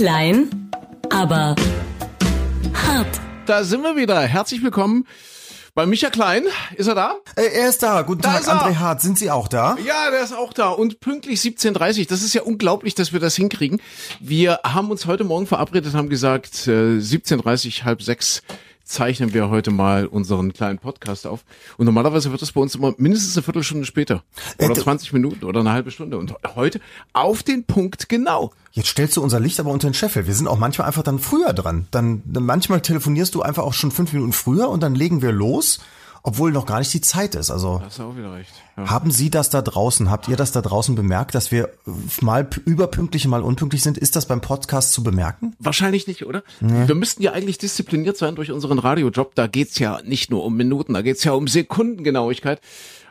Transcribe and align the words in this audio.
Klein, 0.00 0.70
aber 1.10 1.54
hart. 2.72 3.20
Da 3.44 3.64
sind 3.64 3.82
wir 3.82 3.96
wieder. 3.96 4.18
Herzlich 4.22 4.62
willkommen 4.62 5.06
bei 5.74 5.84
Micha 5.84 6.08
Klein. 6.08 6.44
Ist 6.74 6.86
er 6.86 6.94
da? 6.94 7.16
Äh, 7.36 7.48
er 7.52 7.68
ist 7.68 7.82
da. 7.82 8.00
Guten 8.00 8.22
Da 8.22 8.32
Tag, 8.32 8.40
ist. 8.40 8.48
André 8.48 8.76
Hart. 8.76 9.02
Sind 9.02 9.18
Sie 9.18 9.30
auch 9.30 9.46
da? 9.46 9.76
Ja, 9.86 10.10
der 10.10 10.22
ist 10.22 10.32
auch 10.34 10.54
da. 10.54 10.70
Und 10.70 11.00
pünktlich 11.00 11.40
17.30 11.40 12.08
Das 12.08 12.22
ist 12.22 12.32
ja 12.32 12.40
unglaublich, 12.40 12.94
dass 12.94 13.12
wir 13.12 13.20
das 13.20 13.36
hinkriegen. 13.36 13.78
Wir 14.20 14.60
haben 14.64 14.90
uns 14.90 15.04
heute 15.04 15.24
Morgen 15.24 15.46
verabredet, 15.46 15.92
haben 15.92 16.08
gesagt, 16.08 16.66
äh, 16.66 16.96
17.30 16.96 17.84
halb 17.84 18.00
sechs 18.00 18.40
zeichnen 18.90 19.32
wir 19.32 19.48
heute 19.50 19.70
mal 19.70 20.06
unseren 20.06 20.52
kleinen 20.52 20.78
Podcast 20.78 21.26
auf. 21.26 21.44
Und 21.78 21.86
normalerweise 21.86 22.30
wird 22.30 22.42
das 22.42 22.52
bei 22.52 22.60
uns 22.60 22.74
immer 22.74 22.92
mindestens 22.98 23.36
eine 23.36 23.44
Viertelstunde 23.44 23.86
später. 23.86 24.22
Oder 24.58 24.70
Äh, 24.70 24.74
du- 24.74 24.82
20 24.82 25.12
Minuten 25.12 25.44
oder 25.44 25.60
eine 25.60 25.72
halbe 25.72 25.90
Stunde. 25.90 26.18
Und 26.18 26.34
heute 26.56 26.80
auf 27.12 27.42
den 27.42 27.64
Punkt 27.64 28.08
genau. 28.08 28.52
Jetzt 28.72 28.88
stellst 28.88 29.16
du 29.16 29.22
unser 29.22 29.40
Licht 29.40 29.58
aber 29.60 29.70
unter 29.70 29.88
den 29.88 29.94
Scheffel. 29.94 30.26
Wir 30.26 30.34
sind 30.34 30.46
auch 30.48 30.58
manchmal 30.58 30.86
einfach 30.86 31.02
dann 31.02 31.18
früher 31.18 31.52
dran. 31.52 31.86
Dann, 31.90 32.22
dann 32.24 32.44
manchmal 32.44 32.80
telefonierst 32.80 33.34
du 33.34 33.42
einfach 33.42 33.62
auch 33.62 33.74
schon 33.74 33.90
fünf 33.90 34.12
Minuten 34.12 34.32
früher 34.32 34.68
und 34.68 34.82
dann 34.82 34.94
legen 34.94 35.22
wir 35.22 35.32
los, 35.32 35.80
obwohl 36.22 36.52
noch 36.52 36.66
gar 36.66 36.78
nicht 36.78 36.92
die 36.92 37.00
Zeit 37.00 37.34
ist. 37.34 37.50
Also 37.50 37.80
Hast 37.84 37.98
du 37.98 38.04
auch 38.04 38.16
wieder 38.16 38.32
recht. 38.32 38.50
Ja. 38.76 38.90
haben 38.90 39.10
Sie 39.10 39.30
das 39.30 39.50
da 39.50 39.62
draußen, 39.62 40.10
habt 40.10 40.28
ihr 40.28 40.36
das 40.36 40.52
da 40.52 40.60
draußen 40.60 40.94
bemerkt, 40.94 41.34
dass 41.34 41.50
wir 41.50 41.70
mal 42.20 42.48
überpünktlich, 42.66 43.26
mal 43.26 43.42
unpünktlich 43.42 43.82
sind? 43.82 43.98
Ist 43.98 44.16
das 44.16 44.26
beim 44.26 44.40
Podcast 44.40 44.92
zu 44.92 45.02
bemerken? 45.02 45.54
Wahrscheinlich 45.58 46.06
nicht, 46.06 46.26
oder? 46.26 46.42
Wir 46.60 46.94
müssten 46.94 47.22
ja 47.22 47.32
eigentlich 47.32 47.58
diszipliniert 47.58 48.16
sein 48.16 48.34
durch 48.34 48.50
unseren 48.50 48.78
Radiojob. 48.78 49.34
Da 49.34 49.46
geht's 49.46 49.78
ja 49.78 50.00
nicht 50.04 50.30
nur 50.30 50.44
um 50.44 50.56
Minuten, 50.56 50.94
da 50.94 51.02
geht's 51.02 51.24
ja 51.24 51.32
um 51.32 51.48
Sekundengenauigkeit. 51.48 52.60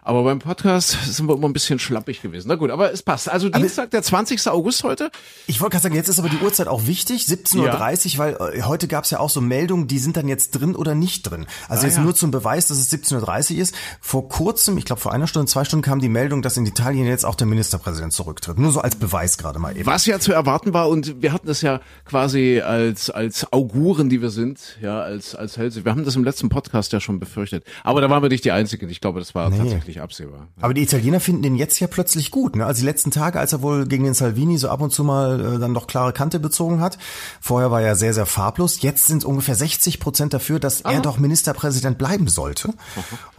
Aber 0.10 0.24
beim 0.24 0.40
Podcast 0.40 0.98
sind 1.06 1.28
wir 1.28 1.36
immer 1.36 1.48
ein 1.48 1.54
bisschen 1.54 1.78
schlappig 1.78 2.24
gewesen. 2.24 2.48
Na 2.48 2.56
gut, 2.56 2.72
aber 2.72 2.92
es 2.92 3.04
passt. 3.04 3.30
Also 3.30 3.48
Dienstag, 3.48 3.92
der 3.92 4.02
20. 4.02 4.48
August 4.48 4.84
heute. 4.84 5.12
Ich 5.46 5.62
wollte 5.62 5.74
gerade 5.74 5.84
sagen, 5.84 5.94
jetzt 5.94 6.10
ist 6.10 6.18
aber 6.18 6.30
die 6.30 6.38
Uhrzeit 6.44 6.68
auch 6.68 6.88
wichtig, 6.88 7.26
17.30 7.26 8.14
Uhr, 8.14 8.18
weil 8.18 8.34
äh, 8.56 8.64
heute 8.64 8.88
gab 8.88 9.04
es 9.04 9.12
ja 9.12 9.20
auch 9.20 9.30
so 9.30 9.40
Meldungen, 9.40 9.86
die 9.86 10.00
sind 10.00 10.18
dann 10.18 10.28
jetzt 10.28 10.50
drin 10.50 10.76
oder 10.76 10.96
nicht 10.96 11.30
drin. 11.30 11.46
Also 11.68 11.84
Ah, 11.84 11.86
jetzt 11.86 11.98
ja. 11.98 12.02
nur 12.04 12.16
zum 12.16 12.32
Beweis, 12.32 12.66
dass 12.66 12.80
es 12.80 12.92
17.30 12.92 13.54
Uhr 13.54 13.62
ist. 13.62 13.76
Vor 14.02 14.28
kurzem, 14.30 14.80
ich 14.80 14.86
glaube 14.86 15.00
vor 15.00 15.14
einer 15.14 15.28
Stunde, 15.28 15.46
zwei 15.46 15.64
Stunden 15.64 15.84
kam 15.84 16.00
die 16.00 16.10
Meldung, 16.10 16.42
dass 16.42 16.58
in 16.58 16.66
Italien 16.66 17.06
jetzt 17.06 17.24
auch 17.24 17.36
der 17.36 17.46
Ministerpräsident 17.46 18.12
zurücktritt. 18.12 18.58
Nur 18.58 18.72
so 18.72 18.82
als 18.82 18.96
Beweis 18.96 19.38
gerade 19.38 19.60
mal 19.60 19.78
eben. 19.78 19.86
Was 19.86 20.08
ja 20.08 20.20
zu 20.20 20.34
erwarten 20.34 20.74
war 20.74 20.90
und 20.90 21.22
wir 21.22 21.34
hatten 21.34 21.46
das 21.46 21.62
ja 21.62 21.82
quasi 22.06 22.62
als, 22.62 23.12
als 23.12 23.54
Auguren, 23.54 24.10
die 24.10 24.24
wir 24.24 24.32
sind, 24.32 24.80
ja, 24.82 25.02
als, 25.02 25.36
als 25.36 25.58
Hälse. 25.58 25.86
Wir 25.86 25.92
haben 25.92 26.04
das 26.04 26.16
im 26.16 26.24
letzten 26.24 26.50
Podcast 26.50 26.94
ja 26.94 27.00
schon 27.00 27.20
befürchtet. 27.20 27.64
Aber 27.84 28.02
da 28.02 28.10
waren 28.10 28.24
wir 28.24 28.30
nicht 28.30 28.44
die 28.44 28.52
Einzigen. 28.52 28.90
Ich 28.90 29.02
glaube, 29.02 29.20
das 29.20 29.36
war 29.36 29.56
tatsächlich 29.56 29.99
absehbar. 30.02 30.48
Aber 30.62 30.74
die 30.74 30.82
Italiener 30.84 31.20
finden 31.20 31.44
den 31.44 31.56
jetzt 31.56 31.80
ja 31.80 31.88
plötzlich 31.88 32.32
gut. 32.32 32.56
Ne? 32.56 32.66
Also 32.66 32.82
die 32.82 32.86
letzten 32.86 33.12
Tage, 33.12 33.40
als 33.40 33.54
er 33.54 33.62
wohl 33.62 33.86
gegen 33.88 34.04
den 34.04 34.14
Salvini 34.14 34.58
so 34.58 34.70
ab 34.70 34.82
und 34.82 34.92
zu 34.92 35.04
mal 35.04 35.56
äh, 35.56 35.60
dann 35.60 35.74
doch 35.74 35.88
klare 35.88 36.14
Kante 36.14 36.40
bezogen 36.40 36.82
hat. 36.82 36.98
Vorher 37.42 37.72
war 37.72 37.82
er 37.82 37.96
sehr, 37.96 38.14
sehr 38.14 38.26
farblos. 38.26 38.82
Jetzt 38.82 39.08
sind 39.08 39.26
ungefähr 39.26 39.56
60 39.56 40.00
Prozent 40.00 40.34
dafür, 40.34 40.60
dass 40.60 40.82
er 40.82 41.02
doch 41.02 41.18
Ministerpräsident 41.18 41.98
bleiben 41.98 42.28
sollte. 42.28 42.74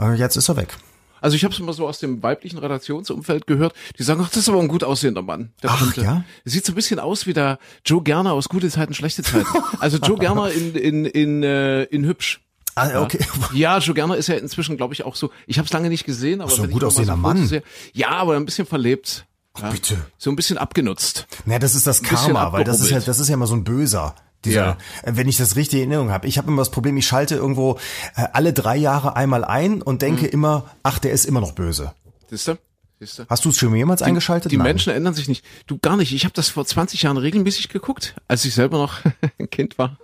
Äh, 0.01 0.15
jetzt 0.15 0.37
ist 0.37 0.49
er 0.49 0.57
weg. 0.57 0.77
Also 1.23 1.37
ich 1.37 1.45
habe 1.45 1.53
es 1.53 1.61
immer 1.61 1.75
so 1.75 1.87
aus 1.87 1.99
dem 1.99 2.23
weiblichen 2.23 2.59
Redaktionsumfeld 2.59 3.47
gehört, 3.47 3.75
die 3.99 4.03
sagen, 4.03 4.21
ach, 4.25 4.29
das 4.31 4.39
ist 4.39 4.49
aber 4.49 4.61
ein 4.61 4.69
gut 4.69 4.85
aussehender 4.85 5.21
Mann. 5.21 5.53
Der 5.63 5.71
Ach, 5.71 5.79
könnte- 5.81 6.01
ja? 6.03 6.25
Sieht 6.47 6.65
so 6.65 6.73
ein 6.73 6.77
bisschen 6.77 6.99
aus 6.99 7.27
wie 7.27 7.35
der 7.35 7.59
Joe 7.85 8.03
Gerner 8.03 8.33
aus 8.33 8.49
Gute 8.49 8.71
Zeiten, 8.71 8.95
Schlechte 8.95 9.23
Zeiten. 9.23 9.47
Also 9.81 9.99
Joe 9.99 10.17
Gerner 10.19 10.51
in, 10.51 10.75
in, 10.75 11.05
in, 11.05 11.43
äh, 11.43 11.83
in 11.85 12.05
hübsch. 12.07 12.41
Ah, 12.81 13.03
okay. 13.03 13.19
Ja, 13.53 13.79
Joe 13.79 13.95
Gerner 13.95 14.17
ist 14.17 14.29
ja 14.29 14.37
inzwischen, 14.37 14.77
glaube 14.77 14.95
ich, 14.95 15.05
auch 15.05 15.17
so, 15.17 15.31
ich 15.47 15.59
habe 15.59 15.67
es 15.67 15.73
lange 15.73 15.89
nicht 15.89 16.05
gesehen, 16.05 16.41
aber 16.41 16.51
so 16.51 16.63
ein 16.63 16.71
gut 16.71 16.85
aussehender 16.85 17.15
so 17.15 17.21
Mann. 17.21 17.47
Sehe, 17.47 17.63
ja, 17.93 18.11
aber 18.11 18.37
ein 18.37 18.45
bisschen 18.45 18.67
verlebt. 18.67 19.27
Ja, 19.61 19.71
bitte. 19.71 19.99
So 20.19 20.31
ein 20.31 20.37
bisschen 20.37 20.59
abgenutzt. 20.59 21.27
Na, 21.45 21.59
das 21.59 21.75
ist 21.75 21.87
das 21.87 22.03
Karma, 22.03 22.53
weil 22.53 22.65
das 22.65 22.81
ist 22.81 22.91
ja, 22.91 23.01
das 23.01 23.19
ist 23.19 23.29
ja 23.29 23.35
immer 23.35 23.47
so 23.49 23.55
ein 23.57 23.65
Böser. 23.65 24.15
Dieser, 24.45 24.65
Ja. 24.65 24.77
äh, 25.03 25.13
Wenn 25.17 25.29
ich 25.29 25.37
das 25.37 25.57
richtig 25.57 25.81
in 25.81 25.91
Erinnerung 25.91 26.11
habe. 26.13 26.27
Ich 26.27 26.39
habe 26.39 26.49
immer 26.49 26.63
das 26.63 26.71
Problem, 26.71 26.97
ich 26.97 27.07
schalte 27.07 27.35
irgendwo 27.35 27.79
äh, 28.17 28.27
alle 28.33 28.53
drei 28.55 28.77
Jahre 28.77 29.15
einmal 29.17 29.45
ein 29.45 29.83
und 29.83 30.01
denke 30.03 30.25
Mhm. 30.27 30.31
immer, 30.31 30.71
ach, 30.83 30.99
der 30.99 31.13
ist 31.13 31.27
immer 31.27 31.41
noch 31.41 31.53
böse. 31.53 31.93
Siehst 32.31 32.49
du? 32.49 32.55
Siehst 33.03 33.19
du? 33.19 33.25
Hast 33.31 33.47
du 33.47 33.49
es 33.49 33.57
schon 33.57 33.75
jemals 33.75 34.03
eingeschaltet? 34.03 34.53
Die 34.53 34.59
Nein. 34.59 34.67
Menschen 34.67 34.93
ändern 34.93 35.15
sich 35.15 35.27
nicht. 35.27 35.43
Du 35.67 35.79
gar 35.79 35.97
nicht. 35.97 36.13
Ich 36.13 36.25
habe 36.25 36.35
das 36.35 36.51
vor 36.51 36.67
20 36.67 37.01
Jahren 37.01 37.17
regelmäßig 37.17 37.71
geguckt, 37.71 38.15
als 38.29 38.45
ich 38.45 38.55
selber 38.55 38.77
noch 38.77 38.99
ein 39.39 39.49
Kind 39.49 39.79
war. 39.79 39.97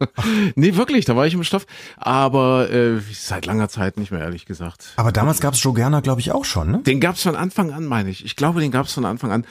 nee, 0.55 0.77
wirklich, 0.77 1.05
da 1.05 1.15
war 1.15 1.27
ich 1.27 1.35
im 1.35 1.45
Stoff. 1.45 1.67
Aber 1.99 2.71
äh, 2.71 2.99
seit 3.13 3.45
langer 3.45 3.69
Zeit 3.69 3.99
nicht 3.99 4.13
mehr, 4.13 4.23
ehrlich 4.23 4.47
gesagt. 4.47 4.95
Aber 4.97 5.13
damals 5.13 5.41
gab 5.41 5.53
es 5.53 5.63
Joe 5.63 5.75
Gerner, 5.75 6.01
glaube 6.01 6.23
ich, 6.23 6.33
auch 6.33 6.47
schon, 6.47 6.71
ne? 6.71 6.83
Den 6.85 7.01
gab's 7.01 7.23
von 7.23 7.37
Anfang 7.37 7.71
an, 7.71 7.85
meine 7.85 8.09
ich. 8.09 8.25
Ich 8.25 8.35
glaube, 8.35 8.61
den 8.61 8.71
gab's 8.71 8.95
von 8.95 9.05
Anfang 9.05 9.31
an. 9.31 9.45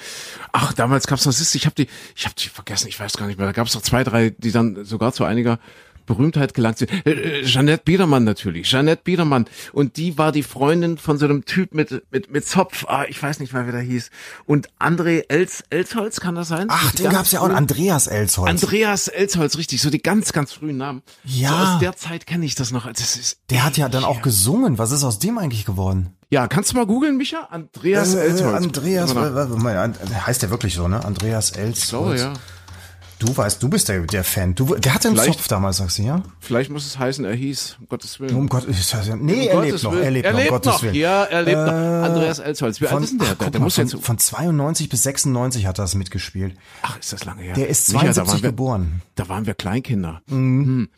Ach, 0.51 0.73
damals 0.73 1.05
gab's 1.05 1.27
noch, 1.27 1.31
siehst 1.31 1.53
du, 1.53 1.57
ich 1.59 1.67
habe 1.67 1.75
die, 1.75 1.87
ich 2.15 2.25
habe 2.25 2.33
die 2.33 2.49
vergessen, 2.49 2.87
ich 2.87 2.99
weiß 2.99 3.13
gar 3.13 3.27
nicht 3.27 3.37
mehr. 3.37 3.45
Da 3.45 3.53
gab's 3.53 3.75
noch 3.75 3.83
zwei, 3.83 4.03
drei, 4.03 4.31
die 4.31 4.51
dann 4.51 4.85
sogar 4.85 5.13
zu 5.13 5.23
einiger 5.23 5.59
Berühmtheit 6.05 6.53
gelangt 6.53 6.77
sind. 6.77 6.91
Äh, 7.05 7.11
äh, 7.11 7.43
Jeanette 7.45 7.83
Biedermann 7.83 8.23
natürlich. 8.23 8.69
Jeanette 8.69 9.01
Biedermann. 9.03 9.45
Und 9.73 9.97
die 9.97 10.17
war 10.17 10.31
die 10.31 10.43
Freundin 10.43 10.97
von 10.97 11.17
so 11.17 11.25
einem 11.25 11.45
Typ 11.45 11.73
mit, 11.73 12.03
mit, 12.11 12.31
mit 12.31 12.47
Zopf. 12.47 12.85
Ah, 12.87 13.05
ich 13.07 13.21
weiß 13.21 13.39
nicht 13.39 13.53
mehr, 13.53 13.67
wie 13.67 13.71
der 13.71 13.81
hieß. 13.81 14.09
Und 14.45 14.69
André 14.79 15.23
Els, 15.29 15.63
Elsholz, 15.69 16.19
kann 16.19 16.35
das 16.35 16.47
sein? 16.47 16.67
Ach, 16.69 16.91
den 16.93 17.09
gab's 17.11 17.31
ja 17.31 17.41
auch, 17.41 17.49
Andreas 17.49 18.07
Elsholz. 18.07 18.49
Andreas 18.49 19.07
Elsholz, 19.07 19.57
richtig. 19.57 19.81
So 19.81 19.89
die 19.89 20.01
ganz, 20.01 20.33
ganz 20.33 20.53
frühen 20.53 20.77
Namen. 20.77 21.01
Ja. 21.23 21.49
So 21.49 21.55
aus 21.55 21.79
der 21.79 21.95
Zeit 21.95 22.25
kenne 22.27 22.45
ich 22.45 22.55
das 22.55 22.71
noch. 22.71 22.85
Das 22.91 23.15
ist 23.17 23.39
der 23.49 23.63
hat 23.63 23.77
ja 23.77 23.89
dann 23.89 24.03
auch 24.03 24.21
gesungen. 24.21 24.77
Was 24.77 24.91
ist 24.91 25.03
aus 25.03 25.19
dem 25.19 25.37
eigentlich 25.37 25.65
geworden? 25.65 26.11
ja, 26.31 26.47
kannst 26.47 26.71
du 26.71 26.75
mal 26.75 26.85
googeln, 26.85 27.15
Micha? 27.17 27.47
Andreas 27.51 28.13
Äh, 28.15 28.21
Elsholz. 28.25 28.65
Andreas, 28.65 29.13
mal 29.13 29.37
äh, 29.37 29.41
äh, 29.43 29.47
mein, 29.57 29.77
And- 29.77 29.97
heißt 30.27 30.41
der 30.41 30.49
wirklich 30.49 30.73
so, 30.73 30.87
ne? 30.87 31.05
Andreas 31.05 31.51
Elsholz. 31.51 31.83
Ich 31.83 31.89
glaube, 31.89 32.17
ja. 32.17 32.33
Du 33.17 33.35
weißt, 33.35 33.63
du 33.63 33.69
bist 33.69 33.87
der, 33.87 34.01
der 34.01 34.25
Fan. 34.25 34.55
Du, 34.55 34.75
der 34.75 34.93
hatte 34.93 35.07
einen 35.07 35.15
Vielleicht- 35.17 35.35
Zopf 35.39 35.47
damals, 35.47 35.77
sagst 35.77 35.99
du, 35.99 36.03
ja? 36.03 36.21
Vielleicht 36.41 36.69
muss 36.69 36.85
es 36.85 36.99
heißen, 36.99 37.23
er 37.23 37.33
hieß, 37.33 37.77
um 37.79 37.87
Gottes 37.87 38.19
Willen. 38.19 38.35
Um 38.35 38.49
Gott, 38.49 38.67
ich 38.67 38.93
weiß 38.93 39.07
ja- 39.07 39.15
nee, 39.15 39.33
Um 39.33 39.39
er 39.39 39.43
lebt 39.45 39.53
Gottes 39.53 39.83
noch, 39.83 39.91
Willen. 39.93 40.03
er 40.03 40.11
lebt 40.11 40.25
er 40.25 40.31
noch, 40.33 40.39
lebt 40.39 40.49
um 40.51 40.55
Gottes 40.55 40.73
noch. 40.73 40.83
Willen. 40.83 40.95
Ja, 40.95 41.23
er 41.23 41.41
lebt 41.43 41.57
noch. 41.57 41.71
Äh, 41.71 42.05
Andreas 42.05 42.39
Elsholz. 42.39 42.81
Wie 42.81 42.87
alt 42.87 43.03
ist 43.03 43.11
denn 43.11 43.19
der? 43.19 43.27
ach, 43.31 43.35
der 43.35 43.49
der 43.51 43.59
mal, 43.61 43.65
muss 43.65 43.75
von, 43.75 43.87
jetzt, 43.87 44.03
von 44.05 44.17
92 44.17 44.89
bis 44.89 45.03
96 45.03 45.65
hat 45.65 45.79
er 45.79 45.83
das 45.85 45.95
mitgespielt. 45.95 46.55
ach, 46.81 46.99
ist 46.99 47.13
das 47.13 47.23
lange 47.23 47.41
her. 47.43 47.53
Der 47.55 47.69
ist 47.69 47.87
Micha, 47.93 48.05
da 48.07 48.13
72 48.13 48.33
waren 48.33 48.43
wir, 48.43 48.49
geboren. 48.49 49.01
Da 49.15 49.29
waren 49.29 49.45
wir 49.45 49.53
Kleinkinder. 49.53 50.21
Mhm. 50.27 50.89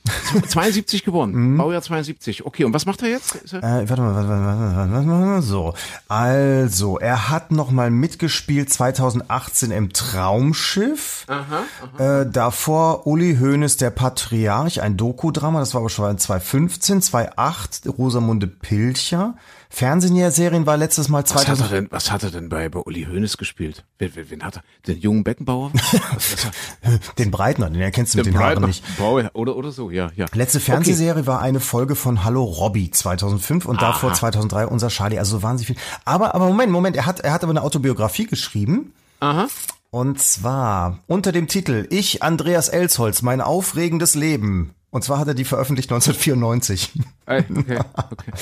72 0.50 1.04
geboren. 1.06 1.56
Baujahr 1.58 1.84
72. 1.84 2.46
Okay, 2.48 2.64
und 2.64 2.74
was 2.74 2.88
macht 2.88 3.04
er 3.04 3.10
jetzt? 3.10 3.38
Er, 3.54 3.60
Äh, 3.84 3.90
warte 3.90 4.02
mal, 4.02 4.16
warte 4.16 4.28
mal, 4.28 4.76
warte 4.76 4.90
mal, 4.90 4.92
warte 4.92 5.08
mal, 5.08 5.42
so. 5.44 5.76
Also, 6.08 6.98
er 6.98 7.30
hat 7.30 7.52
noch 7.52 7.70
mal 7.70 7.92
mitgespielt 7.92 8.74
2018 8.74 9.70
im 9.70 9.94
Traumschiff. 9.94 11.26
Aha, 11.28 11.64
Äh, 12.00 12.07
davor 12.26 13.08
Uli 13.08 13.38
Hoeneß, 13.40 13.78
der 13.78 13.90
Patriarch, 13.90 14.82
ein 14.82 14.98
Doku-Drama, 14.98 15.60
das 15.60 15.74
war 15.74 15.82
aber 15.82 15.90
schon 15.90 16.18
2015, 16.18 17.02
2008 17.02 17.84
Rosamunde 17.98 18.48
Pilcher. 18.48 19.36
Fernsehserien 19.70 20.66
war 20.66 20.78
letztes 20.78 21.10
Mal 21.10 21.24
was, 21.24 21.36
hat 21.36 21.50
er 21.50 21.56
2000. 21.56 21.72
denn, 21.72 21.88
was 21.92 22.12
hat 22.12 22.24
er 22.24 22.32
denn 22.32 22.50
bei, 22.50 22.70
bei 22.70 22.80
Uli 22.80 23.06
Hoeneß 23.06 23.38
gespielt? 23.38 23.84
Wen, 24.00 24.16
wen, 24.16 24.30
wen 24.30 24.44
hat 24.44 24.58
er? 24.58 24.64
Den 24.88 25.00
jungen 25.00 25.24
Beckenbauer? 25.24 25.72
Den 27.18 27.32
Breitner, 27.32 27.70
den 27.70 27.82
erkennst 27.82 28.14
du 28.14 28.20
mit 28.20 28.28
den 28.28 28.38
Haaren 28.38 28.54
Breitner? 28.54 28.68
nicht. 28.68 28.98
Bauer, 28.98 29.30
oder, 29.34 29.56
oder 29.56 29.72
so, 29.72 29.92
ja, 29.92 30.10
ja. 30.16 30.26
Letzte 30.34 30.60
Fernsehserie 30.60 31.26
war 31.28 31.42
eine 31.42 31.60
Folge 31.60 31.96
von 31.96 32.24
Hallo 32.24 32.44
Robby 32.44 32.92
2005 32.92 33.66
und 33.66 33.82
davor 33.82 34.12
Aha. 34.12 34.18
2003 34.18 34.68
unser 34.68 34.88
Charlie. 34.88 35.20
Also 35.20 35.38
so 35.38 35.44
wahnsinnig 35.44 35.68
viel. 35.68 35.76
Aber, 36.06 36.34
aber 36.34 36.48
Moment, 36.48 36.72
Moment, 36.72 36.96
er 36.96 37.06
hat, 37.06 37.20
er 37.20 37.34
hat 37.34 37.44
aber 37.44 37.52
eine 37.52 37.62
Autobiografie 37.62 38.26
geschrieben. 38.26 38.94
Aha. 39.20 39.48
Und 39.90 40.22
zwar 40.22 41.00
unter 41.08 41.32
dem 41.32 41.48
Titel 41.48 41.88
Ich, 41.90 42.22
Andreas 42.24 42.70
Elsholz, 42.70 43.22
mein 43.22 43.42
aufregendes 43.42 44.16
Leben. 44.16 44.74
Und 44.90 45.04
zwar 45.04 45.20
hat 45.20 45.28
er 45.28 45.34
die 45.34 45.46
veröffentlicht 45.46 45.92
1994. 45.92 46.92
Ey, 47.26 47.44
Okay, 47.50 47.80
okay. 48.12 48.32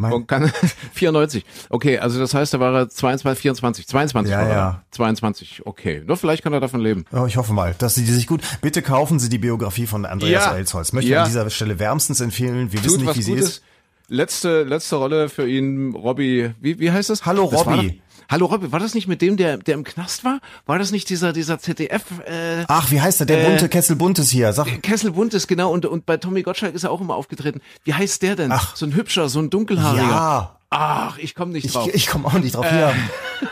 Mein- 0.00 0.28
kann, 0.28 0.52
94. 0.92 1.44
Okay, 1.70 1.98
also 1.98 2.20
das 2.20 2.32
heißt, 2.32 2.54
da 2.54 2.60
war 2.60 2.72
er 2.72 2.88
22, 2.88 3.42
24, 3.42 3.88
22 3.88 4.30
Ja, 4.30 4.38
war 4.38 4.46
er. 4.46 4.54
ja. 4.54 4.82
22, 4.92 5.62
okay. 5.66 6.02
Nur 6.06 6.16
vielleicht 6.16 6.44
kann 6.44 6.52
er 6.52 6.60
davon 6.60 6.80
leben. 6.80 7.04
Ja, 7.12 7.26
ich 7.26 7.36
hoffe 7.36 7.52
mal, 7.52 7.74
dass 7.78 7.96
Sie 7.96 8.04
die 8.04 8.12
sich 8.12 8.28
gut. 8.28 8.42
Bitte 8.60 8.80
kaufen 8.82 9.18
Sie 9.18 9.28
die 9.28 9.38
Biografie 9.38 9.86
von 9.88 10.06
Andreas 10.06 10.44
Ja. 10.44 10.54
Elsholz. 10.54 10.92
Möchte 10.92 11.10
Ja. 11.10 11.22
an 11.22 11.28
dieser 11.28 11.50
Stelle 11.50 11.80
wärmstens 11.80 12.20
empfehlen. 12.20 12.70
Wir 12.72 12.78
wissen 12.84 12.90
Tut 12.90 12.98
nicht, 13.00 13.08
was 13.08 13.16
wie 13.16 13.22
sie 13.22 13.32
Gutes. 13.32 13.48
ist. 13.48 13.62
Letzte, 14.10 14.62
letzte 14.62 14.96
Rolle 14.96 15.28
für 15.28 15.48
ihn, 15.48 15.94
Robbie, 15.94 16.52
wie, 16.60 16.78
wie 16.78 16.90
heißt 16.92 17.10
das? 17.10 17.26
Hallo, 17.26 17.48
das 17.50 17.66
Robbie. 17.66 18.00
Hallo 18.30 18.44
Robbie, 18.46 18.70
war 18.72 18.78
das 18.78 18.94
nicht 18.94 19.08
mit 19.08 19.22
dem, 19.22 19.38
der, 19.38 19.56
der 19.56 19.72
im 19.74 19.84
Knast 19.84 20.22
war? 20.22 20.40
War 20.66 20.78
das 20.78 20.90
nicht 20.90 21.08
dieser, 21.08 21.32
dieser 21.32 21.58
ZDF, 21.58 22.02
äh, 22.26 22.64
Ach, 22.68 22.90
wie 22.90 23.00
heißt 23.00 23.20
er? 23.20 23.26
Der 23.26 23.40
Äh, 23.42 23.48
bunte 23.48 23.68
Kessel 23.70 23.96
Buntes 23.96 24.28
hier. 24.30 24.52
Sag, 24.52 24.82
Kessel 24.82 25.12
Buntes, 25.12 25.46
genau, 25.46 25.72
und, 25.72 25.86
und 25.86 26.04
bei 26.04 26.18
Tommy 26.18 26.42
Gottschalk 26.42 26.74
ist 26.74 26.84
er 26.84 26.90
auch 26.90 27.00
immer 27.00 27.14
aufgetreten. 27.14 27.62
Wie 27.84 27.94
heißt 27.94 28.20
der 28.22 28.36
denn? 28.36 28.52
Ach. 28.52 28.76
So 28.76 28.84
ein 28.84 28.94
hübscher, 28.94 29.30
so 29.30 29.38
ein 29.40 29.48
dunkelhaariger. 29.48 30.02
ja. 30.02 30.57
Ach, 30.70 31.16
ich 31.16 31.34
komme 31.34 31.52
nicht 31.52 31.64
Ich, 31.64 31.72
drauf. 31.72 31.88
ich 31.92 32.06
komme 32.08 32.26
auch 32.26 32.34
nicht 32.34 32.54
drauf. 32.54 32.66
Hier, 32.68 32.92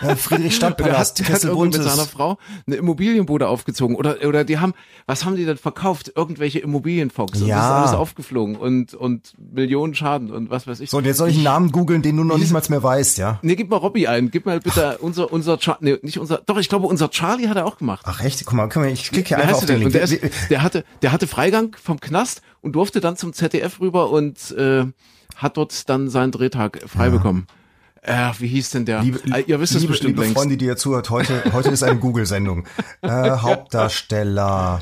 äh, 0.03 0.17
Friedrich 0.17 0.59
der 0.59 0.69
hat, 0.69 0.77
Stadtpalast, 0.77 1.19
der 1.21 1.29
hat 1.29 1.45
mit 1.45 1.75
seiner 1.75 2.05
Frau 2.05 2.37
eine 2.67 2.77
Immobilienbude 2.77 3.49
aufgezogen 3.49 3.97
oder 3.97 4.17
oder 4.27 4.45
die 4.45 4.59
haben 4.59 4.75
was 5.07 5.25
haben 5.25 5.37
die 5.37 5.47
denn 5.47 5.57
verkauft 5.57 6.13
irgendwelche 6.15 6.59
Immobilienfonds 6.59 7.41
und 7.41 7.47
Ja. 7.49 7.57
das 7.57 7.65
ist 7.67 7.71
alles 7.73 7.93
aufgeflogen 7.93 8.57
und 8.57 8.93
und 8.95 9.33
Millionen 9.39 9.95
Schaden 9.95 10.31
und 10.31 10.51
was 10.51 10.67
weiß 10.67 10.81
ich 10.81 10.91
So, 10.91 10.99
und 10.99 11.05
jetzt 11.07 11.17
soll 11.17 11.31
ich 11.31 11.37
einen 11.37 11.45
Namen 11.45 11.73
googeln, 11.73 12.03
den 12.03 12.17
du 12.19 12.25
noch 12.25 12.37
nicht 12.37 12.53
mal 12.53 12.63
mehr 12.69 12.83
weißt, 12.83 13.17
ja? 13.17 13.39
Nee, 13.43 13.57
gib 13.57 13.71
mal 13.71 13.77
Robbie 13.77 14.09
ein. 14.09 14.31
Gib 14.31 14.45
mal 14.45 14.61
bitte 14.61 14.99
unser, 14.99 15.33
unser, 15.33 15.59
Char 15.59 15.79
nee, 15.81 15.97
nicht 16.03 16.19
unser, 16.19 16.39
doch, 16.45 16.59
ich 16.59 16.69
glaube, 16.69 16.87
unser 16.87 17.11
Charlie 17.11 17.49
hat 17.49 17.57
er 17.57 17.65
auch 17.65 17.79
gemacht. 17.79 18.05
Ach 18.09 18.21
echt? 18.21 18.45
Guck 18.45 18.55
mal, 18.55 18.69
guck 18.69 18.83
mal 18.83 18.91
ich 18.91 19.11
klicke 19.11 19.29
hier 19.29 19.39
Wie 19.39 19.43
einfach 19.43 19.57
auf 19.59 19.65
den? 19.67 19.79
Link. 19.79 19.93
Der, 19.93 20.03
ist, 20.03 20.19
der 20.51 20.63
hatte, 20.63 20.85
der 21.03 21.13
hatte 21.13 21.27
Freigang 21.27 21.77
vom 21.83 21.99
Knast 22.01 22.43
und 22.61 22.73
durfte 22.73 23.01
dann 23.01 23.17
zum 23.17 23.33
ZDF 23.33 23.81
rüber 23.81 24.11
und 24.11 24.51
äh, 24.53 24.85
hat 25.37 25.57
dort 25.57 25.89
dann 25.89 26.09
seinen 26.09 26.33
Drehtag 26.33 26.81
frei 26.87 27.11
bekommen. 27.11 27.47
Äh, 28.03 28.31
wie 28.39 28.47
hieß 28.49 28.71
denn 28.71 28.85
der? 28.85 29.03
Liebe, 29.03 29.21
Ah, 29.31 29.39
Ihr 29.39 29.61
wisst 29.61 29.75
es 29.75 29.87
bestimmt 29.87 30.11
liebe 30.11 30.23
längst. 30.23 30.37
Freunde, 30.37 30.57
die 30.57 30.65
ihr 30.67 30.77
zuhört, 30.77 31.11
heute, 31.11 31.43
heute 31.53 31.71
ist 31.71 31.83
eine 31.83 31.99
Google-Sendung. 31.99 32.67
Äh, 33.03 33.31
Hauptdarsteller 33.31 34.81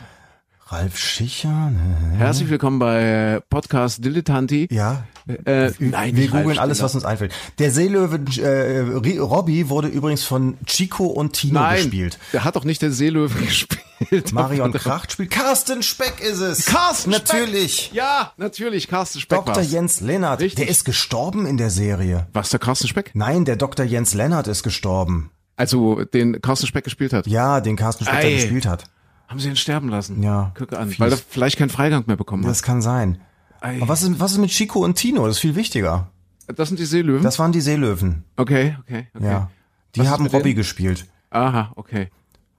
Ralf 0.66 0.98
Schiccher? 0.98 1.70
Ne? 1.70 2.16
Herzlich 2.18 2.48
willkommen 2.50 2.78
bei 2.78 3.40
Podcast 3.50 4.04
Dilettanti. 4.04 4.68
Ja. 4.70 5.04
Äh, 5.26 5.70
nein, 5.78 6.14
Wir 6.16 6.28
googeln 6.28 6.58
alles, 6.58 6.82
was 6.82 6.94
uns 6.94 7.04
einfällt. 7.04 7.32
Der 7.58 7.70
Seelöwe 7.70 8.20
äh, 8.42 9.18
Robbie 9.18 9.68
wurde 9.70 9.88
übrigens 9.88 10.24
von 10.24 10.58
Chico 10.66 11.06
und 11.06 11.32
Tino 11.32 11.60
Nein, 11.60 11.76
gespielt. 11.76 12.18
der 12.34 12.44
hat 12.44 12.56
doch 12.56 12.64
nicht 12.64 12.82
den 12.82 12.92
Seelöwe 12.92 13.34
gespielt. 13.46 14.32
Marion 14.32 14.72
Kracht 14.72 15.12
spielt. 15.12 15.30
Carsten 15.30 15.82
Speck 15.82 16.20
ist 16.20 16.40
es. 16.40 16.66
Carsten 16.66 17.12
Speck. 17.12 17.28
Natürlich. 17.28 17.90
Ja, 17.92 18.32
natürlich, 18.36 18.88
Carsten 18.88 19.20
Speck 19.20 19.38
Dr. 19.38 19.56
war's. 19.56 19.72
Jens 19.72 20.00
Lennart. 20.00 20.40
Richtig. 20.40 20.56
Der 20.56 20.68
ist 20.68 20.84
gestorben 20.84 21.46
in 21.46 21.56
der 21.56 21.70
Serie. 21.70 22.26
Was, 22.34 22.50
der 22.50 22.60
Carsten 22.60 22.88
Speck? 22.88 23.12
Nein, 23.14 23.46
der 23.46 23.56
Dr. 23.56 23.86
Jens 23.86 24.12
Lennart 24.12 24.46
ist 24.46 24.62
gestorben. 24.62 25.30
Also, 25.56 26.04
den 26.04 26.42
Carsten 26.42 26.66
Speck 26.66 26.84
gespielt 26.84 27.12
hat. 27.14 27.26
Ja, 27.26 27.60
den 27.62 27.76
Carsten 27.76 28.04
Speck 28.04 28.22
gespielt 28.22 28.66
hat. 28.66 28.84
Haben 29.28 29.38
sie 29.38 29.48
ihn 29.48 29.56
sterben 29.56 29.88
lassen? 29.88 30.22
Ja. 30.22 30.52
Gucke 30.58 30.78
an. 30.78 30.90
Fies. 30.90 31.00
Weil 31.00 31.12
er 31.12 31.16
vielleicht 31.16 31.56
keinen 31.58 31.70
Freigang 31.70 32.04
mehr 32.06 32.16
bekommen 32.16 32.44
hat. 32.44 32.50
Das 32.50 32.62
kann 32.62 32.82
sein. 32.82 33.20
Ei. 33.64 33.78
Aber 33.80 33.88
was 33.88 34.02
ist, 34.02 34.20
was 34.20 34.32
ist 34.32 34.38
mit 34.38 34.50
Chico 34.50 34.84
und 34.84 34.96
Tino? 34.96 35.26
Das 35.26 35.36
ist 35.36 35.40
viel 35.40 35.54
wichtiger. 35.54 36.10
Das 36.54 36.68
sind 36.68 36.78
die 36.78 36.84
Seelöwen? 36.84 37.22
Das 37.22 37.38
waren 37.38 37.52
die 37.52 37.62
Seelöwen. 37.62 38.24
okay, 38.36 38.76
okay, 38.80 39.08
okay. 39.14 39.24
Ja. 39.24 39.50
Die 39.94 40.00
Was 40.00 40.08
haben 40.08 40.28
denen? 40.28 40.54
gespielt. 40.54 41.06
Aha, 41.30 41.72
okay. 41.76 42.10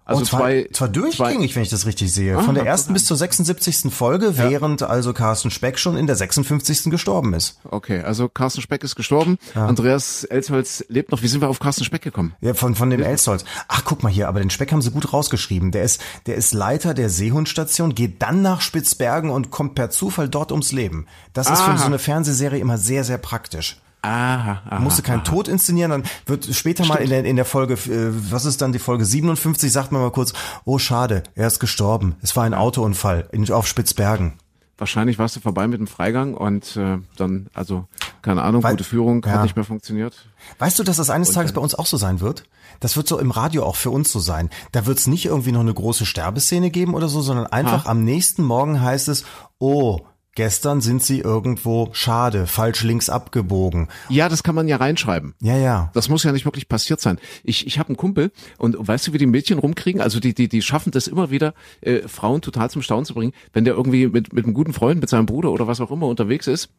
Also 0.07 0.19
und 0.19 0.25
zwar, 0.27 0.39
zwei, 0.41 0.69
zwar 0.71 0.87
durchgängig, 0.87 1.55
wenn 1.55 1.63
ich 1.63 1.69
das 1.69 1.87
richtig 1.87 2.13
sehe. 2.13 2.39
Von 2.39 2.51
Ah, 2.51 2.59
der 2.59 2.65
ersten 2.67 2.93
bis 2.93 3.05
zur 3.05 3.17
76. 3.17 3.91
Folge, 3.91 4.37
während 4.37 4.83
also 4.83 5.13
Carsten 5.13 5.49
Speck 5.49 5.79
schon 5.79 5.97
in 5.97 6.05
der 6.05 6.15
56. 6.15 6.91
gestorben 6.91 7.33
ist. 7.33 7.59
Okay, 7.63 8.01
also 8.01 8.29
Carsten 8.29 8.61
Speck 8.61 8.83
ist 8.83 8.95
gestorben. 8.95 9.39
Andreas 9.55 10.23
Elsholz 10.23 10.85
lebt 10.89 11.11
noch. 11.11 11.23
Wie 11.23 11.27
sind 11.27 11.41
wir 11.41 11.49
auf 11.49 11.59
Carsten 11.59 11.85
Speck 11.85 12.03
gekommen? 12.03 12.35
Ja, 12.39 12.53
von, 12.53 12.75
von 12.75 12.91
dem 12.91 13.01
Elstholz. 13.01 13.45
Ach, 13.67 13.81
guck 13.83 14.03
mal 14.03 14.11
hier, 14.11 14.27
aber 14.27 14.39
den 14.39 14.51
Speck 14.51 14.71
haben 14.71 14.83
sie 14.83 14.91
gut 14.91 15.11
rausgeschrieben. 15.11 15.71
Der 15.71 15.83
ist, 15.83 15.99
der 16.27 16.35
ist 16.35 16.53
Leiter 16.53 16.93
der 16.93 17.09
Seehundstation, 17.09 17.95
geht 17.95 18.21
dann 18.21 18.43
nach 18.43 18.61
Spitzbergen 18.61 19.31
und 19.31 19.49
kommt 19.49 19.73
per 19.73 19.89
Zufall 19.89 20.29
dort 20.29 20.51
ums 20.51 20.71
Leben. 20.71 21.07
Das 21.33 21.49
ist 21.49 21.61
für 21.61 21.71
Aha. 21.71 21.77
so 21.77 21.85
eine 21.85 21.97
Fernsehserie 21.99 22.59
immer 22.59 22.77
sehr, 22.77 23.03
sehr 23.03 23.17
praktisch. 23.17 23.81
Aha, 24.05 24.61
aha. 24.69 24.79
musste 24.79 25.01
keinen 25.01 25.23
Tod 25.23 25.47
inszenieren, 25.47 25.91
dann 25.91 26.03
wird 26.25 26.45
später 26.53 26.85
mal 26.85 26.97
in 26.97 27.09
der, 27.09 27.25
in 27.25 27.35
der 27.35 27.45
Folge, 27.45 27.73
äh, 27.73 28.11
was 28.31 28.45
ist 28.45 28.61
dann 28.61 28.71
die 28.71 28.79
Folge 28.79 29.05
57, 29.05 29.71
sagt 29.71 29.91
man 29.91 30.01
mal 30.01 30.11
kurz, 30.11 30.33
oh 30.63 30.77
schade, 30.77 31.23
er 31.33 31.47
ist 31.47 31.59
gestorben. 31.59 32.15
Es 32.21 32.35
war 32.35 32.43
ein 32.43 32.53
Autounfall 32.53 33.27
in, 33.31 33.51
auf 33.51 33.67
Spitzbergen. 33.67 34.33
Wahrscheinlich 34.77 35.17
warst 35.17 35.37
du 35.37 35.39
vorbei 35.39 35.67
mit 35.67 35.79
dem 35.79 35.87
Freigang 35.87 36.33
und 36.33 36.75
äh, 36.75 36.97
dann, 37.15 37.47
also, 37.53 37.85
keine 38.21 38.41
Ahnung, 38.43 38.61
Weil- 38.61 38.73
gute 38.73 38.83
Führung 38.83 39.23
ja. 39.25 39.31
hat 39.31 39.43
nicht 39.43 39.55
mehr 39.55 39.63
funktioniert. 39.63 40.27
Weißt 40.59 40.77
du, 40.77 40.83
dass 40.83 40.97
das 40.97 41.09
eines 41.09 41.31
Tages 41.31 41.53
bei 41.53 41.61
uns 41.61 41.75
auch 41.75 41.85
so 41.85 41.95
sein 41.95 42.19
wird? 42.19 42.43
Das 42.81 42.97
wird 42.97 43.07
so 43.07 43.17
im 43.17 43.31
Radio 43.31 43.63
auch 43.63 43.77
für 43.77 43.89
uns 43.89 44.11
so 44.11 44.19
sein. 44.19 44.49
Da 44.73 44.85
wird 44.85 44.97
es 44.97 45.07
nicht 45.07 45.25
irgendwie 45.25 45.53
noch 45.53 45.61
eine 45.61 45.73
große 45.73 46.05
Sterbeszene 46.05 46.71
geben 46.71 46.93
oder 46.93 47.07
so, 47.07 47.21
sondern 47.21 47.47
einfach 47.47 47.85
am 47.85 48.03
nächsten 48.03 48.43
Morgen 48.43 48.81
heißt 48.81 49.07
es, 49.07 49.23
oh, 49.59 50.01
gestern 50.35 50.81
sind 50.81 51.01
sie 51.01 51.19
irgendwo, 51.19 51.89
schade, 51.93 52.45
falsch 52.45 52.83
links 52.83 53.09
abgebogen. 53.09 53.87
Ja, 54.09 54.29
das 54.29 54.43
kann 54.43 54.55
man 54.55 54.67
ja 54.67 54.77
reinschreiben. 54.77 55.33
Ja, 55.41 55.57
ja. 55.57 55.89
Das 55.93 56.09
muss 56.09 56.23
ja 56.23 56.31
nicht 56.31 56.45
wirklich 56.45 56.67
passiert 56.67 57.01
sein. 57.01 57.17
Ich, 57.43 57.65
ich 57.65 57.79
habe 57.79 57.89
einen 57.89 57.97
Kumpel 57.97 58.31
und 58.57 58.75
weißt 58.77 59.07
du, 59.07 59.13
wie 59.13 59.17
die 59.17 59.25
Mädchen 59.25 59.59
rumkriegen? 59.59 60.01
Also 60.01 60.19
die, 60.19 60.33
die, 60.33 60.47
die 60.47 60.61
schaffen 60.61 60.91
das 60.91 61.07
immer 61.07 61.31
wieder, 61.31 61.53
äh, 61.81 62.07
Frauen 62.07 62.41
total 62.41 62.69
zum 62.69 62.81
Staunen 62.81 63.05
zu 63.05 63.13
bringen, 63.13 63.33
wenn 63.53 63.65
der 63.65 63.73
irgendwie 63.73 64.07
mit, 64.07 64.33
mit 64.33 64.45
einem 64.45 64.53
guten 64.53 64.73
Freund, 64.73 64.99
mit 64.99 65.09
seinem 65.09 65.25
Bruder 65.25 65.51
oder 65.51 65.67
was 65.67 65.81
auch 65.81 65.91
immer 65.91 66.07
unterwegs 66.07 66.47
ist. 66.47 66.69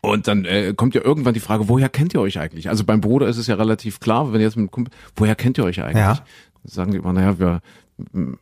Und 0.00 0.28
dann 0.28 0.44
äh, 0.44 0.72
kommt 0.76 0.94
ja 0.94 1.02
irgendwann 1.02 1.34
die 1.34 1.40
Frage, 1.40 1.68
woher 1.68 1.88
kennt 1.88 2.14
ihr 2.14 2.20
euch 2.20 2.38
eigentlich? 2.38 2.68
Also 2.68 2.84
beim 2.84 3.00
Bruder 3.00 3.26
ist 3.26 3.38
es 3.38 3.48
ja 3.48 3.56
relativ 3.56 3.98
klar, 3.98 4.32
wenn 4.32 4.40
ihr 4.40 4.46
jetzt 4.46 4.56
mit 4.56 4.62
einem 4.62 4.70
Kumpel, 4.70 4.92
woher 5.16 5.34
kennt 5.34 5.58
ihr 5.58 5.64
euch 5.64 5.82
eigentlich? 5.82 5.96
Ja. 5.96 6.24
Sagen 6.62 6.92
die 6.92 6.98
immer, 6.98 7.12
naja, 7.12 7.38
wir 7.38 7.60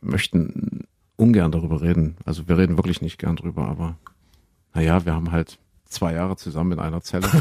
möchten 0.01 0.83
ungern 1.15 1.51
darüber 1.51 1.81
reden. 1.81 2.17
Also 2.25 2.47
wir 2.47 2.57
reden 2.57 2.77
wirklich 2.77 3.01
nicht 3.01 3.17
gern 3.17 3.35
drüber, 3.35 3.67
aber 3.67 3.97
naja, 4.75 5.05
wir 5.05 5.13
haben 5.13 5.31
halt 5.31 5.57
zwei 5.95 6.13
Jahre 6.13 6.35
zusammen 6.35 6.73
in 6.73 6.79
einer 6.79 7.01
Zelle. 7.01 7.27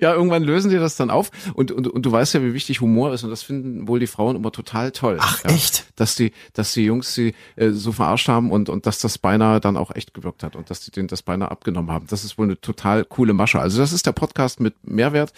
Ja, 0.00 0.14
irgendwann 0.14 0.44
lösen 0.44 0.70
die 0.70 0.76
das 0.76 0.96
dann 0.96 1.10
auf. 1.10 1.30
Und, 1.54 1.72
und, 1.72 1.88
und 1.88 2.06
du 2.06 2.12
weißt 2.12 2.34
ja, 2.34 2.42
wie 2.42 2.54
wichtig 2.54 2.80
Humor 2.80 3.12
ist. 3.12 3.24
Und 3.24 3.30
das 3.30 3.42
finden 3.42 3.88
wohl 3.88 3.98
die 3.98 4.06
Frauen 4.06 4.36
immer 4.36 4.52
total 4.52 4.92
toll. 4.92 5.18
Ach, 5.20 5.42
ja, 5.44 5.50
echt? 5.50 5.86
Dass 5.96 6.14
die, 6.14 6.32
dass 6.52 6.72
die 6.72 6.84
Jungs 6.84 7.14
sie 7.14 7.34
äh, 7.56 7.70
so 7.70 7.92
verarscht 7.92 8.28
haben 8.28 8.50
und, 8.50 8.68
und 8.68 8.86
dass 8.86 8.98
das 8.98 9.18
beinahe 9.18 9.60
dann 9.60 9.76
auch 9.76 9.94
echt 9.94 10.14
gewirkt 10.14 10.42
hat 10.42 10.54
und 10.54 10.70
dass 10.70 10.80
die 10.80 10.90
denen 10.90 11.08
das 11.08 11.22
beinahe 11.22 11.50
abgenommen 11.50 11.90
haben. 11.90 12.06
Das 12.08 12.24
ist 12.24 12.38
wohl 12.38 12.46
eine 12.46 12.60
total 12.60 13.04
coole 13.04 13.32
Masche. 13.32 13.58
Also 13.58 13.78
das 13.78 13.92
ist 13.92 14.06
der 14.06 14.12
Podcast 14.12 14.60
mit 14.60 14.74
Mehrwert. 14.86 15.32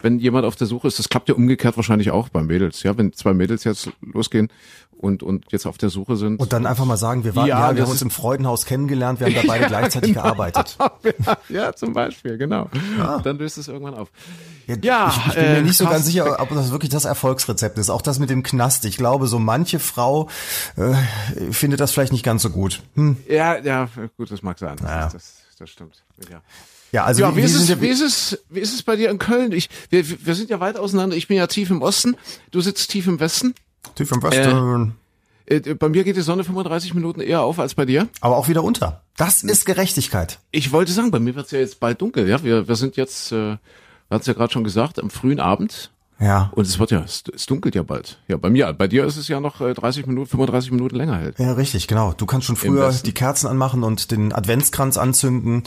Wenn 0.00 0.18
jemand 0.18 0.44
auf 0.44 0.56
der 0.56 0.66
Suche 0.66 0.88
ist, 0.88 0.98
das 0.98 1.08
klappt 1.08 1.28
ja 1.28 1.34
umgekehrt 1.34 1.76
wahrscheinlich 1.76 2.10
auch 2.10 2.28
bei 2.28 2.42
Mädels. 2.42 2.82
Ja, 2.82 2.96
wenn 2.96 3.12
zwei 3.12 3.34
Mädels 3.34 3.64
jetzt 3.64 3.90
losgehen 4.00 4.48
und, 4.98 5.22
und 5.22 5.46
jetzt 5.52 5.66
auf 5.66 5.78
der 5.78 5.88
Suche 5.90 6.16
sind. 6.16 6.40
Und 6.40 6.52
dann 6.52 6.66
einfach 6.66 6.84
mal 6.84 6.96
sagen, 6.96 7.24
wir 7.24 7.34
waren, 7.36 7.46
Ja, 7.46 7.70
ja, 7.70 7.76
wir 7.76 7.82
haben 7.82 7.88
uns 7.90 7.96
ist- 7.96 8.02
im 8.02 8.10
Freudenhaus 8.10 8.66
kennengelernt, 8.66 9.20
wir 9.20 9.26
haben 9.28 9.34
da 9.34 9.42
beide 9.46 9.66
gleichzeitig 9.68 10.14
gearbeitet. 10.14 10.76
ja, 11.48 11.72
zum 11.74 11.92
Beispiel, 11.92 12.36
genau. 12.38 12.68
Dann 13.22 13.38
löst 13.38 13.58
es 13.58 13.68
irgendwann 13.68 13.94
auf. 13.94 14.08
Ja, 14.66 14.76
Ja, 14.82 15.08
ich, 15.08 15.26
ich 15.28 15.34
bin 15.34 15.42
mir 15.44 15.56
äh, 15.58 15.62
nicht 15.62 15.76
so 15.76 15.84
ganz 15.86 16.06
sicher, 16.06 16.40
ob 16.40 16.50
das 16.50 16.70
wirklich 16.70 16.90
das 16.90 17.04
Erfolgsrezept 17.04 17.78
ist. 17.78 17.90
Auch 17.90 18.02
das 18.02 18.18
mit 18.18 18.28
dem 18.30 18.42
Knast. 18.42 18.84
Ich 18.84 18.96
glaube, 18.96 19.26
so 19.28 19.38
manche 19.38 19.78
Frau 19.78 20.28
äh, 20.76 20.92
findet 21.52 21.80
das 21.80 21.92
vielleicht 21.92 22.12
nicht 22.12 22.24
ganz 22.24 22.42
so 22.42 22.50
gut. 22.50 22.82
Hm. 22.94 23.16
Ja, 23.28 23.56
ja, 23.58 23.88
gut, 24.16 24.30
das 24.30 24.42
mag 24.42 24.58
sein. 24.58 24.76
Das, 24.80 24.88
Ja. 24.90 25.06
ist, 25.06 25.14
das, 25.14 25.32
das 25.58 25.70
stimmt. 25.70 26.02
Ja. 26.30 26.42
Ja, 26.90 27.04
also 27.04 27.20
ja, 27.20 27.36
wie, 27.36 27.42
ist 27.42 27.52
sind 27.52 27.62
es, 27.64 27.68
ja- 27.68 27.80
wie 27.82 27.88
ist 27.88 28.00
es, 28.00 28.38
wie 28.48 28.60
ist 28.60 28.72
es 28.74 28.82
bei 28.82 28.96
dir 28.96 29.10
in 29.10 29.18
Köln? 29.18 29.52
Ich, 29.52 29.68
wir, 29.90 30.04
wir 30.24 30.34
sind 30.34 30.48
ja 30.48 30.58
weit 30.58 30.78
auseinander. 30.78 31.16
Ich 31.16 31.28
bin 31.28 31.36
ja 31.36 31.46
tief 31.46 31.68
im 31.70 31.82
Osten. 31.82 32.16
Du 32.50 32.62
sitzt 32.62 32.90
tief 32.90 33.06
im 33.06 33.20
Westen. 33.20 33.54
Tief 33.94 34.10
im 34.12 34.22
Westen. 34.22 34.94
Äh, 35.46 35.74
bei 35.74 35.88
mir 35.88 36.04
geht 36.04 36.16
die 36.16 36.22
Sonne 36.22 36.44
35 36.44 36.94
Minuten 36.94 37.20
eher 37.20 37.42
auf 37.42 37.58
als 37.58 37.74
bei 37.74 37.84
dir. 37.84 38.08
Aber 38.20 38.36
auch 38.36 38.48
wieder 38.48 38.62
unter. 38.62 39.02
Das 39.16 39.42
ist 39.42 39.64
Gerechtigkeit. 39.64 40.38
Ich 40.50 40.72
wollte 40.72 40.92
sagen, 40.92 41.10
bei 41.10 41.20
mir 41.20 41.34
wird's 41.34 41.50
ja 41.50 41.58
jetzt 41.58 41.80
bald 41.80 42.00
dunkel. 42.00 42.28
Ja, 42.28 42.42
wir, 42.42 42.68
wir 42.68 42.76
sind 42.76 42.96
jetzt, 42.96 43.32
äh, 43.32 43.36
wir 43.36 43.58
hatten 44.10 44.20
es 44.20 44.26
ja 44.26 44.34
gerade 44.34 44.52
schon 44.52 44.64
gesagt, 44.64 44.98
am 44.98 45.10
frühen 45.10 45.40
Abend. 45.40 45.90
Ja. 46.20 46.50
Und 46.54 46.66
es 46.66 46.78
wird 46.78 46.90
ja, 46.90 47.04
es, 47.04 47.22
dunkelt 47.46 47.74
ja 47.76 47.82
bald. 47.84 48.18
Ja, 48.26 48.36
bei 48.36 48.50
mir, 48.50 48.72
bei 48.72 48.88
dir 48.88 49.04
ist 49.04 49.16
es 49.16 49.28
ja 49.28 49.38
noch 49.40 49.60
äh, 49.60 49.72
30 49.72 50.06
Minuten, 50.06 50.28
35 50.28 50.72
Minuten 50.72 50.96
länger 50.96 51.16
halt. 51.16 51.38
Ja, 51.38 51.52
richtig, 51.52 51.86
genau. 51.86 52.12
Du 52.12 52.26
kannst 52.26 52.46
schon 52.46 52.56
früher 52.56 52.92
die 52.92 53.12
Kerzen 53.12 53.46
anmachen 53.46 53.84
und 53.84 54.10
den 54.10 54.32
Adventskranz 54.32 54.96
anzünden, 54.96 55.62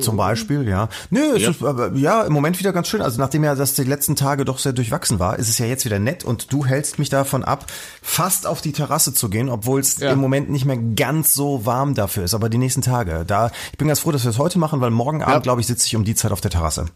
zum 0.00 0.16
Beispiel, 0.16 0.66
ja. 0.68 0.88
Nö, 1.10 1.20
es 1.36 1.46
ist 1.46 1.62
aber, 1.62 1.92
ja, 1.94 2.22
im 2.22 2.32
Moment 2.32 2.58
wieder 2.58 2.72
ganz 2.72 2.88
schön. 2.88 3.02
Also 3.02 3.20
nachdem 3.20 3.44
ja 3.44 3.54
das 3.54 3.74
die 3.74 3.84
letzten 3.84 4.16
Tage 4.16 4.44
doch 4.44 4.58
sehr 4.58 4.72
durchwachsen 4.72 5.18
war, 5.18 5.38
ist 5.38 5.48
es 5.48 5.58
ja 5.58 5.66
jetzt 5.66 5.84
wieder 5.84 5.98
nett 5.98 6.24
und 6.24 6.52
du 6.52 6.64
hältst 6.64 6.98
mich 6.98 7.08
davon 7.10 7.44
ab, 7.44 7.66
fast 8.00 8.46
auf 8.46 8.60
die 8.60 8.72
Terrasse 8.72 9.12
zu 9.14 9.28
gehen, 9.28 9.48
obwohl 9.48 9.80
es 9.80 9.98
Ja. 9.98 10.10
im 10.12 10.18
Moment 10.18 10.50
nicht 10.50 10.64
mehr 10.64 10.78
ganz 10.78 11.34
so 11.34 11.66
warm 11.66 11.94
dafür 11.94 12.24
ist. 12.24 12.34
Aber 12.34 12.48
die 12.48 12.58
nächsten 12.58 12.82
Tage, 12.82 13.24
da, 13.26 13.50
ich 13.70 13.78
bin 13.78 13.88
ganz 13.88 14.00
froh, 14.00 14.12
dass 14.12 14.24
wir 14.24 14.30
es 14.30 14.38
heute 14.38 14.58
machen, 14.58 14.80
weil 14.80 14.90
morgen 14.90 15.22
Abend, 15.22 15.42
glaube 15.42 15.60
ich, 15.60 15.66
sitze 15.66 15.86
ich 15.86 15.94
um 15.96 16.04
die 16.04 16.14
Zeit 16.14 16.32
auf 16.32 16.40
der 16.40 16.50
Terrasse. 16.50 16.86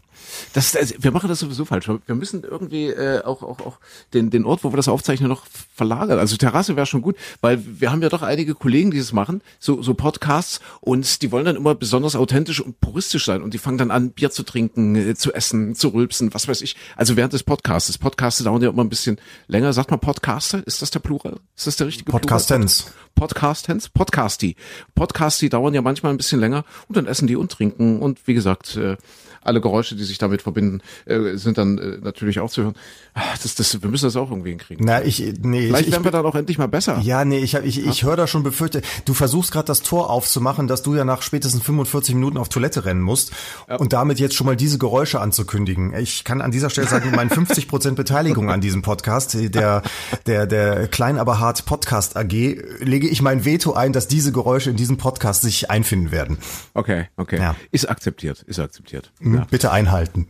Das, 0.53 0.75
also, 0.75 0.95
wir 0.99 1.11
machen 1.11 1.29
das 1.29 1.39
sowieso 1.39 1.65
falsch. 1.65 1.87
Wir 1.87 2.15
müssen 2.15 2.43
irgendwie 2.43 2.87
äh, 2.87 3.23
auch, 3.23 3.43
auch, 3.43 3.59
auch 3.59 3.79
den, 4.13 4.29
den 4.29 4.45
Ort, 4.45 4.63
wo 4.63 4.71
wir 4.71 4.77
das 4.77 4.87
aufzeichnen, 4.87 5.29
noch 5.29 5.45
verlagern. 5.75 6.19
Also 6.19 6.37
Terrasse 6.37 6.75
wäre 6.75 6.85
schon 6.85 7.01
gut, 7.01 7.15
weil 7.41 7.61
wir 7.65 7.91
haben 7.91 8.01
ja 8.01 8.09
doch 8.09 8.21
einige 8.21 8.55
Kollegen, 8.55 8.91
die 8.91 8.97
das 8.97 9.13
machen, 9.13 9.41
so, 9.59 9.81
so 9.81 9.93
Podcasts, 9.93 10.59
und 10.81 11.21
die 11.21 11.31
wollen 11.31 11.45
dann 11.45 11.55
immer 11.55 11.75
besonders 11.75 12.15
authentisch 12.15 12.61
und 12.61 12.79
puristisch 12.81 13.25
sein. 13.25 13.41
Und 13.41 13.53
die 13.53 13.57
fangen 13.57 13.77
dann 13.77 13.91
an, 13.91 14.11
Bier 14.11 14.31
zu 14.31 14.43
trinken, 14.43 14.95
äh, 14.95 15.15
zu 15.15 15.33
essen, 15.33 15.75
zu 15.75 15.89
rülpsen, 15.89 16.33
was 16.33 16.47
weiß 16.47 16.61
ich. 16.61 16.75
Also 16.95 17.15
während 17.15 17.33
des 17.33 17.43
Podcasts. 17.43 17.97
Podcasts 17.97 18.43
dauern 18.43 18.61
ja 18.61 18.69
immer 18.69 18.83
ein 18.83 18.89
bisschen 18.89 19.17
länger. 19.47 19.73
Sagt 19.73 19.91
man 19.91 19.99
Podcaster? 19.99 20.65
Ist 20.65 20.81
das 20.81 20.91
der 20.91 20.99
Plural? 20.99 21.39
Ist 21.55 21.67
das 21.67 21.75
der 21.75 21.87
richtige 21.87 22.11
Podcastens. 22.11 22.83
Plural? 22.83 22.97
Podcastens? 23.15 23.89
Podcasty. 23.89 24.55
Podcasty 24.95 25.49
dauern 25.49 25.73
ja 25.73 25.81
manchmal 25.81 26.13
ein 26.13 26.17
bisschen 26.17 26.39
länger 26.39 26.65
und 26.87 26.97
dann 26.97 27.07
essen 27.07 27.27
die 27.27 27.35
und 27.35 27.51
trinken 27.51 27.99
und 27.99 28.27
wie 28.27 28.33
gesagt, 28.33 28.75
äh, 28.75 28.97
alle 29.47 29.61
Geräusche, 29.61 29.95
die 29.95 30.03
sich 30.03 30.17
damit 30.17 30.41
verbinden, 30.41 30.81
äh, 31.05 31.35
sind 31.37 31.57
dann 31.57 31.77
äh, 31.77 31.97
natürlich 32.01 32.39
auch 32.39 32.51
zu 32.51 32.63
hören. 32.63 32.75
Ah, 33.13 33.21
Das, 33.41 33.55
das, 33.55 33.81
wir 33.81 33.89
müssen 33.89 34.05
das 34.05 34.15
auch 34.15 34.29
irgendwie 34.29 34.49
hinkriegen. 34.49 34.85
Na, 34.85 35.03
ich, 35.03 35.19
nee, 35.41 35.67
Vielleicht 35.67 35.81
ich, 35.81 35.87
ich, 35.87 35.93
werden 35.93 36.03
wir 36.03 36.11
dann 36.11 36.25
auch 36.25 36.35
endlich 36.35 36.57
mal 36.57 36.67
besser. 36.67 36.99
Ja, 37.01 37.25
nee, 37.25 37.39
ich, 37.39 37.55
ich, 37.55 37.85
ich 37.85 38.03
höre 38.03 38.15
da 38.15 38.27
schon 38.27 38.43
befürchtet. 38.43 38.85
Du 39.05 39.13
versuchst 39.13 39.51
gerade 39.51 39.65
das 39.65 39.81
Tor 39.81 40.09
aufzumachen, 40.09 40.67
dass 40.67 40.83
du 40.83 40.95
ja 40.95 41.05
nach 41.05 41.21
spätestens 41.21 41.63
45 41.63 42.13
Minuten 42.15 42.37
auf 42.37 42.49
Toilette 42.49 42.85
rennen 42.85 43.01
musst 43.01 43.31
und 43.79 43.93
damit 43.93 44.19
jetzt 44.19 44.35
schon 44.35 44.45
mal 44.45 44.55
diese 44.55 44.77
Geräusche 44.77 45.19
anzukündigen. 45.21 45.95
Ich 45.95 46.23
kann 46.23 46.41
an 46.41 46.51
dieser 46.51 46.69
Stelle 46.69 46.87
sagen, 46.87 47.11
meine 47.15 47.29
50 47.29 47.67
Prozent 47.67 47.95
Beteiligung 47.95 48.51
an 48.51 48.61
diesem 48.61 48.81
Podcast, 48.81 49.35
der 49.35 49.81
der 50.25 50.45
der 50.45 50.87
Klein 50.87 51.17
aber 51.17 51.39
hart 51.39 51.65
Podcast 51.65 52.15
AG, 52.15 52.31
lege 52.31 53.07
lege 53.07 53.13
ich 53.13 53.21
mein 53.21 53.45
Veto 53.45 53.73
ein, 53.73 53.93
dass 53.93 54.07
diese 54.07 54.31
Geräusche 54.31 54.69
in 54.69 54.75
diesem 54.75 54.97
Podcast 54.97 55.41
sich 55.41 55.69
einfinden 55.69 56.11
werden. 56.11 56.37
Okay, 56.73 57.07
okay. 57.15 57.37
Ja. 57.37 57.55
Ist 57.71 57.89
akzeptiert, 57.89 58.43
ist 58.43 58.59
akzeptiert. 58.59 59.11
Mhm, 59.19 59.36
Bitte 59.49 59.71
einhalten. 59.71 60.27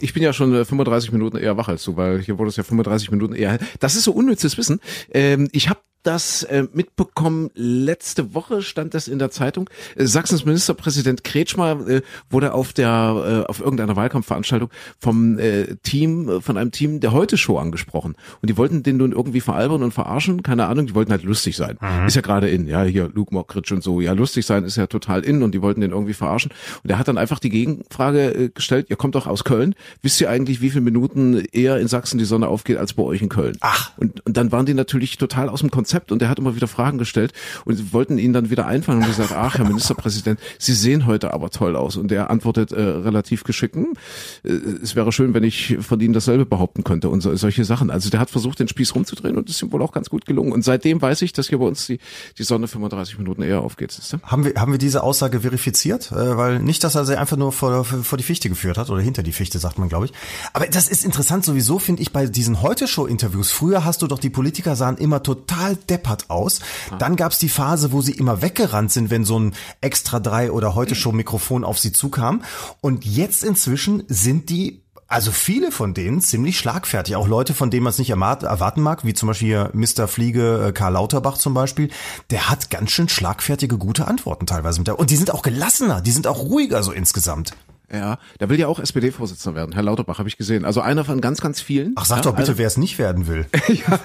Ich 0.00 0.12
bin 0.12 0.22
ja 0.22 0.32
schon 0.32 0.54
äh, 0.54 0.64
35 0.64 1.12
Minuten 1.12 1.36
eher 1.36 1.56
wach 1.56 1.68
als 1.68 1.82
du, 1.84 1.96
weil 1.96 2.20
hier 2.20 2.38
wurde 2.38 2.50
es 2.50 2.56
ja 2.56 2.62
35 2.62 3.10
Minuten 3.10 3.34
eher. 3.34 3.58
Das 3.80 3.96
ist 3.96 4.04
so 4.04 4.12
unnützes 4.12 4.56
Wissen. 4.58 4.80
Ähm, 5.12 5.48
ich 5.52 5.68
habe 5.68 5.80
das 6.06 6.44
äh, 6.44 6.64
mitbekommen, 6.72 7.50
letzte 7.54 8.34
Woche 8.34 8.62
stand 8.62 8.94
das 8.94 9.08
in 9.08 9.18
der 9.18 9.30
Zeitung. 9.30 9.68
Äh, 9.96 10.06
Sachsens 10.06 10.44
Ministerpräsident 10.44 11.24
Kretschmer 11.24 11.88
äh, 11.88 12.02
wurde 12.30 12.54
auf 12.54 12.72
der 12.72 13.44
äh, 13.46 13.50
auf 13.50 13.60
irgendeiner 13.60 13.96
Wahlkampfveranstaltung 13.96 14.70
vom 14.98 15.38
äh, 15.38 15.76
Team, 15.82 16.28
äh, 16.28 16.40
von 16.40 16.56
einem 16.56 16.70
Team 16.70 17.00
der 17.00 17.12
Heute-Show 17.12 17.58
angesprochen. 17.58 18.14
Und 18.40 18.50
die 18.50 18.56
wollten 18.56 18.82
den 18.82 18.98
nun 18.98 19.12
irgendwie 19.12 19.40
veralbern 19.40 19.82
und 19.82 19.92
verarschen, 19.92 20.42
keine 20.42 20.66
Ahnung, 20.66 20.86
die 20.86 20.94
wollten 20.94 21.10
halt 21.10 21.24
lustig 21.24 21.56
sein. 21.56 21.78
Ist 22.06 22.16
ja 22.16 22.22
gerade 22.22 22.48
in, 22.48 22.66
ja, 22.66 22.82
hier 22.84 23.10
Luke 23.12 23.34
Mockridge 23.34 23.74
und 23.74 23.82
so, 23.82 24.00
ja, 24.00 24.12
lustig 24.12 24.46
sein 24.46 24.64
ist 24.64 24.76
ja 24.76 24.86
total 24.86 25.24
in 25.24 25.42
und 25.42 25.52
die 25.52 25.62
wollten 25.62 25.80
den 25.80 25.90
irgendwie 25.90 26.14
verarschen. 26.14 26.52
Und 26.82 26.90
er 26.90 26.98
hat 26.98 27.08
dann 27.08 27.18
einfach 27.18 27.38
die 27.38 27.50
Gegenfrage 27.50 28.34
äh, 28.34 28.48
gestellt, 28.50 28.86
ihr 28.90 28.96
kommt 28.96 29.14
doch 29.14 29.26
aus 29.26 29.44
Köln, 29.44 29.74
wisst 30.02 30.20
ihr 30.20 30.30
eigentlich, 30.30 30.60
wie 30.60 30.70
viele 30.70 30.82
Minuten 30.82 31.44
eher 31.52 31.78
in 31.78 31.88
Sachsen 31.88 32.18
die 32.18 32.24
Sonne 32.24 32.48
aufgeht 32.48 32.76
als 32.76 32.92
bei 32.92 33.02
euch 33.02 33.22
in 33.22 33.28
Köln? 33.28 33.56
Ach. 33.60 33.92
Und, 33.96 34.24
und 34.24 34.36
dann 34.36 34.52
waren 34.52 34.66
die 34.66 34.74
natürlich 34.74 35.18
total 35.18 35.48
aus 35.48 35.60
dem 35.60 35.70
Konzept 35.70 35.95
und 36.10 36.22
er 36.22 36.28
hat 36.28 36.38
immer 36.38 36.56
wieder 36.56 36.68
Fragen 36.68 36.98
gestellt 36.98 37.32
und 37.64 37.92
wollten 37.92 38.18
ihn 38.18 38.32
dann 38.32 38.50
wieder 38.50 38.66
einfangen 38.66 39.02
und 39.02 39.08
gesagt, 39.08 39.32
ach, 39.32 39.58
Herr 39.58 39.66
Ministerpräsident, 39.66 40.40
Sie 40.58 40.72
sehen 40.72 41.06
heute 41.06 41.32
aber 41.32 41.50
toll 41.50 41.76
aus. 41.76 41.96
Und 41.96 42.12
er 42.12 42.30
antwortet 42.30 42.72
äh, 42.72 42.80
relativ 42.80 43.44
geschickt, 43.44 43.76
äh, 43.76 44.48
es 44.48 44.94
wäre 44.96 45.12
schön, 45.12 45.34
wenn 45.34 45.44
ich 45.44 45.76
von 45.80 46.00
Ihnen 46.00 46.14
dasselbe 46.14 46.46
behaupten 46.46 46.84
könnte 46.84 47.08
und 47.08 47.20
so, 47.20 47.34
solche 47.36 47.64
Sachen. 47.64 47.90
Also 47.90 48.10
der 48.10 48.20
hat 48.20 48.30
versucht, 48.30 48.60
den 48.60 48.68
Spieß 48.68 48.94
rumzudrehen 48.94 49.36
und 49.36 49.50
ist 49.50 49.62
ihm 49.62 49.72
wohl 49.72 49.82
auch 49.82 49.92
ganz 49.92 50.10
gut 50.10 50.26
gelungen. 50.26 50.52
Und 50.52 50.64
seitdem 50.64 51.02
weiß 51.02 51.22
ich, 51.22 51.32
dass 51.32 51.48
hier 51.48 51.58
bei 51.58 51.66
uns 51.66 51.86
die, 51.86 51.98
die 52.38 52.44
Sonne 52.44 52.68
35 52.68 53.18
Minuten 53.18 53.42
eher 53.42 53.60
aufgeht. 53.60 53.98
Haben 54.22 54.44
wir, 54.44 54.54
haben 54.56 54.72
wir 54.72 54.78
diese 54.78 55.02
Aussage 55.02 55.40
verifiziert? 55.40 56.12
Äh, 56.12 56.36
weil 56.36 56.60
nicht, 56.60 56.84
dass 56.84 56.94
er 56.94 57.04
sie 57.04 57.18
einfach 57.18 57.36
nur 57.36 57.52
vor, 57.52 57.84
vor 57.84 58.18
die 58.18 58.24
Fichte 58.24 58.48
geführt 58.48 58.78
hat 58.78 58.90
oder 58.90 59.00
hinter 59.00 59.22
die 59.22 59.32
Fichte, 59.32 59.58
sagt 59.58 59.78
man, 59.78 59.88
glaube 59.88 60.06
ich. 60.06 60.12
Aber 60.52 60.66
das 60.66 60.88
ist 60.88 61.04
interessant 61.04 61.44
sowieso, 61.44 61.78
finde 61.78 62.02
ich, 62.02 62.12
bei 62.12 62.26
diesen 62.26 62.62
Heute-Show-Interviews. 62.62 63.50
Früher 63.50 63.84
hast 63.84 64.02
du 64.02 64.06
doch, 64.06 64.18
die 64.18 64.30
Politiker 64.30 64.76
sahen 64.76 64.96
immer 64.96 65.22
total 65.22 65.76
deppert 65.90 66.30
aus. 66.30 66.60
Dann 66.98 67.16
gab's 67.16 67.38
die 67.38 67.48
Phase, 67.48 67.92
wo 67.92 68.00
sie 68.00 68.12
immer 68.12 68.42
weggerannt 68.42 68.92
sind, 68.92 69.10
wenn 69.10 69.24
so 69.24 69.38
ein 69.38 69.54
Extra 69.80 70.20
3 70.20 70.52
oder 70.52 70.74
Heute-Show-Mikrofon 70.74 71.64
auf 71.64 71.78
sie 71.78 71.92
zukam. 71.92 72.42
Und 72.80 73.04
jetzt 73.04 73.44
inzwischen 73.44 74.04
sind 74.08 74.50
die 74.50 74.82
also 75.08 75.30
viele 75.30 75.70
von 75.70 75.94
denen 75.94 76.20
ziemlich 76.20 76.58
schlagfertig. 76.58 77.14
Auch 77.14 77.28
Leute, 77.28 77.54
von 77.54 77.70
denen 77.70 77.84
man 77.84 77.92
es 77.92 77.98
nicht 77.98 78.10
erwarten 78.10 78.82
mag, 78.82 79.04
wie 79.04 79.14
zum 79.14 79.28
Beispiel 79.28 79.48
hier 79.48 79.70
Mr. 79.72 80.08
Fliege 80.08 80.66
äh, 80.68 80.72
Karl 80.72 80.94
Lauterbach 80.94 81.38
zum 81.38 81.54
Beispiel. 81.54 81.90
Der 82.30 82.50
hat 82.50 82.70
ganz 82.70 82.90
schön 82.90 83.08
schlagfertige, 83.08 83.78
gute 83.78 84.08
Antworten 84.08 84.46
teilweise. 84.46 84.80
Mit 84.80 84.88
der, 84.88 84.98
und 84.98 85.10
die 85.10 85.16
sind 85.16 85.30
auch 85.30 85.42
gelassener, 85.42 86.00
die 86.00 86.10
sind 86.10 86.26
auch 86.26 86.40
ruhiger 86.40 86.82
so 86.82 86.90
insgesamt. 86.90 87.52
Ja, 87.92 88.18
der 88.40 88.48
will 88.48 88.58
ja 88.58 88.66
auch 88.66 88.80
SPD-Vorsitzender 88.80 89.56
werden. 89.56 89.72
Herr 89.72 89.82
Lauterbach 89.84 90.18
habe 90.18 90.28
ich 90.28 90.36
gesehen. 90.36 90.64
Also 90.64 90.80
einer 90.80 91.04
von 91.04 91.20
ganz, 91.20 91.40
ganz 91.40 91.60
vielen. 91.60 91.92
Ach, 91.94 92.04
sag 92.04 92.16
ja, 92.16 92.22
doch 92.22 92.36
bitte, 92.36 92.58
wer 92.58 92.66
es 92.66 92.76
nicht 92.76 92.98
werden 92.98 93.28
will. 93.28 93.46
ja, 93.68 94.00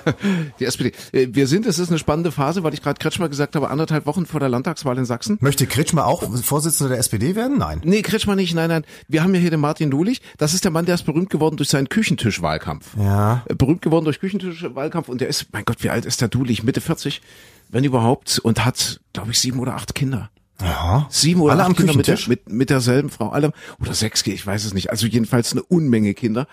die 0.59 0.65
SPD. 0.65 0.91
Äh, 1.11 1.29
Wir 1.31 1.47
sind, 1.47 1.65
es 1.65 1.79
ist 1.79 1.89
eine 1.89 1.97
spannende 1.97 2.31
Phase, 2.31 2.63
weil 2.63 2.73
ich 2.75 2.83
gerade 2.83 2.99
Kretschmer 2.99 3.27
gesagt 3.27 3.55
habe, 3.55 3.69
anderthalb 3.71 4.05
Wochen 4.05 4.25
vor 4.27 4.39
der 4.39 4.49
Landtagswahl 4.49 4.97
in 4.99 5.05
Sachsen. 5.05 5.37
Möchte 5.41 5.65
Kretschmer 5.65 6.05
auch 6.05 6.23
Vorsitzender 6.43 6.89
der 6.89 6.99
SPD 6.99 7.35
werden? 7.35 7.57
Nein. 7.57 7.81
Nee, 7.83 8.03
Kretschmer 8.03 8.35
nicht, 8.35 8.53
nein, 8.53 8.69
nein. 8.69 8.85
Wir 9.07 9.23
haben 9.23 9.33
ja 9.33 9.41
hier 9.41 9.49
den 9.51 9.59
Martin 9.59 9.89
Dulich. 9.89 10.21
Das 10.37 10.53
ist 10.53 10.63
der 10.63 10.71
Mann, 10.71 10.85
der 10.85 10.95
ist 10.95 11.03
berühmt 11.03 11.31
geworden 11.31 11.57
durch 11.57 11.69
seinen 11.69 11.89
Küchentischwahlkampf. 11.89 12.95
Ja. 12.97 13.43
Äh, 13.47 13.55
Berühmt 13.55 13.81
geworden 13.81 14.05
durch 14.05 14.19
Küchentischwahlkampf 14.19 15.09
und 15.09 15.21
der 15.21 15.27
ist, 15.27 15.47
mein 15.53 15.65
Gott, 15.65 15.83
wie 15.83 15.89
alt 15.89 16.05
ist 16.05 16.21
der 16.21 16.27
Dulich? 16.27 16.63
Mitte 16.63 16.81
40, 16.81 17.21
wenn 17.69 17.83
überhaupt, 17.83 18.39
und 18.39 18.63
hat, 18.63 18.99
glaube 19.13 19.31
ich, 19.31 19.39
sieben 19.39 19.59
oder 19.59 19.73
acht 19.75 19.95
Kinder. 19.95 20.29
Ja. 20.61 21.07
Sieben 21.09 21.41
oder 21.41 21.53
Alle 21.53 21.63
acht 21.63 21.69
am 21.69 21.75
Kinder 21.75 21.95
mit, 21.95 22.07
der, 22.07 22.17
mit, 22.27 22.49
mit 22.49 22.69
derselben 22.69 23.09
Frau, 23.09 23.29
alle, 23.29 23.51
oder 23.79 23.93
sechs, 23.93 24.25
ich 24.25 24.45
weiß 24.45 24.65
es 24.65 24.73
nicht. 24.73 24.89
Also 24.89 25.07
jedenfalls 25.07 25.51
eine 25.51 25.63
Unmenge 25.63 26.13
Kinder. 26.13 26.47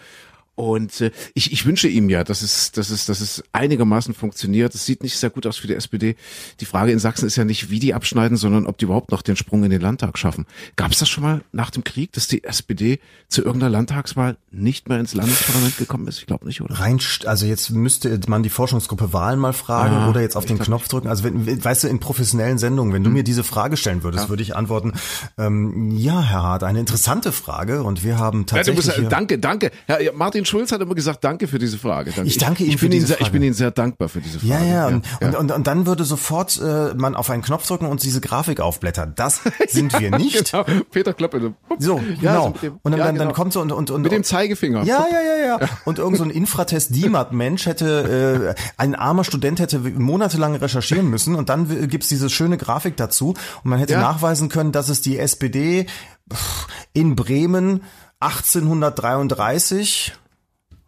Und 0.59 1.01
äh, 1.03 1.13
ich, 1.35 1.53
ich 1.53 1.67
wünsche 1.67 1.87
ihm 1.87 2.09
ja, 2.11 2.25
dass 2.25 2.43
es, 2.43 2.73
dass 2.73 2.91
es, 2.91 3.07
dass 3.07 3.21
es 3.21 3.45
einigermaßen 3.53 4.13
funktioniert. 4.13 4.75
Es 4.75 4.85
sieht 4.85 5.05
nicht 5.05 5.17
sehr 5.17 5.31
gut 5.31 5.47
aus 5.47 5.57
für 5.57 5.69
die 5.69 5.75
SPD. 5.75 6.17
Die 6.59 6.65
Frage 6.65 6.91
in 6.91 6.99
Sachsen 6.99 7.27
ist 7.29 7.37
ja 7.37 7.45
nicht, 7.45 7.71
wie 7.71 7.79
die 7.79 7.95
abschneiden, 7.95 8.37
sondern 8.37 8.67
ob 8.67 8.77
die 8.77 8.87
überhaupt 8.87 9.13
noch 9.13 9.23
den 9.23 9.37
Sprung 9.37 9.63
in 9.63 9.71
den 9.71 9.81
Landtag 9.81 10.19
schaffen. 10.19 10.47
Gab 10.75 10.91
es 10.91 10.99
das 10.99 11.09
schon 11.09 11.23
mal 11.23 11.43
nach 11.53 11.71
dem 11.71 11.85
Krieg, 11.85 12.11
dass 12.13 12.27
die 12.27 12.43
SPD 12.43 12.99
zu 13.29 13.43
irgendeiner 13.45 13.71
Landtagswahl 13.71 14.37
nicht 14.51 14.89
mehr 14.89 14.99
ins 14.99 15.15
Landesparlament 15.15 15.77
gekommen 15.79 16.09
ist? 16.09 16.19
Ich 16.19 16.27
glaube 16.27 16.45
nicht, 16.45 16.61
oder? 16.61 16.75
Rein, 16.75 16.99
also 17.27 17.47
jetzt 17.47 17.71
müsste 17.71 18.19
man 18.27 18.43
die 18.43 18.51
Forschungsgruppe 18.51 19.13
Wahlen 19.13 19.39
mal 19.39 19.53
fragen 19.53 19.95
Ah, 19.95 20.11
oder 20.11 20.23
jetzt 20.23 20.37
auf 20.37 20.45
den 20.45 20.59
Knopf 20.59 20.89
drücken. 20.89 21.07
Also 21.07 21.23
wenn, 21.23 21.65
weißt 21.65 21.85
du, 21.85 21.89
in 21.89 22.01
professionellen 22.01 22.59
Sendungen, 22.59 22.93
wenn 22.93 23.05
du 23.05 23.11
mir 23.11 23.23
diese 23.23 23.45
Frage 23.45 23.77
stellen 23.77 24.03
würdest, 24.03 24.29
würde 24.29 24.43
ich 24.43 24.57
antworten, 24.57 24.95
ähm, 25.39 25.97
ja, 25.97 26.21
Herr 26.21 26.43
Hart, 26.43 26.65
eine 26.65 26.81
interessante 26.81 27.31
Frage 27.31 27.85
und 27.85 28.03
wir 28.03 28.19
haben 28.19 28.41
Ja, 28.41 28.47
tatsächlich 28.47 28.87
musst, 28.87 28.99
äh, 28.99 29.01
hier- 29.03 29.09
danke, 29.09 29.39
danke. 29.39 29.71
Ja, 29.87 30.01
ja, 30.01 30.11
Martin 30.13 30.47
Schulz 30.49 30.73
hat 30.73 30.81
immer 30.81 30.95
gesagt, 30.95 31.23
danke 31.25 31.47
für 31.49 31.59
diese 31.59 31.79
Frage. 31.79 32.11
Danke. 32.13 32.29
Ich 32.29 32.39
danke 32.39 32.65
Ihnen 32.65 32.73
ich 32.75 32.81
bin 32.81 32.89
für 32.89 32.95
diese 32.97 33.07
sehr, 33.09 33.17
Ich 33.17 33.21
Frage. 33.27 33.33
bin 33.33 33.43
Ihnen 33.43 33.55
sehr 33.55 33.71
dankbar 33.71 34.09
für 34.09 34.21
diese 34.21 34.41
Frage. 34.41 34.53
Ja, 34.53 34.65
ja, 34.65 34.87
und, 34.89 35.05
ja. 35.21 35.29
Und, 35.29 35.37
und, 35.37 35.53
und 35.53 35.67
dann 35.67 35.87
würde 35.87 36.05
sofort 36.05 36.61
äh, 36.61 36.95
man 36.95 37.15
auf 37.15 37.31
einen 37.31 37.43
Knopf 37.43 37.67
drücken 37.67 37.87
und 37.87 38.03
diese 38.03 38.21
Grafik 38.21 38.61
aufblättern. 38.61 39.13
Das 39.17 39.41
sind 39.69 39.99
wir 40.01 40.11
nicht. 40.17 40.51
Genau, 40.51 40.65
Peter 40.91 41.13
Kloppe. 41.15 41.55
So, 41.79 41.99
Ja, 41.99 42.33
genau. 42.33 42.47
so 42.55 42.59
dem- 42.61 42.79
und 42.83 42.93
dann, 42.93 42.99
ja, 42.99 43.05
dann, 43.07 43.15
genau. 43.15 43.25
dann 43.27 43.35
kommt 43.35 43.53
so 43.53 43.61
und, 43.61 43.71
und, 43.73 43.91
und 43.91 44.03
Mit 44.03 44.13
dem 44.13 44.25
Zeigefinger. 44.25 44.83
Ja, 44.85 45.07
ja, 45.11 45.21
ja, 45.21 45.59
ja. 45.61 45.69
Und 45.85 45.99
irgend 45.99 46.19
so 46.19 46.25
ein 46.25 46.31
Infratest-DIMAT-Mensch 46.31 47.67
hätte, 47.67 48.55
äh, 48.57 48.61
ein 48.77 48.95
armer 48.95 49.25
Student 49.25 49.61
hätte 49.61 49.79
monatelang 49.81 50.55
recherchieren 50.57 51.09
müssen 51.09 51.35
und 51.35 51.49
dann 51.49 51.89
gibt's 51.89 52.09
diese 52.09 52.31
schöne 52.31 52.57
Grafik 52.57 52.97
dazu 52.97 53.35
und 53.63 53.71
man 53.71 53.79
hätte 53.79 53.93
Ja. 53.95 54.01
nachweisen 54.01 54.49
können, 54.49 54.73
dass 54.73 54.89
es 54.89 55.01
die 55.01 55.19
SPD 55.19 55.87
in 56.93 57.17
Bremen 57.17 57.83
1833, 58.21 60.13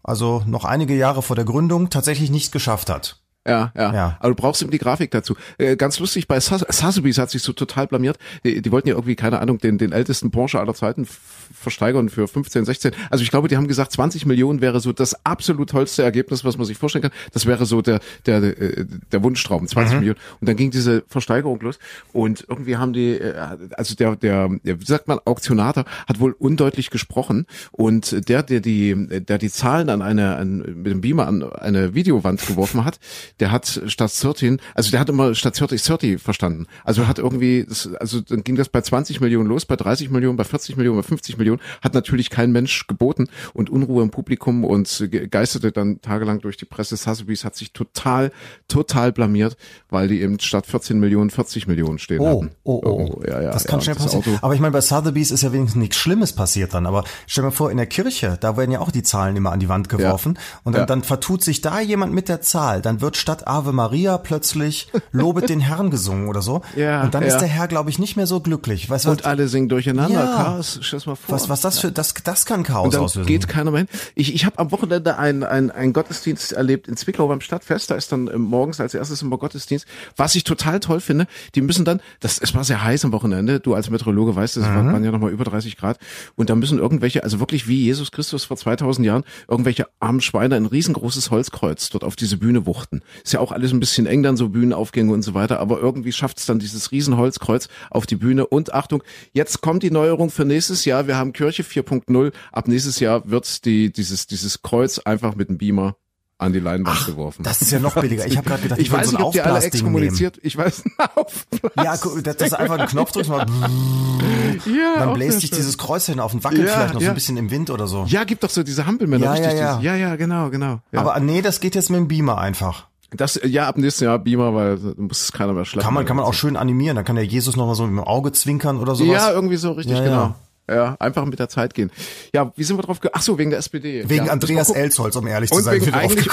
also 0.02 0.42
noch 0.46 0.64
einige 0.64 0.94
Jahre 0.94 1.22
vor 1.22 1.36
der 1.36 1.44
Gründung, 1.44 1.90
tatsächlich 1.90 2.30
nicht 2.30 2.52
geschafft 2.52 2.90
hat. 2.90 3.20
Ja, 3.46 3.72
ja, 3.74 3.94
Ja. 3.94 4.16
Aber 4.20 4.30
du 4.30 4.34
brauchst 4.34 4.60
eben 4.60 4.70
die 4.70 4.78
Grafik 4.78 5.10
dazu. 5.10 5.34
Äh, 5.56 5.76
ganz 5.76 5.98
lustig, 5.98 6.28
bei 6.28 6.40
Sotheby's 6.40 7.18
hat 7.18 7.30
sich 7.30 7.42
so 7.42 7.52
total 7.52 7.86
blamiert. 7.86 8.18
Die, 8.44 8.60
die 8.60 8.70
wollten 8.70 8.88
ja 8.88 8.94
irgendwie, 8.94 9.16
keine 9.16 9.40
Ahnung, 9.40 9.58
den, 9.58 9.78
den 9.78 9.92
ältesten 9.92 10.30
Porsche 10.30 10.60
aller 10.60 10.74
Zeiten 10.74 11.06
versteigern 11.52 12.08
für 12.08 12.28
15, 12.28 12.64
16. 12.64 12.92
Also 13.10 13.22
ich 13.22 13.30
glaube, 13.30 13.48
die 13.48 13.56
haben 13.56 13.68
gesagt, 13.68 13.92
20 13.92 14.26
Millionen 14.26 14.60
wäre 14.60 14.80
so 14.80 14.92
das 14.92 15.24
absolut 15.24 15.70
tollste 15.70 16.02
Ergebnis, 16.02 16.44
was 16.44 16.56
man 16.56 16.66
sich 16.66 16.78
vorstellen 16.78 17.02
kann. 17.02 17.12
Das 17.32 17.46
wäre 17.46 17.66
so 17.66 17.82
der, 17.82 18.00
der, 18.26 18.42
äh, 18.42 18.86
der 19.12 19.22
Wunschtraum, 19.22 19.66
20 19.66 19.98
Millionen. 19.98 20.18
Und 20.40 20.48
dann 20.48 20.56
ging 20.56 20.70
diese 20.70 21.04
Versteigerung 21.08 21.60
los. 21.60 21.78
Und 22.12 22.44
irgendwie 22.48 22.76
haben 22.76 22.92
die, 22.92 23.12
äh, 23.12 23.34
also 23.76 23.94
der, 23.94 24.16
der, 24.16 24.50
wie 24.62 24.84
sagt 24.84 25.08
man, 25.08 25.18
Auktionator 25.24 25.84
hat 26.06 26.20
wohl 26.20 26.32
undeutlich 26.32 26.90
gesprochen. 26.90 27.46
Und 27.72 28.28
der, 28.28 28.42
der 28.42 28.60
die, 28.60 29.08
der 29.08 29.38
die 29.38 29.50
Zahlen 29.50 29.90
an 29.90 30.02
eine, 30.02 30.36
an, 30.36 30.58
mit 30.58 30.86
dem 30.86 31.00
Beamer 31.00 31.26
an 31.26 31.42
eine 31.42 31.94
Videowand 31.94 32.46
geworfen 32.46 32.84
hat, 32.84 32.98
der 33.40 33.50
hat 33.50 33.82
statt 33.86 34.12
13, 34.20 34.60
also 34.74 34.90
der 34.90 35.00
hat 35.00 35.08
immer 35.08 35.34
statt 35.34 35.58
30 35.58 35.82
30 35.82 36.20
verstanden. 36.20 36.66
Also 36.84 37.06
hat 37.06 37.18
irgendwie, 37.18 37.66
also 37.98 38.20
dann 38.20 38.44
ging 38.44 38.56
das 38.56 38.68
bei 38.68 38.80
20 38.80 39.20
Millionen 39.20 39.48
los, 39.48 39.66
bei 39.66 39.76
30 39.76 40.10
Millionen, 40.10 40.36
bei 40.36 40.44
40 40.44 40.76
Millionen, 40.76 40.98
bei 40.98 41.06
50 41.06 41.38
Millionen, 41.40 41.60
hat 41.82 41.94
natürlich 41.94 42.30
kein 42.30 42.52
Mensch 42.52 42.86
geboten 42.86 43.26
und 43.54 43.68
Unruhe 43.70 44.02
im 44.04 44.10
Publikum 44.10 44.64
und 44.64 45.08
ge- 45.10 45.26
geisterte 45.26 45.72
dann 45.72 46.00
tagelang 46.00 46.40
durch 46.40 46.56
die 46.56 46.64
Presse. 46.66 46.96
Sotheby's 46.96 47.44
hat 47.44 47.56
sich 47.56 47.72
total, 47.72 48.30
total 48.68 49.10
blamiert, 49.12 49.56
weil 49.88 50.06
die 50.08 50.20
eben 50.20 50.38
statt 50.38 50.66
14 50.66 51.00
Millionen 51.00 51.30
40 51.30 51.66
Millionen 51.66 51.98
stehen 51.98 52.20
Oh, 52.20 52.42
hatten. 52.42 52.50
oh, 52.64 52.80
oh. 52.84 53.22
ja, 53.26 53.42
ja. 53.42 53.50
das 53.50 53.64
kann 53.64 53.80
ja, 53.80 53.84
schnell 53.84 53.96
passieren. 53.96 54.22
Auto- 54.22 54.38
Aber 54.42 54.54
ich 54.54 54.60
meine, 54.60 54.72
bei 54.72 54.80
Sotheby's 54.80 55.30
ist 55.30 55.42
ja 55.42 55.52
wenigstens 55.52 55.80
nichts 55.80 55.96
Schlimmes 55.96 56.32
passiert 56.32 56.74
dann. 56.74 56.86
Aber 56.86 57.04
stell 57.26 57.44
dir 57.44 57.50
vor, 57.52 57.70
in 57.70 57.76
der 57.78 57.86
Kirche, 57.86 58.38
da 58.40 58.56
werden 58.56 58.70
ja 58.70 58.80
auch 58.80 58.90
die 58.90 59.02
Zahlen 59.02 59.34
immer 59.36 59.50
an 59.52 59.60
die 59.60 59.68
Wand 59.68 59.88
geworfen. 59.88 60.38
Und 60.64 60.74
dann, 60.74 60.82
Ja. 60.82 60.86
dann 60.86 61.02
vertut 61.02 61.42
sich 61.42 61.60
da 61.62 61.80
jemand 61.80 62.12
mit 62.12 62.28
der 62.28 62.40
Zahl. 62.42 62.82
Dann 62.82 63.00
wird 63.00 63.16
statt 63.16 63.46
Ave 63.48 63.72
Maria 63.72 64.18
plötzlich 64.18 64.88
Lobet 65.12 65.48
den 65.48 65.60
Herrn 65.60 65.90
gesungen 65.90 66.28
oder 66.28 66.42
so. 66.42 66.60
Ja, 66.76 67.02
und 67.02 67.14
dann 67.14 67.22
ja. 67.22 67.28
ist 67.28 67.38
der 67.38 67.48
Herr, 67.48 67.66
glaube 67.68 67.90
ich, 67.90 67.98
nicht 67.98 68.16
mehr 68.16 68.26
so 68.26 68.40
glücklich. 68.40 68.88
Weißt 68.90 69.06
Und 69.06 69.24
alle 69.24 69.48
singen 69.48 69.68
durcheinander. 69.68 70.24
Ja. 70.24 70.36
Chaos, 70.44 70.78
stell 70.82 71.00
mal 71.06 71.14
vor. 71.16 71.29
Was, 71.30 71.48
was 71.48 71.60
das 71.60 71.78
für, 71.78 71.92
das, 71.92 72.14
das 72.14 72.46
kann 72.46 72.62
Chaos 72.62 72.86
Und 72.86 72.94
dann 72.94 73.02
auslösen. 73.02 73.26
geht 73.26 73.48
keiner 73.48 73.70
mehr 73.70 73.80
hin. 73.80 73.88
Ich, 74.14 74.34
ich 74.34 74.44
habe 74.44 74.58
am 74.58 74.70
Wochenende 74.72 75.18
einen 75.18 75.42
ein, 75.42 75.92
Gottesdienst 75.92 76.52
erlebt 76.52 76.88
in 76.88 76.96
Zwickau 76.96 77.28
beim 77.28 77.40
Stadtfest. 77.40 77.90
Da 77.90 77.94
ist 77.94 78.12
dann 78.12 78.28
ähm, 78.32 78.42
morgens 78.42 78.80
als 78.80 78.94
erstes 78.94 79.22
immer 79.22 79.38
Gottesdienst. 79.38 79.86
Was 80.16 80.34
ich 80.34 80.44
total 80.44 80.80
toll 80.80 81.00
finde, 81.00 81.26
die 81.54 81.60
müssen 81.60 81.84
dann, 81.84 82.00
das, 82.20 82.38
es 82.38 82.54
war 82.54 82.64
sehr 82.64 82.82
heiß 82.82 83.04
am 83.04 83.12
Wochenende, 83.12 83.60
du 83.60 83.74
als 83.74 83.90
Meteorologe 83.90 84.36
weißt, 84.36 84.56
es 84.56 84.64
waren, 84.64 84.92
waren 84.92 85.04
ja 85.04 85.10
nochmal 85.10 85.30
über 85.30 85.44
30 85.44 85.76
Grad. 85.76 85.98
Und 86.36 86.50
da 86.50 86.54
müssen 86.54 86.78
irgendwelche, 86.78 87.22
also 87.24 87.40
wirklich 87.40 87.68
wie 87.68 87.82
Jesus 87.82 88.10
Christus 88.10 88.44
vor 88.44 88.56
2000 88.56 89.06
Jahren, 89.06 89.24
irgendwelche 89.48 89.86
armen 89.98 90.20
Schweine 90.20 90.56
ein 90.56 90.66
riesengroßes 90.66 91.30
Holzkreuz 91.30 91.90
dort 91.90 92.04
auf 92.04 92.16
diese 92.16 92.36
Bühne 92.36 92.66
wuchten. 92.66 93.02
Ist 93.24 93.32
ja 93.32 93.40
auch 93.40 93.52
alles 93.52 93.72
ein 93.72 93.80
bisschen 93.80 94.06
eng 94.06 94.22
dann, 94.22 94.36
so 94.36 94.48
Bühnenaufgänge 94.48 95.12
und 95.12 95.22
so 95.22 95.34
weiter. 95.34 95.60
Aber 95.60 95.80
irgendwie 95.80 96.12
schafft 96.12 96.38
es 96.38 96.46
dann 96.46 96.58
dieses 96.58 96.92
Riesenholzkreuz 96.92 97.68
auf 97.90 98.06
die 98.06 98.16
Bühne. 98.16 98.46
Und 98.46 98.74
Achtung, 98.74 99.02
jetzt 99.32 99.60
kommt 99.60 99.82
die 99.82 99.90
Neuerung 99.90 100.30
für 100.30 100.44
nächstes 100.44 100.84
Jahr. 100.84 101.06
Wir 101.06 101.16
haben 101.20 101.32
Kirche 101.32 101.62
4.0. 101.62 102.32
Ab 102.52 102.66
nächstes 102.68 102.98
Jahr 103.00 103.28
wird 103.30 103.64
die, 103.64 103.92
dieses, 103.92 104.26
dieses 104.26 104.62
Kreuz 104.62 104.98
einfach 104.98 105.36
mit 105.36 105.48
einem 105.48 105.58
Beamer 105.58 105.94
an 106.40 106.52
die 106.52 106.58
Leinwand 106.58 107.04
geworfen. 107.06 107.42
Das 107.42 107.60
ist 107.60 107.70
ja 107.70 107.78
noch 107.78 107.94
billiger. 107.94 108.26
Ich 108.26 108.36
habe 108.36 108.48
gerade 108.48 108.62
gedacht, 108.62 108.78
ich 108.80 108.90
würden 108.90 109.00
weiß 109.00 109.06
so 109.10 109.12
nicht, 109.12 109.20
ein 109.20 109.26
ob 109.26 109.32
die 109.32 109.40
alle 109.42 109.60
exkommuniziert. 109.62 110.38
Ich 110.42 110.56
weiß, 110.56 110.84
Aufblas. 111.14 111.72
Ja, 111.76 112.22
das 112.22 112.36
ist 112.36 112.54
einfach 112.54 112.78
ein 112.78 112.88
Knopf 112.88 113.12
drückst 113.12 113.30
mal. 113.30 113.46
ja, 114.66 114.98
Dann 114.98 115.12
bläst 115.12 115.42
schön. 115.42 115.50
dieses 115.54 115.76
Kreuzchen 115.76 116.18
auf 116.18 116.32
und 116.32 116.42
wackelt 116.42 116.66
Ja, 116.66 116.74
vielleicht 116.74 116.94
noch 116.94 117.00
so 117.00 117.04
ja. 117.04 117.10
ein 117.12 117.14
bisschen 117.14 117.36
im 117.36 117.50
Wind 117.50 117.68
oder 117.70 117.86
so. 117.86 118.04
Ja, 118.08 118.24
gibt 118.24 118.42
doch 118.42 118.50
so 118.50 118.62
diese 118.62 118.86
Hampelmänner, 118.86 119.26
Ja, 119.26 119.32
richtig. 119.32 119.52
ja, 119.52 119.80
ja. 119.80 119.80
ja, 119.80 119.96
ja, 119.96 120.16
genau, 120.16 120.48
genau. 120.50 120.80
Aber 120.92 121.18
nee, 121.20 121.42
das 121.42 121.60
geht 121.60 121.74
jetzt 121.74 121.90
mit 121.90 121.98
dem 121.98 122.08
Beamer 122.08 122.38
einfach. 122.38 122.86
das, 123.10 123.38
ja, 123.44 123.68
ab 123.68 123.76
nächsten 123.76 124.04
Jahr 124.04 124.18
Beamer, 124.18 124.54
weil 124.54 124.78
da 124.78 124.92
muss 124.96 125.22
es 125.22 125.32
keiner 125.32 125.52
mehr 125.52 125.66
schleppen. 125.66 125.84
Kann 125.84 125.92
man, 125.94 126.06
kann 126.06 126.16
man 126.16 126.24
auch 126.24 126.34
schön 126.34 126.56
animieren. 126.56 126.96
Da 126.96 127.02
kann 127.02 127.16
der 127.16 127.26
Jesus 127.26 127.56
noch 127.56 127.66
mal 127.66 127.74
so 127.74 127.82
mit 127.82 127.92
dem 127.92 128.00
Auge 128.00 128.32
zwinkern 128.32 128.78
oder 128.78 128.94
sowas. 128.94 129.12
Ja, 129.12 129.32
irgendwie 129.32 129.56
so, 129.56 129.72
richtig, 129.72 129.98
genau. 130.02 130.34
Ja, 130.70 130.96
einfach 131.00 131.24
mit 131.24 131.38
der 131.38 131.48
Zeit 131.48 131.74
gehen. 131.74 131.90
Ja, 132.34 132.52
wie 132.56 132.62
sind 132.62 132.78
wir 132.78 132.82
drauf 132.82 133.00
ge 133.00 133.10
Ach 133.12 133.22
so, 133.22 133.38
wegen 133.38 133.50
der 133.50 133.58
SPD. 133.58 134.08
Wegen 134.08 134.26
ja, 134.26 134.32
Andreas 134.32 134.70
Elsholz, 134.70 135.16
um 135.16 135.26
ehrlich 135.26 135.50
zu 135.50 135.60
sein, 135.60 135.80
wegen 135.80 135.94
eigentlich, 135.94 136.28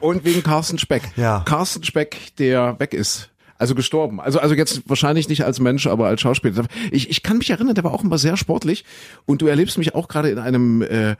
und 0.00 0.24
wegen 0.24 0.42
Carsten 0.42 0.78
Speck. 0.78 1.02
Ja. 1.16 1.42
Carsten 1.46 1.84
Speck, 1.84 2.36
der 2.38 2.78
weg 2.78 2.94
ist. 2.94 3.30
Also 3.56 3.74
gestorben. 3.74 4.20
Also, 4.20 4.38
also 4.38 4.54
jetzt 4.54 4.82
wahrscheinlich 4.88 5.28
nicht 5.28 5.44
als 5.44 5.58
Mensch, 5.58 5.86
aber 5.88 6.06
als 6.06 6.20
Schauspieler. 6.20 6.66
Ich, 6.92 7.10
ich 7.10 7.22
kann 7.24 7.38
mich 7.38 7.50
erinnern, 7.50 7.74
der 7.74 7.82
war 7.82 7.92
auch 7.92 8.04
immer 8.04 8.18
sehr 8.18 8.36
sportlich. 8.36 8.84
Und 9.26 9.42
du 9.42 9.46
erlebst 9.46 9.78
mich 9.78 9.94
auch 9.96 10.06
gerade 10.06 10.30
in 10.30 10.38
einem, 10.38 10.82
äh, 10.82 11.16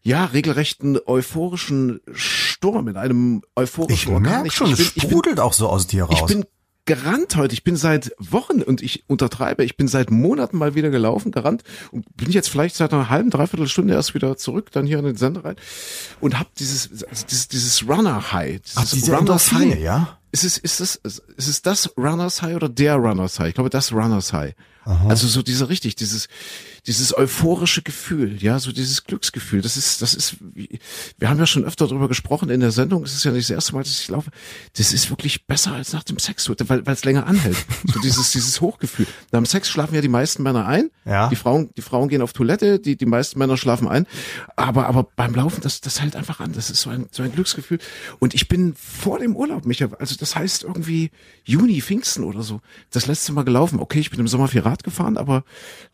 ja, 0.00 0.26
regelrechten 0.26 0.98
euphorischen 1.06 2.00
Sturm, 2.12 2.88
in 2.88 2.96
einem 2.96 3.42
euphorischen 3.56 4.14
Ich 4.14 4.20
merke 4.20 4.50
schon, 4.50 4.72
ich 4.72 4.78
es 4.78 5.02
sprudelt 5.02 5.40
auch 5.40 5.52
so 5.52 5.68
aus 5.68 5.86
dir 5.86 6.04
raus. 6.04 6.20
ich 6.20 6.26
bin 6.26 6.44
gerannt 6.84 7.36
heute. 7.36 7.54
Ich 7.54 7.64
bin 7.64 7.76
seit 7.76 8.12
Wochen 8.18 8.62
und 8.62 8.82
ich 8.82 9.04
untertreibe, 9.08 9.64
ich 9.64 9.76
bin 9.76 9.88
seit 9.88 10.10
Monaten 10.10 10.58
mal 10.58 10.74
wieder 10.74 10.90
gelaufen, 10.90 11.32
gerannt 11.32 11.62
und 11.90 12.16
bin 12.16 12.30
jetzt 12.30 12.48
vielleicht 12.48 12.76
seit 12.76 12.92
einer 12.92 13.08
halben, 13.10 13.30
dreiviertel 13.30 13.68
Stunde 13.68 13.94
erst 13.94 14.14
wieder 14.14 14.36
zurück, 14.36 14.70
dann 14.72 14.86
hier 14.86 14.98
in 14.98 15.04
den 15.04 15.16
Sender 15.16 15.44
rein 15.44 15.56
und 16.20 16.38
hab 16.38 16.54
dieses, 16.56 16.90
dieses, 17.28 17.48
dieses 17.48 17.88
Runner 17.88 18.32
High. 18.32 18.60
Dieses 18.60 18.76
Ach, 18.76 18.90
diese 18.90 19.16
Endorphine, 19.16 19.80
ja? 19.80 20.18
Ist 20.32 20.42
es, 20.44 20.58
ist 20.58 20.80
es, 20.80 20.96
ist 20.96 21.22
es 21.48 21.62
das 21.62 21.96
Runners 21.96 22.42
High 22.42 22.56
oder 22.56 22.68
der 22.68 22.96
Runners 22.96 23.38
High? 23.38 23.50
Ich 23.50 23.54
glaube, 23.54 23.70
das 23.70 23.92
Runners 23.92 24.32
High. 24.32 24.54
Also 24.84 25.28
so 25.28 25.42
diese 25.42 25.68
richtig, 25.68 25.96
dieses, 25.96 26.28
dieses 26.86 27.16
euphorische 27.16 27.82
Gefühl, 27.82 28.42
ja, 28.42 28.58
so 28.58 28.70
dieses 28.70 29.04
Glücksgefühl. 29.04 29.62
Das 29.62 29.76
ist, 29.76 30.02
das 30.02 30.14
ist, 30.14 30.36
wir 31.18 31.30
haben 31.30 31.38
ja 31.38 31.46
schon 31.46 31.64
öfter 31.64 31.86
darüber 31.86 32.08
gesprochen 32.08 32.50
in 32.50 32.60
der 32.60 32.72
Sendung. 32.72 33.04
Es 33.04 33.14
ist 33.14 33.24
ja 33.24 33.32
nicht 33.32 33.48
das 33.48 33.54
erste 33.54 33.72
Mal, 33.74 33.84
dass 33.84 33.98
ich 33.98 34.08
laufe. 34.08 34.30
Das 34.76 34.92
ist 34.92 35.08
wirklich 35.08 35.46
besser 35.46 35.72
als 35.72 35.94
nach 35.94 36.04
dem 36.04 36.18
Sex, 36.18 36.48
weil, 36.48 36.86
weil 36.86 36.94
es 36.94 37.04
länger 37.04 37.26
anhält. 37.26 37.56
So 37.92 38.00
dieses, 38.00 38.32
dieses 38.32 38.60
Hochgefühl. 38.60 39.06
Nach 39.32 39.38
dem 39.38 39.46
Sex 39.46 39.68
schlafen 39.68 39.94
ja 39.94 40.00
die 40.00 40.08
meisten 40.08 40.42
Männer 40.42 40.66
ein. 40.66 40.90
Ja. 41.04 41.28
Die 41.28 41.36
Frauen, 41.36 41.70
die 41.76 41.82
Frauen 41.82 42.08
gehen 42.08 42.20
auf 42.22 42.32
Toilette, 42.32 42.78
die, 42.78 42.96
die 42.96 43.06
meisten 43.06 43.38
Männer 43.38 43.56
schlafen 43.56 43.88
ein. 43.88 44.06
Aber, 44.56 44.86
aber 44.86 45.04
beim 45.16 45.34
Laufen, 45.34 45.62
das, 45.62 45.80
das 45.80 46.02
hält 46.02 46.16
einfach 46.16 46.40
an. 46.40 46.52
Das 46.52 46.70
ist 46.70 46.82
so 46.82 46.90
ein, 46.90 47.06
so 47.10 47.22
ein 47.22 47.32
Glücksgefühl. 47.32 47.78
Und 48.18 48.34
ich 48.34 48.48
bin 48.48 48.74
vor 48.74 49.18
dem 49.18 49.36
Urlaub, 49.36 49.64
Micha, 49.64 49.88
also 49.98 50.16
das 50.18 50.36
heißt 50.36 50.64
irgendwie 50.64 51.10
Juni, 51.44 51.80
Pfingsten 51.80 52.24
oder 52.24 52.42
so, 52.42 52.60
das 52.90 53.06
letzte 53.06 53.32
Mal 53.32 53.44
gelaufen. 53.44 53.78
Okay, 53.78 54.00
ich 54.00 54.10
bin 54.10 54.20
im 54.20 54.28
Sommer 54.28 54.48
viel 54.48 54.60
Rad 54.60 54.84
gefahren, 54.84 55.16
aber 55.16 55.44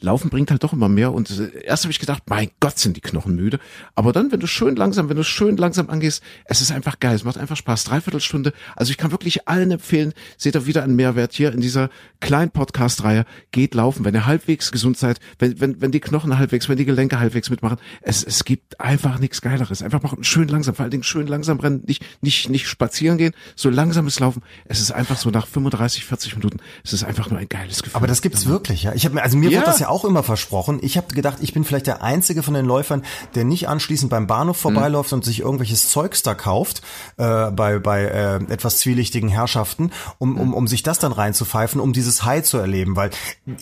Laufen 0.01 0.31
bringt 0.31 0.51
halt 0.51 0.65
doch 0.65 0.73
immer 0.81 0.89
mehr. 0.89 1.13
Und 1.13 1.31
äh, 1.31 1.51
erst 1.65 1.85
habe 1.85 1.93
ich 1.93 1.99
gedacht, 2.01 2.23
mein 2.29 2.51
Gott, 2.59 2.79
sind 2.79 2.97
die 2.97 3.01
Knochen 3.01 3.37
müde. 3.37 3.59
Aber 3.95 4.13
dann, 4.13 4.33
wenn 4.33 4.41
du 4.41 4.47
schön 4.47 4.77
langsam, 4.77 5.09
wenn 5.09 5.17
du 5.17 5.25
schön 5.25 5.57
langsam 5.57 5.91
angehst, 5.91 6.23
es 6.47 6.61
ist 6.61 6.73
einfach 6.73 6.99
geil. 7.01 7.15
Es 7.15 7.25
macht 7.25 7.37
einfach 7.39 7.57
Spaß. 7.57 7.85
Dreiviertelstunde. 7.85 8.53
Also 8.77 8.91
ich 8.91 8.99
kann 8.99 9.11
wirklich 9.11 9.47
allen 9.49 9.71
empfehlen, 9.71 10.13
seht 10.39 10.55
ihr 10.57 10.67
wieder 10.67 10.83
einen 10.83 10.97
Mehrwert 10.97 11.33
hier 11.35 11.53
in 11.53 11.61
dieser 11.61 11.91
kleinen 12.21 12.51
Podcast-Reihe. 12.51 13.25
Geht 13.53 13.75
laufen, 13.75 14.05
wenn 14.05 14.15
ihr 14.15 14.27
halbwegs 14.27 14.73
gesund 14.73 14.97
seid, 14.97 15.21
wenn, 15.39 15.61
wenn, 15.61 15.81
wenn 15.81 15.93
die 15.93 16.01
Knochen 16.01 16.39
halbwegs, 16.39 16.69
wenn 16.69 16.79
die 16.79 16.85
Gelenke 16.87 17.21
halbwegs 17.21 17.51
mitmachen. 17.51 17.79
Es, 18.01 18.25
es 18.25 18.45
gibt 18.45 18.81
einfach 18.81 19.19
nichts 19.19 19.43
Geileres. 19.43 19.83
Einfach 19.83 20.03
machen, 20.03 20.25
schön 20.25 20.49
langsam, 20.49 20.75
vor 20.75 20.85
allen 20.85 20.91
Dingen 20.91 21.03
schön 21.03 21.27
langsam 21.27 21.61
rennen, 21.61 21.83
nicht, 21.87 22.03
nicht, 22.23 22.49
nicht 22.49 22.69
spazieren 22.69 23.19
gehen, 23.19 23.33
so 23.57 23.69
langsames 23.69 24.21
Laufen. 24.21 24.43
Es 24.65 24.81
ist 24.81 24.93
einfach 24.93 25.17
so 25.19 25.31
nach 25.31 25.47
35, 25.47 26.05
40 26.05 26.37
Minuten, 26.37 26.59
es 26.85 26.93
ist 26.93 27.05
einfach 27.05 27.31
nur 27.31 27.39
ein 27.39 27.49
geiles 27.49 27.83
Gefühl. 27.83 27.97
Aber 27.97 28.07
das 28.07 28.23
gibt's 28.23 28.47
wirklich, 28.47 28.85
ja. 28.85 28.95
Ich 28.95 29.05
habe 29.05 29.17
mir, 29.17 29.23
also 29.23 29.37
mir 29.37 29.51
Ja. 29.51 29.59
wurde 29.61 29.67
das 29.71 29.81
ja 29.81 29.89
auch 29.89 30.05
immer 30.05 30.23
versprochen. 30.23 30.70
Ich 30.81 30.97
habe 30.97 31.13
gedacht, 31.15 31.39
ich 31.41 31.53
bin 31.53 31.65
vielleicht 31.65 31.89
der 31.89 32.03
einzige 32.03 32.43
von 32.45 32.55
den 32.55 32.65
Läufern, 32.67 33.03
der 33.35 33.45
nicht 33.45 33.69
anschließend 33.69 34.11
beim 34.11 34.27
Bahnhof 34.29 34.57
Mhm. 34.59 34.61
vorbeiläuft 34.63 35.13
und 35.13 35.25
sich 35.25 35.41
irgendwelches 35.41 35.91
Zeugs 35.91 36.23
da 36.23 36.35
kauft 36.35 36.83
äh, 37.17 37.51
bei 37.51 37.79
bei 37.81 38.05
äh, 38.05 38.37
etwas 38.53 38.79
zwielichtigen 38.79 39.29
Herrschaften, 39.29 39.91
um, 40.19 40.39
um 40.39 40.55
um 40.55 40.69
sich 40.69 40.83
das 40.83 40.99
dann 41.01 41.13
reinzupfeifen, 41.13 41.81
um 41.81 41.93
dieses 41.93 42.25
High 42.25 42.45
zu 42.45 42.59
erleben. 42.59 42.95
Weil 42.97 43.11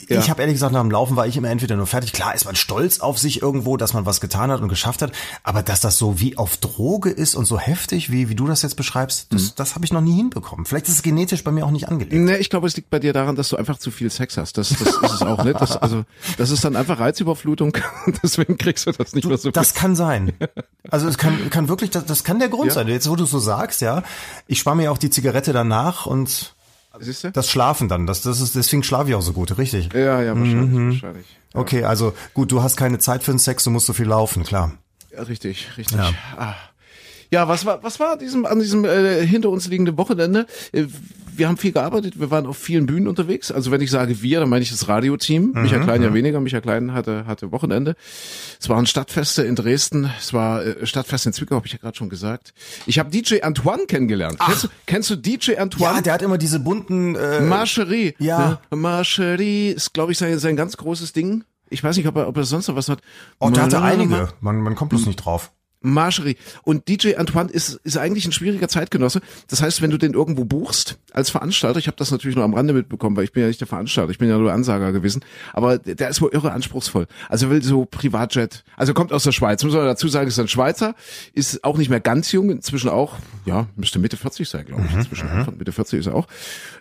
Ja. 0.09 0.19
ich 0.21 0.29
habe 0.29 0.43
ehrlich 0.43 0.57
gesagt 0.57 0.73
nach 0.73 0.81
dem 0.83 0.91
Laufen 0.91 1.17
war 1.17 1.27
ich 1.27 1.37
immer 1.37 1.49
entweder 1.49 1.77
nur 1.77 1.87
fertig. 1.87 2.13
Klar 2.13 2.35
ist 2.35 2.45
man 2.45 2.57
stolz 2.57 3.01
auf 3.01 3.19
sich 3.19 3.41
irgendwo, 3.41 3.77
dass 3.77 3.95
man 3.95 4.05
was 4.07 4.21
getan 4.21 4.51
hat 4.51 4.61
und 4.61 4.69
geschafft 4.69 5.01
hat, 5.03 5.13
aber 5.45 5.63
dass 5.63 5.81
das 5.81 5.97
so 5.97 6.21
wie 6.21 6.37
auf 6.37 6.57
Droge 6.59 7.11
ist 7.11 7.35
und 7.35 7.45
so 7.47 7.59
heftig, 7.59 8.11
wie 8.11 8.29
wie 8.29 8.35
du 8.35 8.47
das 8.47 8.63
jetzt 8.63 8.75
beschreibst, 8.77 9.33
das, 9.33 9.55
das 9.55 9.75
habe 9.75 9.85
ich 9.85 9.93
noch 9.93 10.01
nie 10.01 10.17
hinbekommen. 10.17 10.67
Vielleicht 10.67 10.89
ist 10.89 10.95
es 10.95 11.03
genetisch 11.03 11.45
bei 11.45 11.51
mir 11.53 11.65
auch 11.65 11.71
nicht 11.71 11.89
angelegt. 11.89 12.13
Nee, 12.13 12.37
ich 12.37 12.51
glaube, 12.51 12.67
es 12.67 12.75
liegt 12.77 12.91
bei 12.91 12.99
dir 12.99 13.13
daran, 13.13 13.37
dass 13.37 13.49
du 13.51 13.57
einfach 13.57 13.79
zu 13.79 13.91
viel 13.91 14.11
Sex 14.11 14.37
hast. 14.37 14.59
Das, 14.59 14.71
das 14.71 14.81
ist 14.81 15.13
es 15.13 15.23
auch 15.23 15.45
nicht. 15.45 15.61
Das, 15.61 15.77
also, 15.77 16.05
das 16.37 16.51
ist 16.51 16.65
dann 16.65 16.75
einfach 16.77 16.98
Reizüberflutung. 16.99 17.73
Deswegen 18.23 18.59
kriegst 18.59 18.87
du 18.87 18.93
das 18.93 19.15
nicht 19.15 19.27
mehr 19.27 19.39
so 19.39 19.51
Das 19.51 19.75
kann 19.75 19.97
sein. 19.97 20.33
Also 20.91 21.07
es 21.07 21.19
kann, 21.19 21.51
kann 21.51 21.69
wirklich, 21.69 21.91
das, 21.91 22.07
das 22.07 22.25
kann 22.25 22.39
der 22.39 22.49
Grund 22.49 22.69
Ja. 22.69 22.75
sein. 22.75 22.89
Jetzt, 22.89 23.11
wo 23.11 23.15
du 23.17 23.27
so 23.27 23.39
sagst, 23.39 23.83
ja. 23.83 24.03
Ich 24.47 24.59
spare 24.59 24.75
mir 24.75 24.91
auch 24.91 24.97
die 24.97 25.11
Zigarette 25.11 25.53
danach 25.53 26.07
und 26.07 26.55
Siehst 27.01 27.25
du? 27.25 27.31
das 27.31 27.51
Schlafen 27.51 27.89
dann. 27.89 28.07
Das, 28.07 28.23
das 28.23 28.41
ist, 28.41 28.55
deswegen 28.57 28.83
schlafe 28.83 29.11
ich 29.11 29.15
auch 29.15 29.21
so 29.21 29.35
gut, 29.35 29.59
richtig. 29.59 29.93
Ja, 29.93 30.23
ja, 30.23 30.35
wahrscheinlich, 30.35 30.71
Mhm. 30.71 30.91
wahrscheinlich. 30.93 31.27
Okay, 31.53 31.85
also 31.85 32.15
gut, 32.33 32.51
du 32.53 32.63
hast 32.63 32.77
keine 32.79 32.99
Zeit 32.99 33.23
für 33.23 33.33
den 33.33 33.39
Sex, 33.39 33.65
du 33.65 33.71
musst 33.71 33.85
so 33.87 33.93
viel 33.93 34.07
laufen, 34.07 34.45
klar. 34.45 34.73
Ja, 35.15 35.23
richtig, 35.25 35.69
richtig. 35.77 35.99
Ja. 35.99 36.11
Ah. 36.39 36.55
Ja, 37.31 37.49
was 37.49 37.67
war, 37.67 37.83
was 37.83 38.01
war 38.01 38.17
diesem, 38.17 38.47
an 38.47 38.59
diesem 38.61 38.85
äh, 38.85 39.27
hinter 39.27 39.51
uns 39.51 39.69
liegenden 39.69 39.97
Wochenende? 39.99 40.47
Äh, 40.73 40.87
wir 41.39 41.49
haben 41.49 41.57
viel 41.57 41.73
gearbeitet, 41.73 42.19
wir 42.19 42.31
waren 42.31 42.47
auf 42.47 42.59
vielen 42.59 42.87
Bühnen 42.87 43.07
unterwegs. 43.07 43.51
Also 43.51 43.71
wenn 43.71 43.81
ich 43.81 43.91
sage 43.91 44.21
wir, 44.23 44.41
dann 44.41 44.49
meine 44.49 44.63
ich 44.63 44.71
das 44.71 44.89
Radioteam. 44.89 45.53
Mhm, 45.55 45.63
Michael 45.63 45.83
Klein 45.83 46.03
ja 46.03 46.13
weniger. 46.13 46.41
Michael 46.41 46.63
Klein 46.63 46.93
hatte, 46.93 47.27
hatte 47.27 47.53
Wochenende. 47.53 47.95
Es 48.61 48.69
waren 48.69 48.87
Stadtfeste 48.87 49.45
in 49.45 49.55
Dresden, 49.55 50.11
es 50.19 50.35
war 50.35 50.65
äh, 50.65 50.87
Stadtfest 50.87 51.27
in 51.27 51.33
Zwickau, 51.33 51.57
habe 51.57 51.67
ich 51.67 51.73
ja 51.73 51.79
gerade 51.79 51.97
schon 51.97 52.09
gesagt. 52.09 52.53
Ich 52.87 52.99
habe 52.99 53.11
DJ 53.11 53.43
Antoine 53.43 53.87
kennengelernt. 53.87 54.39
Kennst 54.45 54.65
du, 54.65 54.69
kennst 54.87 55.11
du 55.11 55.17
DJ 55.17 55.57
Antoine? 55.57 55.97
Ja, 55.97 56.01
der 56.03 56.13
hat 56.15 56.23
immer 56.23 56.39
diese 56.39 56.59
bunten. 56.61 57.15
Äh, 57.15 57.41
Marcherie. 57.41 58.15
Ja. 58.19 58.61
Ne? 58.71 58.77
Marcherie 58.77 59.71
ist, 59.71 59.95
glaube 59.95 60.13
ich, 60.13 60.19
sein, 60.19 60.39
sein 60.39 60.57
ganz 60.57 60.77
großes 60.77 61.13
Ding. 61.13 61.45
Ich 61.71 61.85
weiß 61.85 61.97
nicht, 61.97 62.09
ob 62.09 62.17
er, 62.17 62.29
ob 62.29 62.37
er 62.37 62.45
sonst 62.45 62.69
noch 62.69 62.77
was 62.77 62.89
hat. 62.89 63.01
oh, 63.39 63.51
der 63.51 63.65
hatte 63.65 63.83
einige. 63.83 64.29
Man, 64.41 64.61
man 64.61 64.75
kommt 64.75 64.91
bloß 64.91 65.07
nicht 65.07 65.17
drauf. 65.17 65.53
Marcherie. 65.81 66.37
Und 66.65 66.89
DJ 66.89 67.15
Antoine 67.17 67.51
ist, 67.51 67.81
ist 67.85 67.97
eigentlich 67.97 68.27
ein 68.27 68.33
schwieriger 68.33 68.69
Zeitgenosse. 68.69 69.21
Das 69.49 69.63
heißt, 69.63 69.81
wenn 69.81 69.91
du 69.91 69.99
den 69.99 70.13
irgendwo 70.13 70.45
buchst 70.45 70.99
als 71.13 71.31
Veranstalter, 71.31 71.79
ich 71.79 71.87
habe 71.87 71.97
das 71.97 72.11
natürlich 72.11 72.37
nur 72.37 72.45
am 72.45 72.55
Rande 72.55 72.73
mitbekommen, 72.73 73.17
weil 73.17 73.25
ich 73.25 73.33
bin 73.33 73.43
ja 73.43 73.49
nicht 73.49 73.61
der 73.61 73.69
Veranstalter, 73.69 74.11
ich 74.11 74.19
bin 74.19 74.29
ja 74.29 74.39
nur 74.39 74.53
Ansager 74.53 74.93
gewesen, 74.93 75.25
aber 75.53 75.79
der 75.79 76.09
ist 76.09 76.21
wohl 76.21 76.31
irre 76.33 76.53
anspruchsvoll. 76.53 77.07
Also 77.29 77.47
er 77.47 77.51
will 77.51 77.63
so 77.63 77.85
Privatjet, 77.85 78.65
also 78.77 78.93
kommt 78.93 79.13
aus 79.13 79.23
der 79.23 79.33
Schweiz, 79.33 79.63
muss 79.63 79.75
man 79.75 79.85
dazu 79.85 80.09
sagen, 80.09 80.29
ist 80.29 80.39
ein 80.39 80.49
Schweizer, 80.49 80.95
ist 81.33 81.63
auch 81.65 81.79
nicht 81.79 81.91
mehr 81.91 82.01
ganz 82.01 82.33
jung, 82.33 82.51
inzwischen 82.51 82.89
auch, 82.91 83.17
ja, 83.47 83.67
müsste 83.77 83.99
Mitte 83.99 84.17
40 84.17 84.49
sein, 84.49 84.67
glaube 84.67 84.85
ich, 84.89 84.95
inzwischen, 84.95 85.29
Anfang 85.29 85.59
Mitte 85.59 85.73
40 85.73 86.01
ist 86.01 86.07
er 86.07 86.15
auch, 86.15 86.27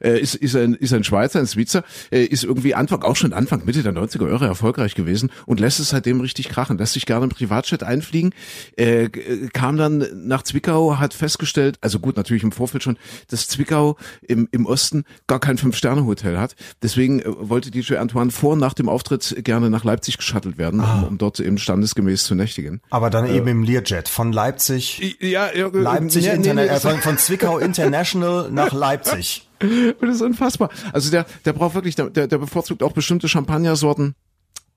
äh, 0.02 0.20
ist, 0.20 0.36
ist, 0.36 0.56
ein, 0.56 0.74
ist 0.76 0.94
ein 0.94 1.04
Schweizer, 1.04 1.40
ein 1.40 1.48
Schweizer, 1.48 1.84
äh, 2.12 2.24
ist 2.24 2.44
irgendwie 2.44 2.74
Anfang, 2.74 3.04
auch 3.04 3.16
schon 3.16 3.34
Anfang, 3.34 3.64
Mitte 3.66 3.84
der 3.84 3.94
90er 3.94 4.30
Jahre 4.30 4.48
erfolgreich 4.48 4.96
gewesen 4.96 5.30
und 5.46 5.60
lässt 5.60 5.80
es 5.80 5.90
seitdem 5.90 6.22
richtig 6.22 6.50
krachen, 6.50 6.78
lässt 6.78 6.94
sich 6.94 7.06
gerne 7.06 7.26
im 7.26 7.30
Privatjet 7.30 7.84
einfliegen, 7.84 8.34
äh, 8.76 8.87
g- 9.10 9.50
kam 9.54 9.78
dann 9.78 10.06
nach 10.14 10.44
Zwickau, 10.44 10.98
hat 10.98 11.14
festgestellt, 11.14 11.78
also 11.82 12.00
gut, 12.00 12.18
natürlich 12.18 12.44
im 12.44 12.52
Vorfeld 12.52 12.84
schon, 12.84 12.98
dass 13.30 13.48
Zwickau 13.48 13.98
im, 14.22 14.48
im 14.52 14.66
Osten 14.66 15.04
gar 15.28 15.40
kein 15.40 15.58
Fünf-Sterne-Hotel 15.58 16.38
hat. 16.38 16.56
Deswegen 16.82 17.20
äh, 17.22 17.24
wollte 17.28 17.72
DJ 17.72 17.96
Antoine 17.98 18.32
vor 18.32 18.56
nach 18.56 18.74
dem 18.74 18.90
Auftritt 18.90 19.36
gerne 19.44 19.70
nach 19.70 19.84
Leipzig 19.84 20.18
geschattelt 20.18 20.58
werden, 20.58 20.80
um, 20.80 21.04
um 21.04 21.18
dort 21.18 21.40
eben 21.40 21.58
standesgemäß 21.58 22.24
zu 22.24 22.36
nächtigen. 22.36 22.82
Aber 22.90 23.10
dann 23.10 23.28
eben 23.28 23.48
im 23.48 23.64
Learjet 23.64 24.08
von 24.10 24.32
Leipzig, 24.32 25.18
Ja, 25.20 25.54
ja 25.54 25.68
Leipzig 25.72 26.24
nee, 26.26 26.30
nee, 26.32 26.36
Interna 26.38 26.62
nee, 26.64 26.68
äh, 26.70 26.80
von, 26.80 26.98
von 27.02 27.18
Zwickau 27.18 27.58
International 27.60 28.50
nach 28.52 28.74
Leipzig. 28.74 29.48
Das 29.60 30.16
ist 30.16 30.22
unfassbar. 30.22 30.70
Also 30.94 31.10
der, 31.10 31.26
der 31.46 31.54
braucht 31.54 31.74
wirklich, 31.74 31.96
der 31.96 32.10
der 32.12 32.38
bevorzugt 32.38 32.84
auch 32.84 32.92
bestimmte 32.92 33.28
Champagnersorten. 33.28 34.14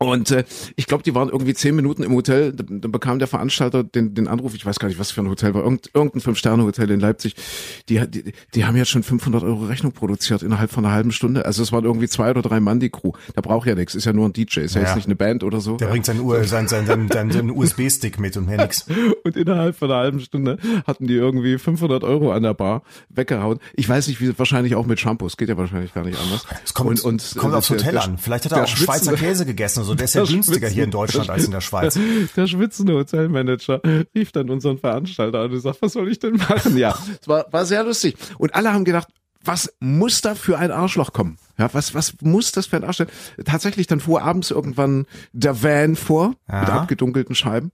Und 0.02 0.30
äh, 0.30 0.44
ich 0.76 0.86
glaube, 0.86 1.02
die 1.02 1.14
waren 1.14 1.28
irgendwie 1.28 1.52
zehn 1.52 1.76
Minuten 1.76 2.02
im 2.02 2.14
Hotel. 2.14 2.52
Dann 2.52 2.80
dann 2.80 2.90
bekam 2.90 3.18
der 3.18 3.28
Veranstalter 3.28 3.84
den, 3.84 4.14
den 4.14 4.28
Anruf, 4.28 4.54
ich 4.54 4.64
weiß 4.64 4.78
gar 4.78 4.88
nicht, 4.88 4.98
was 4.98 5.10
für 5.10 5.20
ein 5.20 5.28
Hotel 5.28 5.52
war, 5.52 5.62
irgend, 5.62 5.90
irgendein 5.92 6.22
Fünf-Sterne-Hotel 6.22 6.90
in 6.90 7.00
Leipzig. 7.00 7.34
Die, 7.90 8.00
die, 8.10 8.32
die 8.54 8.64
haben 8.64 8.76
jetzt 8.76 8.88
schon 8.88 9.02
500 9.02 9.42
Euro 9.42 9.66
Rechnung 9.66 9.92
produziert 9.92 10.42
innerhalb 10.42 10.70
von 10.70 10.86
einer 10.86 10.94
halben 10.94 11.12
Stunde. 11.12 11.44
Also 11.44 11.62
es 11.62 11.70
waren 11.70 11.84
irgendwie 11.84 12.08
zwei 12.08 12.30
oder 12.30 12.40
drei 12.40 12.60
Mann 12.60 12.80
die 12.80 12.88
Crew. 12.88 13.12
Da 13.34 13.42
braucht 13.42 13.66
ja 13.68 13.74
nichts, 13.74 13.94
ist 13.94 14.06
ja 14.06 14.14
nur 14.14 14.26
ein 14.26 14.32
DJ, 14.32 14.60
ist 14.60 14.74
ja, 14.74 14.80
Ja. 14.80 14.86
jetzt 14.86 14.96
nicht 14.96 15.04
eine 15.06 15.16
Band 15.16 15.44
oder 15.44 15.60
so. 15.60 15.76
Der 15.76 15.88
bringt 15.88 16.06
seinen, 16.06 16.20
U- 16.20 16.32
sein, 16.44 16.66
sein, 16.66 16.86
sein, 16.86 17.08
sein, 17.12 17.30
seinen 17.30 17.50
USB-Stick 17.50 18.18
mit 18.18 18.36
und 18.38 18.46
mehr 18.46 18.56
nix. 18.56 18.86
Und 19.24 19.36
innerhalb 19.36 19.76
von 19.76 19.90
einer 19.90 20.00
halben 20.00 20.20
Stunde 20.20 20.56
hatten 20.86 21.06
die 21.08 21.14
irgendwie 21.14 21.58
500 21.58 22.04
Euro 22.04 22.32
an 22.32 22.42
der 22.42 22.54
Bar 22.54 22.82
weggehauen. 23.10 23.58
Ich 23.74 23.86
weiß 23.86 24.08
nicht, 24.08 24.20
wie 24.22 24.36
wahrscheinlich 24.38 24.74
auch 24.76 24.86
mit 24.86 24.98
Shampoos, 24.98 25.36
geht 25.36 25.50
ja 25.50 25.58
wahrscheinlich 25.58 25.92
gar 25.92 26.04
nicht 26.04 26.18
anders. 26.18 26.46
Es 26.64 26.72
kommt, 26.72 26.88
und, 26.88 27.00
und, 27.04 27.34
kommt 27.36 27.52
äh, 27.52 27.56
aufs 27.58 27.68
Hotel 27.68 27.92
der- 27.92 28.04
an. 28.04 28.16
Vielleicht 28.16 28.46
hat 28.46 28.52
er 28.52 28.64
auch 28.64 28.66
Schweizer 28.66 29.12
Käse 29.14 29.44
gegessen, 29.44 29.84
so 29.90 29.92
so. 29.92 29.96
Der 29.96 30.04
ist 30.04 30.14
ja 30.14 30.24
günstiger 30.24 30.68
hier 30.68 30.84
in 30.84 30.90
Deutschland 30.90 31.30
als 31.30 31.44
in 31.44 31.50
der 31.50 31.60
Schweiz. 31.60 31.98
Der 32.36 32.46
schwitzende 32.46 32.94
Hotelmanager 32.94 33.80
rief 34.14 34.32
dann 34.32 34.50
unseren 34.50 34.78
Veranstalter 34.78 35.40
an 35.40 35.50
und 35.52 35.60
sagt, 35.60 35.82
was 35.82 35.92
soll 35.92 36.10
ich 36.10 36.18
denn 36.18 36.36
machen? 36.36 36.76
Ja, 36.76 36.96
es 37.20 37.28
war, 37.28 37.46
war 37.50 37.64
sehr 37.64 37.84
lustig. 37.84 38.16
Und 38.38 38.54
alle 38.54 38.72
haben 38.72 38.84
gedacht, 38.84 39.08
was 39.42 39.72
muss 39.80 40.20
da 40.20 40.34
für 40.34 40.58
ein 40.58 40.70
Arschloch 40.70 41.12
kommen? 41.12 41.38
Ja, 41.58 41.70
was, 41.72 41.94
was 41.94 42.14
muss 42.22 42.52
das 42.52 42.66
für 42.66 42.76
ein 42.76 42.84
Arschloch? 42.84 43.06
Tatsächlich 43.44 43.86
dann 43.86 44.00
fuhr 44.00 44.22
abends 44.22 44.50
irgendwann 44.50 45.06
der 45.32 45.62
Van 45.62 45.96
vor 45.96 46.34
Ja. 46.50 46.60
mit 46.60 46.68
abgedunkelten 46.70 47.34
Scheiben 47.34 47.72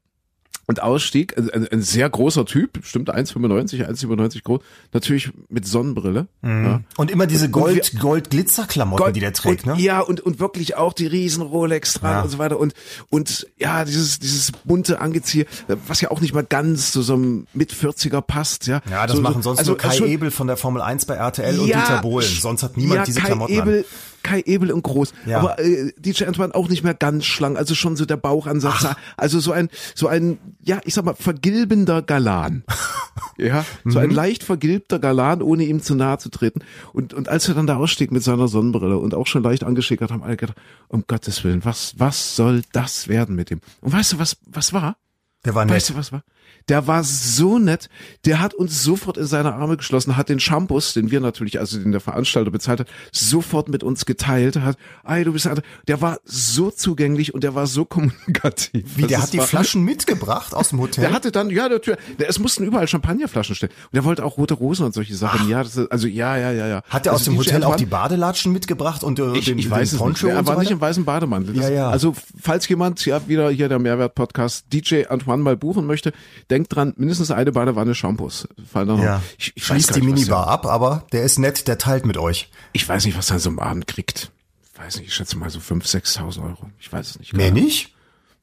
und 0.69 0.83
ausstieg. 0.83 1.37
Ein, 1.39 1.51
ein, 1.51 1.69
ein 1.69 1.83
sehr 1.83 2.11
großer 2.11 2.45
Typ, 2.45 2.81
bestimmt 2.81 3.09
1,95, 3.15 3.87
1,97 3.89 4.43
groß, 4.43 4.61
natürlich 4.93 5.31
mit 5.49 5.67
Sonnenbrille. 5.67 6.27
Ja. 6.43 6.81
Und 6.97 7.11
immer 7.11 7.27
diese 7.27 7.47
Und 7.47 7.53
Gold, 7.53 7.99
Gold-Glitzer-Klamotten, 8.01 9.03
Gold- 9.03 9.17
die 9.17 9.21
der 9.21 9.33
trägt, 9.33 9.67
und, 9.67 9.77
ne? 9.77 9.83
Ja, 9.83 10.01
und, 10.01 10.21
und 10.21 10.41
wirklich 10.41 10.77
auch 10.77 10.93
die 10.93 11.07
riesen 11.07 11.43
Rolex 11.43 11.95
dran 11.95 12.11
Ja. 12.13 12.23
und 12.23 12.31
so 12.31 12.39
weiter. 12.39 12.59
Und, 12.59 12.75
und 13.11 13.47
ja, 13.59 13.85
dieses, 13.85 14.19
dieses 14.19 14.53
bunte 14.65 15.01
Angezieher, 15.01 15.47
was 15.87 16.01
ja 16.01 16.11
auch 16.11 16.21
nicht 16.21 16.35
mal 16.35 16.45
ganz 16.45 16.93
zu 16.93 17.03
so 17.03 17.15
einem 17.15 17.47
mit 17.55 17.73
40er 17.73 18.21
passt. 18.21 18.67
Ja, 18.67 18.83
Ja, 18.91 19.07
das 19.07 19.17
so, 19.17 19.23
machen 19.23 19.43
sonst 19.43 19.61
also, 19.61 19.73
nur 19.73 19.79
Kai 19.79 19.93
schon- 19.97 20.09
Ebel 20.09 20.31
von 20.31 20.47
der 20.49 20.57
Formel 20.57 20.83
1 20.83 21.07
bei 21.07 21.15
RTL 21.15 21.59
und 21.61 21.69
Ja, 21.69 21.81
Dieter 21.81 22.03
Bohlen. 22.03 22.27
Sonst 22.29 22.63
hat 22.63 22.77
niemand 22.77 22.97
ja, 22.99 23.05
diese 23.05 23.21
Kai 23.21 23.27
Klamotten 23.27 23.55
Ebel, 23.55 23.79
an. 23.81 23.85
Kai 24.27 24.43
Ebel 24.45 24.73
und 24.73 24.83
groß. 24.83 25.13
Ja. 25.27 25.39
Aber 25.39 25.59
äh, 25.61 25.93
DJ 25.99 26.25
Antoine 26.25 26.55
auch 26.55 26.69
nicht 26.69 26.83
mehr 26.85 26.95
ganz 26.95 27.25
schlank, 27.25 27.57
also 27.57 27.75
schon 27.75 27.95
so 27.97 28.05
der 28.07 28.17
Bauchansatz. 28.17 28.87
Also 29.17 29.39
so 29.41 29.53
ein, 29.53 29.69
so 29.95 30.09
ein, 30.09 30.39
ja, 30.63 30.81
ich 30.85 30.95
sag 30.95 31.05
mal, 31.05 31.15
vergilbender 31.15 32.03
Galan. 32.03 32.65
ja, 33.39 33.65
so 33.85 33.99
Mhm. 33.99 34.05
ein 34.05 34.11
leicht 34.11 34.43
vergilbter 34.43 34.99
Galan, 34.99 35.43
ohne 35.43 35.65
ihm 35.65 35.81
zu 35.81 35.95
nahe 35.95 36.19
zu 36.19 36.29
treten. 36.29 36.61
Und, 36.93 37.15
und 37.15 37.29
als 37.29 37.49
er 37.49 37.55
dann 37.55 37.67
da 37.67 37.77
ausstieg 37.77 38.11
mit 38.11 38.23
seiner 38.25 38.49
Sonnenbrille 38.49 38.99
und 38.99 39.15
auch 39.15 39.27
schon 39.27 39.43
leicht 39.43 39.63
angeschickert, 39.65 40.11
haben 40.11 40.23
alle 40.23 40.37
gedacht, 40.37 40.57
um 40.89 41.05
Gottes 41.07 41.45
Willen, 41.45 41.65
was, 41.65 41.95
was 41.99 42.35
soll 42.37 42.63
das 42.73 43.09
werden 43.09 43.37
mit 43.37 43.51
dem? 43.51 43.61
Und 43.81 43.93
weißt 43.93 44.15
du, 44.15 44.19
was, 44.19 44.37
was 44.47 44.73
war? 44.73 44.97
Der 45.45 45.55
war 45.55 45.69
Weißt 45.69 45.91
nett. 45.91 45.97
du, 45.97 46.01
was 46.01 46.11
war? 46.13 46.23
Der 46.69 46.87
war 46.87 47.05
so 47.05 47.59
nett, 47.59 47.89
der 48.25 48.41
hat 48.41 48.55
uns 48.55 48.83
sofort 48.83 49.17
in 49.17 49.27
seine 49.27 49.55
Arme 49.55 49.77
geschlossen, 49.77 50.17
hat 50.17 50.29
den 50.29 50.41
Shampoos, 50.41 50.95
den 50.95 51.11
wir 51.11 51.21
natürlich, 51.21 51.61
also 51.61 51.79
den 51.79 51.93
der 51.93 52.01
Veranstalter 52.01 52.51
bezahlt 52.51 52.81
hat, 52.81 52.89
sofort 53.13 53.69
mit 53.69 53.85
uns 53.85 54.05
geteilt, 54.05 54.57
hat, 54.57 54.77
ey, 55.05 55.25
du 55.25 55.33
bist, 55.33 55.49
der 55.87 56.01
war 56.01 56.19
so 56.25 56.71
zugänglich 56.71 57.35
und 57.35 57.45
der 57.45 57.55
war 57.55 57.67
so 57.67 57.85
kommunikativ. 57.85 58.97
Wie, 58.97 59.03
der 59.03 59.19
Das 59.19 59.27
hat 59.27 59.33
die 59.33 59.39
war, 59.39 59.47
Flaschen 59.47 59.83
mitgebracht 59.83 60.55
aus 60.55 60.71
dem 60.71 60.81
Hotel? 60.81 61.03
Der 61.03 61.13
hatte 61.13 61.31
dann, 61.31 61.51
ja, 61.51 61.69
der 61.69 61.81
Tür, 61.81 61.97
der, 62.19 62.29
es 62.29 62.39
mussten 62.39 62.65
überall 62.65 62.89
Champagnerflaschen 62.89 63.55
stehen. 63.55 63.71
Und 63.71 63.95
der 63.95 64.05
wollte 64.05 64.25
auch 64.25 64.37
rote 64.37 64.55
Rosen 64.55 64.87
und 64.87 64.93
solche 64.93 65.15
Sachen. 65.15 65.49
Ja, 65.49 65.63
das 65.63 65.77
ist, 65.77 65.93
also 65.93 66.09
ja, 66.09 66.37
ja, 66.37 66.51
ja, 66.51 66.67
ja. 66.67 66.83
Hat 66.89 67.07
er 67.07 67.13
also 67.13 67.23
aus 67.23 67.25
dem 67.25 67.39
Hotel 67.39 67.65
auch 67.65 67.77
die 67.77 67.87
Badelatschen 67.87 68.53
mitgebracht 68.53 69.05
und 69.05 69.19
äh, 69.19 69.37
ich, 69.37 69.45
den, 69.45 69.59
ich 69.59 69.71
weiß 69.71 69.91
den 69.91 70.01
es 70.01 70.05
nicht. 70.05 70.25
Er 70.25 70.39
so 70.39 70.47
war 70.47 70.55
nicht 70.59 70.67
weiter? 70.67 70.71
im 70.73 70.81
weißen 70.81 71.05
Bademantel. 71.05 71.55
Das, 71.55 71.69
Ja, 71.69 71.71
ja. 71.71 71.91
Also, 71.91 72.15
falls 72.41 72.69
jemand 72.69 73.05
ja 73.07 73.27
wieder 73.29 73.51
hier 73.51 73.69
der 73.69 73.79
Mehrwert-Podcast 73.79 74.67
DJ 74.73 75.07
Antoine 75.07 75.43
mal 75.43 75.57
buchen 75.57 75.87
möchte, 75.87 76.13
denkt 76.57 76.75
dran, 76.75 76.95
mindestens 76.97 77.31
eine 77.31 77.53
Badewanne 77.53 77.95
Shampoos. 77.95 78.49
Fallen 78.71 78.89
da 78.89 78.97
noch. 78.97 79.05
Ja, 79.05 79.23
Ich, 79.39 79.53
ich, 79.55 79.69
gar 79.69 79.79
die 79.79 80.01
Minibar 80.03 80.49
ab, 80.49 80.65
aber 80.67 81.07
der 81.13 81.23
ist 81.23 81.39
nett, 81.39 81.69
der 81.69 81.77
teilt 81.79 82.07
mit 82.07 82.17
euch. 82.17 82.51
ich 82.73 82.89
weiß 82.89 83.05
nicht, 83.05 83.17
was 83.17 83.31
er 83.31 83.39
so 83.39 83.51
einem 83.51 83.59
Abend 83.59 83.87
kriegt. 83.87 84.33
Ich 84.73 84.81
weiß 84.81 84.97
nicht, 84.97 85.09
ich 85.09 85.15
schätze 85.15 85.37
mal 85.37 85.51
so 85.51 85.59
5.000, 85.59 86.19
6.000 86.19 86.43
Euro. 86.43 86.71
Ich 86.79 86.91
weiß 86.93 87.11
es 87.11 87.19
nicht. 87.19 87.35
Mehr 87.35 87.49
Ahnung. 87.49 87.63
nicht? 87.63 87.95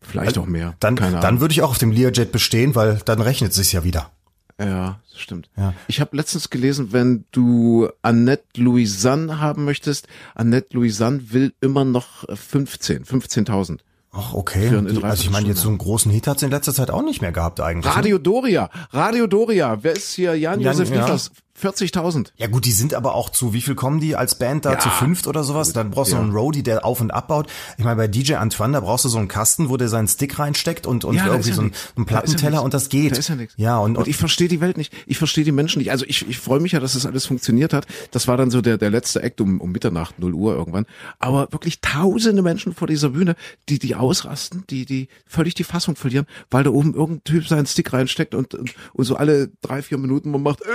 Vielleicht 0.01 0.37
auch 0.37 0.45
mehr. 0.45 0.75
Dann, 0.79 0.95
dann 0.95 1.39
würde 1.39 1.53
ich 1.53 1.61
auch 1.61 1.71
auf 1.71 1.77
dem 1.77 1.91
Learjet 1.91 2.31
bestehen, 2.31 2.75
weil 2.75 2.99
dann 3.05 3.21
rechnet 3.21 3.53
sich's 3.53 3.71
ja 3.71 3.83
wieder. 3.83 4.11
Ja, 4.59 4.99
das 5.11 5.19
stimmt. 5.19 5.49
Ja. 5.57 5.73
Ich 5.87 5.99
habe 5.99 6.15
letztens 6.15 6.49
gelesen, 6.49 6.91
wenn 6.91 7.25
du 7.31 7.89
Annette 8.01 8.61
Louisanne 8.61 9.39
haben 9.39 9.65
möchtest, 9.65 10.07
Annette 10.35 10.75
Louisanne 10.75 11.31
will 11.31 11.53
immer 11.61 11.85
noch 11.85 12.27
äh, 12.29 12.35
15, 12.35 13.05
15.000. 13.05 13.79
Ach, 14.15 14.33
okay. 14.35 14.69
Die, 14.69 15.03
also 15.03 15.23
ich 15.23 15.31
meine, 15.31 15.47
jetzt 15.47 15.61
so 15.61 15.69
einen 15.69 15.79
großen 15.79 16.11
Hit 16.11 16.27
hat's 16.27 16.43
in 16.43 16.51
letzter 16.51 16.73
Zeit 16.73 16.91
auch 16.91 17.01
nicht 17.01 17.21
mehr 17.21 17.31
gehabt 17.31 17.59
eigentlich. 17.59 17.91
ne? 17.91 17.97
Radio 17.97 18.17
Doria, 18.19 18.69
Radio 18.91 19.25
Doria, 19.25 19.79
wer 19.81 19.93
ist 19.93 20.13
hier? 20.13 20.35
Jan-Josef 20.37 20.89
Jan, 20.89 20.97
ja. 20.99 21.03
Liefers, 21.05 21.31
40.000. 21.59 22.31
Ja 22.37 22.47
gut, 22.47 22.65
die 22.65 22.71
sind 22.71 22.93
aber 22.93 23.13
auch 23.15 23.29
zu, 23.29 23.53
wie 23.53 23.61
viel 23.61 23.75
kommen 23.75 23.99
die 23.99 24.15
als 24.15 24.35
Band 24.35 24.65
da, 24.65 24.73
Ja. 24.73 24.79
zu 24.79 24.89
fünft 24.89 25.27
oder 25.27 25.43
sowas? 25.43 25.71
Dann 25.73 25.91
brauchst 25.91 26.11
du 26.11 26.15
Ja. 26.15 26.21
einen 26.21 26.31
Roadie, 26.31 26.63
der 26.63 26.83
auf 26.85 26.99
und 26.99 27.11
abbaut. 27.11 27.47
Ich 27.77 27.83
meine, 27.83 27.95
bei 27.95 28.07
DJ 28.07 28.35
Antoine, 28.35 28.73
da 28.73 28.79
brauchst 28.79 29.05
du 29.05 29.09
so 29.09 29.17
einen 29.19 29.27
Kasten, 29.27 29.69
wo 29.69 29.77
der 29.77 29.87
seinen 29.87 30.07
Stick 30.07 30.39
reinsteckt 30.39 30.87
und, 30.87 31.05
und 31.05 31.15
Ja, 31.15 31.27
irgendwie 31.27 31.51
so 31.51 31.61
einen, 31.61 31.71
einen 31.95 32.05
Plattenteller 32.05 32.63
und 32.63 32.73
das 32.73 32.89
geht. 32.89 33.11
Da 33.13 33.17
ist 33.17 33.29
ja 33.29 33.35
nichts. 33.35 33.53
Ja, 33.57 33.77
und, 33.77 33.97
Und 33.97 34.07
ich 34.07 34.17
verstehe 34.17 34.47
die 34.47 34.61
Welt 34.61 34.77
nicht. 34.77 34.93
Ich 35.05 35.17
verstehe 35.17 35.43
die 35.43 35.51
Menschen 35.51 35.79
nicht. 35.79 35.91
Also 35.91 36.05
ich, 36.07 36.27
ich 36.27 36.39
freue 36.39 36.59
mich 36.59 36.71
ja, 36.71 36.79
dass 36.79 36.93
das 36.93 37.05
alles 37.05 37.25
funktioniert 37.27 37.71
hat. 37.73 37.85
Das 38.11 38.27
war 38.27 38.35
dann 38.37 38.49
so 38.51 38.61
der, 38.61 38.77
der 38.77 38.89
letzte 38.89 39.21
Act 39.21 39.39
um, 39.39 39.61
um 39.61 39.71
Mitternacht, 39.71 40.17
0 40.19 40.33
Uhr 40.33 40.55
irgendwann. 40.55 40.85
Aber 41.19 41.51
wirklich 41.51 41.81
tausende 41.81 42.41
Menschen 42.41 42.73
vor 42.73 42.87
dieser 42.87 43.09
Bühne, 43.09 43.35
die, 43.69 43.77
die 43.79 43.95
ausrasten, 43.95 44.63
die, 44.69 44.85
die 44.85 45.07
völlig 45.27 45.53
die 45.53 45.63
Fassung 45.63 45.95
verlieren, 45.95 46.25
weil 46.49 46.63
da 46.63 46.71
oben 46.71 46.93
irgendein 46.95 47.23
Typ 47.23 47.47
seinen 47.47 47.65
Stick 47.67 47.93
reinsteckt 47.93 48.33
und, 48.33 48.55
und, 48.55 48.73
und 48.93 49.05
so 49.05 49.15
alle 49.15 49.49
drei, 49.61 49.81
vier 49.81 49.97
Minuten 49.99 50.31
man 50.31 50.41
macht, 50.41 50.61
äh, 50.61 50.65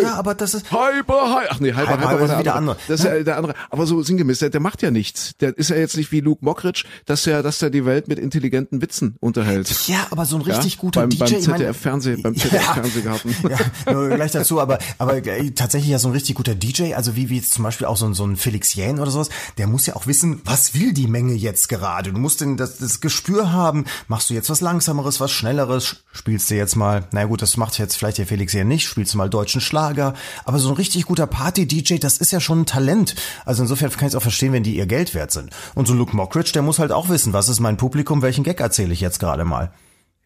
ja, 0.00 0.14
aber 0.14 0.34
das 0.34 0.54
ist, 0.54 0.66
Hyper, 0.70 0.88
hyper. 1.36 1.46
Ach 1.50 1.60
nee, 1.60 1.68
hyper, 1.72 1.80
Hyper, 1.82 1.92
hyper, 1.92 2.10
hyper 2.10 2.14
war 2.18 2.22
ist 2.22 2.30
der 2.30 2.38
wieder 2.40 2.54
andere. 2.54 2.76
Das 2.88 3.00
ist 3.00 3.06
ja 3.06 3.22
der 3.22 3.36
andere. 3.36 3.54
Aber 3.70 3.86
so 3.86 4.02
sinngemäß, 4.02 4.38
der, 4.40 4.50
der 4.50 4.60
macht 4.60 4.82
ja 4.82 4.90
nichts. 4.90 5.32
Der 5.40 5.56
ist 5.56 5.70
ja 5.70 5.76
jetzt 5.76 5.96
nicht 5.96 6.12
wie 6.12 6.20
Luke 6.20 6.44
Mockridge, 6.44 6.84
dass 7.06 7.26
er, 7.26 7.42
dass 7.42 7.60
er 7.62 7.70
die 7.70 7.84
Welt 7.84 8.08
mit 8.08 8.18
intelligenten 8.18 8.80
Witzen 8.82 9.16
unterhält. 9.20 9.88
ja, 9.88 10.06
aber 10.10 10.24
so 10.26 10.36
ein 10.36 10.42
richtig 10.42 10.74
Ja, 10.74 10.80
guter 10.80 11.00
beim, 11.02 11.10
DJ. 11.10 11.18
beim 11.18 11.32
ich 11.34 11.46
meine- 11.48 11.58
ZDF 11.58 11.76
Fernsehen, 11.80 12.22
beim 12.22 12.34
Ja. 12.34 12.40
ZDF 12.42 12.62
Fernsehgarten. 12.74 13.34
ja, 13.86 13.92
nur 13.92 14.08
gleich 14.10 14.32
dazu, 14.32 14.60
aber, 14.60 14.78
aber 14.98 15.16
äh, 15.26 15.50
tatsächlich 15.50 15.90
ja 15.90 15.98
so 15.98 16.08
ein 16.08 16.12
richtig 16.12 16.34
guter 16.36 16.54
DJ, 16.54 16.94
also 16.94 17.16
wie, 17.16 17.28
wie 17.30 17.36
jetzt 17.36 17.52
zum 17.52 17.64
Beispiel 17.64 17.86
auch 17.86 17.96
so 17.96 18.06
ein, 18.06 18.14
so 18.14 18.24
ein 18.24 18.36
Felix 18.36 18.74
Jähn 18.74 18.98
oder 19.00 19.10
sowas, 19.10 19.28
der 19.58 19.66
muss 19.66 19.86
ja 19.86 19.96
auch 19.96 20.06
wissen, 20.06 20.40
was 20.44 20.74
will 20.74 20.92
die 20.92 21.06
Menge 21.06 21.34
jetzt 21.34 21.68
gerade? 21.68 22.12
Du 22.12 22.18
musst 22.18 22.40
denn 22.40 22.56
das, 22.56 22.78
das 22.78 23.00
Gespür 23.00 23.52
haben, 23.52 23.84
machst 24.08 24.30
du 24.30 24.34
jetzt 24.34 24.50
was 24.50 24.60
Langsameres, 24.60 25.20
was 25.20 25.30
Schnelleres, 25.32 25.96
spielst 26.12 26.50
du 26.50 26.54
jetzt 26.54 26.76
mal, 26.76 27.04
na 27.12 27.24
gut, 27.24 27.42
das 27.42 27.56
macht 27.56 27.78
jetzt 27.78 27.96
vielleicht 27.96 28.18
der 28.18 28.26
Felix 28.26 28.52
Jähn 28.52 28.68
nicht, 28.68 28.86
spielst 28.86 29.14
du 29.14 29.18
mal 29.18 29.28
deutschen 29.30 29.60
Schlager, 29.82 30.14
aber 30.44 30.58
so 30.58 30.68
ein 30.68 30.76
richtig 30.76 31.06
guter 31.06 31.26
Party-DJ, 31.26 31.96
das 31.96 32.18
ist 32.18 32.30
ja 32.30 32.40
schon 32.40 32.60
ein 32.60 32.66
Talent. 32.66 33.14
Also 33.44 33.62
insofern 33.62 33.90
kann 33.90 34.06
ich 34.06 34.12
es 34.12 34.14
auch 34.14 34.22
verstehen, 34.22 34.52
wenn 34.52 34.62
die 34.62 34.76
ihr 34.76 34.86
Geld 34.86 35.14
wert 35.14 35.32
sind. 35.32 35.50
Und 35.74 35.88
so 35.88 35.94
Luke 35.94 36.14
Mockridge, 36.14 36.52
der 36.52 36.62
muss 36.62 36.78
halt 36.78 36.92
auch 36.92 37.08
wissen, 37.08 37.32
was 37.32 37.48
ist 37.48 37.60
mein 37.60 37.76
Publikum, 37.76 38.22
welchen 38.22 38.44
Gag 38.44 38.60
erzähle 38.60 38.92
ich 38.92 39.00
jetzt 39.00 39.18
gerade 39.18 39.44
mal. 39.44 39.72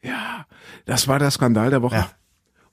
Ja, 0.03 0.45
das 0.85 1.09
war 1.09 1.19
der 1.19 1.31
Skandal 1.31 1.71
der 1.71 1.83
Woche. 1.83 1.97
Ja. 1.97 2.11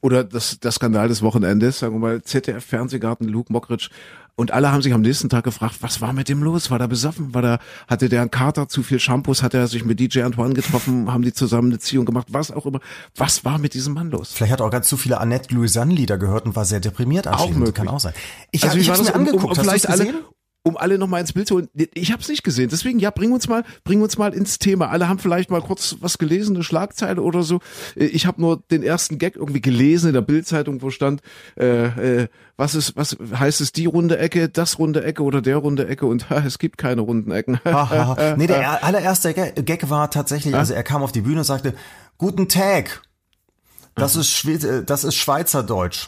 Oder 0.01 0.25
das, 0.25 0.59
der 0.59 0.71
Skandal 0.71 1.07
des 1.07 1.21
Wochenendes, 1.21 1.79
sagen 1.79 1.95
wir 1.95 1.99
mal, 1.99 2.21
ZDF 2.21 2.65
Fernsehgarten, 2.65 3.29
Luke 3.29 3.53
Mockridge. 3.53 3.89
Und 4.35 4.49
alle 4.51 4.71
haben 4.71 4.81
sich 4.81 4.93
am 4.93 5.01
nächsten 5.01 5.29
Tag 5.29 5.43
gefragt, 5.43 5.75
was 5.81 6.01
war 6.01 6.11
mit 6.11 6.27
dem 6.27 6.41
los? 6.41 6.71
War 6.71 6.79
der 6.79 6.87
besoffen? 6.87 7.35
War 7.35 7.43
der, 7.43 7.59
hatte 7.87 8.09
der 8.09 8.21
einen 8.21 8.31
Kater, 8.31 8.67
zu 8.67 8.81
viel 8.81 8.99
Shampoos? 8.99 9.43
Hat 9.43 9.53
er 9.53 9.67
sich 9.67 9.85
mit 9.85 9.99
DJ 9.99 10.21
Antoine 10.23 10.55
getroffen? 10.55 11.07
Haben 11.13 11.21
die 11.21 11.33
zusammen 11.33 11.67
eine 11.67 11.75
Beziehung 11.75 12.05
gemacht? 12.05 12.27
Was 12.31 12.49
auch 12.49 12.65
immer. 12.65 12.79
Was 13.15 13.45
war 13.45 13.59
mit 13.59 13.75
diesem 13.75 13.93
Mann 13.93 14.09
los? 14.09 14.31
Vielleicht 14.33 14.53
hat 14.53 14.59
er 14.61 14.65
auch 14.65 14.71
ganz 14.71 14.87
zu 14.87 14.97
viele 14.97 15.19
Annette 15.19 15.53
Louisanne 15.53 15.93
Lieder 15.93 16.17
gehört 16.17 16.45
und 16.45 16.55
war 16.55 16.65
sehr 16.65 16.79
deprimiert 16.79 17.27
anschließend. 17.27 17.57
möglich. 17.59 17.75
Kann 17.75 17.87
auch 17.89 17.99
sein. 17.99 18.13
Ich, 18.51 18.63
Also 18.63 18.73
hab- 18.75 18.81
ich 18.81 18.87
war 18.89 18.97
hab's 18.97 19.07
mir 19.07 19.13
um, 19.13 19.21
um, 19.21 19.27
angeguckt. 19.27 19.43
um 19.43 19.49
Hast 19.51 19.59
vielleicht 19.61 19.89
alle? 19.89 20.13
Um 20.65 20.77
alle 20.77 20.97
noch 20.97 21.07
mal 21.07 21.19
ins 21.19 21.33
Bild 21.33 21.47
zu 21.47 21.55
holen. 21.55 21.69
Ich 21.93 22.11
habe 22.13 22.21
es 22.21 22.29
nicht 22.29 22.43
gesehen. 22.43 22.69
Deswegen, 22.71 22.97
ja, 22.97 23.11
bring 23.11 23.33
uns 23.33 23.49
mal, 23.49 23.63
bring 23.83 24.01
uns 24.01 24.17
mal 24.17 24.33
ins 24.33 24.59
Thema. 24.59 24.89
Alle 24.89 25.09
haben 25.09 25.19
vielleicht 25.19 25.51
mal 25.51 25.61
kurz 25.61 25.97
was 25.99 26.17
gelesen, 26.17 26.55
eine 26.55 26.63
Schlagzeile 26.63 27.21
oder 27.21 27.43
so. 27.43 27.59
Äh, 27.95 28.05
Ich 28.05 28.25
habe 28.25 28.39
nur 28.41 28.63
den 28.71 28.81
ersten 28.81 29.17
Gag 29.17 29.35
irgendwie 29.35 29.59
gelesen 29.59 30.07
in 30.07 30.13
der 30.13 30.21
Bildzeitung, 30.21 30.81
wo 30.81 30.89
stand, 30.89 31.21
äh, 31.59 32.21
äh, 32.23 32.27
was 32.55 32.75
ist, 32.75 32.95
was 32.95 33.17
heißt 33.37 33.59
es, 33.59 33.73
die 33.73 33.85
runde 33.87 34.17
Ecke, 34.17 34.47
das 34.47 34.79
runde 34.79 35.03
Ecke 35.03 35.23
oder 35.23 35.41
der 35.41 35.57
runde 35.57 35.85
Ecke 35.87 36.05
und 36.05 36.29
ha, 36.29 36.41
es 36.45 36.59
gibt 36.59 36.77
keine 36.77 37.01
runden 37.01 37.31
Ecken. 37.31 37.59
Ha, 37.65 37.89
ha, 37.89 38.15
ha. 38.17 38.35
Nee, 38.37 38.47
der 38.47 38.57
er- 38.61 38.83
allererste 38.85 39.33
Gag 39.33 39.89
war 39.89 40.09
tatsächlich, 40.11 40.55
also 40.55 40.73
er 40.73 40.83
kam 40.83 41.03
auf 41.03 41.11
die 41.11 41.21
Bühne 41.21 41.39
und 41.39 41.45
sagte, 41.45 41.73
Guten 42.17 42.47
Tag. 42.47 43.01
Das 43.95 44.15
ist, 44.15 44.29
Schwe 44.29 44.53
äh, 44.53 44.83
das 44.85 45.03
ist 45.03 45.15
Schweizerdeutsch. 45.15 46.07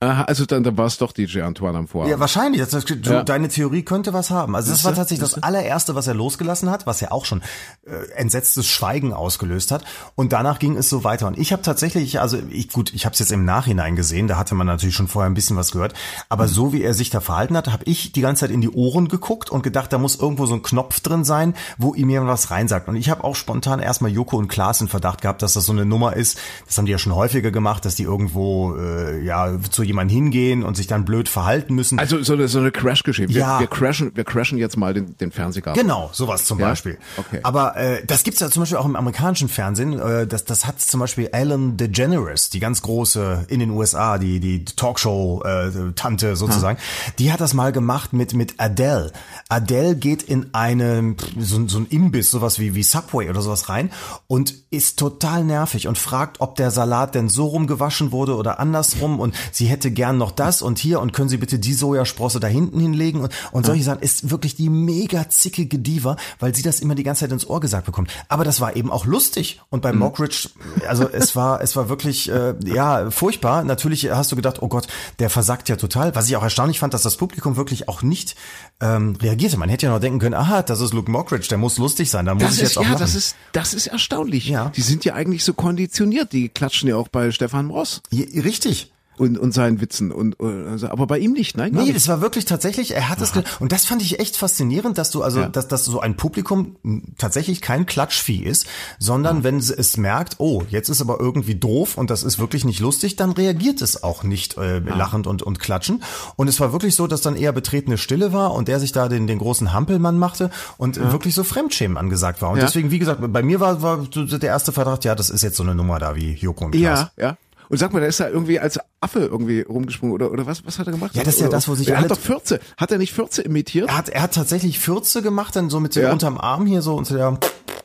Aha, 0.00 0.22
also 0.24 0.46
dann, 0.46 0.62
dann 0.62 0.76
war 0.78 0.86
es 0.86 0.96
doch 0.98 1.10
DJ 1.10 1.40
Antoine 1.40 1.76
am 1.76 1.88
Vorabend. 1.88 2.12
Ja, 2.12 2.20
wahrscheinlich. 2.20 2.62
Das, 2.64 2.84
du, 2.84 2.94
Ja. 2.94 3.24
Deine 3.24 3.48
Theorie 3.48 3.82
könnte 3.82 4.12
was 4.12 4.30
haben. 4.30 4.54
Also 4.54 4.70
das 4.70 4.84
war 4.84 4.94
tatsächlich 4.94 5.28
das 5.28 5.42
allererste, 5.42 5.96
was 5.96 6.06
er 6.06 6.14
losgelassen 6.14 6.70
hat, 6.70 6.86
was 6.86 7.00
ja 7.00 7.10
auch 7.10 7.24
schon 7.24 7.42
äh, 7.84 8.12
entsetztes 8.14 8.68
Schweigen 8.68 9.12
ausgelöst 9.12 9.72
hat. 9.72 9.84
Und 10.14 10.32
danach 10.32 10.60
ging 10.60 10.76
es 10.76 10.88
so 10.88 11.02
weiter. 11.02 11.26
Und 11.26 11.36
ich 11.36 11.52
habe 11.52 11.62
tatsächlich, 11.62 12.20
also 12.20 12.38
ich, 12.48 12.68
gut, 12.70 12.94
ich 12.94 13.06
habe 13.06 13.14
es 13.14 13.18
jetzt 13.18 13.32
im 13.32 13.44
Nachhinein 13.44 13.96
gesehen, 13.96 14.28
da 14.28 14.36
hatte 14.38 14.54
man 14.54 14.68
natürlich 14.68 14.94
schon 14.94 15.08
vorher 15.08 15.28
ein 15.28 15.34
bisschen 15.34 15.56
was 15.56 15.72
gehört. 15.72 15.94
Aber 16.28 16.44
Mhm. 16.44 16.48
so 16.50 16.72
wie 16.72 16.82
er 16.84 16.94
sich 16.94 17.10
da 17.10 17.20
verhalten 17.20 17.56
hat, 17.56 17.66
habe 17.72 17.82
ich 17.86 18.12
die 18.12 18.20
ganze 18.20 18.40
Zeit 18.46 18.50
in 18.52 18.60
die 18.60 18.70
Ohren 18.70 19.08
geguckt 19.08 19.50
und 19.50 19.64
gedacht, 19.64 19.92
da 19.92 19.98
muss 19.98 20.14
irgendwo 20.14 20.46
so 20.46 20.54
ein 20.54 20.62
Knopf 20.62 21.00
drin 21.00 21.24
sein, 21.24 21.54
wo 21.76 21.92
ihm 21.94 22.08
jemand 22.08 22.30
was 22.30 22.52
reinsagt. 22.52 22.86
Und 22.86 22.94
ich 22.94 23.10
habe 23.10 23.24
auch 23.24 23.34
spontan 23.34 23.80
erstmal 23.80 24.12
Joko 24.12 24.36
und 24.36 24.46
Klaas 24.46 24.80
in 24.80 24.86
Verdacht 24.86 25.22
gehabt, 25.22 25.42
dass 25.42 25.54
das 25.54 25.66
so 25.66 25.72
eine 25.72 25.84
Nummer 25.84 26.14
ist. 26.14 26.38
Das 26.66 26.78
haben 26.78 26.86
die 26.86 26.92
ja 26.92 26.98
schon 26.98 27.16
häufiger 27.16 27.50
gemacht, 27.50 27.84
dass 27.84 27.96
die 27.96 28.04
irgendwo 28.04 28.76
äh, 28.76 29.24
ja 29.24 29.60
zu 29.70 29.87
jemanden 29.88 30.12
hingehen 30.14 30.62
und 30.62 30.76
sich 30.76 30.86
dann 30.86 31.04
blöd 31.04 31.28
verhalten 31.28 31.74
müssen. 31.74 31.98
Also 31.98 32.22
so 32.22 32.34
eine, 32.34 32.46
so 32.48 32.60
eine 32.60 32.70
Crash-Geschichte. 32.70 33.34
Wir, 33.34 33.40
Ja. 33.40 33.60
wir 33.60 33.66
crashen, 33.66 34.12
wir 34.14 34.24
crashen 34.24 34.58
jetzt 34.58 34.76
mal 34.76 34.94
den, 34.94 35.16
den 35.18 35.32
Fernsehgarten. 35.32 35.82
Genau, 35.82 36.10
sowas 36.12 36.44
zum 36.44 36.60
Ja? 36.60 36.68
Beispiel. 36.68 36.98
Okay. 37.16 37.40
Aber 37.42 37.76
äh, 37.76 38.04
das 38.06 38.22
gibt's 38.22 38.40
ja 38.40 38.48
zum 38.50 38.62
Beispiel 38.62 38.78
auch 38.78 38.86
im 38.86 38.94
amerikanischen 38.96 39.48
Fernsehen. 39.48 39.98
Äh, 39.98 40.26
das, 40.26 40.44
das 40.44 40.66
hat 40.66 40.80
zum 40.80 41.00
Beispiel 41.00 41.28
Ellen 41.32 41.76
DeGeneres, 41.76 42.50
die 42.50 42.60
ganz 42.60 42.82
große 42.82 43.46
in 43.48 43.58
den 43.60 43.70
USA, 43.70 44.18
die 44.18 44.38
die 44.40 44.64
Talkshow-Tante 44.64 46.36
sozusagen. 46.36 46.78
Die 47.18 47.32
hat 47.32 47.40
das 47.40 47.54
mal 47.54 47.72
gemacht 47.72 48.12
mit 48.12 48.34
mit 48.34 48.54
Adele. 48.58 49.12
Adele 49.48 49.96
geht 49.96 50.22
in 50.22 50.46
eine 50.52 51.14
so, 51.38 51.66
so 51.68 51.78
ein 51.78 51.86
Imbiss, 51.86 52.30
sowas 52.30 52.58
wie 52.58 52.74
wie 52.74 52.82
Subway 52.82 53.28
oder 53.30 53.40
sowas 53.40 53.68
rein 53.68 53.90
und 54.26 54.54
ist 54.70 54.98
total 54.98 55.44
nervig 55.44 55.88
und 55.88 55.96
fragt, 55.98 56.40
ob 56.40 56.56
der 56.56 56.70
Salat 56.70 57.14
denn 57.14 57.28
so 57.28 57.46
rumgewaschen 57.46 58.12
wurde 58.12 58.36
oder 58.36 58.60
andersrum 58.60 59.20
und 59.20 59.34
sie 59.52 59.66
hätte 59.66 59.77
gern 59.90 60.18
noch 60.18 60.30
das 60.30 60.62
und 60.62 60.78
hier 60.78 61.00
und 61.00 61.12
können 61.12 61.28
Sie 61.28 61.36
bitte 61.36 61.58
die 61.58 61.72
Sojasprosse 61.74 62.40
da 62.40 62.46
hinten 62.46 62.80
hinlegen 62.80 63.20
und, 63.20 63.32
und 63.52 63.66
solche 63.66 63.84
Sachen 63.84 64.00
ist 64.02 64.30
wirklich 64.30 64.56
die 64.56 64.68
mega 64.68 65.28
zickige 65.28 65.78
Diva, 65.78 66.16
weil 66.40 66.54
sie 66.54 66.62
das 66.62 66.80
immer 66.80 66.94
die 66.94 67.02
ganze 67.04 67.20
Zeit 67.20 67.32
ins 67.32 67.46
Ohr 67.48 67.60
gesagt 67.60 67.86
bekommt. 67.86 68.10
Aber 68.28 68.44
das 68.44 68.60
war 68.60 68.76
eben 68.76 68.90
auch 68.90 69.06
lustig 69.06 69.60
und 69.70 69.80
bei 69.82 69.92
Mockridge, 69.92 70.50
also 70.88 71.08
es 71.08 71.34
war 71.36 71.60
es 71.60 71.76
war 71.76 71.88
wirklich 71.88 72.30
äh, 72.30 72.54
ja 72.64 73.10
furchtbar. 73.10 73.64
Natürlich 73.64 74.10
hast 74.10 74.32
du 74.32 74.36
gedacht, 74.36 74.60
oh 74.62 74.68
Gott, 74.68 74.88
der 75.18 75.30
versagt 75.30 75.68
ja 75.68 75.76
total. 75.76 76.14
Was 76.14 76.28
ich 76.28 76.36
auch 76.36 76.42
erstaunlich 76.42 76.78
fand, 76.78 76.94
dass 76.94 77.02
das 77.02 77.16
Publikum 77.16 77.56
wirklich 77.56 77.88
auch 77.88 78.02
nicht 78.02 78.34
ähm, 78.80 79.16
reagierte. 79.20 79.56
Man 79.56 79.68
hätte 79.68 79.86
ja 79.86 79.92
noch 79.92 80.00
denken 80.00 80.18
können, 80.18 80.34
aha, 80.34 80.62
das 80.62 80.80
ist 80.80 80.92
Luke 80.92 81.10
Mockridge, 81.10 81.48
der 81.48 81.58
muss 81.58 81.78
lustig 81.78 82.10
sein, 82.10 82.26
da 82.26 82.34
muss 82.34 82.42
Das 82.44 82.56
ich 82.56 82.62
ist, 82.62 82.68
jetzt 82.70 82.78
auch 82.78 82.82
ja, 82.82 82.88
lachen. 82.90 83.00
das 83.00 83.14
ist, 83.14 83.36
das 83.52 83.74
ist 83.74 83.86
erstaunlich. 83.86 84.46
Ja. 84.48 84.70
Die 84.76 84.82
sind 84.82 85.04
ja 85.04 85.14
eigentlich 85.14 85.44
so 85.44 85.52
konditioniert. 85.54 86.32
Die 86.32 86.48
klatschen 86.48 86.88
ja 86.88 86.96
auch 86.96 87.08
bei 87.08 87.30
Stefan 87.30 87.70
Ross 87.70 88.02
Ja, 88.10 88.24
richtig. 88.42 88.92
Und, 89.18 89.38
und 89.38 89.52
seinen 89.52 89.80
Witzen 89.80 90.10
und, 90.12 90.38
und 90.38 90.66
also, 90.68 90.88
aber 90.88 91.06
bei 91.06 91.18
ihm 91.18 91.32
nicht, 91.32 91.56
nein. 91.56 91.72
Nee, 91.72 91.92
das 91.92 92.08
war 92.08 92.20
wirklich 92.20 92.44
tatsächlich, 92.44 92.94
er 92.94 93.08
hat 93.08 93.20
es 93.20 93.32
und 93.60 93.72
das 93.72 93.84
fand 93.84 94.02
ich 94.02 94.20
echt 94.20 94.36
faszinierend, 94.36 94.98
dass 94.98 95.10
du 95.10 95.22
also 95.22 95.40
Ja. 95.40 95.48
dass 95.48 95.68
dass 95.68 95.84
so 95.84 96.00
ein 96.00 96.16
Publikum 96.16 96.76
tatsächlich 97.18 97.60
kein 97.60 97.86
Klatschvieh 97.86 98.42
ist, 98.42 98.66
sondern 98.98 99.44
wenn 99.44 99.58
es, 99.58 99.96
merkt, 99.96 100.36
oh, 100.38 100.62
jetzt 100.70 100.88
ist 100.88 101.00
aber 101.00 101.18
irgendwie 101.20 101.54
doof 101.54 101.96
und 101.98 102.10
das 102.10 102.22
ist 102.22 102.38
wirklich 102.38 102.64
nicht 102.64 102.80
lustig, 102.80 103.16
dann 103.16 103.32
reagiert 103.32 103.82
es 103.82 104.02
auch 104.02 104.22
nicht 104.22 104.56
äh, 104.58 104.78
lachend 104.78 105.26
und 105.26 105.42
und 105.42 105.58
klatschen 105.58 106.02
und 106.36 106.48
es 106.48 106.60
war 106.60 106.72
wirklich 106.72 106.94
so, 106.94 107.06
dass 107.06 107.20
dann 107.20 107.36
eher 107.36 107.52
betretene 107.52 107.98
Stille 107.98 108.32
war 108.32 108.52
und 108.54 108.68
der 108.68 108.80
sich 108.80 108.92
da 108.92 109.08
den 109.08 109.26
den 109.26 109.38
großen 109.38 109.72
Hampelmann 109.72 110.18
machte 110.18 110.50
und 110.76 110.96
äh, 110.96 111.12
wirklich 111.12 111.34
so 111.34 111.44
Fremdschämen 111.44 111.96
angesagt 111.96 112.42
war 112.42 112.50
und 112.50 112.58
Ja. 112.58 112.64
deswegen 112.64 112.90
wie 112.90 112.98
gesagt, 112.98 113.20
bei 113.32 113.42
mir 113.42 113.60
war 113.60 113.82
war 113.82 113.98
der 114.08 114.42
erste 114.48 114.72
Verdacht, 114.72 115.04
ja, 115.04 115.14
das 115.14 115.30
ist 115.30 115.42
jetzt 115.42 115.56
so 115.56 115.62
eine 115.62 115.74
Nummer 115.74 115.98
da 115.98 116.14
wie 116.16 116.32
Joko 116.34 116.66
und 116.66 116.72
Klaas. 116.72 117.10
Ja, 117.16 117.28
ja. 117.28 117.36
Und 117.68 117.76
sag 117.78 117.92
mal, 117.92 118.00
der 118.00 118.08
ist 118.08 118.18
da 118.20 118.28
irgendwie 118.28 118.58
als 118.60 118.78
Affe 119.00 119.20
irgendwie 119.20 119.60
rumgesprungen 119.60 120.14
oder 120.14 120.30
oder 120.30 120.46
was 120.46 120.64
was 120.66 120.78
hat 120.78 120.86
er 120.86 120.92
gemacht? 120.92 121.14
Ja, 121.14 121.22
das 121.22 121.34
ist 121.34 121.40
ja 121.40 121.46
Oder- 121.48 121.56
das, 121.56 121.68
wo 121.68 121.74
sich 121.74 121.88
er 121.88 122.00
hat 122.00 122.10
doch 122.10 122.18
Fürze. 122.18 122.60
Hat 122.76 122.90
er 122.90 122.98
nicht 122.98 123.12
Fürze 123.12 123.42
imitiert? 123.42 123.88
Er 123.90 123.96
hat, 123.98 124.08
er 124.08 124.22
hat 124.22 124.34
tatsächlich 124.34 124.78
Fürze 124.78 125.22
gemacht, 125.22 125.54
dann 125.56 125.68
so 125.70 125.78
mit 125.80 125.94
Ja. 125.94 126.12
unterm 126.12 126.38
Arm 126.38 126.66
hier 126.66 126.82
so 126.82 126.94
unter 126.94 127.14
der 127.16 127.38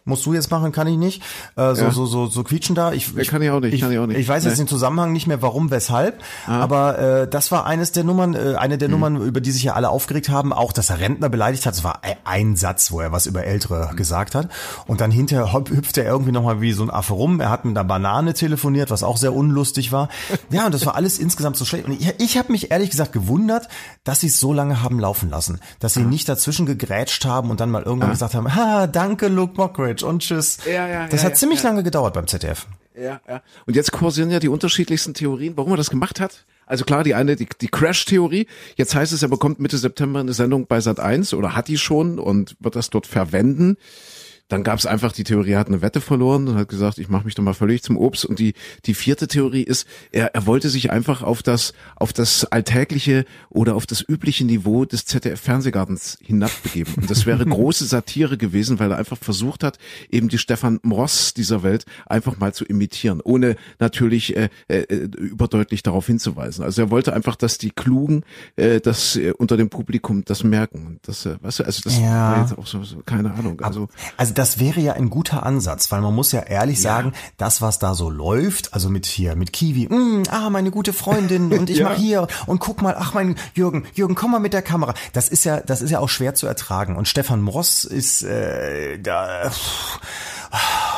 musst 0.05 0.25
du 0.25 0.33
jetzt 0.33 0.51
machen, 0.51 0.71
kann 0.71 0.87
ich 0.87 0.97
nicht. 0.97 1.21
Äh, 1.55 1.75
so, 1.75 1.83
Ja. 1.85 1.91
so, 1.91 2.05
so, 2.05 2.27
so 2.27 2.43
quietschen 2.43 2.75
da. 2.75 2.91
Ich, 2.91 3.11
Ja, 3.13 3.23
kann 3.23 3.41
ich 3.41 3.49
auch 3.49 3.59
nicht, 3.59 3.73
Ich, 3.73 3.81
kann 3.81 3.91
ich 3.91 3.99
auch 3.99 4.07
nicht. 4.07 4.17
ich 4.19 4.27
weiß 4.27 4.43
jetzt 4.43 4.53
Nee. 4.57 4.63
den 4.63 4.67
Zusammenhang 4.67 5.11
nicht 5.13 5.27
mehr, 5.27 5.41
warum, 5.41 5.71
weshalb. 5.71 6.21
Aber 6.47 6.97
äh, 6.99 7.27
das 7.27 7.51
war 7.51 7.65
eines 7.65 7.91
der 7.91 8.03
Nummern, 8.03 8.33
äh, 8.33 8.55
eine 8.57 8.75
Mhm. 8.75 8.79
der 8.79 8.89
Nummern, 8.89 9.21
über 9.21 9.41
die 9.41 9.51
sich 9.51 9.63
ja 9.63 9.73
alle 9.73 9.89
aufgeregt 9.89 10.29
haben. 10.29 10.51
Auch, 10.53 10.73
dass 10.73 10.89
er 10.89 10.99
Rentner 10.99 11.29
beleidigt 11.29 11.65
hat. 11.65 11.73
Es 11.75 11.83
war 11.83 12.01
e- 12.03 12.15
ein 12.25 12.55
Satz, 12.55 12.91
wo 12.91 12.99
er 12.99 13.11
was 13.11 13.25
über 13.25 13.43
Ältere 13.45 13.89
Mhm. 13.91 13.95
gesagt 13.95 14.35
hat. 14.35 14.49
Und 14.87 15.01
dann 15.01 15.11
hinterher 15.11 15.53
hüp- 15.53 15.69
hüpfte 15.69 16.03
er 16.03 16.11
irgendwie 16.11 16.31
nochmal 16.31 16.61
wie 16.61 16.73
so 16.73 16.83
ein 16.83 16.89
Affe 16.89 17.13
rum. 17.13 17.39
Er 17.39 17.49
hat 17.49 17.65
mit 17.65 17.77
einer 17.77 17.83
Banane 17.87 18.33
telefoniert, 18.33 18.89
was 18.91 19.03
auch 19.03 19.17
sehr 19.17 19.33
unlustig 19.33 19.91
war. 19.91 20.09
Ja, 20.49 20.65
und 20.65 20.73
das 20.73 20.85
war 20.85 20.95
alles 20.95 21.19
insgesamt 21.19 21.57
so 21.57 21.65
schlecht. 21.65 21.85
Und 21.85 21.93
ich, 21.99 22.13
ich 22.19 22.37
habe 22.37 22.51
mich 22.51 22.71
ehrlich 22.71 22.89
gesagt 22.89 23.13
gewundert, 23.13 23.67
dass 24.03 24.19
sie 24.21 24.27
es 24.27 24.39
so 24.39 24.53
lange 24.53 24.81
haben 24.83 24.99
laufen 24.99 25.29
lassen. 25.29 25.59
Dass 25.79 25.93
sie 25.93 26.03
nicht 26.03 26.27
dazwischen 26.29 26.65
gegrätscht 26.65 27.25
haben 27.25 27.49
und 27.49 27.59
dann 27.59 27.69
mal 27.71 27.83
irgendwann 27.83 28.09
gesagt 28.11 28.33
haben, 28.35 28.43
ha, 28.55 28.87
danke 28.87 29.27
Luke 29.27 29.53
Mockridge 29.57 29.92
und 30.01 30.23
tschüss. 30.23 30.57
Ja, 30.65 30.87
ja, 30.87 31.07
das 31.07 31.21
ja, 31.21 31.27
hat 31.27 31.37
ziemlich 31.37 31.61
lange 31.61 31.83
gedauert 31.83 32.15
beim 32.15 32.25
ZDF. 32.25 32.65
Ja, 32.95 33.21
ja. 33.27 33.41
Und 33.65 33.75
jetzt 33.75 33.91
kursieren 33.91 34.31
ja 34.31 34.39
die 34.39 34.49
unterschiedlichsten 34.49 35.13
Theorien, 35.13 35.57
warum 35.57 35.71
er 35.71 35.77
das 35.77 35.89
gemacht 35.89 36.19
hat. 36.19 36.45
Also 36.65 36.85
klar, 36.85 37.03
die 37.03 37.13
eine, 37.13 37.35
die, 37.35 37.47
die 37.59 37.67
Crash-Theorie. 37.67 38.47
Jetzt 38.75 38.95
heißt 38.95 39.11
es, 39.13 39.21
er 39.21 39.29
bekommt 39.29 39.59
Mitte 39.59 39.77
September 39.77 40.19
eine 40.19 40.33
Sendung 40.33 40.67
bei 40.67 40.79
Sat 40.79 40.99
1 40.99 41.33
oder 41.33 41.55
hat 41.55 41.67
die 41.67 41.77
schon 41.77 42.19
und 42.19 42.55
wird 42.59 42.75
das 42.75 42.89
dort 42.89 43.05
verwenden. 43.05 43.77
Dann 44.49 44.63
gab 44.63 44.77
es 44.77 44.85
einfach 44.85 45.11
die 45.13 45.23
Theorie, 45.23 45.51
er 45.51 45.59
hat 45.59 45.67
eine 45.67 45.81
Wette 45.81 46.01
verloren 46.01 46.47
und 46.47 46.55
hat 46.55 46.67
gesagt, 46.67 46.97
ich 46.99 47.09
mache 47.09 47.25
mich 47.25 47.33
doch 47.35 47.43
mal 47.43 47.53
völlig 47.53 47.81
zum 47.81 47.97
Obst. 47.97 48.25
Und 48.25 48.39
die 48.39 48.53
die 48.85 48.93
vierte 48.93 49.27
Theorie 49.27 49.63
ist, 49.63 49.87
er, 50.11 50.35
er 50.35 50.45
wollte 50.45 50.69
sich 50.69 50.91
einfach 50.91 51.23
auf 51.23 51.41
das 51.41 51.73
auf 51.95 52.13
das 52.13 52.45
alltägliche 52.45 53.25
oder 53.49 53.75
auf 53.75 53.85
das 53.85 54.03
übliche 54.07 54.45
Niveau 54.45 54.85
des 54.85 55.05
ZDF 55.05 55.39
Fernsehgartens 55.39 56.17
hinabbegeben. 56.21 56.93
Und 56.95 57.09
das 57.09 57.25
wäre 57.25 57.45
große 57.45 57.85
Satire 57.85 58.37
gewesen, 58.37 58.79
weil 58.79 58.91
er 58.91 58.97
einfach 58.97 59.17
versucht 59.17 59.63
hat, 59.63 59.77
eben 60.11 60.27
die 60.29 60.37
Stefan 60.37 60.79
Moss 60.83 61.33
dieser 61.33 61.63
Welt 61.63 61.85
einfach 62.05 62.37
mal 62.37 62.53
zu 62.53 62.65
imitieren, 62.65 63.21
ohne 63.21 63.55
natürlich 63.79 64.35
äh, 64.35 64.49
äh, 64.67 64.81
überdeutlich 64.93 65.83
darauf 65.83 66.05
hinzuweisen. 66.07 66.63
Also 66.63 66.81
er 66.81 66.89
wollte 66.91 67.13
einfach, 67.13 67.35
dass 67.35 67.57
die 67.57 67.71
Klugen 67.71 68.23
äh, 68.55 68.79
das 68.81 69.15
äh, 69.15 69.31
unter 69.37 69.57
dem 69.57 69.69
Publikum 69.69 70.23
das 70.25 70.43
merken. 70.43 70.85
Und 70.85 70.99
das, 71.07 71.25
äh, 71.25 71.37
weißt 71.41 71.59
du, 71.59 71.63
also 71.65 71.81
das 71.83 71.97
Ja. 71.97 72.31
war 72.31 72.41
jetzt 72.41 72.57
auch 72.57 72.67
so, 72.67 72.83
so 72.83 73.01
keine 73.05 73.33
Ahnung. 73.33 73.61
Also 73.61 73.87
Also 74.17 74.32
das 74.33 74.59
wäre 74.59 74.79
ja 74.79 74.93
ein 74.93 75.09
guter 75.09 75.43
Ansatz, 75.45 75.91
weil 75.91 76.01
man 76.01 76.13
muss 76.15 76.31
ja 76.31 76.41
ehrlich 76.41 76.81
sagen, 76.81 77.13
das, 77.37 77.61
was 77.61 77.79
da 77.79 77.93
so 77.93 78.09
läuft, 78.09 78.73
also 78.73 78.89
mit 78.89 79.05
hier, 79.05 79.35
mit 79.35 79.53
Kiwi, 79.53 79.87
mm, 79.87 80.23
ah, 80.29 80.49
meine 80.49 80.71
gute 80.71 80.93
Freundin 80.93 81.51
und 81.53 81.69
ich 81.69 81.77
Ja. 81.83 81.89
mach 81.89 81.97
hier 81.97 82.27
und 82.45 82.59
guck 82.59 82.81
mal, 82.81 82.95
ach 82.97 83.13
mein 83.13 83.35
Jürgen, 83.53 83.85
Jürgen, 83.93 84.15
komm 84.15 84.31
mal 84.31 84.39
mit 84.39 84.53
der 84.53 84.61
Kamera. 84.61 84.93
Das 85.13 85.27
ist 85.29 85.43
ja, 85.43 85.59
das 85.59 85.81
ist 85.81 85.89
ja 85.91 85.99
auch 85.99 86.09
schwer 86.09 86.35
zu 86.35 86.47
ertragen. 86.47 86.95
Und 86.95 87.07
Stefan 87.07 87.41
Moss 87.41 87.83
ist 87.83 88.23
äh, 88.23 88.99
da 88.99 89.49
pff, 89.49 89.99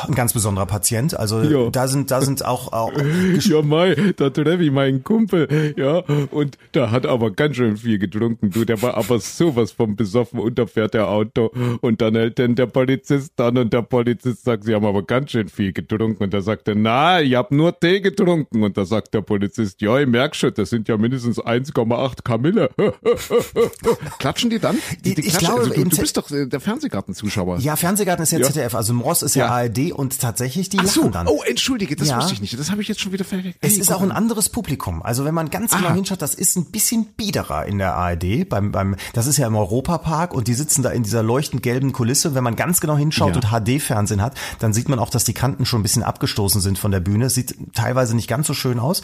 ein 0.06 0.14
ganz 0.14 0.32
besonderer 0.34 0.66
Patient. 0.66 1.18
Also 1.18 1.40
Ja. 1.42 1.70
da 1.70 1.88
sind, 1.88 2.10
da 2.10 2.20
sind 2.20 2.44
auch, 2.44 2.72
auch 2.72 2.92
Ja, 3.40 3.62
Mai, 3.62 3.94
da 4.16 4.30
treffe 4.30 4.62
ich 4.62 4.70
meinen 4.70 5.02
Kumpel, 5.02 5.74
ja, 5.76 5.98
und 6.30 6.58
der 6.74 6.90
hat 6.90 7.06
aber 7.06 7.30
ganz 7.30 7.56
schön 7.56 7.76
viel 7.76 7.98
getrunken, 7.98 8.50
du, 8.50 8.64
der 8.64 8.80
war 8.82 8.96
aber 8.96 9.18
sowas 9.18 9.72
von 9.72 9.96
besoffen 9.96 10.38
und 10.40 10.58
da 10.58 10.66
fährt 10.66 10.94
der 10.94 11.08
Auto 11.08 11.50
und 11.80 12.00
dann 12.02 12.14
hält 12.14 12.38
den 12.38 12.54
der 12.54 12.66
Polizist 12.66 13.40
an 13.40 13.56
und 13.58 13.72
der 13.72 13.82
Polizist 13.82 14.44
sagt, 14.44 14.64
sie 14.64 14.74
haben 14.74 14.84
aber 14.84 15.02
ganz 15.02 15.30
schön 15.30 15.48
viel 15.48 15.72
getrunken 15.72 16.22
und 16.24 16.34
da 16.34 16.40
sagt 16.42 16.68
er, 16.68 16.74
na, 16.74 17.20
ich 17.22 17.34
hab 17.34 17.50
nur 17.50 17.78
Tee 17.78 18.00
getrunken 18.00 18.62
und 18.62 18.76
da 18.76 18.84
sagt 18.84 19.14
der 19.14 19.22
Polizist, 19.22 19.80
ja, 19.80 19.98
ich 19.98 20.06
merk 20.06 20.36
schon, 20.36 20.52
das 20.54 20.70
sind 20.70 20.88
ja 20.88 20.96
mindestens 20.98 21.40
1,8 21.40 22.22
Kamille. 22.22 22.70
klatschen 24.18 24.50
die 24.50 24.58
dann? 24.58 24.76
Die, 25.04 25.14
die 25.14 25.20
Ich 25.22 25.28
klatschen. 25.38 25.46
glaube, 25.48 25.60
also, 25.62 25.74
du, 25.74 25.88
du 25.88 25.96
bist 25.96 26.16
doch 26.16 26.30
äh, 26.30 26.46
der 26.46 26.60
Fernsehgartenzuschauer. 26.60 27.58
ja, 27.58 27.76
Fernsehgarten 27.76 28.22
ist 28.22 28.32
ja, 28.32 28.38
Ja. 28.38 28.44
ZDF, 28.46 28.74
also 28.74 28.92
Moss 28.94 29.22
ist 29.22 29.34
ja, 29.34 29.45
Ja. 29.45 29.45
ARD 29.50 29.92
und 29.92 30.20
tatsächlich 30.20 30.68
die 30.68 30.78
Ach 30.80 30.86
so, 30.86 31.00
lachen 31.02 31.12
dann. 31.12 31.26
oh, 31.28 31.42
entschuldige, 31.46 31.96
das 31.96 32.08
Ja. 32.08 32.18
wusste 32.18 32.34
ich 32.34 32.40
nicht. 32.40 32.58
Das 32.58 32.70
habe 32.70 32.82
ich 32.82 32.88
jetzt 32.88 33.00
schon 33.00 33.12
wieder 33.12 33.24
vergessen. 33.24 33.56
Es 33.60 33.78
ist 33.78 33.92
auch 33.92 34.02
ein 34.02 34.12
anderes 34.12 34.48
Publikum. 34.48 35.02
Also 35.02 35.24
wenn 35.24 35.34
man 35.34 35.50
ganz 35.50 35.72
genau 35.72 35.88
Aha. 35.88 35.94
hinschaut, 35.94 36.22
das 36.22 36.34
ist 36.34 36.56
ein 36.56 36.66
bisschen 36.66 37.06
biederer 37.16 37.66
in 37.66 37.78
der 37.78 37.94
ARD. 37.94 38.44
Beim, 38.48 38.72
beim, 38.72 38.96
das 39.12 39.26
ist 39.26 39.36
ja 39.38 39.46
im 39.46 39.56
Europapark 39.56 40.34
und 40.34 40.48
die 40.48 40.54
sitzen 40.54 40.82
da 40.82 40.90
in 40.90 41.02
dieser 41.02 41.22
leuchtend 41.22 41.62
gelben 41.62 41.92
Kulisse. 41.92 42.34
Wenn 42.34 42.44
man 42.44 42.56
ganz 42.56 42.80
genau 42.80 42.96
hinschaut 42.96 43.36
Ja. 43.36 43.36
und 43.36 43.50
HD-Fernsehen 43.66 44.22
hat, 44.22 44.34
dann 44.58 44.72
sieht 44.72 44.88
man 44.88 44.98
auch, 44.98 45.10
dass 45.10 45.24
die 45.24 45.34
Kanten 45.34 45.66
schon 45.66 45.80
ein 45.80 45.82
bisschen 45.82 46.02
abgestoßen 46.02 46.60
sind 46.60 46.78
von 46.78 46.90
der 46.90 47.00
Bühne. 47.00 47.30
Sieht 47.30 47.54
teilweise 47.74 48.14
nicht 48.16 48.28
ganz 48.28 48.46
so 48.46 48.54
schön 48.54 48.78
aus. 48.78 49.02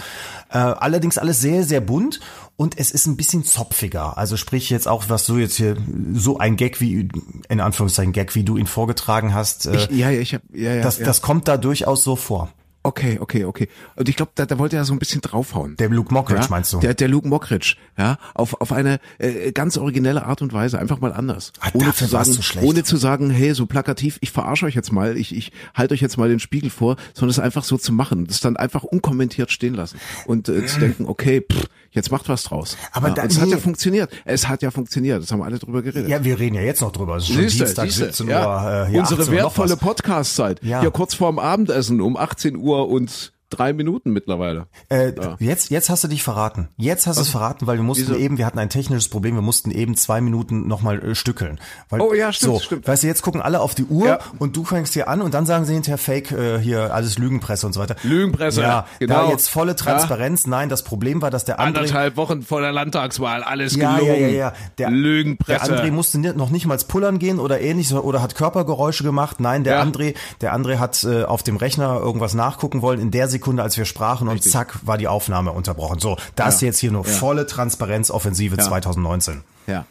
Äh, 0.51 0.59
allerdings 0.59 1.19
alles 1.19 1.41
sehr, 1.41 1.65
sehr 1.65 1.81
bunt 1.81 2.21
und 2.63 2.79
es 2.79 2.93
ist 2.93 3.07
ein 3.07 3.17
bisschen 3.17 3.43
zopfiger. 3.43 4.17
Also 4.17 4.37
sprich 4.37 4.71
jetzt 4.71 4.87
auch, 4.87 5.09
was 5.09 5.27
du 5.27 5.37
jetzt 5.37 5.57
hier, 5.57 5.77
so 6.15 6.39
ein 6.39 6.55
Gag 6.55 6.81
wie, 6.81 7.09
in 7.49 7.61
Anführungszeichen 7.61 8.13
Gag, 8.13 8.37
wie 8.37 8.45
du 8.45 8.57
ihn 8.57 8.69
vorgetragen 8.69 9.35
hast, 9.35 9.67
äh, 9.67 9.75
Ich, 9.75 9.91
ja, 9.91 10.11
ja, 10.11 10.21
ich 10.21 10.33
hab, 10.33 10.43
ja, 10.55 10.75
ja, 10.75 10.83
das, 10.83 10.99
ja. 10.99 11.05
das 11.05 11.23
kommt 11.23 11.49
da 11.49 11.57
durchaus 11.57 12.05
so 12.05 12.15
vor. 12.15 12.53
Okay, 12.85 13.19
okay, 13.21 13.45
okay. 13.45 13.69
Und 13.95 14.09
ich 14.09 14.17
glaube, 14.17 14.33
da, 14.35 14.47
da 14.47 14.59
wollte 14.59 14.77
er 14.77 14.85
so 14.85 14.93
ein 14.93 14.99
bisschen 14.99 15.21
draufhauen. 15.21 15.77
Der 15.77 15.89
Luke 15.89 16.13
Mockridge 16.13 16.43
ja? 16.43 16.49
meinst 16.51 16.73
du? 16.73 16.81
Der, 16.81 16.95
der 16.95 17.09
Luke 17.09 17.29
Mockridge, 17.29 17.77
ja, 17.97 18.19
auf, 18.35 18.61
auf 18.61 18.73
eine 18.73 18.99
äh, 19.19 19.53
ganz 19.53 19.77
originelle 19.77 20.25
Art 20.25 20.43
und 20.43 20.53
Weise, 20.53 20.79
einfach 20.79 21.01
mal 21.01 21.13
anders. 21.13 21.53
Ah, 21.61 21.71
ohne 21.75 21.93
zu 21.95 22.07
sagen, 22.07 22.37
ohne 22.61 22.83
zu 22.83 22.97
sagen, 22.97 23.31
hey, 23.31 23.55
so 23.55 23.67
plakativ, 23.67 24.19
ich 24.21 24.33
verarsche 24.33 24.67
euch 24.67 24.75
jetzt 24.75 24.93
mal, 24.93 25.17
ich, 25.17 25.35
ich 25.35 25.53
halte 25.75 25.95
euch 25.95 26.01
jetzt 26.01 26.17
mal 26.17 26.29
den 26.29 26.41
Spiegel 26.41 26.71
vor, 26.71 26.97
sondern 27.15 27.31
es 27.31 27.39
einfach 27.39 27.65
so 27.65 27.77
zu 27.77 27.93
machen, 27.93 28.27
das 28.27 28.41
dann 28.41 28.57
einfach 28.57 28.83
unkommentiert 28.85 29.53
stehen 29.53 29.75
lassen 29.75 30.01
und 30.27 30.49
äh, 30.49 30.67
zu 30.67 30.81
denken, 30.81 31.07
okay, 31.07 31.41
pff, 31.41 31.69
jetzt 31.93 32.11
macht 32.11 32.29
was 32.29 32.43
draus. 32.45 32.77
Aber 32.93 33.09
ja, 33.09 33.15
da- 33.15 33.23
und 33.23 33.31
es 33.31 33.39
hat 33.39 33.47
nee. 33.47 33.53
ja 33.53 33.59
funktioniert. 33.59 34.11
Es 34.25 34.49
hat 34.49 34.63
ja 34.63 34.71
funktioniert. 34.71 35.23
Das 35.23 35.31
haben 35.31 35.43
alle 35.43 35.59
drüber 35.59 35.83
geredet. 35.83 36.09
Ja, 36.09 36.25
wir 36.25 36.39
reden 36.39 36.57
ja 36.57 36.63
jetzt 36.63 36.81
noch 36.81 36.93
drüber. 36.93 37.17
Es 37.17 37.25
ist 37.25 37.35
schon 37.35 37.43
Siehste, 37.43 37.65
Dienstag, 37.65 37.85
siehste, 37.87 38.05
17 38.07 38.29
ja. 38.29 38.47
Uhr. 38.47 38.89
Äh, 38.89 38.93
ja, 38.95 39.01
Unsere 39.01 39.23
18 39.23 39.35
Uhr 39.35 39.41
noch 39.41 39.57
wertvolle. 39.57 39.77
Podcast-Zeit. 39.77 40.63
Ja. 40.63 40.81
Hier 40.81 40.91
kurz 40.91 41.15
vorm 41.15 41.39
Abendessen 41.39 42.01
um 42.01 42.17
18 42.17 42.57
Uhr 42.57 42.89
und 42.89 43.32
drei 43.53 43.73
Minuten 43.73 44.11
mittlerweile. 44.13 44.67
Äh, 44.89 45.13
Jetzt, 45.39 45.71
jetzt 45.71 45.91
hast 45.91 46.05
du 46.05 46.09
dich 46.09 46.23
verraten. 46.23 46.69
Jetzt 46.77 47.07
hast 47.07 47.17
du 47.19 47.23
es 47.23 47.29
verraten, 47.29 47.67
weil 47.67 47.77
wir 47.77 47.83
mussten 47.85 48.09
Wieso? 48.09 48.17
eben, 48.19 48.39
wir 48.39 48.47
hatten 48.47 48.59
ein 48.59 48.69
technisches 48.71 49.09
Problem, 49.09 49.35
wir 49.35 49.43
mussten 49.43 49.71
eben 49.71 49.97
zwei 49.97 50.21
Minuten 50.21 50.67
nochmal 50.69 50.99
äh, 51.03 51.15
stückeln. 51.15 51.61
Weil, 51.89 52.01
Oh 52.01 52.13
ja, 52.15 52.33
stimmt, 52.33 52.55
so, 52.55 52.61
stimmt. 52.61 52.89
Weißt 52.89 53.03
du, 53.03 53.07
jetzt 53.07 53.23
gucken 53.23 53.41
alle 53.43 53.61
auf 53.61 53.75
die 53.75 53.85
Uhr 53.85 54.07
Ja. 54.07 54.19
und 54.39 54.57
du 54.57 54.65
fängst 54.65 54.95
hier 54.95 55.09
an 55.09 55.23
und 55.23 55.35
dann 55.35 55.47
sagen 55.47 55.65
sie 55.65 55.75
hinterher 55.75 55.99
Fake, 55.99 56.33
äh, 56.33 56.59
hier 56.59 56.95
alles 56.95 57.19
Lügenpresse 57.19 57.67
und 57.67 57.73
so 57.73 57.81
weiter. 57.81 57.97
Lügenpresse, 58.03 58.63
Ja, 58.63 58.87
genau. 58.99 59.27
da 59.27 59.31
jetzt 59.31 59.49
volle 59.49 59.77
Transparenz. 59.77 60.47
Nein, 60.47 60.69
das 60.69 60.83
Problem 60.83 61.23
war, 61.23 61.31
dass 61.31 61.45
der 61.45 61.59
André 61.61 61.63
Anderthalb 61.67 62.17
Wochen 62.17 62.43
vor 62.43 62.61
der 62.61 62.73
Landtagswahl, 62.73 63.43
alles 63.43 63.77
ja, 63.77 63.97
gelogen. 63.99 64.21
ja, 64.21 64.27
ja, 64.27 64.29
ja. 64.29 64.53
Der, 64.79 64.91
Lügenpresse. 64.91 65.69
Der 65.73 65.79
André 65.85 65.91
musste 65.91 66.19
noch 66.19 66.51
nicht 66.51 66.67
mal 66.67 66.79
pullern 66.89 67.19
gehen 67.19 67.39
oder 67.39 67.61
ähnlich 67.61 67.93
oder 67.93 68.23
hat 68.23 68.35
Körpergeräusche 68.35 69.05
gemacht. 69.05 69.41
Nein, 69.41 69.63
der 69.65 69.75
Ja. 69.75 69.83
André, 69.83 70.15
der 70.41 70.55
André 70.57 70.79
hat 70.79 71.05
äh, 71.05 71.25
auf 71.25 71.43
dem 71.43 71.57
Rechner 71.57 72.01
irgendwas 72.01 72.35
nachgucken 72.35 72.83
wollen 72.83 72.99
in 73.01 73.11
der 73.11 73.29
Sekunde, 73.29 73.42
als 73.61 73.77
wir 73.77 73.85
sprachen 73.85 74.29
und 74.29 74.43
zack 74.43 74.79
war 74.83 74.99
die 74.99 75.09
Aufnahme 75.09 75.53
unterbrochen. 75.53 75.99
So, 75.99 76.17
das 76.37 76.61
Ja. 76.61 76.67
jetzt 76.67 76.79
hier 76.79 76.91
nur 76.93 77.05
volle 77.05 77.47
Transparenz-Offensive 77.47 78.57
2019. 78.59 79.43
Ja. 79.67 79.87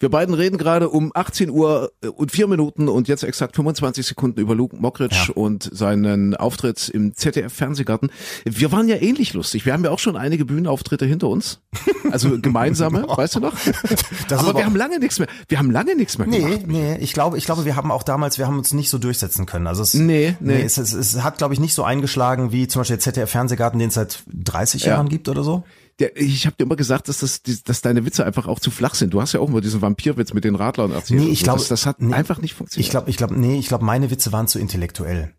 Wir 0.00 0.08
beiden 0.08 0.34
reden 0.34 0.58
gerade 0.58 0.88
um 0.88 1.12
18 1.14 1.48
Uhr 1.50 1.92
und 2.16 2.32
vier 2.32 2.48
Minuten 2.48 2.88
und 2.88 3.06
jetzt 3.08 3.22
exakt 3.22 3.54
25 3.54 4.04
Sekunden 4.06 4.40
über 4.40 4.54
Luke 4.54 4.74
Mockridge 4.76 5.26
Ja. 5.28 5.34
und 5.34 5.68
seinen 5.72 6.34
Auftritt 6.34 6.88
im 6.88 7.14
ZDF 7.14 7.52
Fernsehgarten. 7.52 8.10
Wir 8.44 8.72
waren 8.72 8.88
ja 8.88 8.96
ähnlich 8.96 9.32
lustig. 9.34 9.64
Wir 9.66 9.72
haben 9.74 9.84
ja 9.84 9.90
auch 9.90 9.98
schon 10.00 10.16
einige 10.16 10.44
Bühnenauftritte 10.44 11.04
hinter 11.06 11.28
uns. 11.28 11.60
Also 12.10 12.38
gemeinsame, 12.42 13.06
weißt 13.06 13.36
du 13.36 13.40
noch? 13.40 13.54
Das 14.28 14.40
ist 14.40 14.46
aber 14.46 14.46
wir 14.46 14.50
aber- 14.50 14.64
haben 14.64 14.76
lange 14.76 14.98
nichts 14.98 15.18
mehr. 15.18 15.28
Wir 15.48 15.58
haben 15.58 15.70
lange 15.70 15.94
nichts 15.94 16.16
mehr 16.18 16.26
Nee, 16.26 16.38
gemacht. 16.38 16.66
nee, 16.66 16.96
ich 17.00 17.12
glaube, 17.12 17.36
ich 17.38 17.44
glaube, 17.44 17.64
wir 17.64 17.76
haben 17.76 17.90
auch 17.90 18.02
damals, 18.02 18.38
wir 18.38 18.46
haben 18.46 18.58
uns 18.58 18.72
nicht 18.72 18.88
so 18.90 18.98
durchsetzen 18.98 19.46
können. 19.46 19.66
Also 19.66 19.82
es, 19.82 19.94
Nee, 19.94 20.36
nee. 20.40 20.62
es, 20.62 20.78
es, 20.78 20.92
es 20.94 21.22
hat, 21.22 21.38
glaube 21.38 21.54
ich, 21.54 21.60
nicht 21.60 21.74
so 21.74 21.82
eingeschlagen 21.84 22.50
wie 22.50 22.66
zum 22.66 22.80
Beispiel 22.80 22.96
der 22.96 23.02
ZDF-Fernsehgarten, 23.02 23.78
den 23.78 23.88
es 23.88 23.94
seit 23.94 24.22
30 24.32 24.82
Ja. 24.84 24.94
Jahren 24.94 25.08
gibt 25.08 25.28
oder 25.28 25.42
so. 25.44 25.64
Der, 26.02 26.16
ich 26.20 26.46
habe 26.46 26.56
dir 26.56 26.64
immer 26.64 26.76
gesagt, 26.76 27.08
dass, 27.08 27.18
das, 27.20 27.42
die- 27.42 27.62
dass 27.62 27.80
deine 27.80 28.04
Witze 28.04 28.26
einfach 28.26 28.46
auch 28.48 28.58
zu 28.60 28.70
flach 28.70 28.94
sind. 28.94 29.14
Du 29.14 29.20
hast 29.22 29.32
ja 29.32 29.40
auch 29.40 29.48
immer 29.48 29.60
diesen 29.60 29.80
Vampirwitz 29.82 30.32
mit 30.34 30.42
den 30.44 30.56
Radlern 30.56 30.90
erzählt. 30.90 31.20
Nee, 31.20 31.26
und 31.26 31.32
ich 31.32 31.42
glaube, 31.44 31.60
das, 31.60 31.68
das 31.68 31.86
hat 31.86 32.02
nee, 32.02 32.12
einfach 32.12 32.40
nicht 32.40 32.54
funktioniert. 32.54 32.84
Ich 32.86 32.90
glaube, 32.90 33.08
ich 33.08 33.16
glaube, 33.16 33.38
nee, 33.38 33.58
ich 33.58 33.68
glaube, 33.68 33.84
meine 33.84 34.10
Witze 34.10 34.32
waren 34.32 34.48
zu 34.48 34.58
intellektuell. 34.58 35.32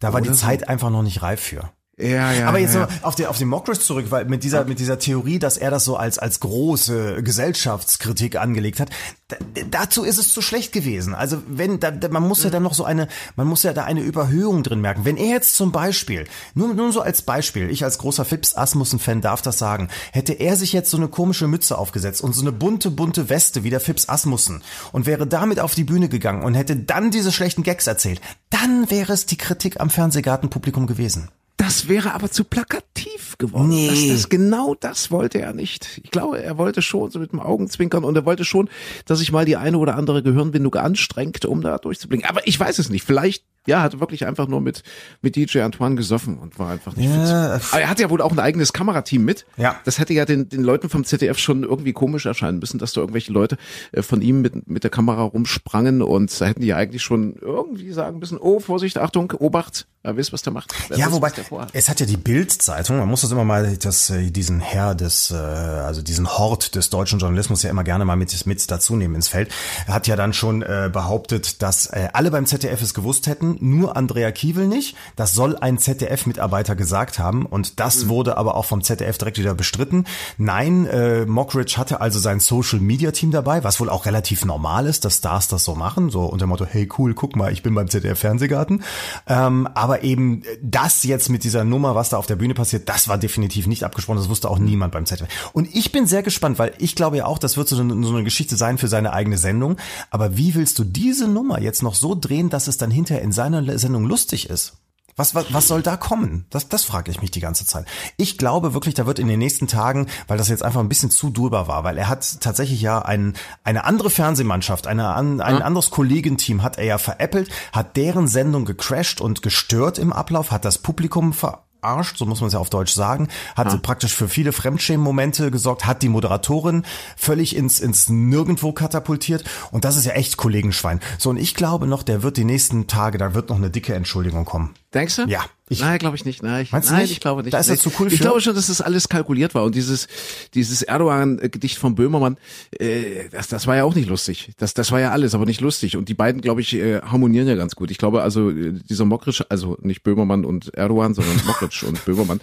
Da 0.00 0.12
war 0.12 0.20
die 0.20 0.28
Oder 0.28 0.36
so. 0.36 0.46
Zeit 0.46 0.68
einfach 0.68 0.90
noch 0.90 1.02
nicht 1.02 1.22
reif 1.22 1.40
für. 1.40 1.70
Ja, 2.00 2.32
ja, 2.32 2.48
Aber 2.48 2.58
jetzt 2.58 2.74
ja, 2.74 2.82
noch 2.82 2.88
auf 3.02 3.14
den, 3.14 3.26
auf 3.26 3.38
den 3.38 3.48
Mockridge 3.48 3.80
zurück, 3.80 4.06
weil 4.10 4.24
mit 4.24 4.44
dieser, 4.44 4.64
mit 4.64 4.78
dieser 4.78 4.98
Theorie, 4.98 5.38
dass 5.38 5.56
er 5.56 5.70
das 5.70 5.84
so 5.84 5.96
als, 5.96 6.18
als 6.18 6.40
große 6.40 7.22
Gesellschaftskritik 7.22 8.36
angelegt 8.36 8.80
hat, 8.80 8.90
da, 9.28 9.36
dazu 9.70 10.04
ist 10.04 10.18
es 10.18 10.32
zu 10.32 10.42
schlecht 10.42 10.72
gewesen. 10.72 11.14
Also 11.14 11.42
wenn, 11.46 11.80
da, 11.80 11.90
da, 11.90 12.08
man 12.08 12.26
muss 12.26 12.42
ja 12.42 12.50
dann 12.50 12.62
noch 12.62 12.74
so 12.74 12.84
eine, 12.84 13.08
man 13.36 13.46
muss 13.46 13.62
ja 13.62 13.72
da 13.72 13.84
eine 13.84 14.00
Überhöhung 14.00 14.62
drin 14.62 14.80
merken. 14.80 15.04
Wenn 15.04 15.16
er 15.16 15.28
jetzt 15.28 15.56
zum 15.56 15.72
Beispiel, 15.72 16.26
nur, 16.54 16.74
nur 16.74 16.92
so 16.92 17.00
als 17.00 17.22
Beispiel, 17.22 17.70
ich 17.70 17.84
als 17.84 17.98
großer 17.98 18.24
Phipps 18.24 18.56
Asmussen-Fan 18.56 19.20
darf 19.20 19.42
das 19.42 19.58
sagen, 19.58 19.88
hätte 20.12 20.32
er 20.32 20.56
sich 20.56 20.72
jetzt 20.72 20.90
so 20.90 20.96
eine 20.96 21.08
komische 21.08 21.46
Mütze 21.46 21.78
aufgesetzt 21.78 22.22
und 22.22 22.34
so 22.34 22.42
eine 22.42 22.52
bunte, 22.52 22.90
bunte 22.90 23.28
Weste 23.28 23.64
wie 23.64 23.70
der 23.70 23.80
Phipps 23.80 24.08
Asmussen 24.08 24.62
und 24.92 25.06
wäre 25.06 25.26
damit 25.26 25.60
auf 25.60 25.74
die 25.74 25.84
Bühne 25.84 26.08
gegangen 26.08 26.42
und 26.42 26.54
hätte 26.54 26.76
dann 26.76 27.10
diese 27.10 27.32
schlechten 27.32 27.62
Gags 27.62 27.86
erzählt, 27.86 28.20
dann 28.50 28.90
wäre 28.90 29.12
es 29.12 29.26
die 29.26 29.38
Kritik 29.38 29.80
am 29.80 29.90
Fernsehgartenpublikum 29.90 30.86
gewesen. 30.86 31.30
Das 31.60 31.88
wäre 31.88 32.14
aber 32.14 32.30
zu 32.30 32.44
plakativ 32.44 33.29
geworden. 33.40 33.70
Nee. 33.70 33.88
Das, 33.88 34.06
das, 34.06 34.28
genau 34.28 34.76
das 34.78 35.10
wollte 35.10 35.40
er 35.40 35.52
nicht. 35.52 36.00
Ich 36.04 36.12
glaube, 36.12 36.40
er 36.40 36.56
wollte 36.58 36.82
schon 36.82 37.10
so 37.10 37.18
mit 37.18 37.32
dem 37.32 37.40
Augenzwinkern 37.40 38.04
und 38.04 38.14
er 38.14 38.24
wollte 38.24 38.44
schon, 38.44 38.68
dass 39.06 39.18
sich 39.18 39.32
mal 39.32 39.44
die 39.44 39.56
eine 39.56 39.78
oder 39.78 39.96
andere 39.96 40.22
Gehirnwindung 40.22 40.76
anstrengt, 40.76 41.44
um 41.44 41.60
da 41.62 41.78
durchzublicken. 41.78 42.28
Aber 42.28 42.46
ich 42.46 42.60
weiß 42.60 42.78
es 42.78 42.88
nicht. 42.90 43.04
Vielleicht, 43.04 43.44
ja, 43.66 43.82
hat 43.82 43.94
er 43.94 44.00
wirklich 44.00 44.26
einfach 44.26 44.46
nur 44.46 44.60
mit, 44.60 44.82
mit 45.22 45.36
DJ 45.36 45.60
Antoine 45.60 45.96
gesoffen 45.96 46.38
und 46.38 46.58
war 46.58 46.70
einfach 46.70 46.94
nicht 46.96 47.08
Ja, 47.10 47.54
witzig. 47.54 47.72
Aber 47.72 47.80
er 47.82 47.88
hat 47.90 47.98
ja 48.00 48.08
wohl 48.10 48.22
auch 48.22 48.32
ein 48.32 48.38
eigenes 48.38 48.72
Kamerateam 48.72 49.24
mit. 49.24 49.44
Ja. 49.56 49.76
Das 49.84 49.98
hätte 49.98 50.12
ja 50.14 50.24
den, 50.24 50.48
den 50.48 50.62
Leuten 50.62 50.88
vom 50.88 51.04
ZDF 51.04 51.38
schon 51.38 51.64
irgendwie 51.64 51.92
komisch 51.92 52.26
erscheinen 52.26 52.58
müssen, 52.58 52.78
dass 52.78 52.92
da 52.92 53.00
irgendwelche 53.00 53.32
Leute 53.32 53.56
äh, 53.92 54.02
von 54.02 54.22
ihm 54.22 54.40
mit, 54.42 54.68
mit 54.68 54.84
der 54.84 54.90
Kamera 54.90 55.22
rumsprangen 55.22 56.02
und 56.02 56.40
da 56.40 56.46
hätten 56.46 56.60
die 56.60 56.68
ja 56.68 56.76
eigentlich 56.76 57.02
schon 57.02 57.34
irgendwie 57.40 57.90
sagen 57.92 58.18
müssen, 58.18 58.38
oh, 58.38 58.60
Vorsicht, 58.60 58.98
Achtung, 58.98 59.32
Obacht, 59.32 59.86
er 60.02 60.16
weiß, 60.16 60.32
was 60.32 60.42
der 60.42 60.52
macht. 60.52 60.72
Er 60.88 60.96
Ja, 60.96 61.06
weiß, 61.06 61.12
wobei 61.12 61.32
es 61.72 61.88
hat 61.88 62.00
ja 62.00 62.06
die 62.06 62.16
Bild-Zeitung, 62.16 62.98
man 62.98 63.08
muss 63.08 63.22
das 63.30 63.36
immer 63.36 63.44
mal, 63.44 63.76
das, 63.76 64.10
äh, 64.10 64.30
diesen 64.30 64.60
Herr 64.60 64.94
des, 64.94 65.30
äh, 65.30 65.34
also 65.36 66.02
diesen 66.02 66.28
Hort 66.36 66.74
des 66.74 66.90
deutschen 66.90 67.20
Journalismus 67.20 67.62
ja 67.62 67.70
immer 67.70 67.84
gerne 67.84 68.04
mal 68.04 68.16
mit, 68.16 68.46
mit 68.46 68.70
dazu 68.70 68.96
nehmen 68.96 69.14
ins 69.14 69.28
Feld. 69.28 69.52
Er 69.86 69.94
hat 69.94 70.06
ja 70.06 70.16
dann 70.16 70.32
schon 70.32 70.62
äh, 70.62 70.90
behauptet, 70.92 71.62
dass 71.62 71.86
äh, 71.86 72.08
alle 72.12 72.30
beim 72.30 72.46
ZDF 72.46 72.82
es 72.82 72.92
gewusst 72.92 73.26
hätten, 73.26 73.56
nur 73.60 73.96
Andrea 73.96 74.32
Kiewel 74.32 74.66
nicht. 74.66 74.96
Das 75.14 75.32
soll 75.32 75.56
ein 75.56 75.78
ZDF-Mitarbeiter 75.78 76.74
gesagt 76.74 77.18
haben 77.18 77.46
und 77.46 77.78
das 77.78 78.08
wurde 78.08 78.36
aber 78.36 78.56
auch 78.56 78.64
vom 78.64 78.82
ZDF 78.82 79.16
direkt 79.18 79.38
wieder 79.38 79.54
bestritten. 79.54 80.06
Nein, 80.36 80.86
äh, 80.86 81.24
Mockridge 81.26 81.74
hatte 81.76 82.00
also 82.00 82.18
sein 82.18 82.40
Social-Media-Team 82.40 83.30
dabei, 83.30 83.62
was 83.62 83.78
wohl 83.80 83.90
auch 83.90 84.06
relativ 84.06 84.44
normal 84.44 84.86
ist, 84.86 85.04
dass 85.04 85.18
Stars 85.18 85.48
das 85.48 85.64
so 85.64 85.74
machen, 85.74 86.10
so 86.10 86.24
unter 86.24 86.46
dem 86.46 86.50
Motto, 86.50 86.66
hey 86.68 86.88
cool, 86.98 87.14
guck 87.14 87.36
mal, 87.36 87.52
ich 87.52 87.62
bin 87.62 87.74
beim 87.74 87.88
ZDF-Fernsehgarten. 87.88 88.82
Ähm, 89.28 89.68
aber 89.74 90.02
eben 90.02 90.42
das 90.62 91.04
jetzt 91.04 91.28
mit 91.28 91.44
dieser 91.44 91.64
Nummer, 91.64 91.94
was 91.94 92.08
da 92.08 92.16
auf 92.16 92.26
der 92.26 92.36
Bühne 92.36 92.54
passiert, 92.54 92.88
das 92.88 93.06
war 93.06 93.19
definitiv 93.20 93.66
nicht 93.66 93.84
abgesprochen, 93.84 94.18
das 94.18 94.28
wusste 94.28 94.50
auch 94.50 94.58
niemand 94.58 94.92
beim 94.92 95.06
ZDF. 95.06 95.28
Und 95.52 95.74
ich 95.74 95.92
bin 95.92 96.06
sehr 96.06 96.22
gespannt, 96.22 96.58
weil 96.58 96.72
ich 96.78 96.94
glaube 96.94 97.18
ja 97.18 97.26
auch, 97.26 97.38
das 97.38 97.56
wird 97.56 97.68
so 97.68 97.80
eine, 97.80 98.04
so 98.04 98.14
eine 98.14 98.24
Geschichte 98.24 98.56
sein 98.56 98.78
für 98.78 98.88
seine 98.88 99.12
eigene 99.12 99.38
Sendung. 99.38 99.76
Aber 100.10 100.36
wie 100.36 100.54
willst 100.54 100.78
du 100.78 100.84
diese 100.84 101.28
Nummer 101.28 101.60
jetzt 101.60 101.82
noch 101.82 101.94
so 101.94 102.14
drehen, 102.14 102.50
dass 102.50 102.66
es 102.66 102.76
dann 102.76 102.90
hinterher 102.90 103.22
in 103.22 103.32
seiner 103.32 103.78
Sendung 103.78 104.04
lustig 104.04 104.50
ist? 104.50 104.74
Was, 105.20 105.34
was, 105.34 105.52
was 105.52 105.68
soll 105.68 105.82
da 105.82 105.98
kommen? 105.98 106.46
Das, 106.48 106.68
das 106.68 106.84
frage 106.84 107.10
ich 107.10 107.20
mich 107.20 107.30
die 107.30 107.40
ganze 107.40 107.66
Zeit. 107.66 107.84
Ich 108.16 108.38
glaube 108.38 108.72
wirklich, 108.72 108.94
da 108.94 109.04
wird 109.04 109.18
in 109.18 109.28
den 109.28 109.38
nächsten 109.38 109.66
Tagen, 109.66 110.06
weil 110.28 110.38
das 110.38 110.48
jetzt 110.48 110.62
einfach 110.62 110.80
ein 110.80 110.88
bisschen 110.88 111.10
zu 111.10 111.28
drüber 111.28 111.68
war, 111.68 111.84
weil 111.84 111.98
er 111.98 112.08
hat 112.08 112.40
tatsächlich 112.40 112.80
ja 112.80 113.00
ein, 113.00 113.34
eine 113.62 113.84
andere 113.84 114.08
Fernsehmannschaft, 114.08 114.86
eine, 114.86 115.08
an, 115.08 115.42
ein 115.42 115.60
anderes 115.60 115.90
Kollegenteam 115.90 116.62
hat 116.62 116.78
er 116.78 116.84
ja 116.84 116.96
veräppelt, 116.96 117.50
hat 117.72 117.98
deren 117.98 118.28
Sendung 118.28 118.64
gecrashed 118.64 119.20
und 119.20 119.42
gestört 119.42 119.98
im 119.98 120.12
Ablauf, 120.12 120.50
hat 120.52 120.64
das 120.64 120.78
Publikum 120.78 121.34
ver 121.34 121.64
verarscht, 121.80 122.16
so 122.18 122.26
muss 122.26 122.40
man 122.40 122.48
es 122.48 122.54
ja 122.54 122.58
auf 122.58 122.70
Deutsch 122.70 122.92
sagen, 122.92 123.28
hat 123.56 123.82
praktisch 123.82 124.14
für 124.14 124.28
viele 124.28 124.52
Fremdschämen-Momente 124.52 125.50
gesorgt, 125.50 125.86
hat 125.86 126.02
die 126.02 126.08
Moderatorin 126.08 126.84
völlig 127.16 127.56
ins, 127.56 127.80
ins 127.80 128.08
Nirgendwo 128.08 128.72
katapultiert 128.72 129.44
und 129.70 129.84
das 129.84 129.96
ist 129.96 130.04
ja 130.04 130.12
echt 130.12 130.36
Kollegenschwein. 130.36 131.00
So 131.18 131.30
und 131.30 131.36
ich 131.36 131.54
glaube 131.54 131.86
noch, 131.86 132.02
der 132.02 132.22
wird 132.22 132.36
die 132.36 132.44
nächsten 132.44 132.86
Tage, 132.86 133.18
da 133.18 133.34
wird 133.34 133.48
noch 133.48 133.56
eine 133.56 133.70
dicke 133.70 133.94
Entschuldigung 133.94 134.44
kommen. 134.44 134.74
Denkst 134.94 135.16
du? 135.16 135.22
Ja, 135.26 135.44
ich- 135.70 135.80
nein, 135.80 135.98
glaube 135.98 136.16
ich 136.16 136.24
nicht. 136.24 136.42
Nein, 136.42 136.62
ich, 136.64 136.72
nein, 136.72 136.82
nicht? 137.02 137.12
ich 137.12 137.20
glaube 137.20 137.42
nicht. 137.42 137.54
Da 137.54 137.58
ist 137.60 137.70
Nee. 137.70 137.76
zu 137.76 137.90
cool 137.98 138.08
Ich 138.08 138.14
für? 138.18 138.22
glaube 138.24 138.40
schon, 138.40 138.54
dass 138.54 138.66
das 138.66 138.80
alles 138.80 139.08
kalkuliert 139.08 139.54
war 139.54 139.64
und 139.64 139.74
dieses 139.74 140.08
dieses 140.54 140.82
Erdogan-Gedicht 140.82 141.78
von 141.78 141.94
Böhmermann, 141.94 142.36
äh, 142.78 143.28
das, 143.30 143.48
das 143.48 143.66
war 143.66 143.76
ja 143.76 143.84
auch 143.84 143.94
nicht 143.94 144.08
lustig. 144.08 144.50
Das 144.58 144.74
das 144.74 144.92
war 144.92 145.00
ja 145.00 145.10
alles, 145.12 145.34
aber 145.34 145.46
nicht 145.46 145.60
lustig. 145.60 145.96
Und 145.96 146.08
die 146.08 146.14
beiden, 146.14 146.40
glaube 146.42 146.60
ich, 146.60 146.74
äh, 146.74 147.00
harmonieren 147.00 147.48
ja 147.48 147.54
ganz 147.54 147.74
gut. 147.76 147.90
Ich 147.90 147.98
glaube 147.98 148.22
also 148.22 148.50
äh, 148.50 148.72
dieser 148.88 149.04
Mockridge, 149.04 149.44
also 149.48 149.78
nicht 149.80 150.02
Böhmermann 150.02 150.44
und 150.44 150.74
Erdogan, 150.74 151.14
sondern 151.14 151.36
Mockridge 151.46 151.86
und 151.86 152.04
Böhmermann. 152.04 152.40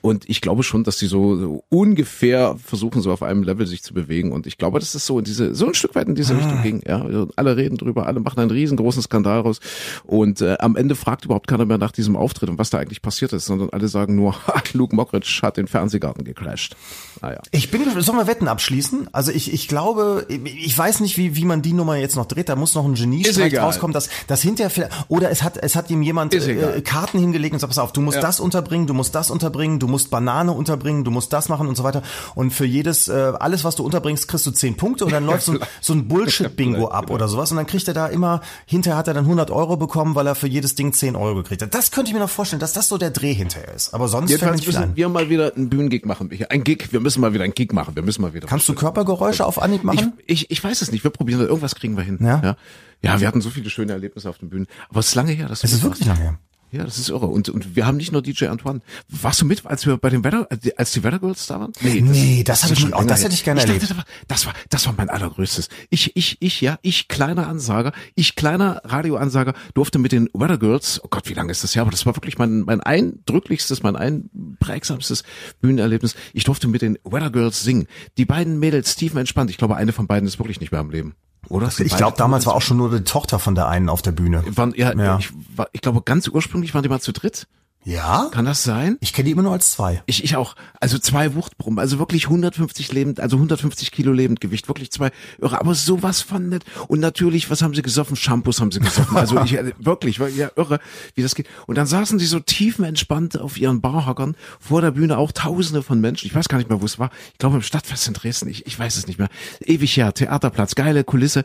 Und 0.00 0.28
ich 0.28 0.40
glaube 0.40 0.62
schon, 0.62 0.82
dass 0.84 0.96
die 0.98 1.06
so, 1.06 1.36
so 1.36 1.64
ungefähr 1.68 2.56
versuchen, 2.64 3.02
so 3.02 3.12
auf 3.12 3.22
einem 3.22 3.42
Level 3.42 3.66
sich 3.66 3.82
zu 3.82 3.92
bewegen. 3.94 4.32
Und 4.32 4.46
ich 4.46 4.58
glaube, 4.58 4.78
dass 4.80 4.92
das 4.92 5.06
so 5.06 5.18
in 5.18 5.24
diese 5.24 5.54
so 5.54 5.66
ein 5.66 5.74
Stück 5.74 5.94
weit 5.94 6.08
in 6.08 6.14
diese 6.14 6.34
Ah. 6.34 6.38
Richtung 6.38 6.62
ging. 6.62 6.82
Ja, 6.86 7.04
alle 7.36 7.56
reden 7.56 7.76
drüber, 7.76 8.06
alle 8.06 8.20
machen 8.20 8.40
einen 8.40 8.50
riesengroßen 8.50 9.02
Skandal 9.02 9.40
raus. 9.40 9.60
Und 10.04 10.40
äh, 10.40 10.56
am 10.60 10.76
Ende 10.76 10.94
fragt 10.94 11.24
überhaupt 11.24 11.46
keiner 11.46 11.66
mehr 11.66 11.78
nach 11.78 11.92
diesem 11.92 12.16
Auftritt 12.16 12.48
und 12.48 12.58
was 12.58 12.69
da 12.70 12.78
eigentlich 12.78 13.02
passiert 13.02 13.32
ist, 13.32 13.46
sondern 13.46 13.70
alle 13.70 13.88
sagen 13.88 14.14
nur, 14.16 14.34
Luke 14.72 14.94
Mockridge 14.96 15.40
hat 15.42 15.56
den 15.56 15.66
Fernsehgarten 15.66 16.24
gecrashed. 16.24 16.76
Naja. 17.20 17.40
Ich 17.50 17.70
bin, 17.70 17.82
sollen 18.00 18.18
wir 18.18 18.26
Wetten 18.26 18.48
abschließen? 18.48 19.08
Also 19.12 19.32
ich, 19.32 19.52
ich 19.52 19.68
glaube, 19.68 20.26
ich 20.28 20.76
weiß 20.76 21.00
nicht, 21.00 21.16
wie, 21.18 21.36
wie 21.36 21.44
man 21.44 21.62
die 21.62 21.72
Nummer 21.72 21.96
jetzt 21.96 22.16
noch 22.16 22.26
dreht. 22.26 22.48
Da 22.48 22.56
muss 22.56 22.74
noch 22.74 22.84
ein 22.84 22.94
Geniestreich 22.94 23.58
rauskommen, 23.58 23.92
dass, 23.92 24.08
dass 24.26 24.40
hinterher 24.42 24.70
vielleicht, 24.70 24.92
oder 25.08 25.30
es 25.30 25.42
hat, 25.42 25.56
es 25.58 25.76
hat 25.76 25.90
ihm 25.90 26.02
jemand 26.02 26.34
äh, 26.34 26.80
Karten 26.82 27.18
hingelegt 27.18 27.52
und 27.52 27.58
sagt, 27.60 27.70
pass 27.70 27.78
auf, 27.78 27.92
du 27.92 28.00
musst 28.00 28.16
Ja. 28.16 28.22
das 28.22 28.40
unterbringen, 28.40 28.86
du 28.86 28.94
musst 28.94 29.14
das 29.14 29.30
unterbringen, 29.30 29.78
du 29.78 29.86
musst 29.88 30.10
Banane 30.10 30.52
unterbringen, 30.52 31.04
du 31.04 31.10
musst 31.10 31.32
das 31.32 31.48
machen 31.48 31.68
und 31.68 31.76
so 31.76 31.84
weiter. 31.84 32.02
Und 32.34 32.52
für 32.52 32.64
jedes, 32.64 33.08
äh, 33.08 33.32
alles, 33.38 33.64
was 33.64 33.76
du 33.76 33.84
unterbringst, 33.84 34.28
kriegst 34.28 34.46
du 34.46 34.50
zehn 34.50 34.76
Punkte 34.76 35.04
und 35.04 35.12
dann 35.12 35.26
läuft 35.26 35.44
so, 35.44 35.52
ein- 35.52 35.58
so 35.80 35.92
ein 35.92 36.08
Bullshit-Bingo 36.08 36.88
ab 36.88 37.10
oder 37.10 37.28
sowas 37.28 37.50
und 37.50 37.56
dann 37.56 37.66
kriegt 37.66 37.86
er 37.88 37.94
da 37.94 38.06
immer, 38.06 38.40
hinterher 38.66 38.96
hat 38.96 39.08
er 39.08 39.14
dann 39.14 39.24
100 39.24 39.50
Euro 39.50 39.76
bekommen, 39.76 40.14
weil 40.14 40.26
er 40.26 40.34
für 40.34 40.46
jedes 40.48 40.74
Ding 40.74 40.92
10 40.92 41.16
Euro 41.16 41.36
gekriegt 41.36 41.62
hat. 41.62 41.74
Das 41.74 41.90
könnte 41.90 42.08
ich 42.10 42.14
mir 42.14 42.20
noch 42.20 42.30
vorstellen, 42.30 42.59
dass 42.60 42.72
das 42.72 42.88
so 42.88 42.98
der 42.98 43.10
Dreh 43.10 43.32
hinterher 43.32 43.74
ist. 43.74 43.92
Aber 43.94 44.08
sonst 44.08 44.30
nicht 44.30 44.40
viel 44.40 44.50
müssen 44.50 44.96
wir 44.96 45.08
mal 45.08 45.28
wieder 45.28 45.54
einen 45.54 45.68
Bühnengig 45.68 46.06
machen. 46.06 46.30
Ein 46.48 46.64
Gig. 46.64 46.92
Wir 46.92 47.00
müssen 47.00 47.20
mal 47.20 47.32
wieder 47.34 47.44
einen 47.44 47.54
Gig 47.54 47.72
machen. 47.72 47.96
Wir 47.96 48.02
müssen 48.02 48.22
mal 48.22 48.34
wieder. 48.34 48.46
Kannst 48.46 48.68
du 48.68 48.74
Körpergeräusche 48.74 49.44
auf 49.44 49.60
Anhieb 49.60 49.80
ich, 49.80 49.84
machen? 49.84 50.12
ich, 50.26 50.50
ich 50.50 50.62
weiß 50.62 50.82
es 50.82 50.92
nicht. 50.92 51.02
Wir 51.02 51.10
probieren 51.10 51.40
das. 51.40 51.48
Irgendwas 51.48 51.74
kriegen 51.74 51.96
wir 51.96 52.04
hin. 52.04 52.18
Ja? 52.20 52.40
ja. 52.42 52.56
Ja, 53.02 53.18
wir 53.18 53.26
hatten 53.26 53.40
so 53.40 53.48
viele 53.48 53.70
schöne 53.70 53.92
Erlebnisse 53.92 54.28
auf 54.28 54.38
den 54.38 54.50
Bühnen. 54.50 54.66
Aber 54.90 55.00
es 55.00 55.08
ist 55.08 55.14
lange 55.14 55.32
her. 55.32 55.48
Dass 55.48 55.64
Es 55.64 55.72
ist 55.72 55.82
das 55.82 55.90
wirklich 55.90 56.06
lange 56.06 56.20
her. 56.20 56.38
Ja, 56.72 56.84
das 56.84 56.98
ist 56.98 57.08
irre. 57.08 57.26
Und, 57.26 57.48
und 57.48 57.74
wir 57.74 57.84
haben 57.86 57.96
nicht 57.96 58.12
nur 58.12 58.22
DJ 58.22 58.46
Antoine. 58.46 58.80
Warst 59.08 59.40
du 59.40 59.44
mit, 59.44 59.66
als 59.66 59.86
wir 59.86 59.96
bei 59.96 60.08
den 60.08 60.22
Wetter, 60.22 60.48
als 60.76 60.92
die 60.92 61.02
Weather 61.02 61.18
Girls 61.18 61.46
da 61.48 61.58
waren? 61.58 61.72
Nee, 61.80 62.44
das 62.44 62.62
hab 62.62 62.70
ist 62.70 62.76
ich- 62.78 62.80
schon 62.82 62.90
länger 62.92 63.06
das 63.06 63.24
hätte 63.24 63.34
ich 63.34 63.42
gerne 63.44 63.60
dachte, 63.60 63.72
erlebt. 63.72 63.90
Das 63.90 63.96
war, 63.96 64.04
das 64.28 64.46
war, 64.46 64.52
das 64.68 64.86
war 64.86 64.94
mein 64.96 65.10
allergrößtes. 65.10 65.68
Ich, 65.90 66.16
ich, 66.16 66.36
ich, 66.40 66.60
ja, 66.60 66.78
ich 66.82 67.08
kleiner 67.08 67.48
Ansager, 67.48 67.92
ich 68.14 68.36
kleiner 68.36 68.80
Radioansager 68.84 69.54
durfte 69.74 69.98
mit 69.98 70.12
den 70.12 70.28
Weather 70.32 70.58
Girls, 70.58 71.00
oh 71.02 71.08
Gott, 71.10 71.28
wie 71.28 71.34
lange 71.34 71.50
ist 71.50 71.64
das 71.64 71.74
her? 71.74 71.82
Aber 71.82 71.90
das 71.90 72.06
war 72.06 72.14
wirklich 72.16 72.38
mein, 72.38 72.60
mein 72.60 72.80
eindrücklichstes, 72.80 73.82
mein 73.82 73.96
einprägsamstes 73.96 75.24
Bühnenerlebnis. 75.60 76.14
Ich 76.32 76.44
durfte 76.44 76.68
mit 76.68 76.82
den 76.82 76.98
Weather 77.04 77.30
Girls 77.30 77.62
singen. 77.62 77.86
Die 78.16 78.24
beiden 78.24 78.58
Mädels 78.58 78.96
tiefen 78.96 79.18
entspannt. 79.18 79.50
Ich 79.50 79.58
glaube, 79.58 79.76
eine 79.76 79.92
von 79.92 80.06
beiden 80.06 80.26
ist 80.28 80.38
wirklich 80.38 80.60
nicht 80.60 80.72
mehr 80.72 80.80
am 80.80 80.90
Leben. 80.90 81.14
Oder? 81.48 81.70
Sind 81.70 81.86
Ich 81.86 81.96
glaube, 81.96 82.16
damals 82.16 82.46
war 82.46 82.54
auch 82.54 82.62
schon 82.62 82.76
nur 82.76 82.90
die 82.90 83.04
Tochter 83.04 83.38
von 83.38 83.54
der 83.54 83.68
einen 83.68 83.88
auf 83.88 84.02
der 84.02 84.12
Bühne. 84.12 84.44
waren, 84.56 84.74
ja, 84.76 84.92
Ja. 84.96 85.18
Ich, 85.18 85.32
war, 85.56 85.68
ich 85.72 85.80
glaube, 85.80 86.02
ganz 86.02 86.28
ursprünglich 86.28 86.74
waren 86.74 86.82
die 86.82 86.88
mal 86.88 87.00
zu 87.00 87.12
dritt. 87.12 87.46
Ja? 87.82 88.28
Kann 88.30 88.44
das 88.44 88.62
sein? 88.62 88.98
Ich 89.00 89.14
kenne 89.14 89.26
die 89.26 89.30
immer 89.32 89.42
nur 89.42 89.52
als 89.52 89.70
zwei. 89.70 90.02
Ich, 90.04 90.22
ich 90.22 90.36
auch. 90.36 90.54
Also 90.80 90.98
zwei 90.98 91.34
Wuchtbrummen, 91.34 91.78
also 91.78 91.98
wirklich 91.98 92.24
150 92.26 92.92
lebend, 92.92 93.20
also 93.20 93.36
150 93.36 93.90
Kilo 93.90 94.12
Lebendgewicht, 94.12 94.68
wirklich 94.68 94.90
zwei 94.90 95.10
irre, 95.38 95.58
aber 95.58 95.74
sowas 95.74 96.20
von 96.20 96.50
nett. 96.50 96.64
Und 96.88 97.00
natürlich, 97.00 97.50
was 97.50 97.62
haben 97.62 97.74
sie 97.74 97.80
gesoffen? 97.80 98.16
Shampoos 98.16 98.60
haben 98.60 98.70
sie 98.70 98.80
gesoffen. 98.80 99.16
Also 99.16 99.40
ich, 99.40 99.54
äh, 99.54 99.72
wirklich, 99.78 100.20
war 100.20 100.28
ja 100.28 100.50
irre, 100.56 100.78
wie 101.14 101.22
das 101.22 101.34
geht. 101.34 101.48
Und 101.66 101.78
dann 101.78 101.86
saßen 101.86 102.18
sie 102.18 102.26
so 102.26 102.38
tiefenentspannt 102.38 103.40
auf 103.40 103.58
ihren 103.58 103.80
Barhockern 103.80 104.36
vor 104.58 104.82
der 104.82 104.90
Bühne, 104.90 105.16
auch 105.16 105.32
tausende 105.32 105.82
von 105.82 106.00
Menschen. 106.00 106.26
Ich 106.26 106.34
weiß 106.34 106.48
gar 106.48 106.58
nicht 106.58 106.68
mehr, 106.68 106.82
wo 106.82 106.84
es 106.84 106.98
war. 106.98 107.10
Ich 107.32 107.38
glaube 107.38 107.56
im 107.56 107.62
Stadtfest 107.62 108.08
in 108.08 108.14
Dresden. 108.14 108.48
Ich, 108.50 108.66
ich 108.66 108.78
weiß 108.78 108.96
es 108.96 109.06
nicht 109.06 109.18
mehr. 109.18 109.28
Ewig 109.60 109.96
her, 109.96 110.12
Theaterplatz, 110.12 110.74
geile 110.74 111.02
Kulisse. 111.02 111.44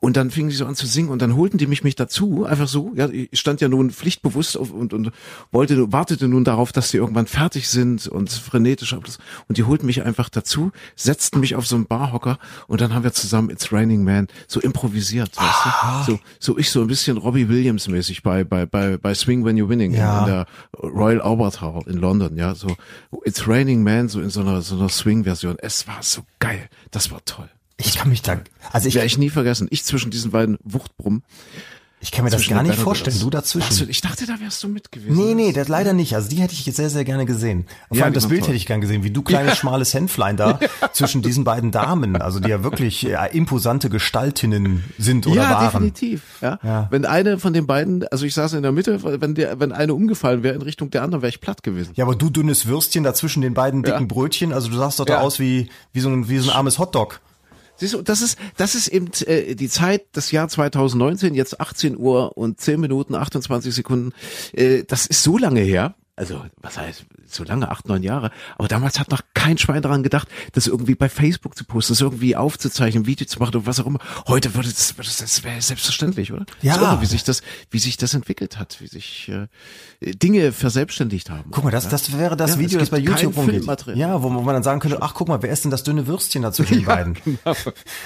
Und 0.00 0.16
dann 0.16 0.30
fingen 0.32 0.50
sie 0.50 0.56
so 0.56 0.66
an 0.66 0.74
zu 0.74 0.86
singen 0.86 1.08
und 1.08 1.22
dann 1.22 1.36
holten 1.36 1.58
die 1.58 1.68
mich 1.68 1.84
mich 1.84 1.94
dazu, 1.94 2.44
einfach 2.44 2.68
so. 2.68 2.92
Ja, 2.96 3.08
ich 3.08 3.38
stand 3.38 3.60
ja 3.60 3.68
nun 3.68 3.90
pflichtbewusst 3.90 4.56
auf 4.56 4.72
und, 4.72 4.92
und 4.92 5.12
wollte, 5.52 5.67
wartete 5.92 6.28
nun 6.28 6.44
darauf, 6.44 6.72
dass 6.72 6.90
sie 6.90 6.96
irgendwann 6.98 7.26
fertig 7.26 7.68
sind 7.68 8.06
und 8.08 8.30
frenetisch. 8.30 8.92
Und 8.92 9.58
die 9.58 9.64
holten 9.64 9.86
mich 9.86 10.02
einfach 10.02 10.28
dazu, 10.28 10.72
setzten 10.96 11.40
mich 11.40 11.54
auf 11.56 11.66
so 11.66 11.76
einen 11.76 11.86
Barhocker 11.86 12.38
und 12.66 12.80
dann 12.80 12.94
haben 12.94 13.04
wir 13.04 13.12
zusammen 13.12 13.50
It's 13.50 13.72
Raining 13.72 14.04
Man 14.04 14.28
so 14.46 14.60
improvisiert, 14.60 15.36
weißt 15.36 16.08
du? 16.08 16.12
So, 16.12 16.20
so 16.38 16.58
ich 16.58 16.70
so 16.70 16.80
ein 16.80 16.86
bisschen 16.86 17.16
Robbie 17.18 17.48
Williams 17.48 17.88
mäßig 17.88 18.22
bei, 18.22 18.44
bei, 18.44 18.66
bei, 18.66 18.96
bei 18.96 19.14
Swing 19.14 19.44
When 19.44 19.56
You're 19.56 19.68
Winning 19.68 19.92
Ja. 19.94 20.20
in 20.20 20.26
der 20.26 20.46
Royal 20.82 21.20
Albert 21.20 21.60
Hall 21.60 21.82
in 21.86 21.98
London, 21.98 22.36
ja, 22.36 22.54
so 22.54 22.76
It's 23.24 23.46
Raining 23.46 23.82
Man, 23.82 24.08
so 24.08 24.20
in 24.20 24.30
so 24.30 24.40
einer, 24.40 24.62
so 24.62 24.76
einer 24.76 24.88
Swing-Version. 24.88 25.56
Es 25.60 25.86
war 25.86 26.02
so 26.02 26.22
geil. 26.38 26.68
Das 26.90 27.10
war 27.10 27.24
toll. 27.24 27.48
Ich 27.76 27.94
kann 27.96 28.08
mich 28.08 28.22
da, 28.22 28.40
also 28.72 28.88
ich, 28.88 28.94
Werde 28.96 29.06
ich 29.06 29.18
nie 29.18 29.30
vergessen. 29.30 29.68
Ich 29.70 29.84
zwischen 29.84 30.10
diesen 30.10 30.32
beiden 30.32 30.58
Wuchtbrummen. 30.64 31.22
Ich 32.00 32.12
kann 32.12 32.24
mir 32.24 32.30
das 32.30 32.46
gar 32.48 32.62
nicht 32.62 32.78
vorstellen. 32.78 33.18
Du 33.20 33.28
dazwischen. 33.30 33.76
Du- 33.86 33.90
Ich 33.90 34.00
dachte, 34.00 34.24
da 34.26 34.38
wärst 34.40 34.62
du 34.62 34.68
mit 34.68 34.92
gewesen. 34.92 35.16
Nee, 35.16 35.34
nee, 35.34 35.52
das 35.52 35.68
leider 35.68 35.92
nicht. 35.92 36.14
Also 36.14 36.28
die 36.28 36.36
hätte 36.36 36.52
ich 36.54 36.64
jetzt 36.64 36.76
sehr, 36.76 36.90
sehr 36.90 37.04
gerne 37.04 37.24
gesehen. 37.26 37.66
Vor 37.88 37.96
Ja, 37.96 38.04
allem 38.04 38.14
das 38.14 38.28
Bild 38.28 38.40
toll. 38.40 38.48
hätte 38.48 38.56
ich 38.56 38.66
gern 38.66 38.80
gesehen, 38.80 39.02
wie 39.02 39.10
du 39.10 39.22
kleines 39.22 39.56
schmales 39.58 39.92
Hänflein 39.94 40.36
da 40.36 40.60
zwischen 40.92 41.22
diesen 41.22 41.44
beiden 41.44 41.70
Damen, 41.72 42.20
also 42.20 42.38
die 42.40 42.50
ja 42.50 42.62
wirklich 42.62 43.02
ja, 43.02 43.24
imposante 43.24 43.90
Gestaltinnen 43.90 44.84
sind 44.98 45.26
oder 45.26 45.42
ja, 45.42 45.50
waren. 45.50 45.64
definitiv. 45.72 46.22
Ja. 46.40 46.58
Ja. 46.62 46.86
Wenn 46.90 47.04
eine 47.04 47.38
von 47.38 47.52
den 47.52 47.66
beiden, 47.66 48.06
also 48.08 48.24
ich 48.26 48.34
saß 48.34 48.52
in 48.54 48.62
der 48.62 48.72
Mitte, 48.72 49.00
wenn 49.20 49.34
der, 49.34 49.58
wenn 49.60 49.72
eine 49.72 49.94
umgefallen 49.94 50.42
wäre 50.42 50.54
in 50.54 50.62
Richtung 50.62 50.90
der 50.90 51.02
anderen, 51.02 51.22
wäre 51.22 51.30
ich 51.30 51.40
platt 51.40 51.62
gewesen. 51.62 51.92
Ja, 51.94 52.04
aber 52.04 52.14
du 52.14 52.30
dünnes 52.30 52.66
Würstchen 52.66 53.04
da 53.04 53.14
zwischen 53.14 53.40
den 53.42 53.54
beiden 53.54 53.82
dicken 53.82 54.00
Ja. 54.02 54.06
Brötchen, 54.06 54.52
also 54.52 54.68
du 54.68 54.76
sahst 54.76 55.00
doch 55.00 55.04
da 55.04 55.14
Ja. 55.14 55.20
aus 55.20 55.38
wie, 55.38 55.68
wie 55.92 56.00
so 56.00 56.08
ein, 56.08 56.28
wie 56.28 56.38
so 56.38 56.50
ein 56.50 56.56
armes 56.56 56.78
Hotdog. 56.78 57.20
Siehst 57.78 57.94
du, 57.94 58.02
das 58.02 58.22
ist, 58.22 58.38
das 58.56 58.74
ist 58.74 58.88
eben 58.88 59.10
äh, 59.26 59.54
die 59.54 59.68
Zeit, 59.68 60.06
das 60.12 60.32
Jahr 60.32 60.48
2019, 60.48 61.34
jetzt 61.34 61.60
18 61.60 61.96
Uhr 61.96 62.36
und 62.36 62.60
10 62.60 62.80
Minuten, 62.80 63.14
28 63.14 63.72
Sekunden. 63.72 64.12
Äh, 64.52 64.82
das 64.84 65.06
ist 65.06 65.22
so 65.22 65.38
lange 65.38 65.60
her. 65.60 65.94
Also, 66.18 66.44
was 66.56 66.76
heißt, 66.76 67.04
so 67.26 67.44
lange, 67.44 67.70
acht, 67.70 67.86
neun 67.86 68.02
Jahre. 68.02 68.32
Aber 68.58 68.66
damals 68.66 68.98
hat 68.98 69.08
noch 69.10 69.20
kein 69.34 69.56
Schwein 69.56 69.82
daran 69.82 70.02
gedacht, 70.02 70.26
das 70.52 70.66
irgendwie 70.66 70.96
bei 70.96 71.08
Facebook 71.08 71.56
zu 71.56 71.64
posten, 71.64 71.92
das 71.92 72.00
irgendwie 72.00 72.34
aufzuzeichnen, 72.34 73.04
ein 73.04 73.06
Video 73.06 73.24
zu 73.24 73.38
machen 73.38 73.54
oder 73.54 73.66
was 73.66 73.78
auch 73.78 73.86
immer. 73.86 74.00
Heute 74.26 74.54
würde 74.56 74.68
das, 74.68 74.94
das, 74.96 75.16
das 75.18 75.44
wäre 75.44 75.62
selbstverständlich, 75.62 76.32
oder? 76.32 76.44
Ja. 76.60 76.74
Das 76.74 76.82
irre, 76.82 77.00
wie 77.02 77.06
sich 77.06 77.22
das, 77.22 77.42
wie 77.70 77.78
sich 77.78 77.96
das 77.98 78.14
entwickelt 78.14 78.58
hat, 78.58 78.80
wie 78.80 78.88
sich 78.88 79.28
äh, 79.30 79.46
Dinge 80.12 80.50
verselbständigt 80.50 81.30
haben. 81.30 81.50
Guck 81.52 81.62
mal, 81.62 81.70
das, 81.70 81.88
das 81.88 82.18
wäre 82.18 82.36
das 82.36 82.52
Ja, 82.54 82.58
Video, 82.58 82.80
das 82.80 82.90
bei 82.90 82.98
YouTube 82.98 83.36
rumgeht. 83.36 83.64
Ja, 83.94 84.20
wo, 84.20 84.34
wo 84.34 84.40
man 84.40 84.54
dann 84.54 84.64
sagen 84.64 84.80
könnte, 84.80 85.00
ach 85.00 85.14
guck 85.14 85.28
mal, 85.28 85.40
wer 85.42 85.50
ist 85.50 85.62
denn 85.62 85.70
das 85.70 85.84
dünne 85.84 86.08
Würstchen 86.08 86.42
da 86.42 86.50
zwischen 86.50 86.78
den 86.78 86.84
beiden? 86.84 87.16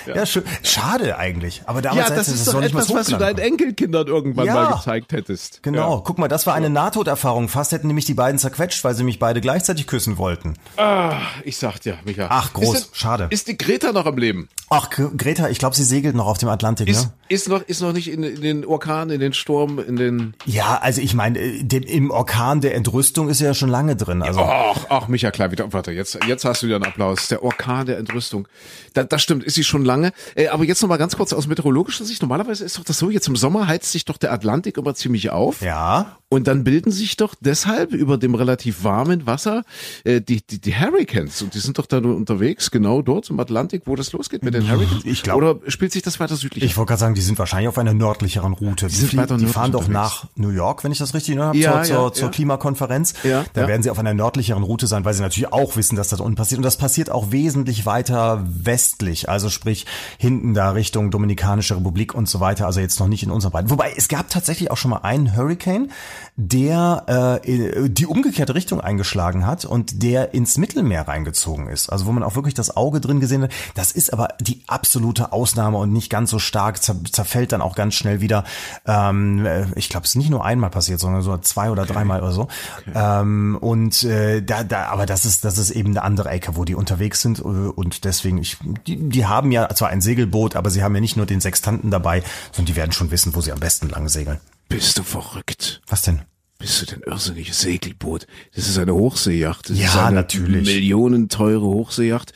Ja, 0.07 0.27
schön. 0.27 0.43
Schade 0.63 1.17
eigentlich. 1.17 1.63
Aber 1.65 1.81
damals 1.81 2.11
Ja, 2.11 2.15
das 2.15 2.29
ist 2.29 2.47
es 2.47 2.53
doch 2.53 2.61
etwas, 2.61 2.93
was 2.93 3.07
du 3.07 3.17
deinen 3.17 3.39
Enkelkindern 3.39 4.07
irgendwann 4.07 4.45
Ja. 4.47 4.55
mal 4.55 4.77
gezeigt 4.77 5.13
hättest. 5.13 5.63
Genau, 5.63 6.03
guck 6.03 6.19
mal, 6.19 6.29
das 6.29 6.47
war 6.47 6.55
eine 6.55 6.69
Nahtoderfahrung. 6.69 7.49
Fast 7.49 7.73
hätten 7.73 7.87
nämlich 7.87 8.02
die 8.05 8.15
beiden 8.15 8.39
zerquetscht, 8.39 8.83
weil 8.85 8.95
sie 8.95 9.05
mich 9.05 9.19
beide 9.19 9.41
gleichzeitig 9.41 9.87
küssen 9.87 10.19
wollten. 10.19 10.55
Ah, 10.77 11.19
ich 11.45 11.57
sag 11.57 11.79
dir, 11.81 11.99
Micha. 12.05 12.27
Ach, 12.31 12.53
groß, 12.53 12.75
Ist 12.77 12.85
denn- 12.91 12.95
schade. 12.95 13.27
Ist 13.31 13.49
die 13.49 13.57
Greta 13.59 13.93
noch 13.93 14.07
am 14.07 14.17
Leben? 14.19 14.49
Ach, 14.71 14.91
Gre- 14.91 15.15
Greta, 15.17 15.49
ich 15.51 15.59
glaube, 15.59 15.77
sie 15.77 15.85
segelt 15.85 16.15
noch 16.15 16.27
auf 16.27 16.39
dem 16.39 16.49
Atlantik, 16.49 16.89
Ist, 16.89 17.05
ne? 17.05 17.13
ist 17.29 17.49
noch, 17.49 17.61
ist 17.63 17.81
noch 17.83 17.93
nicht 17.93 18.09
in, 18.11 18.23
in 18.23 18.41
den 18.41 18.65
Orkan, 18.65 19.11
in 19.11 19.21
den 19.21 19.33
Sturm, 19.35 19.79
in 19.79 19.97
den. 19.97 20.35
Ja, 20.47 20.79
also 20.81 21.01
ich 21.03 21.13
meine, 21.15 21.39
äh, 21.39 21.59
im 21.77 22.11
Orkan 22.11 22.61
der 22.63 22.75
Entrüstung 22.75 23.29
ist 23.29 23.39
sie 23.39 23.45
ja 23.45 23.53
schon 23.55 23.69
lange 23.69 23.97
drin. 23.97 24.23
Also 24.23 24.41
Ach, 24.41 24.87
ach, 24.89 25.09
Micha, 25.09 25.31
klar, 25.31 25.51
wieder. 25.51 25.71
Warte, 25.73 25.93
jetzt, 25.93 26.19
jetzt 26.27 26.45
hast 26.45 26.63
du 26.63 26.67
wieder 26.67 26.77
einen 26.77 26.87
Applaus. 26.87 27.29
Der 27.29 27.43
Orkan 27.43 27.87
der 27.87 27.99
Entrüstung. 27.99 28.49
Da, 28.95 29.05
das 29.05 29.23
stimmt, 29.23 29.45
ist 29.45 29.55
sie 29.55 29.65
schon 29.65 29.85
lange. 29.85 30.13
Äh, 30.35 30.49
aber 30.49 30.65
jetzt 30.65 30.81
noch 30.83 30.89
mal 30.89 30.97
ganz 30.97 31.17
kurz 31.17 31.33
aus 31.35 31.47
meteorologischer 31.47 32.05
Sicht. 32.05 32.23
Normalerweise 32.23 32.65
ist 32.65 32.79
doch 32.79 32.85
das 32.85 32.99
so, 32.99 33.11
jetzt 33.11 33.29
im 33.29 33.37
Sommer 33.37 33.67
heizt 33.67 33.93
sich 33.93 34.05
doch 34.07 34.17
der 34.17 34.33
Atlantik 34.33 34.77
immer 34.79 34.95
ziemlich 34.95 35.31
auf. 35.31 35.61
ja, 35.61 36.17
Und 36.33 36.47
dann 36.49 36.65
bilden 36.65 36.91
sich 36.91 37.19
doch 37.19 37.35
deshalb 37.41 37.93
über 37.93 38.17
dem 38.17 38.35
relativ 38.35 38.85
warmen 38.85 39.27
Wasser 39.27 39.65
äh, 40.05 40.23
die, 40.23 40.41
die, 40.41 40.61
die 40.63 40.75
Hurricanes. 40.75 41.43
Und 41.43 41.53
die 41.55 41.59
sind 41.59 41.79
doch 41.79 41.85
dann 41.85 42.07
unterwegs, 42.07 42.71
genau 42.71 43.03
dort 43.03 43.29
im 43.29 43.39
Atlantik, 43.39 43.83
wo 43.85 43.97
das 43.97 44.13
losgeht 44.13 44.43
mit 44.43 44.55
den 44.55 44.71
Hurricanes. 44.71 45.05
Ich 45.05 45.23
glaub- 45.23 45.37
Oder 45.37 45.57
spielt 45.69 45.93
sich 45.93 46.01
das 46.03 46.21
weiter 46.21 46.37
südlich? 46.37 46.65
ich 46.65 46.77
wollte 46.79 46.89
gerade 46.89 47.01
sagen, 47.01 47.15
die 47.15 47.21
sind 47.21 47.39
wahrscheinlich 47.39 47.69
auf 47.69 47.77
einer 47.77 47.93
nördlicheren 47.93 48.55
Route. 48.55 48.87
Die, 48.87 48.95
sind 48.95 49.11
fliegen- 49.11 49.37
die 49.39 49.47
fahren 49.47 49.73
doch 49.73 49.89
nach 49.89 50.25
New 50.35 50.49
York, 50.49 50.85
wenn 50.85 50.93
ich 50.93 50.99
das 50.99 51.13
richtig 51.13 51.35
ne, 51.37 51.45
habe, 51.45 51.59
Ja, 51.59 51.73
zur, 51.73 51.79
ja, 51.81 51.85
zur, 51.85 52.13
zur 52.15 52.25
ja. 52.25 52.31
Klimakonferenz. 52.31 53.13
Ja, 53.25 53.45
da 53.53 53.69
werden 53.69 53.83
sie 53.83 53.91
auf 53.91 53.99
einer 53.99 54.15
nördlicheren 54.15 54.63
Route 54.63 54.87
sein, 54.87 55.05
weil 55.05 55.13
sie 55.13 55.21
natürlich 55.21 55.53
auch 55.53 55.77
wissen, 55.77 55.97
dass 55.97 56.09
das 56.09 56.21
unten 56.21 56.37
passiert. 56.37 56.57
Und 56.59 56.65
das 56.65 56.79
passiert 56.79 57.11
auch 57.11 57.31
wesentlich 57.31 57.85
weiter 57.85 58.43
westlich, 58.47 59.29
also 59.29 59.51
sprich 59.51 59.85
hinten 60.17 60.55
da 60.55 60.71
Richtung 60.71 61.11
Dominikanische 61.11 61.77
Republik 61.77 62.15
und 62.15 62.27
so 62.27 62.41
weiter. 62.41 62.65
Also 62.65 62.81
jetzt 62.81 62.99
noch 63.01 63.09
nicht 63.09 63.23
in 63.23 63.31
unserer 63.31 63.51
Breite. 63.51 63.69
Wobei 63.69 63.93
es 63.95 64.09
gab 64.09 64.31
tatsächlich 64.31 64.71
auch 64.71 64.79
schon 64.79 64.93
mal 64.93 65.01
einen 65.03 65.37
Hurricane, 65.37 65.91
der 66.37 67.41
äh, 67.45 67.89
die 67.89 68.07
umgekehrte 68.07 68.55
Richtung 68.55 68.81
eingeschlagen 68.81 69.47
hat 69.47 69.65
und 69.65 70.03
der 70.03 70.35
ins 70.35 70.59
Mittelmeer 70.59 71.09
reingezogen 71.09 71.69
ist. 71.69 71.91
Also 71.91 72.07
wo 72.07 72.13
man 72.13 72.23
auch 72.23 72.35
wirklich 72.35 72.55
das 72.55 72.77
Auge 72.77 73.01
drin 73.01 73.21
gesehen 73.21 73.45
hat. 73.45 73.53
Das 73.75 73.93
ist 73.93 74.13
aber 74.13 74.29
die 74.41 74.63
absolute 74.67 75.33
Ausnahme 75.33 75.79
und 75.79 75.93
nicht 75.93 76.11
ganz 76.11 76.31
so 76.31 76.39
stark, 76.39 76.83
zer 76.83 76.97
zerfällt 77.11 77.53
dann 77.53 77.63
auch 77.63 77.75
ganz 77.75 77.95
schnell 77.95 78.21
wieder. 78.21 78.45
Ähm, 78.87 79.45
äh, 79.47 79.67
ich 79.77 79.89
glaube, 79.89 80.05
es 80.05 80.11
ist 80.11 80.17
nicht 80.17 80.31
nur 80.31 80.45
einmal 80.45 80.71
passiert, 80.71 81.01
sondern 81.01 81.23
so 81.23 81.37
zwei 81.39 81.71
oder 81.71 81.87
dreimal 81.87 82.23
oder 82.23 82.33
so. 82.33 82.49
Ähm, 82.95 83.59
und 83.61 84.03
äh, 84.05 84.43
da, 84.43 84.65
da, 84.65 84.87
aber 84.87 85.07
das 85.07 85.25
ist, 85.25 85.45
das 85.45 85.59
ist 85.59 85.71
eben 85.71 85.91
eine 85.91 86.03
andere 86.03 86.31
Ecke, 86.31 86.57
wo 86.57 86.65
die 86.65 86.75
unterwegs 86.75 87.21
sind 87.23 87.41
äh, 87.41 87.43
und 87.43 88.05
deswegen, 88.05 88.39
ich, 88.39 88.59
die, 88.87 89.09
die 89.09 89.27
haben 89.27 89.51
ja 89.53 89.69
zwar 89.75 89.89
ein 89.89 90.01
Segelboot, 90.01 90.57
aber 90.57 90.71
sie 90.71 90.83
haben 90.83 90.95
ja 90.95 91.01
nicht 91.01 91.17
nur 91.17 91.27
den 91.27 91.41
Sextanten 91.41 91.91
dabei, 91.91 92.23
sondern 92.53 92.67
die 92.67 92.77
werden 92.77 92.93
schon 92.93 93.11
wissen, 93.11 93.35
wo 93.35 93.41
sie 93.41 93.53
am 93.53 93.61
besten 93.61 93.89
lang 93.89 94.09
segeln. 94.09 94.41
Bist 94.73 94.99
du 94.99 95.03
verrückt? 95.03 95.83
Was 95.87 96.01
denn? 96.01 96.23
Bist 96.59 96.81
du 96.81 96.87
denn 96.87 97.03
irrsinniges 97.05 97.61
Segelboot? 97.61 98.27
Das 98.55 98.67
ist 98.69 98.79
eine 98.79 98.95
Hochseejacht. 98.95 99.69
Das 99.69 99.79
Ja, 99.79 99.85
ist 99.85 99.97
eine 99.97 100.17
natürlich. 100.17 100.65
Millionenteure 100.67 101.61
Hochseejacht. 101.61 102.33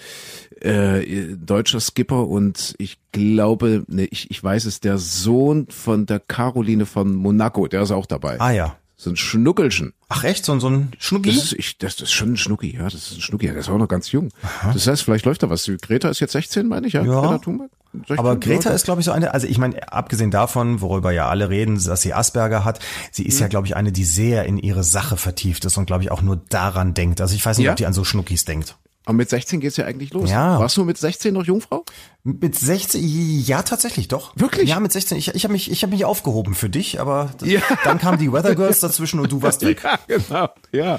Äh, 0.60 1.34
deutscher 1.36 1.80
Skipper 1.80 2.26
und 2.28 2.74
ich 2.76 2.98
glaube, 3.12 3.84
ne, 3.88 4.04
ich, 4.10 4.30
ich 4.30 4.44
weiß 4.44 4.66
es, 4.66 4.80
der 4.80 4.98
Sohn 4.98 5.68
von 5.70 6.04
der 6.04 6.20
Caroline 6.20 6.84
von 6.84 7.14
Monaco, 7.14 7.68
der 7.68 7.80
ist 7.80 7.90
auch 7.90 8.04
dabei. 8.04 8.38
Ah 8.38 8.50
ja. 8.50 8.76
So 8.98 9.10
ein 9.10 9.16
Schnuckelchen. 9.16 9.92
Ach 10.08 10.24
echt, 10.24 10.44
so, 10.46 10.58
so 10.58 10.68
ein 10.70 10.92
Schnucki? 10.98 11.30
Das 11.34 11.44
ist, 11.44 11.52
ich, 11.52 11.76
das, 11.76 11.96
das 11.96 12.08
ist 12.08 12.12
schon 12.14 12.32
ein 12.32 12.36
Schnucki, 12.38 12.74
ja, 12.76 12.84
das 12.84 12.94
ist 12.94 13.12
ein 13.18 13.20
Schnucki, 13.20 13.46
der 13.46 13.56
ist 13.56 13.68
auch 13.68 13.76
noch 13.76 13.88
ganz 13.88 14.10
jung. 14.10 14.30
Das 14.72 14.86
heißt, 14.86 15.02
vielleicht 15.02 15.26
läuft 15.26 15.42
da 15.42 15.50
was. 15.50 15.70
Greta 15.82 16.08
ist 16.08 16.20
jetzt 16.20 16.32
16, 16.32 16.66
meine 16.66 16.86
ich, 16.86 16.94
ja? 16.94 17.02
Ja. 17.04 17.20
Greta 17.20 17.38
Thunberg? 17.38 17.70
16? 17.92 18.18
Aber 18.18 18.36
Greta 18.36 18.70
ist, 18.70 18.84
glaube 18.84 19.00
ich, 19.02 19.04
so 19.04 19.12
eine, 19.12 19.34
also 19.34 19.46
ich 19.46 19.58
meine, 19.58 19.92
abgesehen 19.92 20.30
davon, 20.30 20.80
worüber 20.80 21.12
ja 21.12 21.28
alle 21.28 21.50
reden, 21.50 21.82
dass 21.82 22.00
sie 22.02 22.14
Asperger 22.14 22.64
hat, 22.64 22.78
sie 23.10 23.24
ist 23.26 23.38
ja, 23.38 23.48
glaube 23.48 23.66
ich, 23.66 23.76
eine, 23.76 23.92
die 23.92 24.04
sehr 24.04 24.44
in 24.46 24.56
ihre 24.58 24.82
Sache 24.84 25.16
vertieft 25.18 25.64
ist 25.66 25.76
und, 25.76 25.84
glaube 25.86 26.02
ich, 26.02 26.10
auch 26.10 26.22
nur 26.22 26.36
daran 26.48 26.94
denkt. 26.94 27.20
Also 27.20 27.34
ich 27.34 27.44
weiß 27.44 27.58
nicht, 27.58 27.66
Ja? 27.66 27.72
ob 27.72 27.76
die 27.76 27.86
an 27.86 27.92
so 27.92 28.04
Schnuckis 28.04 28.44
denkt. 28.46 28.76
Aber 29.06 29.14
mit 29.16 29.30
16 29.30 29.60
geht's 29.60 29.76
ja 29.76 29.84
eigentlich 29.86 30.12
los. 30.12 30.28
Ja. 30.28 30.58
Warst 30.58 30.76
du 30.76 30.84
mit 30.84 30.98
16 30.98 31.32
noch 31.32 31.44
Jungfrau? 31.44 31.84
Mit 32.24 32.56
16, 32.58 33.00
ja, 33.46 33.62
tatsächlich, 33.62 34.08
doch. 34.08 34.32
Wirklich? 34.36 34.68
Ja, 34.68 34.80
mit 34.80 34.90
16. 34.92 35.16
Ich, 35.16 35.28
ich 35.34 35.44
habe 35.44 35.52
mich, 35.52 35.70
ich 35.70 35.82
habe 35.84 35.92
mich 35.92 36.04
aufgehoben 36.04 36.54
für 36.54 36.68
dich, 36.68 37.00
aber 37.00 37.30
das, 37.38 37.48
Ja. 37.52 37.60
dann 37.84 37.98
kamen 37.98 38.18
die 38.18 38.32
Weather 38.32 38.56
Girls 38.56 38.80
dazwischen 38.80 39.20
und 39.20 39.30
du 39.30 39.40
warst 39.42 39.62
weg. 39.62 39.82
Ja, 39.84 39.98
genau. 40.08 40.48
Ja. 40.72 40.98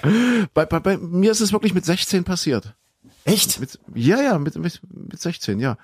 Bei, 0.53 0.65
bei, 0.65 0.79
bei 0.79 0.97
mir 0.97 1.31
ist 1.31 1.41
es 1.41 1.51
wirklich 1.51 1.73
mit 1.73 1.85
16 1.85 2.23
passiert. 2.23 2.73
Echt? 3.25 3.59
Mit, 3.59 3.77
ja, 3.93 4.21
ja, 4.21 4.39
mit, 4.39 4.55
mit, 4.55 4.79
mit 4.89 5.19
16, 5.21 5.59
ja. 5.59 5.77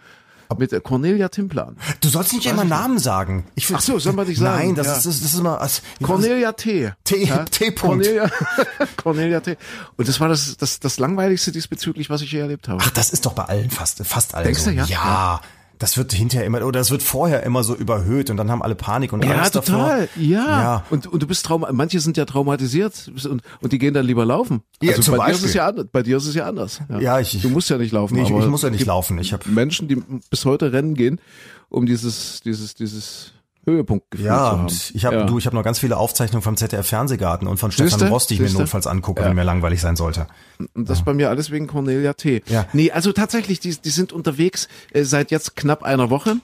Mit 0.59 0.83
Cornelia 0.83 1.29
Timplan. 1.29 1.77
Du 2.01 2.09
sollst 2.09 2.33
nicht 2.33 2.45
immer 2.45 2.63
Namen 2.63 2.99
sagen. 2.99 3.45
Ich 3.55 3.73
Ach 3.73 3.79
so, 3.81 3.99
soll 3.99 4.13
man 4.13 4.27
nicht 4.27 4.39
sagen? 4.39 4.57
Nein, 4.67 4.75
das, 4.75 4.87
Ja. 4.87 4.93
ist, 4.97 5.05
das, 5.05 5.19
das 5.21 5.33
ist 5.33 5.39
immer... 5.39 5.59
Also, 5.61 5.81
Cornelia 6.01 6.51
T. 6.53 6.91
T- 7.03 7.25
T. 7.51 7.71
Punkt. 7.71 8.05
Cornelia, 8.05 8.29
Cornelia 8.97 9.39
T. 9.39 9.57
Und 9.97 10.07
das 10.07 10.19
war 10.19 10.29
das, 10.29 10.57
das, 10.57 10.79
das 10.79 10.99
langweiligste 10.99 11.51
diesbezüglich, 11.51 12.09
was 12.09 12.21
ich 12.21 12.31
je 12.31 12.39
erlebt 12.39 12.67
habe. 12.67 12.79
Ach, 12.83 12.89
das 12.91 13.09
ist 13.11 13.25
doch 13.25 13.33
bei 13.33 13.43
allen 13.45 13.69
fast, 13.69 14.05
fast 14.05 14.35
allen 14.35 14.45
Denkst 14.45 14.61
so. 14.61 14.69
du, 14.69 14.75
ja? 14.75 14.85
Ja. 14.85 15.41
Das 15.83 15.97
wird 15.97 16.13
hinterher 16.13 16.45
immer, 16.47 16.59
oder 16.65 16.79
das 16.79 16.91
wird 16.91 17.03
vorher 17.03 17.43
immer 17.43 17.61
so 17.65 17.75
überhöht 17.75 18.29
und 18.29 18.37
dann 18.37 18.49
haben 18.49 18.61
alle 18.61 18.73
Panik 18.73 19.11
und 19.11 19.21
Ja, 19.25 19.31
Angst 19.35 19.51
total. 19.55 20.07
davor. 20.07 20.23
Ja. 20.23 20.45
Ja. 20.45 20.83
Und, 20.89 21.07
und 21.07 21.21
du 21.21 21.27
bist 21.27 21.45
trauma 21.45 21.69
manche 21.73 21.99
sind 21.99 22.15
ja 22.15 22.23
traumatisiert 22.23 23.11
und, 23.29 23.41
und 23.59 23.73
die 23.73 23.79
gehen 23.79 23.93
dann 23.93 24.05
lieber 24.05 24.23
laufen. 24.23 24.61
Ja, 24.81 24.91
also 24.91 25.01
zum 25.01 25.17
bei 25.17 25.25
dir 25.25 25.31
ist 25.31 25.41
Beispiel. 25.41 25.49
es 25.49 25.53
ja 25.55 25.67
anders. 25.67 25.85
Bei 25.91 26.01
dir 26.01 26.15
ist 26.15 26.25
es 26.25 26.35
ja 26.35 26.45
anders. 26.47 26.79
Ja, 27.01 27.19
ich- 27.19 27.41
du 27.41 27.49
musst 27.49 27.69
ja 27.69 27.77
nicht 27.77 27.91
laufen. 27.91 28.13
Nee, 28.15 28.21
ich, 28.23 28.29
ich 28.29 28.45
muss 28.47 28.61
ja 28.61 28.69
nicht 28.69 28.85
laufen. 28.85 29.17
Ich 29.19 29.33
habe 29.33 29.49
Menschen, 29.49 29.89
die 29.89 30.01
bis 30.29 30.45
heute 30.45 30.71
rennen 30.71 30.95
gehen, 30.95 31.19
um 31.67 31.85
dieses, 31.85 32.39
dieses, 32.45 32.75
dieses 32.75 33.33
Höhepunktgefühl 33.65 34.25
ja, 34.27 34.35
zu 34.37 34.41
haben. 34.43 34.61
und 34.63 34.91
ich 34.93 35.05
habe 35.05 35.15
ja. 35.17 35.23
du, 35.25 35.37
ich 35.37 35.45
habe 35.45 35.55
noch 35.55 35.63
ganz 35.63 35.79
viele 35.79 35.97
Aufzeichnungen 35.97 36.41
vom 36.41 36.57
ZDF 36.57 36.85
Fernsehgarten 36.87 37.47
und 37.47 37.57
von 37.57 37.71
Stefan 37.71 37.89
Siehste? 37.91 38.09
Rost, 38.09 38.29
die 38.29 38.33
ich 38.35 38.39
mir 38.41 38.47
Siehste? 38.47 38.61
notfalls 38.63 38.87
angucke, 38.87 39.21
Ja. 39.21 39.29
wenn 39.29 39.35
mir 39.35 39.43
langweilig 39.43 39.81
sein 39.81 39.95
sollte. 39.95 40.27
Und 40.73 40.89
das 40.89 41.03
bei 41.03 41.13
mir 41.13 41.29
alles 41.29 41.51
wegen 41.51 41.67
Cornelia 41.67 42.13
T. 42.13 42.43
Ja. 42.47 42.65
Nee, 42.73 42.91
also 42.91 43.11
tatsächlich, 43.13 43.59
die, 43.59 43.75
die 43.75 43.89
sind 43.89 44.11
unterwegs 44.13 44.67
äh, 44.91 45.03
seit 45.03 45.31
jetzt 45.31 45.55
knapp 45.55 45.83
einer 45.83 46.09
Woche. 46.09 46.37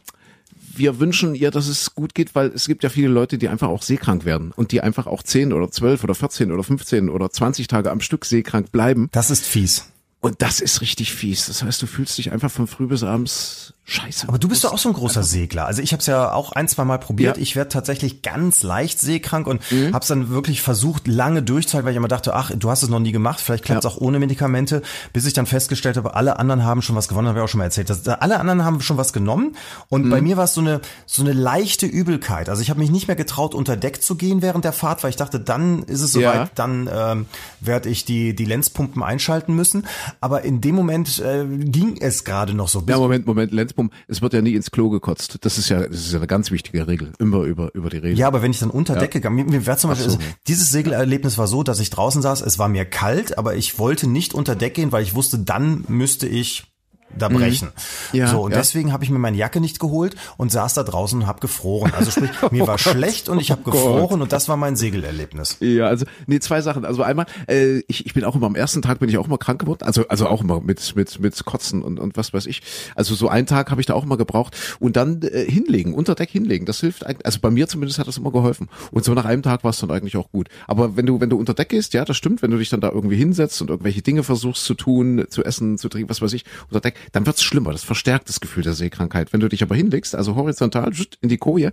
Wir 0.76 1.00
wünschen 1.00 1.36
ihr, 1.36 1.52
dass 1.52 1.68
es 1.68 1.94
gut 1.94 2.16
geht, 2.16 2.36
weil 2.36 2.48
es 2.48 2.66
gibt 2.68 2.84
ja 2.84 2.90
viele 2.90 3.10
Leute, 3.10 3.38
die 3.38 3.50
einfach 3.50 3.68
auch 3.68 3.82
seekrank 3.82 4.24
werden 4.24 4.54
und 4.56 4.72
die 4.72 4.80
einfach 4.82 5.08
auch 5.08 5.24
10 5.24 5.52
oder 5.52 5.70
12 5.70 6.04
oder 6.06 6.16
14 6.16 6.52
oder 6.54 6.64
15 6.64 7.10
oder 7.10 7.30
20 7.30 7.68
Tage 7.68 7.92
am 7.92 8.00
Stück 8.00 8.24
seekrank 8.24 8.72
bleiben. 8.72 9.10
Das 9.12 9.30
ist 9.30 9.46
fies. 9.46 9.86
Und 10.22 10.42
das 10.42 10.60
ist 10.62 10.82
richtig 10.82 11.14
fies. 11.14 11.48
Das 11.48 11.64
heißt, 11.64 11.82
du 11.82 11.88
fühlst 11.88 12.18
dich 12.18 12.32
einfach 12.32 12.52
von 12.52 12.68
früh 12.68 12.88
bis 12.88 13.04
abends 13.04 13.74
scheiße. 13.90 14.28
Aber 14.28 14.38
du 14.40 14.48
bist 14.48 14.64
doch 14.64 14.72
auch 14.74 14.78
so 14.78 14.90
ein 14.90 14.94
großer 14.94 15.24
Segler. 15.24 15.66
Also 15.66 15.82
ich 15.82 15.92
habe 15.92 16.00
es 16.02 16.06
ja 16.08 16.32
auch 16.34 16.52
ein, 16.52 16.68
zwei 16.68 16.86
Mal 16.86 17.00
probiert. 17.00 17.38
Ja. 17.38 17.42
Ich 17.44 17.56
werde 17.56 17.70
tatsächlich 17.70 18.22
ganz 18.22 18.64
leicht 18.64 19.00
seekrank 19.00 19.48
und 19.48 19.60
Mhm. 19.72 19.88
habe 19.94 20.00
es 20.04 20.08
dann 20.08 20.30
wirklich 20.30 20.62
versucht, 20.62 21.08
lange 21.08 21.44
durchzuhalten, 21.44 21.86
weil 21.86 21.94
ich 21.94 21.98
immer 21.98 22.08
dachte, 22.08 22.34
ach, 22.36 22.52
du 22.56 22.70
hast 22.70 22.84
es 22.84 22.90
noch 22.90 23.00
nie 23.00 23.12
gemacht, 23.12 23.40
vielleicht 23.42 23.66
klappt 23.66 23.84
es 23.84 23.92
Ja. 23.92 23.98
auch 23.98 24.02
ohne 24.02 24.20
Medikamente, 24.20 24.82
bis 25.14 25.26
ich 25.26 25.34
dann 25.34 25.46
festgestellt 25.46 25.98
habe, 25.98 26.16
alle 26.16 26.40
anderen 26.40 26.64
haben 26.64 26.82
schon 26.82 26.96
was 26.96 27.08
gewonnen, 27.08 27.28
habe 27.28 27.40
ich 27.40 27.44
auch 27.44 27.50
schon 27.50 27.58
mal 27.60 27.66
erzählt. 27.66 27.90
Dass, 27.90 28.08
alle 28.08 28.40
anderen 28.40 28.64
haben 28.64 28.80
schon 28.82 28.98
was 28.98 29.14
genommen 29.14 29.56
und 29.90 30.06
Mhm. 30.06 30.10
bei 30.10 30.22
mir 30.22 30.38
war 30.38 30.46
es 30.46 30.54
so 30.54 30.62
eine 30.62 30.82
so 31.06 31.22
eine 31.24 31.34
leichte 31.34 31.86
Übelkeit. 31.86 32.50
Also 32.50 32.62
ich 32.62 32.70
habe 32.70 32.80
mich 32.80 32.92
nicht 32.92 33.08
mehr 33.08 33.16
getraut, 33.16 33.56
unter 33.56 33.76
Deck 33.76 34.02
zu 34.04 34.16
gehen 34.16 34.42
während 34.42 34.66
der 34.66 34.74
Fahrt, 34.74 35.04
weil 35.04 35.10
ich 35.10 35.16
dachte, 35.16 35.40
dann 35.40 35.84
ist 35.84 36.02
es 36.02 36.12
soweit, 36.14 36.36
Ja. 36.36 36.50
dann 36.56 36.90
ähm, 36.94 37.26
werde 37.60 37.90
ich 37.90 38.06
die 38.06 38.36
die 38.36 38.46
Lenzpumpen 38.46 39.02
einschalten 39.04 39.56
müssen. 39.56 39.86
Aber 40.22 40.44
in 40.44 40.62
dem 40.62 40.76
Moment 40.76 41.20
äh, 41.20 41.46
ging 41.48 41.98
es 42.00 42.24
gerade 42.24 42.54
noch 42.54 42.68
so. 42.68 42.84
Ja, 42.88 42.98
Moment, 42.98 43.26
Moment, 43.26 43.52
Lenzpum, 43.80 43.92
es 44.08 44.22
wird 44.22 44.34
ja 44.34 44.42
nie 44.42 44.56
ins 44.56 44.72
Klo 44.72 44.90
gekotzt. 44.90 45.40
Das 45.42 45.58
ist 45.58 45.70
ja, 45.70 45.88
das 45.88 46.00
ist 46.00 46.12
ja 46.12 46.20
eine 46.20 46.28
ganz 46.28 46.52
wichtige 46.52 46.88
Regel. 46.88 47.14
Immer 47.20 47.44
über, 47.44 47.74
über 47.74 47.90
die 47.90 47.98
Regel. 47.98 48.18
Ja, 48.18 48.28
aber 48.28 48.42
wenn 48.42 48.52
ich 48.52 48.60
dann 48.60 48.70
unter 48.70 48.96
Deck 48.96 49.12
gegangen 49.12 49.36
mir, 49.36 49.46
mir 49.46 49.78
zum 49.78 49.90
Beispiel, 49.90 50.10
so. 50.10 50.18
dieses 50.48 50.72
Segelerlebnis 50.72 51.38
war 51.38 51.48
so, 51.48 51.64
dass 51.64 51.80
ich 51.80 51.90
draußen 51.90 52.22
saß, 52.22 52.42
es 52.42 52.60
war 52.60 52.68
mir 52.68 52.86
kalt, 52.86 53.38
aber 53.38 53.56
ich 53.56 53.80
wollte 53.80 54.08
nicht 54.08 54.34
unter 54.34 54.56
Deck 54.56 54.74
gehen, 54.76 54.92
weil 54.92 55.04
ich 55.04 55.16
wusste, 55.16 55.40
dann 55.40 55.86
müsste 55.88 56.28
ich 56.28 56.69
da 57.18 57.30
brechen. 57.30 57.70
Ja, 58.14 58.28
so, 58.28 58.42
und 58.42 58.52
ja. 58.52 58.58
deswegen 58.58 58.94
habe 58.94 59.04
ich 59.04 59.10
mir 59.10 59.20
meine 59.20 59.38
Jacke 59.38 59.60
nicht 59.60 59.80
geholt 59.80 60.16
und 60.38 60.52
saß 60.52 60.74
da 60.74 60.84
draußen 60.84 61.22
und 61.22 61.28
habe 61.28 61.40
gefroren. 61.40 61.92
Also 61.96 62.12
sprich, 62.12 62.30
mir 62.52 62.68
war 62.68 62.78
schlecht 62.78 63.30
und 63.30 63.40
ich 63.40 63.52
habe 63.52 63.64
gefroren 63.64 64.22
und 64.22 64.32
das 64.32 64.50
war 64.50 64.58
mein 64.58 64.76
Segelerlebnis. 64.76 65.58
Ja, 65.60 65.88
also 65.88 66.06
nee, 66.28 66.40
zwei 66.40 66.62
Sachen. 66.62 66.86
Also 66.86 67.04
einmal, 67.04 67.26
äh, 67.48 67.80
ich, 67.88 68.06
ich 68.06 68.14
bin 68.14 68.24
auch 68.24 68.36
immer 68.36 68.48
am 68.48 68.56
ersten 68.56 68.82
Tag 68.82 69.00
bin 69.00 69.10
ich 69.10 69.18
auch 69.18 69.28
immer 69.28 69.38
krank 69.38 69.60
geworden, 69.60 69.84
also 69.84 70.08
also 70.08 70.28
auch 70.28 70.42
immer 70.42 70.62
mit 70.62 70.96
mit 70.96 71.20
mit 71.20 71.46
Kotzen 71.46 71.82
und 71.82 72.00
und 72.00 72.18
was 72.18 72.34
weiß 72.34 72.46
ich. 72.46 72.62
Also 72.96 73.16
so 73.16 73.30
einen 73.30 73.48
Tag 73.48 73.72
habe 73.72 73.82
ich 73.82 73.88
da 73.88 73.94
auch 73.94 74.04
immer 74.04 74.18
gebraucht 74.18 74.56
und 74.80 74.96
dann 74.96 75.22
äh, 75.22 75.46
hinlegen, 75.46 75.94
unter 75.94 76.16
Deck 76.16 76.30
hinlegen. 76.30 76.66
Das 76.66 76.80
hilft 76.80 77.06
eigentlich. 77.06 77.26
Also 77.26 77.40
bei 77.42 77.50
mir 77.50 77.68
zumindest 77.68 78.00
hat 78.00 78.08
das 78.08 78.18
immer 78.18 78.32
geholfen. 78.32 78.70
Und 78.92 79.06
so 79.06 79.14
nach 79.14 79.26
einem 79.26 79.44
Tag 79.44 79.64
war 79.64 79.72
es 79.72 79.80
dann 79.80 79.92
eigentlich 79.92 80.18
auch 80.18 80.32
gut. 80.32 80.50
Aber 80.68 80.96
wenn 80.96 81.06
du 81.06 81.22
wenn 81.22 81.30
du 81.30 81.38
unter 81.38 81.54
Deck 81.54 81.70
gehst, 81.70 81.94
ja, 81.94 82.06
das 82.06 82.18
stimmt. 82.18 82.42
Wenn 82.42 82.52
du 82.52 82.58
dich 82.58 82.70
dann 82.70 82.82
da 82.82 82.90
irgendwie 82.90 83.16
hinsetzt 83.16 83.62
und 83.62 83.70
irgendwelche 83.70 84.02
Dinge 84.02 84.24
versuchst 84.24 84.66
zu 84.66 84.74
tun, 84.74 85.26
zu 85.30 85.44
essen, 85.44 85.78
zu 85.78 85.90
trinken, 85.90 86.10
was 86.10 86.22
weiß 86.22 86.34
ich, 86.34 86.46
unter 86.68 86.82
Deck, 86.82 86.96
dann 87.12 87.26
wird's 87.26 87.44
schlimmer. 87.44 87.72
Das 87.72 87.84
verstärkt 87.84 88.30
das 88.30 88.40
Gefühl 88.40 88.64
der 88.64 88.74
Seekrankheit. 88.74 89.34
Wenn 89.34 89.40
du 89.40 89.50
dich 89.50 89.64
aber 89.64 89.76
hinlegst, 89.76 90.16
also 90.16 90.36
horizontal 90.36 90.92
in 91.22 91.30
die 91.30 91.38
Koje, 91.38 91.72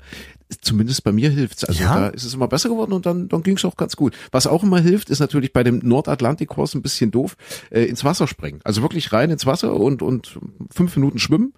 zumindest 0.61 1.05
bei 1.05 1.13
mir 1.13 1.31
hilft's. 1.31 1.65
Also 1.65 1.83
Ja? 1.83 1.95
da 2.01 2.09
ist 2.09 2.25
es 2.25 2.35
immer 2.35 2.49
besser 2.49 2.69
geworden 2.69 2.93
und 2.93 3.07
dann, 3.07 3.29
dann 3.29 3.43
ging's 3.43 3.65
auch 3.65 3.77
ganz 3.77 3.97
gut. 3.97 4.15
Was 4.33 4.47
auch 4.47 4.63
immer 4.63 4.81
hilft, 4.81 5.11
ist 5.11 5.21
natürlich 5.21 5.53
bei 5.53 5.63
dem 5.65 5.79
Nordatlantik-Kurs 5.79 6.75
ein 6.75 6.83
bisschen 6.83 7.11
doof, 7.11 7.37
äh, 7.71 7.85
ins 7.85 8.05
Wasser 8.05 8.27
springen. 8.27 8.61
Also 8.65 8.83
wirklich 8.83 9.13
rein 9.13 9.31
ins 9.31 9.47
Wasser 9.47 9.75
und, 9.75 10.03
und 10.03 10.39
fünf 10.71 10.97
Minuten 10.97 11.19
schwimmen. 11.19 11.55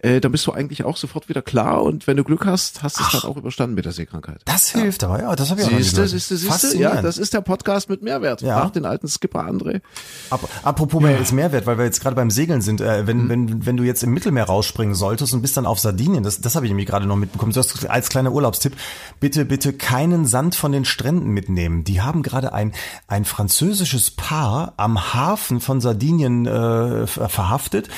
Äh, 0.00 0.20
dann 0.20 0.30
bist 0.32 0.46
du 0.46 0.52
eigentlich 0.52 0.84
auch 0.84 0.96
sofort 0.96 1.28
wieder 1.28 1.42
klar 1.42 1.82
und 1.82 2.06
wenn 2.06 2.16
du 2.16 2.24
Glück 2.24 2.46
hast, 2.46 2.82
hast 2.82 2.98
du 3.00 3.04
es 3.04 3.12
dann 3.20 3.30
auch 3.30 3.36
überstanden 3.36 3.74
mit 3.74 3.84
der 3.84 3.92
Seekrankheit. 3.92 4.40
Das 4.44 4.68
hilft 4.68 5.02
aber, 5.04 5.20
ja, 5.20 5.34
das 5.34 5.50
habe 5.50 5.60
ich 5.60 5.66
auch 5.66 5.70
noch 5.72 5.78
Siehste, 5.78 6.06
siehste, 6.06 6.36
siehste, 6.36 6.78
ja, 6.78 7.02
das 7.02 7.18
ist 7.18 7.34
der 7.34 7.40
Podcast 7.40 7.90
mit 7.90 8.02
Mehrwert. 8.02 8.40
Ja. 8.42 8.60
Frag 8.60 8.72
den 8.74 8.84
alten 8.84 9.08
Skipper 9.08 9.40
André. 9.40 9.80
Ap 10.30 10.48
apropos 10.62 11.02
ja. 11.02 11.10
jetzt 11.10 11.32
Mehrwert, 11.32 11.66
weil 11.66 11.78
wir 11.78 11.84
jetzt 11.84 12.00
gerade 12.00 12.14
beim 12.14 12.30
Segeln 12.30 12.62
sind, 12.62 12.80
äh, 12.80 13.06
wenn, 13.06 13.24
Mhm. 13.24 13.28
wenn, 13.28 13.66
wenn 13.66 13.76
du 13.76 13.82
jetzt 13.82 14.02
im 14.04 14.10
Mittelmeer 14.12 14.44
rausspringen 14.44 14.94
solltest 14.94 15.34
und 15.34 15.42
bist 15.42 15.56
dann 15.56 15.66
auf 15.66 15.80
Sardinien, 15.80 16.22
das, 16.22 16.40
das 16.40 16.54
habe 16.54 16.66
ich 16.66 16.70
nämlich 16.70 16.86
gerade 16.86 17.06
noch 17.06 17.16
mitbekommen, 17.16 17.52
du 17.52 17.58
hast 17.58 17.86
als 17.88 18.08
kleiner 18.08 18.30
Urlaubstipp, 18.32 18.74
bitte, 19.18 19.44
bitte 19.44 19.72
keinen 19.72 20.26
Sand 20.26 20.54
von 20.54 20.70
den 20.72 20.84
Stränden 20.84 21.30
mitnehmen. 21.30 21.82
Die 21.84 22.00
haben 22.02 22.22
gerade 22.22 22.52
ein, 22.52 22.72
ein 23.08 23.24
französisches 23.24 24.10
Paar 24.12 24.74
am 24.76 25.12
Hafen 25.14 25.60
von 25.60 25.80
Sardinien 25.80 26.46
äh, 26.46 27.06
ver- 27.06 27.28
verhaftet, 27.28 27.88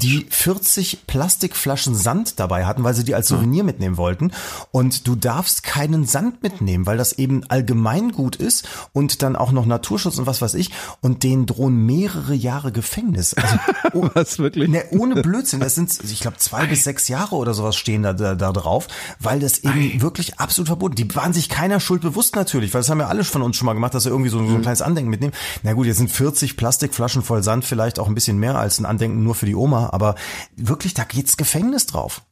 die 0.00 0.26
40 0.30 1.00
Plastikflaschen 1.42 1.94
Sand 1.96 2.38
dabei 2.38 2.66
hatten, 2.66 2.84
weil 2.84 2.94
sie 2.94 3.02
die 3.02 3.14
als 3.16 3.26
Souvenir 3.26 3.64
mitnehmen 3.64 3.96
wollten. 3.96 4.30
Und 4.70 5.08
du 5.08 5.16
darfst 5.16 5.64
keinen 5.64 6.06
Sand 6.06 6.42
mitnehmen, 6.42 6.86
weil 6.86 6.96
das 6.96 7.12
eben 7.14 7.42
Allgemeingut 7.48 8.36
ist 8.36 8.68
und 8.92 9.22
dann 9.22 9.34
auch 9.34 9.50
noch 9.50 9.66
Naturschutz 9.66 10.18
und 10.18 10.26
was 10.26 10.40
weiß 10.40 10.54
ich. 10.54 10.70
Und 11.00 11.24
denen 11.24 11.46
drohen 11.46 11.84
mehrere 11.84 12.34
Jahre 12.34 12.70
Gefängnis. 12.70 13.34
Also, 13.34 13.56
oh, 13.92 14.08
Was, 14.14 14.38
wirklich? 14.38 14.68
Ne, 14.68 14.84
ohne 14.92 15.20
Blödsinn. 15.20 15.60
Das 15.60 15.74
sind, 15.74 15.98
ich 16.04 16.20
glaube, 16.20 16.36
zwei 16.36 16.66
bis 16.66 16.84
sechs 16.84 17.08
Jahre 17.08 17.34
oder 17.34 17.54
sowas 17.54 17.74
stehen 17.74 18.02
da, 18.02 18.12
da, 18.12 18.36
da 18.36 18.52
drauf, 18.52 18.86
weil 19.18 19.40
das 19.40 19.58
eben 19.58 20.00
wirklich 20.00 20.38
absolut 20.38 20.68
verboten. 20.68 20.94
Die 20.94 21.12
waren 21.16 21.32
sich 21.32 21.48
keiner 21.48 21.80
Schuld 21.80 22.02
bewusst 22.02 22.36
natürlich, 22.36 22.72
weil 22.72 22.82
das 22.82 22.90
haben 22.90 23.00
ja 23.00 23.08
alle 23.08 23.24
von 23.24 23.42
uns 23.42 23.56
schon 23.56 23.66
mal 23.66 23.74
gemacht, 23.74 23.94
dass 23.94 24.04
sie 24.04 24.10
irgendwie 24.10 24.30
so, 24.30 24.38
so 24.46 24.54
ein 24.54 24.62
kleines 24.62 24.82
Andenken 24.82 25.10
mitnehmen. 25.10 25.34
Na 25.64 25.72
gut, 25.72 25.86
jetzt 25.86 25.98
sind 25.98 26.10
40 26.10 26.56
Plastikflaschen 26.56 27.22
voll 27.22 27.42
Sand 27.42 27.64
vielleicht 27.64 27.98
auch 27.98 28.06
ein 28.06 28.14
bisschen 28.14 28.38
mehr 28.38 28.58
als 28.58 28.78
ein 28.78 28.86
Andenken 28.86 29.24
nur 29.24 29.34
für 29.34 29.46
die 29.46 29.56
Oma, 29.56 29.90
aber 29.92 30.14
wirklich, 30.56 30.94
da 30.94 31.04
geht's 31.04 31.31
Gefängnis 31.36 31.86
drauf. 31.86 32.22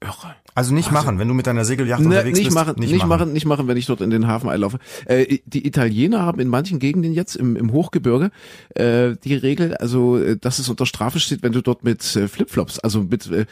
Irre. 0.00 0.36
Also 0.58 0.74
nicht 0.74 0.90
machen, 0.90 1.20
wenn 1.20 1.28
du 1.28 1.34
mit 1.34 1.46
deiner 1.46 1.64
Segelyacht 1.64 2.00
Ne, 2.00 2.08
unterwegs 2.08 2.36
nicht 2.36 2.46
bist. 2.48 2.54
machen, 2.56 2.74
nicht, 2.80 3.06
machen. 3.06 3.32
nicht 3.32 3.46
machen, 3.46 3.68
wenn 3.68 3.76
ich 3.76 3.86
dort 3.86 4.00
in 4.00 4.10
den 4.10 4.26
Hafen 4.26 4.48
einlaufe. 4.50 4.80
Äh, 5.04 5.38
die 5.46 5.64
Italiener 5.64 6.22
haben 6.22 6.40
in 6.40 6.48
manchen 6.48 6.80
Gegenden 6.80 7.12
jetzt 7.12 7.36
im, 7.36 7.54
im 7.54 7.70
Hochgebirge 7.70 8.32
äh, 8.74 9.14
die 9.22 9.34
Regel, 9.34 9.76
also 9.76 10.18
äh, 10.18 10.36
dass 10.36 10.58
es 10.58 10.68
unter 10.68 10.84
Strafe 10.84 11.20
steht, 11.20 11.44
wenn 11.44 11.52
du 11.52 11.62
dort 11.62 11.84
mit 11.84 12.16
äh, 12.16 12.26
Flipflops, 12.26 12.80
also 12.80 13.02
mit 13.02 13.30
äh, 13.30 13.46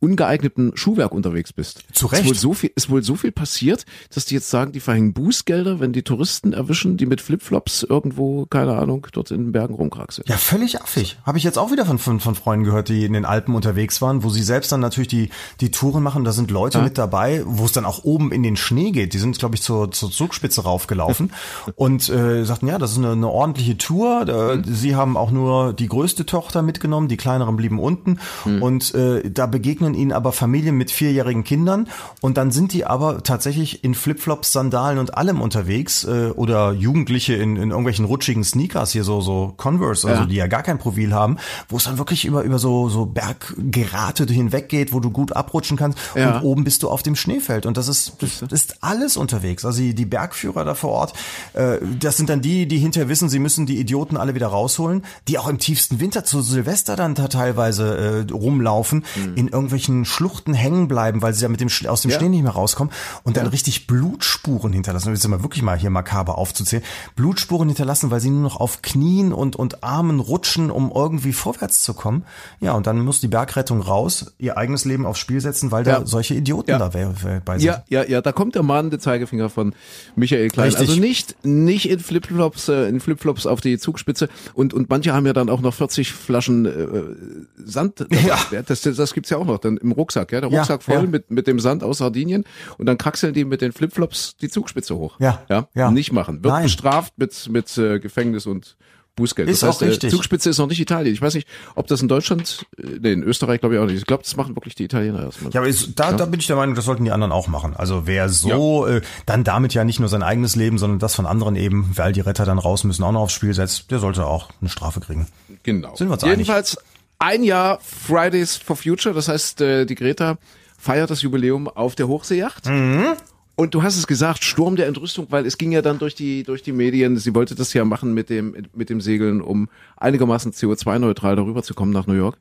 ungeeignetem 0.00 0.72
Schuhwerk 0.74 1.12
unterwegs 1.12 1.54
bist. 1.54 1.82
Zu 1.92 2.06
Recht. 2.08 2.22
Ist 2.22 2.28
wohl 2.28 2.34
so 2.34 2.52
viel, 2.52 2.70
ist 2.74 2.90
wohl 2.90 3.02
so 3.02 3.16
viel 3.16 3.32
passiert, 3.32 3.86
dass 4.14 4.26
die 4.26 4.34
jetzt 4.34 4.50
sagen, 4.50 4.72
die 4.72 4.80
verhängen 4.80 5.14
Bußgelder, 5.14 5.80
wenn 5.80 5.94
die 5.94 6.02
Touristen 6.02 6.52
erwischen, 6.52 6.98
die 6.98 7.06
mit 7.06 7.22
Flipflops 7.22 7.84
irgendwo, 7.84 8.44
keine 8.44 8.76
Ahnung, 8.76 9.06
dort 9.12 9.30
in 9.30 9.44
den 9.44 9.52
Bergen 9.52 9.74
rumkraxeln. 9.74 10.26
Ja, 10.28 10.36
völlig 10.36 10.80
affig. 10.82 11.18
Habe 11.24 11.38
ich 11.38 11.44
jetzt 11.44 11.56
auch 11.58 11.72
wieder 11.72 11.86
von, 11.86 11.98
von, 11.98 12.20
von 12.20 12.34
Freunden 12.34 12.66
gehört, 12.66 12.90
die 12.90 13.06
in 13.06 13.14
den 13.14 13.24
Alpen 13.24 13.54
unterwegs 13.54 14.02
waren, 14.02 14.22
wo 14.24 14.28
sie 14.28 14.42
selbst 14.42 14.70
dann 14.72 14.80
natürlich 14.80 15.08
die, 15.08 15.30
die 15.60 15.70
Touren 15.70 16.02
machen. 16.02 16.24
Da 16.24 16.32
sind 16.32 16.49
Leute 16.50 16.82
mit 16.82 16.98
dabei, 16.98 17.42
wo 17.46 17.64
es 17.64 17.72
dann 17.72 17.84
auch 17.84 18.04
oben 18.04 18.32
in 18.32 18.42
den 18.42 18.56
Schnee 18.56 18.90
geht. 18.90 19.14
Die 19.14 19.18
sind, 19.18 19.38
glaube 19.38 19.54
ich, 19.54 19.62
zur, 19.62 19.90
zur 19.90 20.10
Zugspitze 20.10 20.62
raufgelaufen 20.62 21.32
und 21.76 22.08
äh, 22.08 22.44
sagten, 22.44 22.66
ja, 22.66 22.78
das 22.78 22.92
ist 22.92 22.98
eine, 22.98 23.12
eine 23.12 23.28
ordentliche 23.28 23.78
Tour. 23.78 24.24
Da, 24.24 24.58
Sie 24.64 24.94
haben 24.96 25.16
auch 25.16 25.30
nur 25.30 25.72
die 25.72 25.88
größte 25.88 26.26
Tochter 26.26 26.62
mitgenommen, 26.62 27.08
die 27.08 27.16
kleineren 27.16 27.56
blieben 27.56 27.78
unten. 27.78 28.18
Und 28.60 28.94
äh, 28.94 29.30
da 29.30 29.46
begegnen 29.46 29.94
ihnen 29.94 30.12
aber 30.12 30.32
Familien 30.32 30.76
mit 30.76 30.90
vierjährigen 30.90 31.44
Kindern. 31.44 31.88
Und 32.20 32.36
dann 32.36 32.50
sind 32.50 32.72
die 32.72 32.84
aber 32.84 33.22
tatsächlich 33.22 33.84
in 33.84 33.94
Flipflops, 33.94 34.52
Sandalen 34.52 34.98
und 34.98 35.16
allem 35.16 35.40
unterwegs 35.40 36.04
äh, 36.04 36.30
oder 36.34 36.72
Jugendliche 36.72 37.34
in, 37.34 37.56
in 37.56 37.70
irgendwelchen 37.70 38.04
rutschigen 38.04 38.44
Sneakers 38.44 38.92
hier 38.92 39.04
so 39.04 39.20
so 39.20 39.54
Converse, 39.56 40.08
also 40.08 40.22
Ja. 40.22 40.26
die 40.26 40.34
ja 40.36 40.46
gar 40.46 40.62
kein 40.62 40.78
Profil 40.78 41.14
haben, 41.14 41.36
wo 41.68 41.76
es 41.76 41.84
dann 41.84 41.98
wirklich 41.98 42.24
über 42.24 42.42
über 42.42 42.58
so 42.58 42.88
so 42.88 43.06
Berggerate 43.06 44.24
hinweg 44.26 44.68
geht, 44.68 44.92
wo 44.92 45.00
du 45.00 45.10
gut 45.10 45.32
abrutschen 45.36 45.76
kannst. 45.76 45.98
Ja. 46.14 46.29
Ja. 46.30 46.38
und 46.38 46.44
oben 46.44 46.64
bist 46.64 46.82
du 46.82 46.88
auf 46.88 47.02
dem 47.02 47.16
Schneefeld 47.16 47.66
und 47.66 47.76
das 47.76 47.88
ist, 47.88 48.14
das 48.20 48.42
ist 48.52 48.82
alles 48.82 49.16
unterwegs. 49.16 49.64
Also 49.64 49.80
die, 49.80 49.94
die 49.94 50.06
Bergführer 50.06 50.64
da 50.64 50.74
vor 50.74 50.90
Ort, 50.90 51.12
äh, 51.54 51.78
das 51.98 52.16
sind 52.16 52.28
dann 52.30 52.40
die, 52.40 52.66
die 52.66 52.78
hinterher 52.78 53.08
wissen, 53.08 53.28
sie 53.28 53.38
müssen 53.38 53.66
die 53.66 53.78
Idioten 53.78 54.16
alle 54.16 54.34
wieder 54.34 54.48
rausholen, 54.48 55.04
die 55.28 55.38
auch 55.38 55.48
im 55.48 55.58
tiefsten 55.58 56.00
Winter 56.00 56.24
zu 56.24 56.42
Silvester 56.42 56.96
dann 56.96 57.14
da 57.14 57.28
teilweise 57.28 58.26
äh, 58.28 58.32
rumlaufen, 58.32 59.04
in 59.36 59.48
irgendwelchen 59.48 60.04
Schluchten 60.04 60.54
hängen 60.54 60.88
bleiben, 60.88 61.22
weil 61.22 61.34
sie 61.34 61.42
ja 61.42 61.48
mit 61.48 61.60
dem 61.60 61.68
aus 61.88 62.02
dem 62.02 62.10
Ja. 62.10 62.18
Schnee 62.18 62.28
nicht 62.28 62.42
mehr 62.42 62.52
rauskommen 62.52 62.92
und 63.24 63.36
dann 63.36 63.46
richtig 63.46 63.86
Blutspuren 63.86 64.72
hinterlassen. 64.72 65.10
Jetzt 65.10 65.22
sind 65.22 65.30
wir 65.30 65.42
wirklich 65.42 65.62
mal 65.62 65.78
hier 65.78 65.90
makaber 65.90 66.38
aufzuzählen. 66.38 66.84
Blutspuren 67.16 67.68
hinterlassen, 67.68 68.10
weil 68.10 68.20
sie 68.20 68.30
nur 68.30 68.42
noch 68.42 68.58
auf 68.60 68.82
Knien 68.82 69.32
und, 69.32 69.56
und 69.56 69.82
Armen 69.84 70.20
rutschen, 70.20 70.70
um 70.70 70.90
irgendwie 70.94 71.32
vorwärts 71.32 71.82
zu 71.82 71.94
kommen. 71.94 72.24
Ja, 72.60 72.72
und 72.72 72.86
dann 72.86 73.00
muss 73.00 73.20
die 73.20 73.28
Bergrettung 73.28 73.80
raus, 73.80 74.32
ihr 74.38 74.56
eigenes 74.56 74.84
Leben 74.84 75.06
aufs 75.06 75.18
Spiel 75.20 75.40
setzen, 75.40 75.70
weil 75.70 75.84
da 75.84 75.98
Ja. 76.00 76.06
Solche 76.20 76.34
Idioten 76.34 76.70
Ja. 76.70 76.78
da 76.78 76.88
bei 76.88 77.58
sind. 77.58 77.62
Ja, 77.62 77.82
ja, 77.88 78.04
ja, 78.04 78.20
da 78.20 78.32
kommt 78.32 78.54
der 78.54 78.62
mahnende 78.62 78.98
Zeigefinger 78.98 79.48
von 79.48 79.74
Michael 80.16 80.48
Klein. 80.48 80.66
Richtig. 80.68 80.88
Also 80.88 81.00
nicht, 81.00 81.44
nicht 81.44 81.88
in 81.88 81.98
Flipflops, 81.98 82.68
äh, 82.68 82.88
in 82.88 83.00
Flipflops 83.00 83.46
auf 83.46 83.60
die 83.60 83.78
Zugspitze. 83.78 84.28
Und, 84.54 84.74
und 84.74 84.90
manche 84.90 85.14
haben 85.14 85.26
ja 85.26 85.32
dann 85.32 85.48
auch 85.48 85.60
noch 85.60 85.72
40 85.74 86.12
Flaschen 86.12 86.66
äh, 86.66 87.62
Sand. 87.64 88.06
Ja. 88.26 88.62
Das, 88.62 88.82
das 88.82 89.14
gibt's 89.14 89.30
ja 89.30 89.38
auch 89.38 89.46
noch 89.46 89.58
dann 89.58 89.76
im 89.78 89.92
Rucksack. 89.92 90.32
Ja, 90.32 90.40
der 90.40 90.50
Ja, 90.50 90.58
Rucksack 90.58 90.82
voll 90.82 90.94
ja. 90.94 91.02
mit, 91.02 91.30
mit 91.30 91.46
dem 91.46 91.58
Sand 91.58 91.82
aus 91.82 91.98
Sardinien. 91.98 92.44
Und 92.78 92.86
dann 92.86 92.98
kraxeln 92.98 93.32
die 93.32 93.44
mit 93.44 93.62
den 93.62 93.72
Flipflops 93.72 94.36
die 94.36 94.48
Zugspitze 94.48 94.96
hoch. 94.96 95.18
Ja, 95.20 95.42
ja, 95.48 95.68
ja. 95.74 95.90
nicht 95.90 96.12
machen. 96.12 96.44
Wird 96.44 96.52
Nein. 96.52 96.62
bestraft 96.64 97.14
mit, 97.16 97.48
mit 97.50 97.76
äh, 97.78 97.98
Gefängnis 97.98 98.46
und 98.46 98.76
Bußgeld. 99.20 99.48
Ist 99.48 99.62
das 99.62 99.68
heißt, 99.68 99.82
auch 99.82 99.86
richtig. 99.86 100.08
Äh, 100.08 100.16
Zugspitze 100.16 100.50
ist 100.50 100.58
noch 100.58 100.66
nicht 100.66 100.80
Italien. 100.80 101.14
Ich 101.14 101.22
weiß 101.22 101.34
nicht, 101.34 101.46
ob 101.74 101.86
das 101.86 102.02
in 102.02 102.08
Deutschland, 102.08 102.66
äh, 102.78 102.98
nee, 103.00 103.12
in 103.12 103.22
Österreich 103.22 103.60
glaube 103.60 103.74
ich 103.74 103.80
auch 103.80 103.86
nicht. 103.86 103.98
Ich 103.98 104.06
glaube, 104.06 104.22
das 104.22 104.36
machen 104.36 104.56
wirklich 104.56 104.74
die 104.74 104.84
Italiener 104.84 105.22
erstmal. 105.24 105.52
Ja, 105.52 105.60
aber 105.60 105.68
ist, 105.68 105.98
da, 105.98 106.12
da 106.12 106.24
bin 106.24 106.40
ich 106.40 106.46
der 106.46 106.56
Meinung, 106.56 106.74
das 106.74 106.86
sollten 106.86 107.04
die 107.04 107.12
anderen 107.12 107.32
auch 107.32 107.48
machen. 107.48 107.76
Also 107.76 108.06
wer 108.06 108.28
so 108.28 108.86
äh, 108.86 109.02
dann 109.26 109.44
damit 109.44 109.74
ja 109.74 109.84
nicht 109.84 110.00
nur 110.00 110.08
sein 110.08 110.22
eigenes 110.22 110.56
Leben, 110.56 110.78
sondern 110.78 110.98
das 110.98 111.14
von 111.14 111.26
anderen 111.26 111.56
eben, 111.56 111.90
weil 111.94 112.12
die 112.12 112.20
Retter 112.20 112.44
dann 112.44 112.58
raus 112.58 112.84
müssen, 112.84 113.02
auch 113.02 113.12
noch 113.12 113.20
aufs 113.20 113.34
Spiel 113.34 113.54
setzt, 113.54 113.90
der 113.90 113.98
sollte 113.98 114.26
auch 114.26 114.48
eine 114.60 114.70
Strafe 114.70 115.00
kriegen. 115.00 115.28
Genau. 115.62 115.94
Sind 115.94 116.08
wir 116.08 116.14
uns 116.14 116.24
einig? 116.24 116.38
Jedenfalls 116.38 116.78
ein 117.18 117.44
Jahr 117.44 117.78
Fridays 117.80 118.56
for 118.56 118.76
Future, 118.76 119.14
das 119.14 119.28
heißt, 119.28 119.60
äh, 119.60 119.84
die 119.84 119.94
Greta 119.94 120.38
feiert 120.78 121.10
das 121.10 121.22
Jubiläum 121.22 121.68
auf 121.68 121.94
der 121.94 122.08
Hochseejacht. 122.08 122.66
Mhm. 122.66 123.14
Und 123.60 123.74
du 123.74 123.82
hast 123.82 123.98
es 123.98 124.06
gesagt, 124.06 124.42
Sturm 124.42 124.76
der 124.76 124.86
Entrüstung, 124.86 125.26
weil 125.28 125.44
es 125.44 125.58
ging 125.58 125.70
ja 125.70 125.82
dann 125.82 125.98
durch 125.98 126.14
die 126.14 126.44
durch 126.44 126.62
die 126.62 126.72
Medien. 126.72 127.18
Sie 127.18 127.34
wollte 127.34 127.54
das 127.54 127.74
ja 127.74 127.84
machen 127.84 128.14
mit 128.14 128.30
dem 128.30 128.56
mit 128.72 128.88
dem 128.88 129.02
Segeln, 129.02 129.42
um 129.42 129.68
einigermaßen 129.98 130.52
CO2-neutral 130.52 131.36
darüber 131.36 131.62
zu 131.62 131.74
kommen 131.74 131.92
nach 131.92 132.06
New 132.06 132.14
York. 132.14 132.38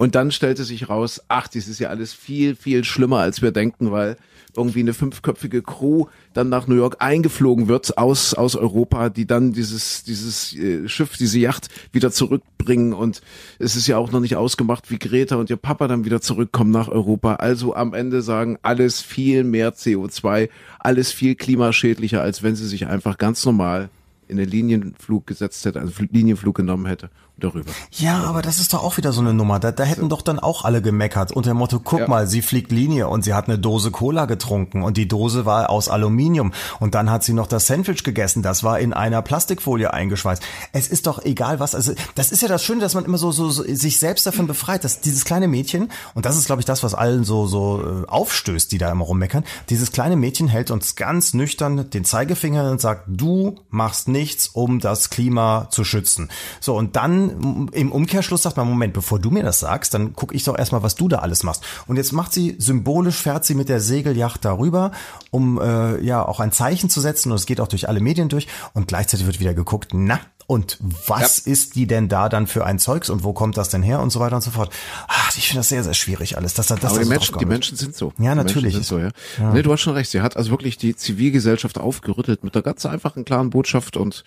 Und 0.00 0.14
dann 0.14 0.30
stellte 0.30 0.64
sich 0.64 0.88
raus, 0.88 1.20
ach, 1.28 1.46
das 1.46 1.68
ist 1.68 1.78
ja 1.78 1.90
alles 1.90 2.14
viel, 2.14 2.56
viel 2.56 2.84
schlimmer, 2.84 3.18
als 3.18 3.42
wir 3.42 3.52
denken, 3.52 3.92
weil 3.92 4.16
irgendwie 4.56 4.80
eine 4.80 4.94
fünfköpfige 4.94 5.60
Crew 5.60 6.06
dann 6.32 6.48
nach 6.48 6.66
New 6.66 6.74
York 6.74 6.96
eingeflogen 7.00 7.68
wird 7.68 7.98
aus, 7.98 8.32
aus 8.32 8.56
Europa, 8.56 9.10
die 9.10 9.26
dann 9.26 9.52
dieses, 9.52 10.02
dieses 10.02 10.56
äh, 10.56 10.88
Schiff, 10.88 11.18
diese 11.18 11.38
Yacht 11.38 11.68
wieder 11.92 12.10
zurückbringen. 12.10 12.94
Und 12.94 13.20
es 13.58 13.76
ist 13.76 13.88
ja 13.88 13.98
auch 13.98 14.10
noch 14.10 14.20
nicht 14.20 14.36
ausgemacht, 14.36 14.90
wie 14.90 14.98
Greta 14.98 15.36
und 15.36 15.50
ihr 15.50 15.58
Papa 15.58 15.86
dann 15.86 16.06
wieder 16.06 16.22
zurückkommen 16.22 16.70
nach 16.70 16.88
Europa. 16.88 17.34
Also 17.34 17.74
am 17.74 17.92
Ende 17.92 18.22
sagen, 18.22 18.56
alles 18.62 19.02
viel 19.02 19.44
mehr 19.44 19.74
CO2, 19.74 20.48
alles 20.78 21.12
viel 21.12 21.34
klimaschädlicher, 21.34 22.22
als 22.22 22.42
wenn 22.42 22.56
sie 22.56 22.66
sich 22.66 22.86
einfach 22.86 23.18
ganz 23.18 23.44
normal 23.44 23.90
in 24.28 24.38
den 24.38 24.48
Linienflug 24.48 25.26
gesetzt 25.26 25.62
hätte, 25.66 25.78
also 25.80 25.92
Linienflug 26.10 26.56
genommen 26.56 26.86
hätte 26.86 27.10
darüber. 27.40 27.70
Ja, 27.92 28.22
aber 28.24 28.42
das 28.42 28.58
ist 28.60 28.72
doch 28.72 28.82
auch 28.82 28.96
wieder 28.96 29.12
so 29.12 29.20
eine 29.20 29.34
Nummer. 29.34 29.58
Da, 29.58 29.72
da 29.72 29.84
hätten 29.84 30.08
doch 30.08 30.22
dann 30.22 30.38
auch 30.38 30.64
alle 30.64 30.82
gemeckert 30.82 31.32
unter 31.32 31.50
dem 31.50 31.56
Motto, 31.58 31.80
guck 31.82 32.00
Ja. 32.00 32.08
mal, 32.08 32.26
sie 32.26 32.42
fliegt 32.42 32.70
Linie 32.72 33.08
und 33.08 33.22
sie 33.24 33.34
hat 33.34 33.48
eine 33.48 33.58
Dose 33.58 33.90
Cola 33.90 34.26
getrunken 34.26 34.82
und 34.82 34.96
die 34.96 35.08
Dose 35.08 35.46
war 35.46 35.70
aus 35.70 35.88
Aluminium 35.88 36.52
und 36.78 36.94
dann 36.94 37.10
hat 37.10 37.24
sie 37.24 37.32
noch 37.32 37.46
das 37.46 37.66
Sandwich 37.66 38.04
gegessen, 38.04 38.42
das 38.42 38.62
war 38.62 38.78
in 38.78 38.92
einer 38.92 39.22
Plastikfolie 39.22 39.92
eingeschweißt. 39.92 40.42
Es 40.72 40.88
ist 40.88 41.06
doch 41.06 41.24
egal 41.24 41.60
was, 41.60 41.74
also 41.74 41.92
das 42.14 42.32
ist 42.32 42.42
ja 42.42 42.48
das 42.48 42.62
Schöne, 42.64 42.80
dass 42.80 42.94
man 42.94 43.04
immer 43.04 43.18
so, 43.18 43.32
so, 43.32 43.50
so 43.50 43.62
sich 43.62 43.98
selbst 43.98 44.26
davon 44.26 44.46
befreit, 44.46 44.84
dass 44.84 45.00
dieses 45.00 45.24
kleine 45.24 45.48
Mädchen, 45.48 45.90
und 46.14 46.26
das 46.26 46.36
ist 46.36 46.46
glaube 46.46 46.60
ich 46.60 46.66
das, 46.66 46.82
was 46.82 46.94
allen 46.94 47.24
so, 47.24 47.46
so 47.46 47.82
äh, 48.04 48.08
aufstößt, 48.08 48.70
die 48.72 48.78
da 48.78 48.90
immer 48.90 49.04
rummeckern, 49.04 49.44
dieses 49.68 49.92
kleine 49.92 50.16
Mädchen 50.16 50.48
hält 50.48 50.70
uns 50.70 50.96
ganz 50.96 51.34
nüchtern 51.34 51.90
den 51.90 52.04
Zeigefinger 52.04 52.70
und 52.70 52.80
sagt, 52.80 53.04
du 53.06 53.56
machst 53.70 54.08
nichts, 54.08 54.48
um 54.48 54.80
das 54.80 55.10
Klima 55.10 55.68
zu 55.70 55.84
schützen. 55.84 56.28
So, 56.60 56.76
und 56.76 56.96
dann 56.96 57.29
im 57.72 57.92
Umkehrschluss 57.92 58.42
sagt 58.42 58.56
man, 58.56 58.68
Moment, 58.68 58.92
bevor 58.92 59.18
du 59.18 59.30
mir 59.30 59.42
das 59.42 59.60
sagst, 59.60 59.94
dann 59.94 60.14
gucke 60.14 60.34
ich 60.34 60.44
doch 60.44 60.56
erstmal, 60.58 60.82
was 60.82 60.94
du 60.94 61.08
da 61.08 61.18
alles 61.18 61.42
machst. 61.42 61.62
Und 61.86 61.96
jetzt 61.96 62.12
macht 62.12 62.32
sie 62.32 62.56
symbolisch, 62.58 63.16
fährt 63.16 63.44
sie 63.44 63.54
mit 63.54 63.68
der 63.68 63.80
Segelyacht 63.80 64.44
darüber, 64.44 64.92
um 65.30 65.60
äh, 65.60 66.00
ja 66.02 66.24
auch 66.26 66.40
ein 66.40 66.52
Zeichen 66.52 66.90
zu 66.90 67.00
setzen. 67.00 67.30
Und 67.30 67.36
es 67.36 67.46
geht 67.46 67.60
auch 67.60 67.68
durch 67.68 67.88
alle 67.88 68.00
Medien 68.00 68.28
durch. 68.28 68.46
Und 68.74 68.88
gleichzeitig 68.88 69.26
wird 69.26 69.40
wieder 69.40 69.54
geguckt, 69.54 69.90
na, 69.94 70.20
und 70.46 70.78
was 71.06 71.38
ist 71.38 71.76
die 71.76 71.86
denn 71.86 72.08
da 72.08 72.28
dann 72.28 72.48
für 72.48 72.66
ein 72.66 72.80
Zeugs 72.80 73.08
und 73.08 73.22
wo 73.22 73.32
kommt 73.32 73.56
das 73.56 73.68
denn 73.68 73.84
her 73.84 74.00
und 74.00 74.10
so 74.10 74.18
weiter 74.18 74.34
und 74.34 74.42
so 74.42 74.50
fort. 74.50 74.72
Ach, 75.06 75.36
ich 75.36 75.46
finde 75.46 75.60
das 75.60 75.68
sehr, 75.68 75.84
sehr 75.84 75.94
schwierig 75.94 76.36
alles. 76.36 76.54
Dass, 76.54 76.66
da- 76.66 76.74
dass 76.74 76.90
Aber 76.90 76.98
da 76.98 77.04
die 77.04 77.08
Menschen, 77.08 77.38
die. 77.38 77.46
Menschen 77.46 77.76
sind 77.76 77.94
so. 77.94 78.12
Ja, 78.18 78.32
Die 78.32 78.38
natürlich. 78.38 78.74
Sind 78.74 78.84
so, 78.84 78.98
ja. 78.98 79.10
Nee, 79.52 79.62
du 79.62 79.72
hast 79.72 79.80
schon 79.82 79.94
recht. 79.94 80.10
Sie 80.10 80.20
hat 80.22 80.36
also 80.36 80.50
wirklich 80.50 80.76
die 80.76 80.96
Zivilgesellschaft 80.96 81.78
aufgerüttelt 81.78 82.42
mit 82.42 82.56
einer 82.56 82.62
ganz 82.64 82.84
einfachen, 82.84 83.24
klaren 83.24 83.50
Botschaft 83.50 83.96
und 83.96 84.24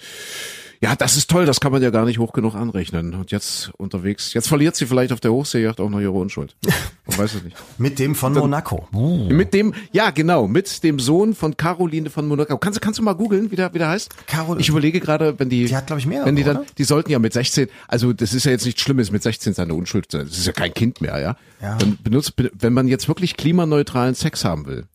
ja, 0.83 0.97
das 0.97 1.15
ist 1.15 1.29
toll, 1.29 1.45
das 1.45 1.61
kann 1.61 1.71
man 1.71 1.81
ja 1.81 1.91
gar 1.91 2.03
nicht 2.03 2.19
hoch 2.19 2.33
genug 2.33 2.55
anrechnen. 2.55 3.13
Und 3.13 3.31
jetzt 3.31 3.71
unterwegs, 3.77 4.33
jetzt 4.33 4.49
verliert 4.49 4.75
sie 4.75 4.85
vielleicht 4.85 5.13
auf 5.13 5.21
der 5.21 5.31
Hochseejacht 5.31 5.79
auch 5.79 5.89
noch 5.89 6.01
ihre 6.01 6.11
Unschuld. 6.11 6.55
Man 7.07 7.17
weiß 7.17 7.35
es 7.35 7.43
nicht. 7.43 7.55
Mit 7.77 7.99
dem 7.99 8.15
von 8.15 8.33
Monaco. 8.33 8.87
Uh. 8.93 9.25
Mit 9.29 9.53
dem, 9.53 9.73
ja 9.93 10.09
genau, 10.09 10.47
mit 10.47 10.83
dem 10.83 10.99
Sohn 10.99 11.35
von 11.35 11.55
Caroline 11.57 12.09
von 12.09 12.27
Monaco. 12.27 12.57
Kannst, 12.57 12.77
du- 12.77 12.81
kannst 12.81 12.99
du 12.99 13.03
mal 13.03 13.13
googeln, 13.13 13.49
wie 13.51 13.55
der, 13.55 13.73
wie 13.73 13.77
der 13.77 13.87
heißt? 13.89 14.13
Carol- 14.27 14.59
ich 14.59 14.67
überlege 14.69 14.99
gerade, 14.99 15.37
wenn 15.39 15.49
die, 15.49 15.65
Die 15.65 15.75
hat, 15.75 15.87
glaub 15.87 15.99
ich, 15.99 16.05
mehrere, 16.05 16.25
wenn 16.27 16.35
die 16.35 16.43
dann, 16.43 16.57
oder? 16.57 16.65
die 16.77 16.83
sollten 16.83 17.11
ja 17.11 17.19
mit 17.19 17.31
16, 17.33 17.69
also 17.87 18.11
das 18.13 18.33
ist 18.33 18.43
ja 18.45 18.51
jetzt 18.51 18.65
nichts 18.65 18.81
Schlimmes, 18.81 19.09
mit 19.11 19.23
16 19.23 19.53
seine 19.53 19.73
Unschuld, 19.73 20.13
das 20.13 20.29
ist 20.37 20.47
ja 20.47 20.53
kein 20.53 20.73
Kind 20.73 20.99
mehr, 21.01 21.19
ja. 21.19 21.35
Ja. 21.61 21.77
Dann 21.77 21.97
benutzt, 22.03 22.33
wenn 22.53 22.73
man 22.73 22.87
jetzt 22.89 23.07
wirklich 23.07 23.37
klimaneutralen 23.37 24.15
Sex 24.15 24.43
haben 24.43 24.65
will, 24.65 24.85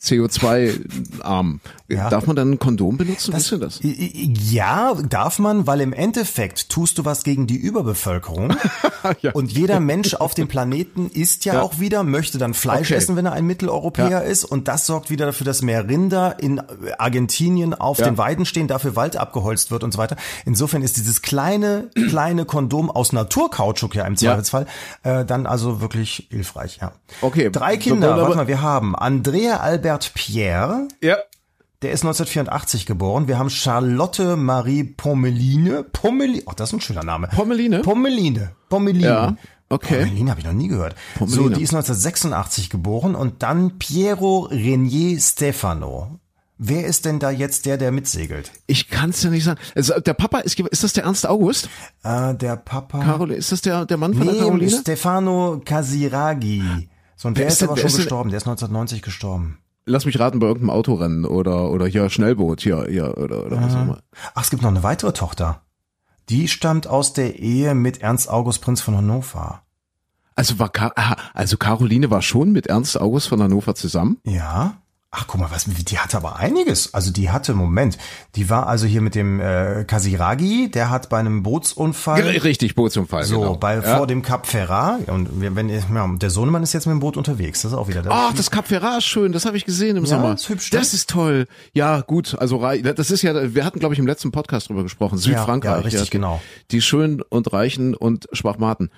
CO2-arm, 0.00 1.60
Ja. 1.88 2.08
darf 2.10 2.26
man 2.26 2.36
dann 2.36 2.52
ein 2.52 2.58
Kondom 2.58 2.96
benutzen? 2.96 3.34
Wisst 3.34 3.52
ihr 3.52 3.58
das? 3.58 3.80
Ja, 3.82 4.94
darf 4.94 5.38
man, 5.38 5.66
weil 5.66 5.80
im 5.80 5.92
Endeffekt 5.92 6.68
tust 6.68 6.98
du 6.98 7.04
was 7.04 7.24
gegen 7.24 7.46
die 7.46 7.56
Überbevölkerung. 7.56 8.54
Ja. 9.22 9.30
Und 9.32 9.52
jeder 9.52 9.78
Mensch 9.80 10.14
auf 10.14 10.34
dem 10.34 10.48
Planeten 10.48 11.08
isst 11.08 11.44
ja, 11.44 11.54
Ja. 11.54 11.62
auch 11.62 11.78
wieder, 11.78 12.02
möchte 12.02 12.36
dann 12.36 12.52
Fleisch 12.52 12.88
Okay. 12.88 12.94
essen, 12.96 13.14
wenn 13.16 13.26
er 13.26 13.32
ein 13.32 13.46
Mitteleuropäer 13.46 14.24
ist. 14.24 14.44
Und 14.44 14.66
das 14.68 14.86
sorgt 14.86 15.08
wieder 15.08 15.24
dafür, 15.26 15.44
dass 15.44 15.62
mehr 15.62 15.88
Rinder 15.88 16.36
in 16.40 16.60
Argentinien 16.98 17.74
auf 17.74 17.98
den 17.98 18.18
Weiden 18.18 18.44
stehen, 18.44 18.66
dafür 18.66 18.96
Wald 18.96 19.16
abgeholzt 19.16 19.70
wird 19.70 19.84
und 19.84 19.92
so 19.92 19.98
weiter. 19.98 20.16
Insofern 20.44 20.82
ist 20.82 20.96
dieses 20.96 21.22
kleine, 21.22 21.90
kleine 22.08 22.44
Kondom 22.44 22.90
aus 22.90 23.12
Naturkautschuk 23.12 23.94
ja 23.94 24.04
im 24.04 24.16
Zweifelsfall 24.16 24.66
äh, 25.04 25.24
dann 25.24 25.46
also 25.46 25.80
wirklich 25.80 26.26
hilfreich, 26.30 26.78
ja. 26.82 26.90
Okay. 27.22 27.50
Drei 27.50 27.76
Kinder, 27.76 28.12
aber- 28.14 28.22
warte 28.22 28.36
mal, 28.36 28.48
wir 28.48 28.60
haben 28.62 28.96
Andrea 28.96 29.58
Albert 29.58 29.87
Pierre, 30.14 30.88
Ja. 31.02 31.16
der 31.82 31.92
ist 31.92 32.02
1984 32.04 32.86
geboren. 32.86 33.28
Wir 33.28 33.38
haben 33.38 33.50
Charlotte 33.50 34.36
Marie 34.36 34.84
Pommeline. 34.84 35.84
Pommeline. 35.84 36.42
Ach, 36.46 36.54
das 36.54 36.70
ist 36.70 36.74
ein 36.74 36.80
schöner 36.80 37.04
Name. 37.04 37.28
Pommeline? 37.28 37.80
Pommeline. 37.80 38.52
Pommeline. 38.68 39.06
Ja, 39.06 39.36
okay. 39.68 40.00
Pommeline 40.04 40.30
habe 40.30 40.40
ich 40.40 40.46
noch 40.46 40.52
nie 40.52 40.68
gehört. 40.68 40.94
Pommeline. 41.16 41.42
So, 41.42 41.48
die 41.48 41.62
ist 41.62 41.72
1986 41.74 42.68
geboren 42.70 43.14
und 43.14 43.42
dann 43.42 43.78
Piero 43.78 44.40
Renier 44.50 45.18
Stefano. 45.20 46.18
Wer 46.60 46.86
ist 46.86 47.04
denn 47.04 47.20
da 47.20 47.30
jetzt 47.30 47.66
der, 47.66 47.76
der 47.76 47.92
mitsegelt? 47.92 48.50
Ich 48.66 48.88
kann 48.88 49.10
es 49.10 49.22
ja 49.22 49.30
nicht 49.30 49.44
sagen. 49.44 49.60
Also, 49.76 50.00
der 50.00 50.14
Papa, 50.14 50.40
ist, 50.40 50.58
ist 50.58 50.82
das 50.82 50.92
der 50.92 51.04
Ernst 51.04 51.24
August? 51.24 51.68
Äh, 52.02 52.34
der 52.34 52.56
Papa. 52.56 52.98
Caroline, 52.98 53.38
ist 53.38 53.52
das 53.52 53.60
der, 53.62 53.86
der 53.86 53.96
Mann 53.96 54.12
von 54.14 54.24
der 54.26 54.34
nee, 54.34 54.40
Caroline? 54.40 54.70
Stefano 54.80 55.62
Casiraghi. 55.64 56.88
So, 57.14 57.28
und 57.28 57.36
der 57.36 57.42
Wer 57.44 57.46
ist 57.46 57.52
ist 57.54 57.60
denn- 57.62 57.68
aber 57.68 57.76
schon 57.78 57.86
ist 57.90 57.96
gestorben. 57.96 58.30
Der 58.30 58.38
ist 58.38 58.42
1990 58.48 59.02
gestorben. 59.02 59.58
Lass 59.88 60.04
mich 60.04 60.20
raten, 60.20 60.38
bei 60.38 60.46
irgendeinem 60.46 60.70
Autorennen 60.70 61.24
oder, 61.24 61.70
oder 61.70 61.86
hier 61.86 62.10
Schnellboot, 62.10 62.60
hier, 62.60 62.86
hier, 62.88 63.16
oder, 63.16 63.46
oder 63.46 63.60
was 63.62 63.74
auch 63.74 63.82
immer. 63.82 63.98
Ach, 64.34 64.42
es 64.42 64.50
gibt 64.50 64.62
noch 64.62 64.70
eine 64.70 64.82
weitere 64.82 65.12
Tochter. 65.12 65.62
Die 66.28 66.46
stammt 66.46 66.86
aus 66.86 67.14
der 67.14 67.38
Ehe 67.38 67.74
mit 67.74 68.02
Ernst 68.02 68.28
August 68.28 68.60
Prinz 68.60 68.80
von 68.82 68.96
Hannover. 68.96 69.62
Also 70.34 70.58
war, 70.58 70.68
Ka 70.68 70.92
also 71.34 71.56
Caroline 71.56 72.10
war 72.10 72.22
schon 72.22 72.52
mit 72.52 72.66
Ernst 72.66 73.00
August 73.00 73.28
von 73.28 73.42
Hannover 73.42 73.74
zusammen? 73.74 74.18
Ja. 74.24 74.76
Ach, 75.10 75.26
guck 75.26 75.40
mal, 75.40 75.50
was, 75.50 75.64
die 75.64 75.98
hatte 75.98 76.18
aber 76.18 76.36
einiges. 76.36 76.92
Also 76.92 77.10
die 77.10 77.30
hatte, 77.30 77.54
Moment, 77.54 77.96
die 78.36 78.50
war 78.50 78.66
also 78.66 78.86
hier 78.86 79.00
mit 79.00 79.14
dem 79.14 79.40
äh, 79.40 79.84
Casiraghi, 79.86 80.70
der 80.70 80.90
hat 80.90 81.08
bei 81.08 81.18
einem 81.18 81.42
Bootsunfall, 81.42 82.20
Richtig, 82.22 82.74
Bootsunfall, 82.74 83.24
so, 83.24 83.40
genau. 83.40 83.56
bei, 83.56 83.76
ja. 83.76 83.96
vor 83.96 84.06
dem 84.06 84.20
Cap 84.20 84.46
Ferrat, 84.46 85.08
und 85.08 85.30
wenn, 85.40 85.70
ja, 85.70 85.80
der 86.18 86.28
Sohnemann 86.28 86.62
ist 86.62 86.74
jetzt 86.74 86.84
mit 86.86 86.92
dem 86.92 87.00
Boot 87.00 87.16
unterwegs, 87.16 87.62
das 87.62 87.72
ist 87.72 87.78
auch 87.78 87.88
wieder 87.88 88.02
der. 88.02 88.12
Ach, 88.12 88.34
das 88.34 88.50
Cap 88.50 88.66
Ferrat 88.68 88.98
ist 88.98 89.06
schön, 89.06 89.32
das 89.32 89.46
habe 89.46 89.56
ich 89.56 89.64
gesehen 89.64 89.96
im 89.96 90.04
Ja, 90.04 90.10
Sommer. 90.10 90.34
ist 90.34 90.46
hübsch, 90.50 90.70
ne? 90.72 90.78
das 90.78 90.92
ist 90.92 91.08
toll. 91.08 91.46
Ja, 91.72 92.02
gut, 92.02 92.36
also 92.38 92.58
rei- 92.58 92.82
das 92.82 93.10
ist 93.10 93.22
ja, 93.22 93.54
wir 93.54 93.64
hatten, 93.64 93.78
glaube 93.78 93.94
ich, 93.94 93.98
im 93.98 94.06
letzten 94.06 94.30
Podcast 94.30 94.68
drüber 94.68 94.82
gesprochen, 94.82 95.16
Südfrankreich. 95.16 95.70
ja, 95.72 95.80
richtig, 95.80 96.10
genau. 96.10 96.42
Die 96.70 96.82
schönen 96.82 97.22
und 97.22 97.50
reichen 97.54 97.94
und 97.94 98.28
Schwachmaten. 98.32 98.90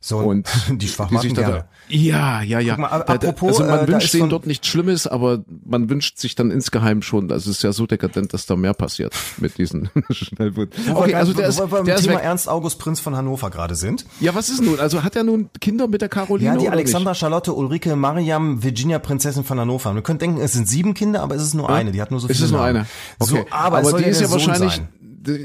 So, 0.00 0.18
und 0.18 0.46
die 0.70 0.86
Schwachmaten 0.86 1.28
sich 1.28 1.32
da, 1.36 1.42
gerne. 1.42 1.64
Ja, 1.88 2.40
ja, 2.42 2.60
ja. 2.60 2.76
Mal, 2.76 2.86
apropos, 2.86 3.60
also 3.60 3.64
man 3.64 3.84
äh, 3.84 3.88
wünscht 3.88 4.04
ist 4.06 4.14
denen 4.14 4.20
von- 4.22 4.30
dort 4.30 4.46
nichts 4.46 4.68
Schlimmes, 4.68 5.06
aber 5.08 5.42
man 5.66 5.90
wünscht 5.90 6.18
sich 6.18 6.34
dann 6.36 6.50
insgeheim 6.52 7.02
schon, 7.02 7.32
also 7.32 7.50
es 7.50 7.56
ist 7.56 7.62
ja 7.64 7.72
so 7.72 7.86
dekadent, 7.86 8.32
dass 8.32 8.46
da 8.46 8.54
mehr 8.54 8.74
passiert 8.74 9.12
mit 9.38 9.58
diesen 9.58 9.90
Schnellbooten. 10.10 10.86
Wo 10.86 10.98
Okay, 11.00 11.08
wir 11.10 11.18
also 11.18 11.32
der 11.32 11.48
ist, 11.48 11.58
wir 11.58 11.82
der 11.82 11.96
ist 11.96 12.02
Thema 12.04 12.18
weg. 12.18 12.24
Ernst 12.24 12.48
August 12.48 12.78
Prinz 12.78 13.00
von 13.00 13.16
Hannover 13.16 13.50
gerade 13.50 13.74
sind. 13.74 14.06
Ja, 14.20 14.34
was 14.36 14.48
ist 14.50 14.62
nun? 14.62 14.78
Also 14.78 15.02
hat 15.02 15.16
er 15.16 15.24
nun 15.24 15.50
Kinder 15.60 15.88
mit 15.88 16.00
der 16.00 16.08
Caroline 16.08 16.46
Ja, 16.50 16.56
die 16.56 16.66
oder 16.66 16.72
Alexandra, 16.72 17.10
nicht? 17.10 17.18
Charlotte, 17.20 17.52
Ulrike, 17.52 17.96
Mariam, 17.96 18.62
Virginia, 18.62 18.98
Prinzessin 19.00 19.42
von 19.44 19.58
Hannover. 19.58 19.92
Man 19.92 20.02
könnte 20.04 20.26
denken, 20.26 20.40
es 20.40 20.52
sind 20.52 20.68
sieben 20.68 20.94
Kinder, 20.94 21.22
aber 21.22 21.34
es 21.34 21.42
ist 21.42 21.54
nur 21.54 21.68
eine. 21.70 21.90
Die 21.90 22.00
hat 22.00 22.12
nur 22.12 22.20
so 22.20 22.28
Ist 22.28 22.36
viele 22.36 22.46
es 22.46 22.52
nur 22.52 22.60
Namen. 22.60 22.76
eine? 22.76 22.86
Okay. 23.18 23.30
So, 23.30 23.46
aber, 23.50 23.80
es 23.80 23.88
soll 23.88 23.98
die 23.98 24.04
ja 24.04 24.10
ist 24.10 24.20
ja 24.20 24.28
Sohn 24.28 24.34
wahrscheinlich, 24.46 24.74
sein. 24.76 24.88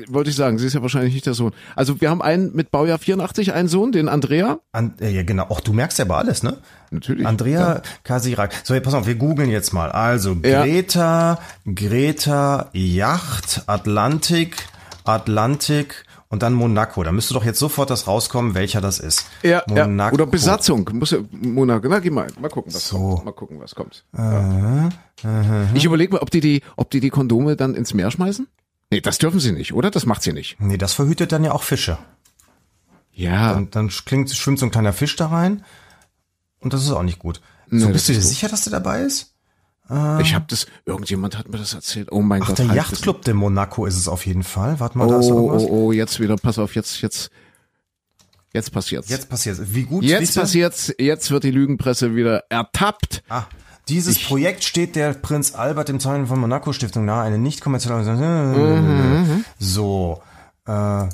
Wollte 0.08 0.30
ich 0.30 0.36
sagen, 0.36 0.58
sie 0.58 0.68
ist 0.68 0.74
ja 0.74 0.82
wahrscheinlich 0.82 1.14
nicht 1.14 1.26
der 1.26 1.34
Sohn. 1.34 1.52
Also 1.76 2.00
wir 2.02 2.10
haben 2.10 2.22
einen 2.22 2.56
mit 2.56 2.72
Baujahr 2.72 2.98
84, 3.00 3.54
einen 3.54 3.68
Sohn, 3.68 3.92
den 3.92 4.08
Andrea. 4.10 4.60
An, 4.72 4.94
äh, 5.00 5.10
ja, 5.10 5.24
genau. 5.24 5.48
Ach, 5.50 5.62
du 5.62 5.74
merkst 5.74 6.00
ja 6.00 6.06
aber 6.06 6.18
alles, 6.18 6.44
ne? 6.44 6.58
Natürlich. 6.92 7.26
Andrea 7.26 7.82
Kasirak. 8.04 8.54
So, 8.64 8.80
pass 8.80 8.94
auf, 8.94 9.08
wir 9.08 9.16
googeln 9.16 9.50
jetzt 9.50 9.74
mal. 9.74 9.92
Also, 9.92 10.36
Ja. 10.44 10.64
Greta, 10.64 11.40
Greta, 11.66 12.70
Yacht, 12.74 13.64
Atlantik, 13.68 14.58
Atlantik 15.04 16.06
und 16.30 16.42
dann 16.44 16.54
Monaco. 16.54 17.04
Da 17.04 17.12
müsste 17.12 17.34
doch 17.36 17.46
jetzt 17.46 17.60
sofort 17.60 17.90
das 17.90 18.08
rauskommen, 18.08 18.56
welcher 18.56 18.82
das 18.82 19.00
ist. 19.00 19.28
Ja, 19.44 19.64
ja. 19.70 19.86
Monaco. 19.88 20.16
Oder 20.16 20.26
Besatzung. 20.26 20.90
Muss 20.94 21.12
ja, 21.12 21.20
Monaco. 21.32 21.88
Na, 21.88 22.00
geh 22.00 22.10
mal, 22.10 22.28
mal 22.40 22.50
gucken, 22.50 22.74
was 22.74 22.88
So. 22.90 22.98
kommt. 23.16 23.26
Mal 23.26 23.32
gucken, 23.34 23.60
was 23.60 23.76
kommt. 23.76 24.04
Ja. 24.18 24.90
Ich 25.74 25.86
überlege 25.86 26.14
mal, 26.14 26.22
ob 26.22 26.32
die, 26.32 26.42
die, 26.42 26.62
ob 26.76 26.90
die 26.90 27.00
die 27.00 27.10
Kondome 27.10 27.56
dann 27.56 27.76
ins 27.76 27.94
Meer 27.94 28.12
schmeißen? 28.12 28.48
Nee, 28.94 29.02
das 29.02 29.18
dürfen 29.18 29.40
sie 29.40 29.52
nicht, 29.52 29.74
oder? 29.74 29.92
Das 29.92 30.06
macht 30.06 30.24
sie 30.24 30.34
nicht. 30.34 30.60
Nee, 30.60 30.78
das 30.78 30.94
verhütet 30.94 31.32
dann 31.32 31.44
ja 31.44 31.52
auch 31.52 31.64
Fische. 31.64 31.98
Ja. 33.12 33.54
Und 33.54 33.76
dann 33.76 33.90
klingt, 33.90 34.30
schwimmt 34.32 34.60
so 34.60 34.66
ein 34.66 34.72
kleiner 34.72 34.94
Fisch 34.94 35.16
da 35.16 35.28
rein. 35.28 35.64
Und 36.60 36.74
das 36.74 36.84
ist 36.84 36.92
auch 36.92 37.04
nicht 37.04 37.20
gut. 37.20 37.42
So, 37.70 37.88
Nee, 37.88 37.94
bist 37.94 38.10
du 38.10 38.14
dir 38.14 38.22
sicher, 38.22 38.48
dass 38.50 38.62
der 38.64 38.72
dabei 38.72 39.02
ist? 39.02 39.30
ich 40.22 40.34
habe 40.34 40.46
das, 40.48 40.66
irgendjemand 40.86 41.38
hat 41.38 41.50
mir 41.50 41.58
das 41.58 41.74
erzählt. 41.74 42.08
Oh 42.12 42.22
mein 42.22 42.42
Ach, 42.42 42.48
Gott. 42.48 42.58
der 42.60 42.68
halt 42.70 42.78
Yachtclub 42.78 43.22
de 43.24 43.34
Monaco 43.34 43.86
ist 43.86 43.98
es 43.98 44.08
auf 44.08 44.26
jeden 44.26 44.44
Fall. 44.44 44.80
Warte 44.80 44.98
mal, 44.98 45.08
das. 45.08 45.14
da 45.16 45.20
ist 45.20 45.32
Oh, 45.32 45.38
irgendwas. 45.52 45.64
oh, 45.64 45.86
oh, 45.88 45.92
jetzt 45.92 46.20
wieder, 46.22 46.36
pass 46.38 46.58
auf, 46.58 46.74
jetzt, 46.74 47.02
jetzt, 47.02 47.30
jetzt 48.54 48.72
passiert's. 48.72 49.10
Jetzt 49.10 49.30
passiert's. 49.30 49.60
Wie 49.66 49.84
gut 49.84 50.04
Jetzt 50.06 50.36
passiert's, 50.36 50.94
jetzt 50.98 51.30
wird 51.32 51.44
die 51.44 51.52
Lügenpresse 51.52 52.16
wieder 52.16 52.44
ertappt. 52.50 53.24
Ah, 53.28 53.44
dieses 53.90 54.24
Projekt 54.24 54.64
steht 54.64 54.96
der 54.96 55.14
Prinz 55.14 55.56
Albert 55.56 55.90
im 55.90 56.00
Zeichen 56.00 56.28
von 56.28 56.40
Monaco 56.40 56.72
Stiftung 56.74 57.06
nahe, 57.06 57.24
eine 57.24 57.38
nicht 57.38 57.62
kommerzielle. 57.62 58.04
So, 59.60 60.22
äh, 60.66 60.72
wir 60.72 61.10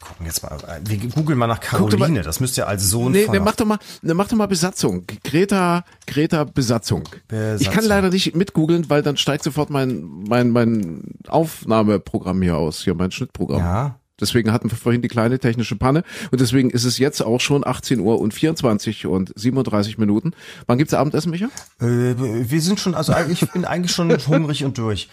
gucken 0.00 0.26
jetzt 0.26 0.42
mal, 0.42 0.56
äh, 0.68 0.80
wir 0.84 0.98
googeln 1.10 1.38
mal 1.38 1.46
nach 1.46 1.58
doch 1.58 1.80
mal- 1.80 1.88
Caroline. 1.90 2.22
Das 2.22 2.40
müsste 2.40 2.62
ja 2.62 2.66
als 2.66 2.88
Sohn 2.88 3.12
Nee, 3.12 3.24
von. 3.24 3.34
nee, 3.34 3.40
mach 3.40 3.56
doch 3.56 3.66
mal, 3.66 3.78
nee, 4.02 4.14
mach 4.14 4.28
doch 4.28 4.36
mal 4.36 4.46
Besatzung. 4.46 5.04
Greta, 5.24 5.84
Greta 6.06 6.44
Besatzung. 6.44 7.02
Besatzung. 7.28 7.60
Ich 7.66 7.70
kann 7.70 7.84
leider 7.84 8.10
nicht 8.10 8.36
mitgoogeln, 8.36 8.88
weil 8.88 9.02
dann 9.02 9.16
steigt 9.16 9.42
sofort 9.44 9.70
mein, 9.70 10.02
mein, 10.28 10.50
mein 10.50 11.02
Aufnahmeprogramm 11.28 12.42
hier 12.42 12.56
aus, 12.56 12.82
hier 12.84 12.94
mein 12.94 13.10
Schnittprogramm. 13.10 13.58
ja. 13.60 13.98
Deswegen 14.20 14.52
hatten 14.52 14.70
wir 14.70 14.76
vorhin 14.76 15.02
die 15.02 15.08
kleine 15.08 15.38
technische 15.38 15.74
Panne 15.76 16.04
und 16.30 16.40
deswegen 16.40 16.70
ist 16.70 16.84
es 16.84 16.98
jetzt 16.98 17.22
auch 17.22 17.40
schon 17.40 17.66
18 17.66 17.98
Uhr 18.00 18.20
und 18.20 18.32
24 18.34 19.06
und 19.06 19.32
37 19.34 19.98
Minuten. 19.98 20.32
Wann 20.66 20.78
gibt's 20.78 20.94
Abendessen, 20.94 21.30
Micha? 21.30 21.46
Äh, 21.80 22.14
wir 22.16 22.60
sind 22.60 22.78
schon, 22.78 22.94
also 22.94 23.14
ich 23.30 23.40
bin 23.52 23.64
eigentlich 23.64 23.92
schon 23.92 24.10
hungrig 24.28 24.64
und 24.64 24.78
durch. 24.78 25.08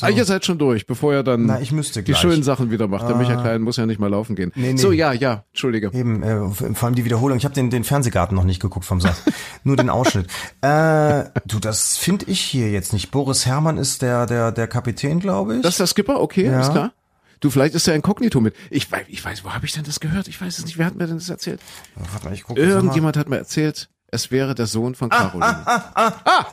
Ah, 0.00 0.08
ihr 0.08 0.24
seid 0.24 0.44
schon 0.46 0.58
durch, 0.58 0.86
bevor 0.86 1.12
er 1.12 1.22
dann 1.22 1.46
Na, 1.46 1.58
die 1.58 2.14
schönen 2.14 2.42
Sachen 2.42 2.70
wieder 2.70 2.88
macht. 2.88 3.08
Der 3.08 3.16
Micha 3.16 3.36
Klein 3.40 3.60
muss 3.62 3.76
ja 3.76 3.86
nicht 3.86 4.00
mal 4.00 4.08
laufen 4.10 4.34
gehen. 4.34 4.50
Nee, 4.54 4.72
nee. 4.72 4.78
So, 4.78 4.92
ja, 4.92 5.12
ja, 5.12 5.44
Entschuldige. 5.50 5.90
Eben, 5.92 6.22
äh, 6.22 6.48
vor 6.74 6.86
allem 6.86 6.94
die 6.94 7.04
Wiederholung. 7.04 7.36
Ich 7.36 7.44
habe 7.44 7.54
den, 7.54 7.70
den 7.70 7.84
Fernsehgarten 7.84 8.34
noch 8.36 8.44
nicht 8.44 8.60
geguckt 8.60 8.86
vom 8.86 9.00
Satz. 9.00 9.22
Nur 9.62 9.76
den 9.76 9.90
Ausschnitt. 9.90 10.26
Äh, 10.62 11.24
du, 11.44 11.58
das 11.60 11.96
finde 11.96 12.26
ich 12.26 12.40
hier 12.40 12.70
jetzt 12.70 12.92
nicht. 12.92 13.10
Boris 13.10 13.46
Herrmann 13.46 13.76
ist 13.78 14.02
der, 14.02 14.26
der, 14.26 14.52
der 14.52 14.66
Kapitän, 14.68 15.20
glaube 15.20 15.56
ich. 15.56 15.62
Das 15.62 15.74
ist 15.74 15.80
der 15.80 15.86
Skipper, 15.86 16.20
okay, 16.20 16.46
Ja. 16.46 16.60
ist 16.60 16.72
klar. 16.72 16.92
Du, 17.40 17.50
vielleicht 17.50 17.74
ist 17.74 17.86
der 17.86 17.94
Inkognito 17.94 18.40
mit. 18.40 18.54
Ich 18.70 18.90
weiß, 18.90 19.06
ich 19.08 19.24
weiß, 19.24 19.44
wo 19.44 19.52
habe 19.52 19.66
ich 19.66 19.72
denn 19.72 19.84
das 19.84 20.00
gehört? 20.00 20.28
Ich 20.28 20.40
weiß 20.40 20.58
es 20.58 20.64
nicht. 20.64 20.78
Wer 20.78 20.86
hat 20.86 20.94
mir 20.96 21.06
denn 21.06 21.18
das 21.18 21.28
erzählt? 21.28 21.60
Warte. 21.96 22.34
Irgendjemand 22.54 23.16
hat 23.16 23.28
mir 23.28 23.38
erzählt, 23.38 23.88
es 24.14 24.30
wäre 24.30 24.54
der 24.54 24.66
Sohn 24.66 24.94
von 24.94 25.08
Caroline. 25.08 25.56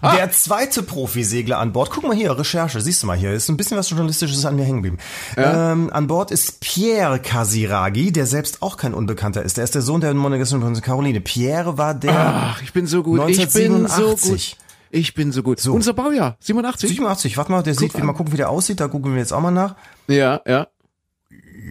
Der 0.01 0.31
zweite 0.31 0.81
Profisegler 0.81 1.59
an 1.59 1.73
Bord. 1.73 1.91
Guck 1.91 2.03
mal 2.03 2.15
hier, 2.15 2.35
Recherche. 2.35 2.81
Siehst 2.81 3.03
du 3.03 3.07
mal 3.07 3.15
hier. 3.15 3.33
Ist 3.33 3.49
ein 3.49 3.57
bisschen 3.57 3.77
was 3.77 3.89
Journalistisches 3.89 4.43
an 4.45 4.55
mir 4.55 4.63
hängen 4.63 4.81
geblieben. 4.81 4.97
Ähm, 5.37 5.91
an 5.93 6.07
Bord 6.07 6.31
ist 6.31 6.59
Pierre 6.61 7.19
Casiraghi, 7.19 8.11
der 8.11 8.25
selbst 8.25 8.63
auch 8.63 8.77
kein 8.77 8.95
Unbekannter 8.95 9.43
ist. 9.43 9.57
Der 9.57 9.63
ist 9.63 9.75
der 9.75 9.83
Sohn 9.83 10.01
der 10.01 10.11
monegassischen 10.15 10.61
Prinzessin 10.61 10.83
Caroline. 10.85 11.21
Pierre 11.21 11.77
war 11.77 11.93
der 11.93 12.17
Ach, 12.17 12.61
ich 12.63 12.73
bin 12.73 12.87
so 12.87 13.03
gut. 13.03 13.19
Ich 13.29 13.37
bin 13.37 13.87
so 13.87 14.05
1987. 14.07 14.57
gut. 14.57 14.60
Ich 14.93 15.13
bin 15.13 15.31
so 15.31 15.41
gut. 15.41 15.65
Unser 15.67 15.93
Baujahr, 15.93 16.35
87? 16.41 16.89
87. 16.89 17.37
Warte 17.37 17.51
mal, 17.51 17.63
der 17.63 17.75
sieht, 17.75 17.95
an. 17.95 18.05
mal 18.05 18.13
gucken, 18.13 18.33
wie 18.33 18.37
der 18.37 18.49
aussieht. 18.49 18.79
Da 18.79 18.87
googeln 18.87 19.15
wir 19.15 19.21
jetzt 19.21 19.31
auch 19.33 19.39
mal 19.41 19.51
nach. 19.51 19.75
Ja, 20.07 20.41
ja. 20.45 20.67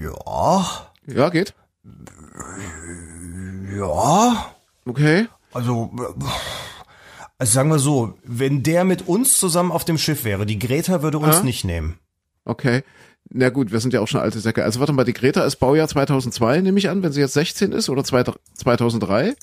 Ja, 0.02 0.66
Ja, 1.06 1.28
geht. 1.28 1.54
ja. 3.76 4.46
Okay. 4.86 5.28
Also, 5.52 5.90
also 7.38 7.52
sagen 7.52 7.70
wir 7.70 7.78
so, 7.78 8.14
wenn 8.24 8.62
der 8.62 8.84
mit 8.84 9.06
uns 9.08 9.38
zusammen 9.38 9.72
auf 9.72 9.84
dem 9.84 9.98
Schiff 9.98 10.24
wäre, 10.24 10.46
die 10.46 10.58
Greta 10.58 11.02
würde 11.02 11.18
uns 11.18 11.38
Ah. 11.38 11.42
nicht 11.42 11.64
nehmen. 11.64 11.98
Okay. 12.44 12.82
Na 13.32 13.50
gut, 13.50 13.70
wir 13.70 13.80
sind 13.80 13.92
ja 13.92 14.00
auch 14.00 14.08
schon 14.08 14.20
alte 14.20 14.40
Säcke. 14.40 14.64
Also 14.64 14.80
warte 14.80 14.92
mal, 14.92 15.04
die 15.04 15.12
Greta 15.12 15.44
ist 15.44 15.56
Baujahr 15.56 15.86
2002, 15.88 16.62
nehme 16.62 16.78
ich 16.78 16.88
an, 16.88 17.02
wenn 17.02 17.12
sie 17.12 17.20
jetzt 17.20 17.34
16 17.34 17.72
ist 17.72 17.88
oder 17.90 18.02
2003. 18.02 19.34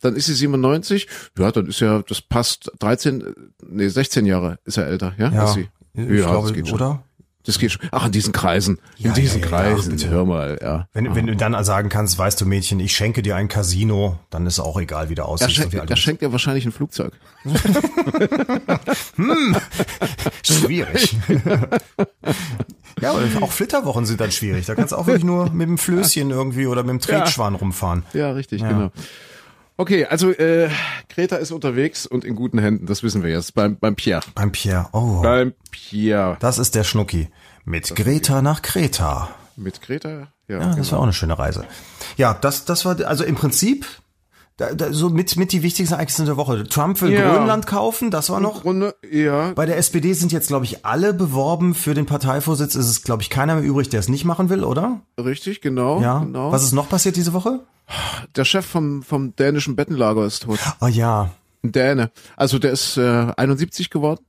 Dann 0.00 0.16
ist 0.16 0.26
sie 0.26 0.34
97. 0.34 1.06
Ja, 1.38 1.50
dann 1.52 1.66
ist 1.66 1.80
ja, 1.80 2.02
das 2.08 2.20
passt 2.20 2.70
13, 2.78 3.20
äh, 3.20 3.24
nee, 3.68 3.88
16 3.88 4.26
Jahre 4.26 4.58
ist 4.64 4.78
er 4.78 4.86
älter, 4.86 5.14
ja? 5.18 5.28
als 5.30 5.54
sie. 5.54 5.68
ich 5.94 6.08
ja, 6.08 6.30
glaube, 6.30 6.48
das 6.48 6.54
geht 6.54 6.68
schon. 6.68 6.76
oder? 6.76 7.02
Das 7.44 7.58
geht 7.58 7.72
schon. 7.72 7.80
Ach, 7.90 8.04
in 8.04 8.12
diesen 8.12 8.34
Kreisen. 8.34 8.78
Ja, 8.98 9.08
in 9.08 9.14
diesen 9.14 9.40
ja, 9.40 9.46
ja, 9.48 9.62
ja, 9.62 9.72
Kreisen. 9.74 9.96
bitte. 9.96 10.10
Hör 10.10 10.26
mal, 10.26 10.58
ja. 10.60 10.88
Wenn, 10.92 11.14
wenn 11.14 11.26
du 11.26 11.34
dann 11.36 11.64
sagen 11.64 11.88
kannst, 11.88 12.18
weißt 12.18 12.38
du 12.40 12.44
Mädchen, 12.44 12.78
ich 12.80 12.94
schenke 12.94 13.22
dir 13.22 13.34
ein 13.36 13.48
Casino, 13.48 14.18
dann 14.28 14.46
ist 14.46 14.60
auch 14.60 14.78
egal, 14.78 15.08
wie 15.08 15.14
Er, 15.40 15.48
wie 15.72 15.78
alt 15.78 15.80
er 15.80 15.80
du 15.80 15.86
bist. 15.86 16.02
schenkt 16.02 16.20
ja 16.20 16.32
wahrscheinlich 16.32 16.66
ein 16.66 16.72
Flugzeug. 16.72 17.14
Schwierig. 20.42 21.16
ja, 23.00 23.10
aber 23.10 23.22
auch 23.40 23.52
Flitterwochen 23.52 24.04
sind 24.04 24.20
dann 24.20 24.32
schwierig. 24.32 24.66
Da 24.66 24.74
kannst 24.74 24.92
du 24.92 24.96
auch 24.96 25.06
wirklich 25.06 25.24
nur 25.24 25.50
mit 25.50 25.66
dem 25.66 25.78
Flößchen 25.78 26.30
irgendwie 26.30 26.66
oder 26.66 26.82
mit 26.82 26.90
dem 26.90 27.00
Tretschwan 27.00 27.54
rumfahren. 27.54 28.04
Ja, 28.12 28.32
richtig, 28.32 28.60
genau. 28.62 28.90
Okay, 29.80 30.04
also 30.04 30.30
äh, 30.30 30.68
Greta 31.08 31.36
ist 31.36 31.52
unterwegs 31.52 32.04
und 32.04 32.26
in 32.26 32.36
guten 32.36 32.58
Händen, 32.58 32.84
das 32.84 33.02
wissen 33.02 33.22
wir 33.22 33.30
jetzt, 33.30 33.54
beim, 33.54 33.78
beim 33.78 33.96
Pierre. 33.96 34.20
Beim 34.34 34.52
Pierre. 34.52 34.90
Oh, 34.92 35.22
Beim 35.22 35.54
Pierre. 35.70 36.36
das 36.38 36.58
ist 36.58 36.74
der 36.74 36.84
Schnucki. 36.84 37.30
Mit 37.64 37.96
Greta 37.96 38.42
nach 38.42 38.60
Kreta. 38.60 39.30
Mit 39.56 39.80
Greta? 39.80 40.28
Ja, 40.48 40.60
Ja, 40.60 40.74
das 40.74 40.92
war 40.92 40.98
auch 40.98 41.04
eine 41.04 41.14
schöne 41.14 41.38
Reise. 41.38 41.64
Ja, 42.18 42.34
das, 42.34 42.66
das 42.66 42.84
war, 42.84 43.00
also 43.06 43.24
im 43.24 43.36
Prinzip, 43.36 43.86
da, 44.60 44.74
da, 44.74 44.92
so 44.92 45.08
mit, 45.08 45.36
mit 45.38 45.52
die 45.52 45.62
wichtigsten 45.62 45.94
Ereignisse 45.94 46.26
der 46.26 46.36
Woche. 46.36 46.64
Trump 46.64 47.00
will 47.00 47.10
Ja. 47.12 47.32
Grönland 47.34 47.66
kaufen, 47.66 48.10
das 48.10 48.28
war 48.28 48.40
noch. 48.40 48.64
Runde, 48.64 48.94
ja. 49.10 49.52
Bei 49.54 49.64
der 49.64 49.78
SPD 49.78 50.12
sind 50.12 50.32
jetzt, 50.32 50.48
glaube 50.48 50.66
ich, 50.66 50.84
alle 50.84 51.14
beworben 51.14 51.74
für 51.74 51.94
den 51.94 52.04
Parteivorsitz. 52.04 52.74
Es 52.74 52.86
ist, 52.86 53.02
glaube 53.02 53.22
ich, 53.22 53.30
keiner 53.30 53.54
mehr 53.54 53.64
übrig, 53.64 53.88
der 53.88 54.00
es 54.00 54.08
nicht 54.10 54.26
machen 54.26 54.50
will, 54.50 54.62
oder? 54.62 55.00
Richtig, 55.18 55.62
genau. 55.62 56.02
Ja. 56.02 56.18
genau. 56.18 56.52
Was 56.52 56.62
ist 56.62 56.72
noch 56.72 56.90
passiert 56.90 57.16
diese 57.16 57.32
Woche? 57.32 57.60
Der 58.36 58.44
Chef 58.44 58.66
vom, 58.66 59.02
vom 59.02 59.34
dänischen 59.34 59.76
Bettenlager 59.76 60.26
ist 60.26 60.42
tot. 60.42 60.58
Oh 60.82 60.86
ja. 60.86 61.30
Ein 61.64 61.72
Däne. 61.72 62.10
Also 62.36 62.58
der 62.58 62.72
ist 62.72 62.98
äh, 62.98 63.32
71 63.36 63.88
geworden. 63.88 64.20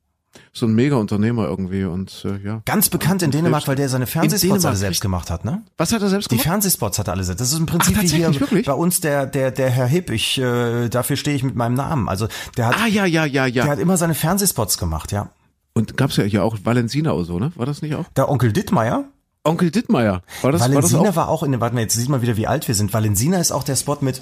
So 0.53 0.65
ein 0.65 0.73
Mega-Unternehmer 0.73 1.45
irgendwie 1.47 1.83
und 1.83 2.25
äh, 2.25 2.37
ja. 2.45 2.61
Ganz 2.65 2.89
bekannt 2.89 3.21
in 3.21 3.31
Dänemark, 3.31 3.67
weil 3.67 3.75
der 3.75 3.89
seine 3.89 4.07
Fernsehspots 4.07 4.65
alle 4.65 4.75
selbst 4.75 5.01
gemacht 5.01 5.29
hat, 5.29 5.43
ne? 5.45 5.63
Was 5.77 5.91
hat 5.91 6.01
er 6.01 6.09
selbst 6.09 6.31
Die 6.31 6.35
gemacht? 6.35 6.47
Fernsehspots 6.47 6.99
hat 6.99 7.07
er 7.07 7.13
alle 7.13 7.23
selbst. 7.23 7.41
Das 7.41 7.51
ist 7.51 7.59
im 7.59 7.65
Prinzip 7.65 7.95
Ach, 7.97 8.03
wie 8.03 8.07
hier 8.07 8.39
wirklich? 8.39 8.65
bei 8.65 8.73
uns 8.73 9.01
der, 9.01 9.25
der, 9.25 9.51
der 9.51 9.69
Herr 9.69 9.87
Hipp. 9.87 10.09
Ich, 10.09 10.37
äh, 10.39 10.89
dafür 10.89 11.17
stehe 11.17 11.35
ich 11.35 11.43
mit 11.43 11.55
meinem 11.55 11.75
Namen. 11.75 12.07
Also 12.09 12.27
der 12.57 12.67
hat, 12.67 12.75
Ah, 12.81 12.87
ja, 12.87 13.05
ja, 13.05 13.25
ja, 13.25 13.45
ja. 13.45 13.63
der 13.63 13.71
hat 13.71 13.79
immer 13.79 13.97
seine 13.97 14.13
Fernsehspots 14.15 14.77
gemacht, 14.77 15.11
ja. 15.11 15.29
Und 15.73 15.95
gab's 15.97 16.17
ja 16.17 16.23
hier 16.23 16.43
auch 16.43 16.57
Valensina 16.63 17.11
oder 17.13 17.25
so, 17.25 17.39
ne? 17.39 17.51
War 17.55 17.65
das 17.65 17.81
nicht 17.81 17.95
auch? 17.95 18.05
Der 18.15 18.29
Onkel 18.29 18.51
Dittmeier, 18.51 19.05
Onkel 19.43 19.71
Dittmeier. 19.71 20.21
War 20.41 20.51
das, 20.51 20.61
war 20.61 20.67
das 20.69 20.75
Valensina 20.75 21.09
auch? 21.09 21.15
war 21.15 21.27
auch 21.29 21.43
in, 21.43 21.59
warte 21.59 21.73
mal, 21.75 21.81
jetzt 21.81 21.95
sieht 21.95 22.09
man 22.09 22.21
wieder, 22.21 22.37
wie 22.37 22.45
alt 22.47 22.67
wir 22.67 22.75
sind. 22.75 22.93
Valensina 22.93 23.37
ist 23.39 23.51
auch 23.51 23.63
der 23.63 23.75
Spot 23.75 23.97
mit 24.01 24.21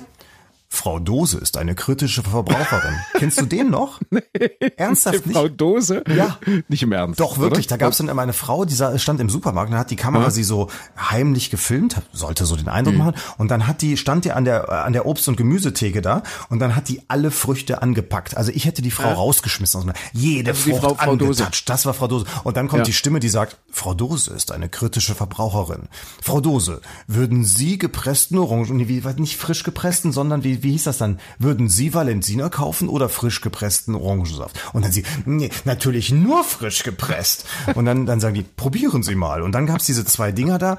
Frau 0.71 0.99
Dose 0.99 1.39
ist 1.39 1.57
eine 1.57 1.73
kritische 1.73 2.21
Verbraucherin. 2.21 2.93
Kennst 3.15 3.41
du 3.41 3.45
den 3.47 3.71
noch? 3.71 3.99
Ernsthaft 4.77 5.25
nicht? 5.25 5.35
Frau 5.35 5.47
Dose? 5.47 6.03
Ja. 6.07 6.37
Nicht 6.67 6.83
im 6.83 6.91
Ernst. 6.91 7.19
Doch, 7.19 7.39
wirklich. 7.39 7.65
Oder? 7.65 7.77
Da 7.77 7.77
gab 7.77 7.91
es 7.91 7.97
dann 7.97 8.07
immer 8.07 8.21
eine 8.21 8.33
Frau, 8.33 8.65
die 8.65 8.75
stand 8.75 9.19
im 9.19 9.29
Supermarkt 9.29 9.71
und 9.71 9.77
hat 9.77 9.89
die 9.89 9.95
Kamera 9.95 10.29
sie 10.29 10.43
so 10.43 10.69
heimlich 10.97 11.49
gefilmt, 11.49 11.95
sollte 12.13 12.45
so 12.45 12.55
den 12.55 12.69
Eindruck 12.69 12.93
Mhm. 12.93 12.99
machen. 12.99 13.15
Und 13.39 13.49
dann 13.49 13.65
hat 13.65 13.81
die, 13.81 13.97
stand 13.97 14.25
die 14.25 14.31
an 14.31 14.45
der, 14.45 14.69
an 14.85 14.93
der 14.93 15.07
Obst- 15.07 15.27
und 15.27 15.37
Gemüsetheke 15.37 16.01
da 16.01 16.21
und 16.49 16.59
dann 16.59 16.75
hat 16.75 16.87
die 16.87 17.01
alle 17.07 17.31
Früchte 17.31 17.81
angepackt. 17.81 18.37
Also 18.37 18.51
ich 18.53 18.65
hätte 18.65 18.81
die 18.83 18.91
Frau 18.91 19.11
rausgeschmissen. 19.11 19.79
aus 19.79 19.85
dem- 19.85 19.93
Jede 20.13 20.51
Also 20.51 20.69
Frucht 20.69 20.81
Frau- 20.83 20.95
Frau 20.95 21.11
angetatscht. 21.11 21.67
Das 21.67 21.87
war 21.87 21.93
Frau 21.95 22.07
Dose. 22.07 22.25
Und 22.43 22.57
dann 22.57 22.67
kommt 22.67 22.81
Ja. 22.81 22.85
die 22.85 22.93
Stimme, 22.93 23.19
die 23.19 23.29
sagt, 23.29 23.57
Frau 23.71 23.95
Dose 23.95 24.31
ist 24.33 24.51
eine 24.51 24.69
kritische 24.69 25.15
Verbraucherin. 25.15 25.89
Frau 26.21 26.39
Dose, 26.41 26.81
würden 27.07 27.43
Sie 27.43 27.77
gepressten 27.79 28.37
Orangen, 28.37 28.77
nee, 28.77 28.87
wie, 28.87 29.01
nicht 29.19 29.37
frisch 29.37 29.63
gepressten, 29.63 30.11
sondern 30.11 30.43
wie, 30.43 30.58
wie 30.63 30.71
hieß 30.71 30.83
das 30.83 30.97
dann? 30.97 31.19
Würden 31.37 31.69
Sie 31.69 31.93
Valentiner 31.93 32.49
kaufen 32.49 32.89
oder 32.89 33.09
frisch 33.09 33.41
gepressten 33.41 33.95
Orangensaft? 33.95 34.59
Und 34.73 34.83
dann 34.83 34.91
sie, 34.91 35.03
nee, 35.25 35.49
natürlich 35.65 36.11
nur 36.11 36.43
frisch 36.43 36.83
gepresst. 36.83 37.45
Und 37.75 37.85
dann, 37.85 38.05
dann 38.05 38.19
sagen 38.19 38.35
die, 38.35 38.43
probieren 38.43 39.03
Sie 39.03 39.15
mal. 39.15 39.41
Und 39.41 39.53
dann 39.53 39.65
gab's 39.65 39.85
diese 39.85 40.05
zwei 40.05 40.31
Dinger 40.31 40.57
da. 40.57 40.77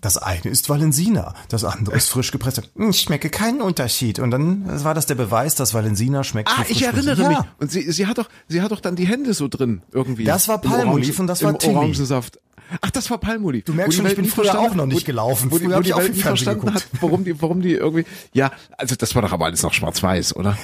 Das 0.00 0.16
eine 0.16 0.50
ist 0.50 0.68
Valensina, 0.68 1.34
das 1.48 1.64
andere 1.64 1.96
ist 1.96 2.08
frisch 2.10 2.30
gepresst. 2.32 2.62
Hm, 2.76 2.90
Ich 2.90 3.00
schmecke 3.00 3.30
keinen 3.30 3.60
Unterschied. 3.62 4.18
Und 4.18 4.30
dann 4.30 4.84
war 4.84 4.94
das 4.94 5.06
der 5.06 5.14
Beweis, 5.14 5.54
dass 5.54 5.74
Valensina 5.74 6.24
schmeckt. 6.24 6.50
Ah, 6.50 6.64
ich 6.68 6.82
erinnere 6.82 7.28
mich. 7.28 7.36
Ja. 7.38 7.46
Und 7.58 7.70
sie, 7.70 7.90
sie 7.92 8.06
hat 8.06 8.18
doch, 8.18 8.28
sie 8.48 8.62
hat 8.62 8.72
doch 8.72 8.80
dann 8.80 8.96
die 8.96 9.06
Hände 9.06 9.34
so 9.34 9.48
drin 9.48 9.82
irgendwie. 9.92 10.24
Das 10.24 10.48
war 10.48 10.58
Palmolive 10.58 11.20
und 11.20 11.26
das 11.28 11.42
war 11.42 11.58
Tilly. 11.58 11.74
Orangensaft. 11.74 12.38
Ach, 12.80 12.90
das 12.90 13.10
war 13.10 13.18
Palmolive. 13.18 13.64
Du 13.64 13.74
merkst 13.74 13.98
Wo 13.98 14.02
die 14.02 14.08
schon, 14.08 14.10
ich 14.10 14.16
bin 14.16 14.24
früher 14.24 14.58
auch 14.58 14.74
noch 14.74 14.86
nicht 14.86 15.02
wo- 15.02 15.06
gelaufen. 15.06 15.50
Wo 15.50 15.58
die, 15.58 15.68
wo 15.68 15.74
hab 15.74 15.82
die 15.82 15.88
ich 15.90 15.94
auch 15.94 15.98
Welt 15.98 16.16
Fernsehen 16.16 16.22
verstanden 16.22 16.72
hat, 16.74 16.86
warum 17.02 17.22
die, 17.22 17.40
warum 17.42 17.60
die 17.60 17.74
irgendwie, 17.74 18.06
ja, 18.32 18.50
also 18.78 18.96
das 19.02 19.14
war 19.16 19.22
doch 19.22 19.32
aber 19.32 19.46
alles 19.46 19.62
noch 19.62 19.72
schwarz-weiß, 19.72 20.36
oder? 20.36 20.56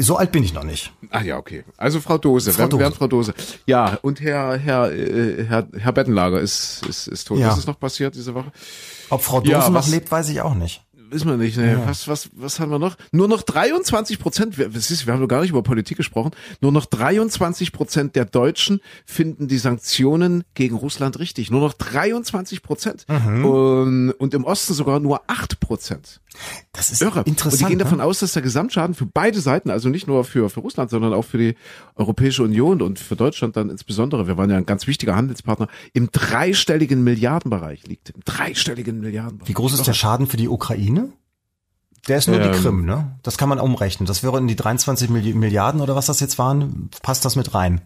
So 0.00 0.16
alt 0.16 0.32
bin 0.32 0.42
ich 0.44 0.52
noch 0.52 0.64
nicht. 0.64 0.92
Ah 1.10 1.22
ja, 1.22 1.38
okay. 1.38 1.64
Also 1.78 2.00
Frau 2.00 2.18
Dose, 2.18 2.52
Frau 2.52 2.68
Frau 2.68 2.68
Dose. 2.78 2.92
Frau 2.92 3.06
Dose. 3.06 3.34
Ja, 3.66 3.98
und 4.02 4.20
Herr, 4.20 4.58
Herr, 4.58 4.92
äh, 4.92 5.44
Herr, 5.44 5.66
Herr 5.76 5.92
Bettenlager 5.92 6.40
ist, 6.40 6.86
ist, 6.86 7.06
ist 7.08 7.24
tot. 7.24 7.38
Ja. 7.38 7.48
Was 7.48 7.58
ist 7.58 7.66
noch 7.66 7.80
passiert 7.80 8.14
diese 8.14 8.34
Woche? 8.34 8.52
Ob 9.08 9.22
Frau 9.22 9.40
Dose 9.40 9.52
Ja, 9.52 9.60
noch 9.70 9.74
was- 9.74 9.88
lebt, 9.90 10.10
weiß 10.10 10.28
ich 10.28 10.42
auch 10.42 10.54
nicht. 10.54 10.82
Wissen 11.12 11.28
wir 11.28 11.36
nicht, 11.36 11.56
ne? 11.56 11.82
Was, 11.86 12.06
was, 12.06 12.30
was 12.34 12.60
haben 12.60 12.70
wir 12.70 12.78
noch? 12.78 12.96
Nur 13.10 13.26
noch 13.26 13.42
23 13.42 14.20
Prozent, 14.20 14.58
wir, 14.58 14.72
wir 14.72 15.12
haben 15.12 15.20
noch 15.20 15.26
gar 15.26 15.40
nicht 15.40 15.50
über 15.50 15.64
Politik 15.64 15.96
gesprochen, 15.96 16.30
nur 16.60 16.70
noch 16.70 16.86
23 16.86 17.72
Prozent 17.72 18.14
der 18.14 18.26
Deutschen 18.26 18.80
finden 19.06 19.48
die 19.48 19.58
Sanktionen 19.58 20.44
gegen 20.54 20.76
Russland 20.76 21.18
richtig. 21.18 21.50
Nur 21.50 21.62
noch 21.62 21.72
23 21.72 22.62
Prozent. 22.62 23.06
Mhm. 23.08 23.44
Und, 23.44 24.10
und 24.12 24.34
im 24.34 24.44
Osten 24.44 24.72
sogar 24.74 25.00
nur 25.00 25.22
8 25.26 25.58
Prozent. 25.58 26.20
Das 26.72 26.90
ist 26.90 27.02
Irre. 27.02 27.22
interessant. 27.26 27.52
und 27.54 27.60
die 27.60 27.64
gehen 27.72 27.78
davon 27.78 27.98
ne? 27.98 28.04
aus, 28.04 28.20
dass 28.20 28.32
der 28.32 28.42
Gesamtschaden 28.42 28.94
für 28.94 29.06
beide 29.06 29.40
Seiten, 29.40 29.70
also 29.70 29.88
nicht 29.88 30.06
nur 30.06 30.24
für, 30.24 30.48
für 30.48 30.60
Russland, 30.60 30.90
sondern 30.90 31.12
auch 31.12 31.24
für 31.24 31.38
die 31.38 31.56
Europäische 31.96 32.42
Union 32.42 32.82
und 32.82 32.98
für 32.98 33.16
Deutschland 33.16 33.56
dann 33.56 33.68
insbesondere, 33.70 34.26
wir 34.26 34.36
waren 34.36 34.48
ja 34.50 34.56
ein 34.56 34.66
ganz 34.66 34.86
wichtiger 34.86 35.16
Handelspartner, 35.16 35.68
im 35.92 36.10
dreistelligen 36.12 37.02
Milliardenbereich 37.02 37.86
liegt. 37.86 38.10
Im 38.10 38.20
dreistelligen 38.24 39.00
Milliardenbereich. 39.00 39.48
Wie 39.48 39.54
groß 39.54 39.74
ist 39.74 39.86
der 39.86 39.92
Schaden 39.94 40.26
für 40.26 40.36
die 40.36 40.48
Ukraine? 40.48 41.12
Der 42.08 42.18
ist 42.18 42.28
nur 42.28 42.38
die 42.38 42.48
Ähm. 42.48 42.54
Krim, 42.54 42.84
ne? 42.86 43.18
Das 43.22 43.36
kann 43.36 43.48
man 43.48 43.58
umrechnen. 43.60 44.06
Das 44.06 44.22
wäre 44.22 44.38
in 44.38 44.48
die 44.48 44.56
23 44.56 45.10
Milli- 45.10 45.34
Milliarden 45.34 45.80
oder 45.80 45.96
was 45.96 46.06
das 46.06 46.20
jetzt 46.20 46.38
waren, 46.38 46.88
passt 47.02 47.24
das 47.24 47.36
mit 47.36 47.54
rein. 47.54 47.82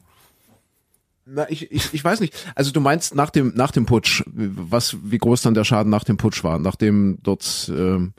Na, 1.27 1.51
ich, 1.51 1.73
ich, 1.73 1.95
ich 1.95 2.05
weiß 2.05 2.21
nicht. 2.21 2.35
Also 2.55 2.71
du 2.71 2.81
meinst 2.81 3.15
nach 3.15 3.31
dem 3.31 3.53
nach 3.57 3.71
dem 3.71 3.87
Putsch, 3.87 4.23
was 4.27 4.97
wie 5.03 5.17
groß 5.19 5.41
dann 5.43 5.55
der 5.55 5.65
Schaden 5.65 5.91
nach 5.91 6.05
dem 6.05 6.19
Putsch 6.19 6.45
war, 6.45 6.59
nachdem 6.59 7.19
dort 7.23 7.73
ähm, 7.75 8.13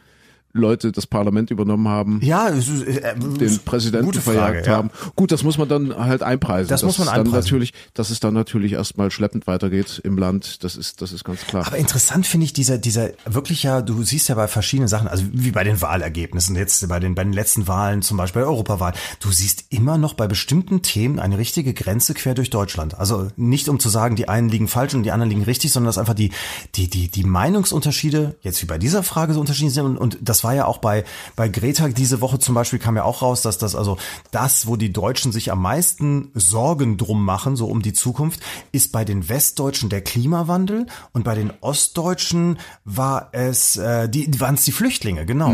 Leute 0.55 0.91
das 0.91 1.05
Parlament 1.05 1.51
übernommen 1.51 1.87
haben, 1.87 2.19
Ja, 2.23 2.49
es 2.49 2.69
ist, 2.69 2.83
äh, 2.83 3.15
den 3.17 3.59
Präsidenten 3.59 4.05
gute 4.05 4.21
Frage, 4.21 4.39
verjagt 4.39 4.67
ja. 4.67 4.77
haben. 4.77 4.89
Gut, 5.15 5.31
das 5.31 5.43
muss 5.43 5.57
man 5.57 5.67
dann 5.67 5.95
halt 5.95 6.23
einpreisen. 6.23 6.69
Das 6.69 6.83
muss 6.83 6.97
man 6.97 7.07
es 7.07 7.13
dann 7.13 7.25
einpreisen. 7.25 7.45
natürlich, 7.45 7.73
dass 7.93 8.09
es 8.09 8.19
dann 8.19 8.33
natürlich 8.33 8.73
erstmal 8.73 9.11
schleppend 9.11 9.47
weitergeht 9.47 10.01
im 10.03 10.17
Land. 10.17 10.63
Das 10.63 10.75
ist 10.75 11.01
das 11.01 11.11
ist 11.11 11.23
ganz 11.23 11.41
klar. 11.45 11.67
Aber 11.67 11.77
interessant 11.77 12.25
finde 12.25 12.45
ich 12.45 12.53
dieser, 12.53 12.77
dieser 12.77 13.09
wirklich 13.25 13.63
ja, 13.63 13.81
du 13.81 14.03
siehst 14.03 14.29
ja 14.29 14.35
bei 14.35 14.47
verschiedenen 14.47 14.87
Sachen, 14.87 15.07
also 15.07 15.25
wie 15.31 15.51
bei 15.51 15.63
den 15.63 15.81
Wahlergebnissen, 15.81 16.55
jetzt 16.55 16.87
bei 16.87 16.99
den, 16.99 17.15
bei 17.15 17.23
den 17.23 17.33
letzten 17.33 17.67
Wahlen, 17.67 18.01
zum 18.01 18.15
Beispiel 18.15 18.41
bei 18.41 18.45
der 18.45 18.51
Europawahl, 18.51 18.93
du 19.19 19.31
siehst 19.31 19.65
immer 19.69 19.97
noch 19.97 20.13
bei 20.13 20.27
bestimmten 20.27 20.81
Themen 20.81 21.19
eine 21.19 21.37
richtige 21.37 21.73
Grenze 21.73 22.13
quer 22.13 22.33
durch 22.33 22.49
Deutschland. 22.49 22.97
Also 22.97 23.27
nicht 23.35 23.67
um 23.67 23.79
zu 23.79 23.89
sagen, 23.89 24.15
die 24.15 24.29
einen 24.29 24.47
liegen 24.47 24.69
falsch 24.69 24.93
und 24.93 25.03
die 25.03 25.11
anderen 25.11 25.29
liegen 25.29 25.43
richtig, 25.43 25.73
sondern 25.73 25.89
dass 25.89 25.97
einfach 25.97 26.13
die, 26.13 26.31
die, 26.75 26.89
die, 26.89 27.09
die 27.09 27.23
Meinungsunterschiede, 27.23 28.35
jetzt 28.41 28.61
wie 28.61 28.67
bei 28.67 28.77
dieser 28.77 29.03
Frage 29.03 29.33
so 29.33 29.39
unterschiedlich 29.41 29.73
sind. 29.73 29.85
Und, 29.85 29.97
und 29.97 30.17
das 30.21 30.44
war 30.45 30.53
ja 30.53 30.65
auch 30.65 30.77
bei, 30.77 31.03
bei 31.35 31.49
Greta 31.49 31.87
diese 31.89 32.21
Woche 32.21 32.39
zum 32.39 32.53
Beispiel 32.55 32.79
kam 32.79 32.95
ja 32.95 33.03
auch 33.03 33.21
raus, 33.21 33.41
dass 33.41 33.57
das 33.57 33.75
also 33.75 33.97
das, 34.31 34.67
wo 34.67 34.75
die 34.75 34.93
Deutschen 34.93 35.31
sich 35.31 35.51
am 35.51 35.61
meisten 35.61 36.31
Sorgen 36.35 36.97
drum 36.97 37.25
machen, 37.25 37.55
so 37.55 37.65
um 37.67 37.81
die 37.81 37.93
Zukunft, 37.93 38.39
ist 38.71 38.91
bei 38.91 39.03
den 39.03 39.27
Westdeutschen 39.27 39.89
der 39.89 40.01
Klimawandel 40.01 40.85
und 41.13 41.23
bei 41.23 41.33
den 41.35 41.51
Ostdeutschen 41.61 42.59
war 42.85 43.29
es, 43.31 43.77
äh, 43.77 44.07
die, 44.07 44.39
waren 44.39 44.55
es 44.55 44.63
die 44.63 44.71
Flüchtlinge, 44.71 45.25
genau. 45.25 45.51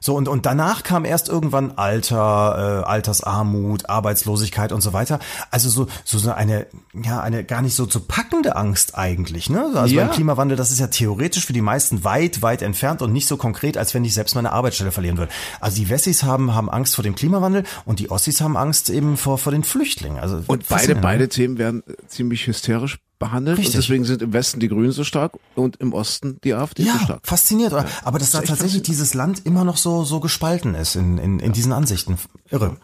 So 0.00 0.14
und, 0.14 0.28
und 0.28 0.44
danach 0.46 0.82
kam 0.82 1.04
erst 1.04 1.28
irgendwann 1.28 1.72
Alter, 1.76 2.82
äh, 2.84 2.86
Altersarmut, 2.86 3.88
Arbeitslosigkeit 3.88 4.72
und 4.72 4.82
so 4.82 4.92
weiter. 4.92 5.18
Also 5.50 5.70
so, 5.70 5.86
so 6.04 6.18
so 6.18 6.32
eine, 6.32 6.66
ja, 6.92 7.20
eine 7.20 7.44
gar 7.44 7.62
nicht 7.62 7.74
so 7.74 7.86
zu 7.86 8.00
packende 8.00 8.56
Angst 8.56 8.96
eigentlich, 8.98 9.48
ne? 9.50 9.72
Also 9.74 9.94
Ja. 9.94 10.04
beim 10.04 10.12
Klimawandel, 10.12 10.56
das 10.56 10.70
ist 10.70 10.80
ja 10.80 10.88
theoretisch 10.88 11.46
für 11.46 11.52
die 11.52 11.60
meisten 11.62 12.04
weit, 12.04 12.42
weit 12.42 12.62
entfernt 12.62 13.02
und 13.02 13.12
nicht 13.12 13.28
so 13.28 13.36
konkret, 13.36 13.76
als 13.78 13.94
wenn 13.94 14.04
ich 14.04 14.14
selbst 14.14 14.33
meine 14.34 14.52
Arbeitsstelle 14.52 14.92
verlieren 14.92 15.18
würde. 15.18 15.32
Also 15.60 15.76
die 15.76 15.88
Wessis 15.88 16.22
haben, 16.22 16.54
haben 16.54 16.70
Angst 16.70 16.94
vor 16.94 17.02
dem 17.02 17.14
Klimawandel 17.14 17.64
und 17.84 17.98
die 17.98 18.10
Ossis 18.10 18.40
haben 18.40 18.56
Angst 18.56 18.90
eben 18.90 19.16
vor, 19.16 19.38
vor 19.38 19.52
den 19.52 19.64
Flüchtlingen. 19.64 20.18
Also 20.18 20.42
Und 20.46 20.68
beide, 20.68 20.94
ne? 20.94 21.00
beide 21.00 21.28
Themen 21.28 21.58
werden 21.58 21.82
äh, 21.86 21.94
ziemlich 22.08 22.46
hysterisch 22.46 22.98
behandelt. 23.18 23.58
Richtig. 23.58 23.74
Und 23.76 23.82
deswegen 23.82 24.04
sind 24.04 24.22
im 24.22 24.32
Westen 24.32 24.60
die 24.60 24.68
Grünen 24.68 24.92
so 24.92 25.04
stark 25.04 25.32
und 25.54 25.76
im 25.76 25.92
Osten 25.92 26.38
die 26.44 26.54
AfD 26.54 26.82
so 26.82 26.88
Ja, 26.90 26.98
stark. 26.98 27.20
fasziniert. 27.26 27.72
Oder? 27.72 27.86
Aber 28.02 28.18
dass 28.18 28.30
da 28.32 28.40
echt 28.40 28.48
tatsächlich 28.48 28.82
dieses 28.82 29.14
Land 29.14 29.46
immer 29.46 29.64
noch 29.64 29.76
so, 29.76 30.04
so 30.04 30.20
gespalten 30.20 30.74
ist 30.74 30.96
in, 30.96 31.18
in, 31.18 31.38
in 31.38 31.52
diesen 31.52 31.72
Ansichten. 31.72 32.18
Irre. 32.50 32.76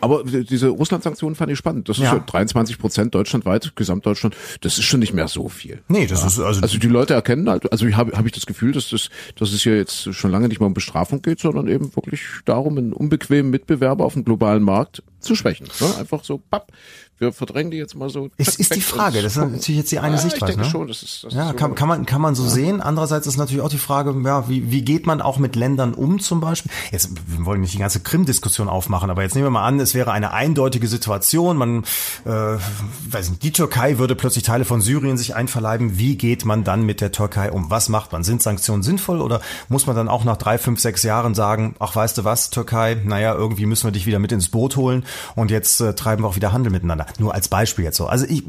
Aber 0.00 0.24
diese 0.24 0.68
Russland-Sanktionen 0.68 1.34
fand 1.34 1.50
ich 1.52 1.58
spannend. 1.58 1.88
Das 1.88 1.98
ist 1.98 2.04
Ja. 2.04 2.14
ja 2.14 2.18
23 2.26 2.78
Prozent 2.78 3.14
deutschlandweit, 3.14 3.74
Gesamtdeutschland. 3.76 4.36
Das 4.60 4.76
ist 4.78 4.84
schon 4.84 5.00
nicht 5.00 5.14
mehr 5.14 5.28
so 5.28 5.48
viel. 5.48 5.82
Nee, 5.88 6.06
das 6.06 6.24
ist 6.24 6.38
also, 6.40 6.60
Also 6.60 6.78
die 6.78 6.88
Leute 6.88 7.14
erkennen 7.14 7.48
halt, 7.48 7.70
also 7.72 7.86
ich 7.86 7.96
habe 7.96 8.12
hab 8.16 8.26
ich 8.26 8.32
das 8.32 8.44
Gefühl, 8.46 8.72
dass 8.72 8.90
das, 8.90 9.08
dass 9.36 9.52
es 9.52 9.62
hier 9.62 9.76
jetzt 9.76 10.12
schon 10.14 10.30
lange 10.30 10.48
nicht 10.48 10.60
mehr 10.60 10.66
um 10.66 10.74
Bestrafung 10.74 11.22
geht, 11.22 11.40
sondern 11.40 11.68
eben 11.68 11.94
wirklich 11.96 12.20
darum, 12.44 12.76
einen 12.76 12.92
unbequemen 12.92 13.50
Mitbewerber 13.50 14.04
auf 14.04 14.14
dem 14.14 14.24
globalen 14.24 14.62
Markt 14.62 15.02
zu 15.20 15.34
schwächen. 15.34 15.66
Ne? 15.80 15.96
Einfach 15.98 16.22
so, 16.22 16.38
papp, 16.38 16.70
wir 17.18 17.32
verdrängen 17.32 17.70
die 17.70 17.76
jetzt 17.76 17.94
mal 17.94 18.10
so. 18.10 18.30
Es 18.36 18.56
ist 18.56 18.74
die 18.74 18.80
Frage, 18.80 19.22
das 19.22 19.36
ist 19.36 19.38
natürlich 19.42 19.78
jetzt 19.78 19.92
die 19.92 19.98
eine 20.00 20.16
Ja, 20.16 20.22
Sichtweise. 20.22 20.52
Ich 20.52 20.56
denke 20.56 20.66
ne? 20.66 20.70
schon, 20.70 20.88
das 20.88 21.02
ist, 21.02 21.24
das 21.24 21.34
Ja, 21.34 21.44
ist 21.46 21.50
so. 21.52 21.56
kann, 21.56 21.74
kann 21.74 21.88
man 21.88 22.06
kann 22.06 22.20
man 22.20 22.34
so 22.34 22.46
sehen. 22.48 22.80
Andererseits 22.80 23.26
ist 23.26 23.36
natürlich 23.36 23.62
auch 23.62 23.68
die 23.68 23.78
Frage, 23.78 24.14
ja, 24.24 24.48
wie, 24.48 24.70
wie 24.70 24.82
geht 24.82 25.06
man 25.06 25.22
auch 25.22 25.38
mit 25.38 25.56
Ländern 25.56 25.94
um 25.94 26.18
zum 26.20 26.40
Beispiel? 26.40 26.70
Jetzt 26.90 27.10
wir 27.26 27.46
wollen 27.46 27.60
nicht 27.60 27.74
die 27.74 27.78
ganze 27.78 28.00
Krim-Diskussion 28.00 28.68
aufmachen, 28.68 29.10
aber 29.10 29.22
jetzt 29.22 29.34
nehmen 29.34 29.46
wir 29.46 29.50
mal 29.50 29.64
an, 29.64 29.78
es 29.80 29.94
wäre 29.94 30.12
eine 30.12 30.32
eindeutige 30.32 30.88
Situation. 30.88 31.56
Man, 31.56 31.84
äh, 32.24 32.30
weiß 32.30 33.30
nicht, 33.30 33.42
die 33.42 33.52
Türkei 33.52 33.98
würde 33.98 34.16
plötzlich 34.16 34.44
Teile 34.44 34.64
von 34.64 34.80
Syrien 34.80 35.16
sich 35.16 35.34
einverleiben. 35.34 35.98
Wie 35.98 36.16
geht 36.16 36.44
man 36.44 36.64
dann 36.64 36.82
mit 36.84 37.00
der 37.00 37.12
Türkei 37.12 37.50
um? 37.52 37.70
Was 37.70 37.88
macht 37.88 38.12
man? 38.12 38.24
Sind 38.24 38.42
Sanktionen 38.42 38.82
sinnvoll 38.82 39.20
oder 39.20 39.40
muss 39.68 39.86
man 39.86 39.94
dann 39.96 40.08
auch 40.08 40.24
nach 40.24 40.36
drei, 40.36 40.58
fünf, 40.58 40.80
sechs 40.80 41.02
Jahren 41.02 41.34
sagen, 41.34 41.76
ach, 41.78 41.94
weißt 41.94 42.18
du 42.18 42.24
was, 42.24 42.50
Türkei, 42.50 43.00
naja, 43.04 43.34
irgendwie 43.34 43.66
müssen 43.66 43.86
wir 43.86 43.92
dich 43.92 44.06
wieder 44.06 44.18
mit 44.18 44.32
ins 44.32 44.48
Boot 44.48 44.76
holen 44.76 45.04
und 45.36 45.50
jetzt 45.50 45.80
äh, 45.80 45.94
treiben 45.94 46.22
wir 46.24 46.28
auch 46.28 46.36
wieder 46.36 46.52
Handel 46.52 46.72
miteinander. 46.72 47.03
Nur 47.18 47.34
als 47.34 47.48
Beispiel 47.48 47.84
jetzt 47.84 47.96
so. 47.96 48.06
Also 48.06 48.26
ich 48.26 48.44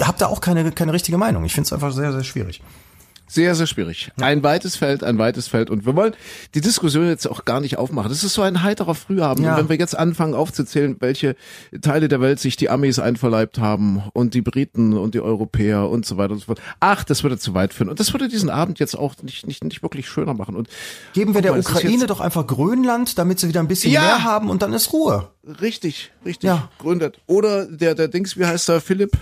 habe 0.00 0.18
da 0.18 0.26
auch 0.26 0.40
keine 0.40 0.72
keine 0.72 0.92
richtige 0.92 1.18
Meinung. 1.18 1.44
Ich 1.44 1.54
finde 1.54 1.66
es 1.66 1.72
einfach 1.72 1.92
sehr 1.92 2.12
sehr 2.12 2.24
schwierig. 2.24 2.62
Sehr, 3.30 3.54
sehr 3.54 3.68
schwierig. 3.68 4.10
Ein 4.20 4.42
weites 4.42 4.74
Feld, 4.74 5.04
ein 5.04 5.16
weites 5.18 5.46
Feld. 5.46 5.70
Und 5.70 5.86
wir 5.86 5.94
wollen 5.94 6.14
die 6.56 6.60
Diskussion 6.60 7.06
jetzt 7.06 7.28
auch 7.28 7.44
gar 7.44 7.60
nicht 7.60 7.78
aufmachen. 7.78 8.08
Das 8.08 8.24
ist 8.24 8.34
so 8.34 8.42
ein 8.42 8.64
heiterer 8.64 8.96
Frühabend. 8.96 9.46
Ja. 9.46 9.52
Und 9.54 9.60
wenn 9.60 9.68
wir 9.68 9.76
jetzt 9.76 9.96
anfangen 9.96 10.34
aufzuzählen, 10.34 10.96
welche 10.98 11.36
Teile 11.80 12.08
der 12.08 12.20
Welt 12.20 12.40
sich 12.40 12.56
die 12.56 12.68
Amis 12.70 12.98
einverleibt 12.98 13.60
haben 13.60 14.02
und 14.14 14.34
die 14.34 14.40
Briten 14.42 14.94
und 14.98 15.14
die 15.14 15.20
Europäer 15.20 15.88
und 15.88 16.04
so 16.04 16.16
weiter 16.16 16.32
und 16.32 16.40
so 16.40 16.46
fort. 16.46 16.60
Ach, 16.80 17.04
das 17.04 17.22
würde 17.22 17.38
zu 17.38 17.54
weit 17.54 17.72
führen. 17.72 17.88
Und 17.88 18.00
das 18.00 18.12
würde 18.12 18.26
diesen 18.26 18.50
Abend 18.50 18.80
jetzt 18.80 18.98
auch 18.98 19.14
nicht, 19.22 19.46
nicht, 19.46 19.62
nicht 19.62 19.80
wirklich 19.84 20.08
schöner 20.08 20.34
machen. 20.34 20.56
Und 20.56 20.68
Geben 21.12 21.32
wir 21.32 21.40
der 21.40 21.52
mal, 21.52 21.60
Ukraine 21.60 22.08
doch 22.08 22.18
einfach 22.18 22.48
Grönland, 22.48 23.16
damit 23.16 23.38
sie 23.38 23.46
wieder 23.46 23.60
ein 23.60 23.68
bisschen 23.68 23.92
Ja. 23.92 24.00
mehr 24.00 24.24
haben 24.24 24.50
und 24.50 24.62
dann 24.62 24.72
ist 24.72 24.92
Ruhe. 24.92 25.28
Richtig, 25.60 26.10
richtig. 26.24 26.48
Ja. 26.48 26.68
Gründet. 26.80 27.20
Oder 27.26 27.66
der, 27.66 27.94
der 27.94 28.08
Dings, 28.08 28.36
wie 28.36 28.44
heißt 28.44 28.68
er, 28.70 28.80
Philipp? 28.80 29.12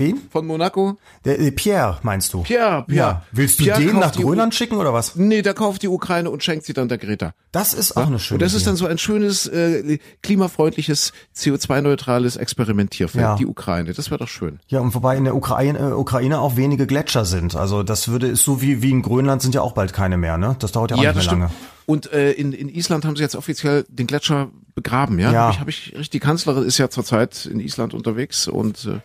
Wen? 0.00 0.18
Von 0.30 0.46
Monaco? 0.46 0.96
Der, 1.24 1.36
der 1.36 1.50
Pierre, 1.50 1.98
meinst 2.02 2.32
du? 2.32 2.42
Pierre, 2.42 2.84
Pierre. 2.86 3.08
Ja. 3.10 3.22
Willst 3.32 3.60
du 3.60 3.64
Pierre 3.64 3.80
den 3.80 3.98
nach 3.98 4.12
Grönland 4.12 4.54
schicken 4.54 4.76
oder 4.78 4.94
was? 4.94 5.14
Nee, 5.16 5.42
der 5.42 5.52
kauft 5.54 5.82
die 5.82 5.88
Ukraine 5.88 6.30
und 6.30 6.42
schenkt 6.42 6.64
sie 6.64 6.72
dann 6.72 6.88
der 6.88 6.96
Greta. 6.98 7.34
Das 7.52 7.74
ist 7.74 7.96
auch 7.96 8.06
eine 8.06 8.18
schöne 8.18 8.36
Und 8.36 8.42
das 8.42 8.54
ist 8.54 8.66
dann 8.66 8.76
so 8.76 8.86
ein 8.86 8.96
schönes, 8.96 9.46
äh, 9.46 9.98
klimafreundliches, 10.22 11.12
CO2-neutrales 11.36 12.36
Experimentierfeld, 12.36 13.22
Ja. 13.22 13.36
die 13.36 13.46
Ukraine. 13.46 13.92
Das 13.92 14.10
wäre 14.10 14.18
doch 14.18 14.28
schön. 14.28 14.58
Ja, 14.68 14.80
und 14.80 14.94
wobei 14.94 15.16
in 15.16 15.24
der 15.24 15.36
Ukraine, 15.36 15.78
äh, 15.78 15.92
Ukraine 15.92 16.40
auch 16.40 16.56
wenige 16.56 16.86
Gletscher 16.86 17.24
sind. 17.24 17.54
Also 17.54 17.82
das 17.82 18.08
würde, 18.08 18.26
ist 18.28 18.42
so 18.44 18.62
wie, 18.62 18.82
wie 18.82 18.90
in 18.90 19.02
Grönland 19.02 19.42
sind 19.42 19.54
ja 19.54 19.60
auch 19.60 19.72
bald 19.72 19.92
keine 19.92 20.16
mehr, 20.16 20.38
ne? 20.38 20.56
Das 20.60 20.72
dauert 20.72 20.92
ja 20.92 20.96
auch 20.96 21.02
ja, 21.02 21.10
nicht 21.10 21.16
mehr 21.16 21.22
stimmt. 21.24 21.40
lange. 21.42 21.52
Und 21.86 22.12
äh, 22.12 22.32
in, 22.32 22.52
in 22.52 22.68
Island 22.68 23.04
haben 23.04 23.16
sie 23.16 23.22
jetzt 23.22 23.34
offiziell 23.36 23.84
den 23.88 24.06
Gletscher 24.06 24.48
begraben, 24.82 25.18
ja? 25.18 25.32
Ja. 25.32 25.58
Hab 25.60 25.68
ich, 25.68 25.92
hab 25.94 26.00
ich, 26.00 26.10
die 26.10 26.20
Kanzlerin 26.20 26.64
ist 26.64 26.78
ja 26.78 26.88
zurzeit 26.90 27.46
in 27.46 27.60
Island 27.60 27.94
unterwegs 27.94 28.48
und 28.48 28.84
äh, 28.86 29.00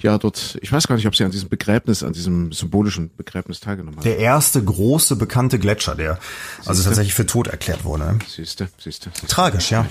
ja, 0.00 0.18
dort, 0.18 0.58
ich 0.62 0.70
weiß 0.72 0.86
gar 0.88 0.96
nicht, 0.96 1.06
ob 1.06 1.16
sie 1.16 1.24
an 1.24 1.30
diesem 1.30 1.48
Begräbnis, 1.48 2.02
an 2.02 2.12
diesem 2.12 2.52
symbolischen 2.52 3.10
Begräbnis 3.16 3.60
teilgenommen 3.60 3.98
hat. 3.98 4.04
Der 4.04 4.18
erste 4.18 4.62
große 4.62 5.16
bekannte 5.16 5.58
Gletscher, 5.58 5.94
der 5.94 6.18
also 6.64 6.82
tatsächlich 6.82 7.14
für 7.14 7.26
tot 7.26 7.46
erklärt 7.48 7.84
wurde. 7.84 8.04
ne? 8.04 8.18
Siehste, 8.28 8.68
siehste. 8.78 9.10
Tragisch, 9.28 9.70
ja. 9.70 9.86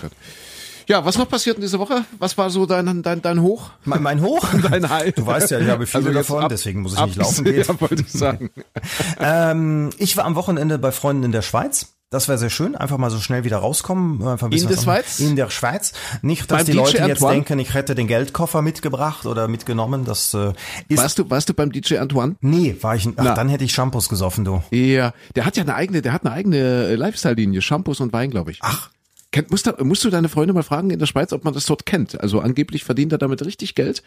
Ja, 0.88 1.04
was 1.04 1.18
noch 1.18 1.28
passiert 1.28 1.56
in 1.56 1.62
dieser 1.64 1.80
Woche? 1.80 2.06
Was 2.20 2.38
war 2.38 2.52
so 2.52 2.68
dein, 2.68 3.02
dein, 3.02 3.20
dein 3.24 3.42
Hoch? 3.42 3.72
Mein, 3.86 4.04
mein 4.04 4.22
Hoch? 4.22 4.46
Dein 4.70 4.88
High? 4.88 5.16
Du 5.16 5.26
weißt 5.26 5.50
ja, 5.50 5.60
ich 5.60 5.68
habe 5.68 5.88
viele 5.88 6.04
Also 6.10 6.14
davon, 6.14 6.44
ab- 6.44 6.50
deswegen 6.50 6.82
muss 6.84 6.94
ich 6.94 7.00
ab- 7.00 7.08
nicht 7.08 7.18
laufen 7.18 7.44
gehen. 7.44 7.64
Ja, 7.68 7.82
wollte 7.82 8.04
ich 8.04 8.12
sagen. 8.12 8.52
Ähm, 9.20 9.90
ich 9.98 10.16
war 10.18 10.26
am 10.26 10.36
Wochenende 10.36 10.78
bei 10.78 10.92
Freunden 10.92 11.24
in 11.24 11.32
der 11.32 11.42
Schweiz. 11.42 11.95
Das 12.12 12.28
wäre 12.28 12.38
sehr 12.38 12.50
schön. 12.50 12.76
Einfach 12.76 12.98
mal 12.98 13.10
so 13.10 13.20
schnell 13.20 13.44
wieder 13.44 13.58
rauskommen. 13.58 14.26
Einfach 14.26 14.48
ein 14.48 14.52
bisschen 14.52 14.70
In 14.70 14.76
der 14.76 14.82
Schweiz? 14.82 15.20
In 15.20 15.36
der 15.36 15.50
Schweiz. 15.50 15.92
Nicht, 16.22 16.50
dass 16.52 16.60
Beim 16.60 16.66
die 16.66 16.72
DJ 16.74 16.78
Leute 16.78 16.98
jetzt 16.98 17.04
Antoine? 17.04 17.34
denken, 17.34 17.60
ich 17.60 17.74
hätte 17.74 17.96
den 17.96 18.08
Geldkoffer 18.08 18.62
mitgebracht 18.62 19.26
oder 19.26 19.48
mitgenommen. 19.48 20.06
Das 20.06 20.34
äh, 20.34 20.54
ist. 20.88 21.00
Warst 21.02 21.20
du, 21.20 21.30
warst 21.30 21.50
du 21.50 21.54
beim 21.54 21.72
DJ 21.72 21.98
Antoine? 21.98 22.36
Nee, 22.42 22.76
war 22.82 22.96
ich. 22.96 23.08
Ach, 23.08 23.14
Na. 23.18 23.34
dann 23.34 23.50
hätte 23.50 23.64
ich 23.64 23.74
Shampoos 23.74 24.08
gesoffen, 24.08 24.46
du. 24.46 24.64
Ja, 24.72 25.14
der 25.36 25.46
hat 25.46 25.58
ja 25.58 25.64
eine 25.64 25.76
eigene, 25.76 26.02
der 26.02 26.14
hat 26.14 26.26
eine 26.26 26.34
eigene 26.34 26.58
äh, 26.58 26.96
Lifestyle-Linie, 26.96 27.62
Shampoos 27.62 28.00
und 28.00 28.14
Wein, 28.14 28.30
glaube 28.30 28.52
ich. 28.52 28.60
Ach. 28.62 28.92
Kennt, 29.32 29.52
musst, 29.52 29.68
du, 29.68 29.74
musst 29.84 30.02
du 30.06 30.10
deine 30.10 30.30
Freunde 30.30 30.54
mal 30.54 30.64
fragen 30.64 30.92
in 30.92 31.00
der 31.00 31.08
Schweiz, 31.08 31.34
ob 31.34 31.44
man 31.44 31.54
das 31.54 31.66
dort 31.66 31.86
kennt? 31.86 32.22
Also 32.22 32.40
angeblich 32.40 32.86
verdient 32.86 33.12
er 33.12 33.18
damit 33.18 33.44
richtig 33.44 33.76
Geld, 33.76 34.02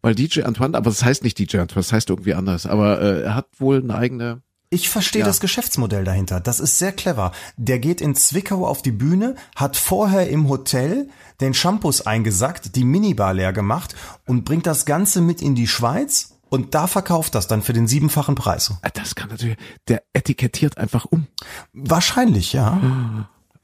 weil 0.00 0.16
DJ 0.16 0.42
Antoine, 0.42 0.76
aber 0.76 0.90
das 0.90 1.04
heißt 1.04 1.22
nicht 1.22 1.38
DJ 1.38 1.58
Antoine, 1.58 1.82
das 1.84 1.92
heißt 1.92 2.10
irgendwie 2.10 2.34
anders, 2.34 2.66
aber 2.66 3.00
äh, 3.00 3.22
er 3.22 3.34
hat 3.36 3.46
wohl 3.58 3.78
eine 3.80 3.94
eigene. 3.94 4.42
Ich 4.72 4.88
verstehe 4.88 5.20
Ja. 5.20 5.26
das 5.26 5.38
Geschäftsmodell 5.40 6.04
dahinter. 6.04 6.40
Das 6.40 6.58
ist 6.58 6.78
sehr 6.78 6.92
clever. 6.92 7.32
Der 7.58 7.78
geht 7.78 8.00
in 8.00 8.14
Zwickau 8.14 8.66
auf 8.66 8.80
die 8.80 8.90
Bühne, 8.90 9.34
hat 9.54 9.76
vorher 9.76 10.30
im 10.30 10.48
Hotel 10.48 11.08
den 11.42 11.52
Shampoos 11.52 12.06
eingesackt, 12.06 12.74
die 12.74 12.84
Minibar 12.84 13.34
leer 13.34 13.52
gemacht 13.52 13.94
und 14.26 14.44
bringt 14.44 14.66
das 14.66 14.86
Ganze 14.86 15.20
mit 15.20 15.42
in 15.42 15.54
die 15.54 15.66
Schweiz 15.66 16.38
und 16.48 16.74
da 16.74 16.86
verkauft 16.86 17.34
das 17.34 17.48
dann 17.48 17.62
für 17.62 17.74
den 17.74 17.86
siebenfachen 17.86 18.34
Preis. 18.34 18.72
Ah, 18.82 18.88
Das 18.94 19.14
kann 19.14 19.28
natürlich, 19.28 19.56
der 19.88 20.02
etikettiert 20.14 20.78
einfach 20.78 21.04
um. 21.04 21.26
Wahrscheinlich, 21.74 22.52
ja. 22.54 22.80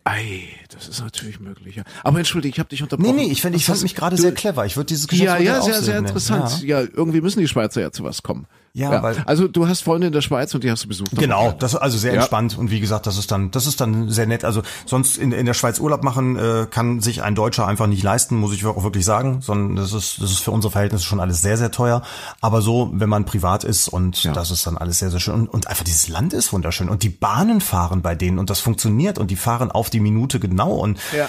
Ei, 0.04 0.42
das 0.70 0.88
ist 0.88 1.00
natürlich 1.00 1.38
möglich. 1.38 1.76
Ja. 1.76 1.84
Aber 2.02 2.18
entschuldige, 2.18 2.54
ich 2.54 2.58
habe 2.58 2.68
dich 2.70 2.82
unterbrochen. 2.82 3.14
Nee, 3.14 3.26
nee, 3.26 3.30
ich, 3.32 3.42
find, 3.42 3.54
ich 3.54 3.66
fand 3.66 3.82
mich 3.82 3.94
gerade 3.94 4.16
sehr 4.16 4.32
clever. 4.32 4.64
Ich 4.64 4.76
würde 4.76 4.86
dieses 4.86 5.04
Ja, 5.04 5.36
Geschäftsmodell 5.36 5.46
ja, 5.46 5.60
auch 5.60 5.64
sehr, 5.64 5.82
sehr 5.82 5.94
nennen. 5.96 6.06
interessant. 6.06 6.62
Ja. 6.62 6.80
Ja. 6.80 6.88
irgendwie 6.94 7.20
müssen 7.20 7.40
die 7.40 7.48
Schweizer 7.48 7.82
ja 7.82 7.92
zu 7.92 8.04
was 8.04 8.22
kommen. 8.22 8.46
Ja, 8.78 9.02
weil- 9.02 9.22
also 9.26 9.48
du 9.48 9.66
hast 9.68 9.82
Freunde 9.82 10.06
in 10.08 10.12
der 10.12 10.20
Schweiz 10.22 10.54
und 10.54 10.64
die 10.64 10.70
hast 10.70 10.84
du 10.84 10.88
besucht. 10.88 11.10
Genau, 11.16 11.52
das 11.52 11.74
also 11.74 11.98
sehr 11.98 12.12
Ja. 12.14 12.20
entspannt 12.20 12.56
und 12.58 12.70
wie 12.70 12.80
gesagt, 12.80 13.06
das 13.06 13.18
ist 13.18 13.30
dann 13.30 13.50
das 13.50 13.66
ist 13.66 13.80
dann 13.80 14.08
sehr 14.10 14.26
nett. 14.26 14.44
Also 14.44 14.62
sonst 14.86 15.18
in, 15.18 15.32
in 15.32 15.46
der 15.46 15.54
Schweiz 15.54 15.78
Urlaub 15.80 16.02
machen 16.04 16.36
äh, 16.36 16.66
kann 16.70 17.00
sich 17.00 17.22
ein 17.22 17.34
Deutscher 17.34 17.66
einfach 17.66 17.86
nicht 17.86 18.02
leisten, 18.02 18.36
muss 18.36 18.52
ich 18.54 18.64
auch 18.66 18.82
wirklich 18.82 19.04
sagen, 19.04 19.40
sondern 19.42 19.76
das 19.76 19.92
ist 19.92 20.20
das 20.22 20.30
ist 20.30 20.38
für 20.40 20.50
unsere 20.50 20.70
Verhältnisse 20.70 21.04
schon 21.04 21.20
alles 21.20 21.42
sehr 21.42 21.56
sehr 21.56 21.70
teuer, 21.70 22.02
aber 22.40 22.62
so, 22.62 22.90
wenn 22.92 23.08
man 23.08 23.24
privat 23.24 23.64
ist 23.64 23.88
und 23.88 24.22
Ja. 24.24 24.32
das 24.32 24.50
ist 24.50 24.66
dann 24.66 24.76
alles 24.78 24.98
sehr 24.98 25.10
sehr 25.10 25.20
schön 25.20 25.34
und, 25.34 25.48
und 25.48 25.66
einfach 25.66 25.84
dieses 25.84 26.08
Land 26.08 26.32
ist 26.32 26.52
wunderschön 26.52 26.88
und 26.88 27.02
die 27.02 27.08
Bahnen 27.08 27.60
fahren 27.60 28.02
bei 28.02 28.14
denen 28.14 28.38
und 28.38 28.50
das 28.50 28.60
funktioniert 28.60 29.18
und 29.18 29.30
die 29.30 29.36
fahren 29.36 29.70
auf 29.70 29.90
die 29.90 30.00
Minute 30.00 30.38
genau 30.40 30.72
und 30.72 30.98
Ja. 31.16 31.28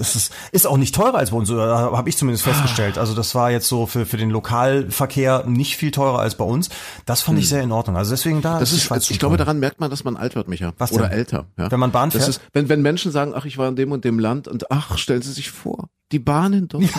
es 0.00 0.14
ist 0.16 0.32
ist 0.52 0.66
auch 0.66 0.76
nicht 0.76 0.94
teurer 0.94 1.18
als 1.18 1.30
bei 1.30 1.36
uns, 1.36 1.50
habe 1.50 2.08
ich 2.08 2.16
zumindest 2.16 2.44
festgestellt. 2.44 2.98
Also 2.98 3.14
das 3.14 3.34
war 3.34 3.50
jetzt 3.50 3.68
so 3.68 3.86
für 3.86 4.06
für 4.06 4.16
den 4.16 4.30
Lokalverkehr 4.30 5.44
nicht 5.46 5.76
viel 5.76 5.90
teurer 5.90 6.18
als 6.20 6.34
bei 6.36 6.44
uns. 6.44 6.68
Das 7.04 7.22
fand 7.22 7.38
ich 7.38 7.48
sehr 7.48 7.62
in 7.62 7.72
Ordnung. 7.72 7.96
Also 7.96 8.10
deswegen 8.12 8.42
da 8.42 8.54
Hm. 8.54 8.60
Das 8.60 8.70
die 8.70 8.76
ist, 8.76 9.10
ich 9.10 9.18
glaube, 9.18 9.36
daran 9.36 9.58
merkt 9.58 9.80
man, 9.80 9.90
dass 9.90 10.04
man 10.04 10.16
alt 10.16 10.34
wird, 10.34 10.48
Micha. 10.48 10.72
Was 10.78 10.92
Oder 10.92 11.08
denn? 11.08 11.18
älter. 11.18 11.46
Ja. 11.58 11.70
Wenn 11.70 11.80
man 11.80 11.90
Bahn 11.92 12.10
fährt? 12.10 12.28
ist, 12.28 12.40
wenn, 12.52 12.68
wenn 12.68 12.82
Menschen 12.82 13.12
sagen, 13.12 13.32
ach, 13.34 13.44
ich 13.44 13.58
war 13.58 13.68
in 13.68 13.76
dem 13.76 13.92
und 13.92 14.04
dem 14.04 14.18
Land 14.18 14.48
und 14.48 14.70
ach, 14.70 14.98
stellen 14.98 15.22
Sie 15.22 15.32
sich 15.32 15.50
vor, 15.50 15.88
die 16.12 16.18
Bahnen 16.18 16.68
dort. 16.68 16.84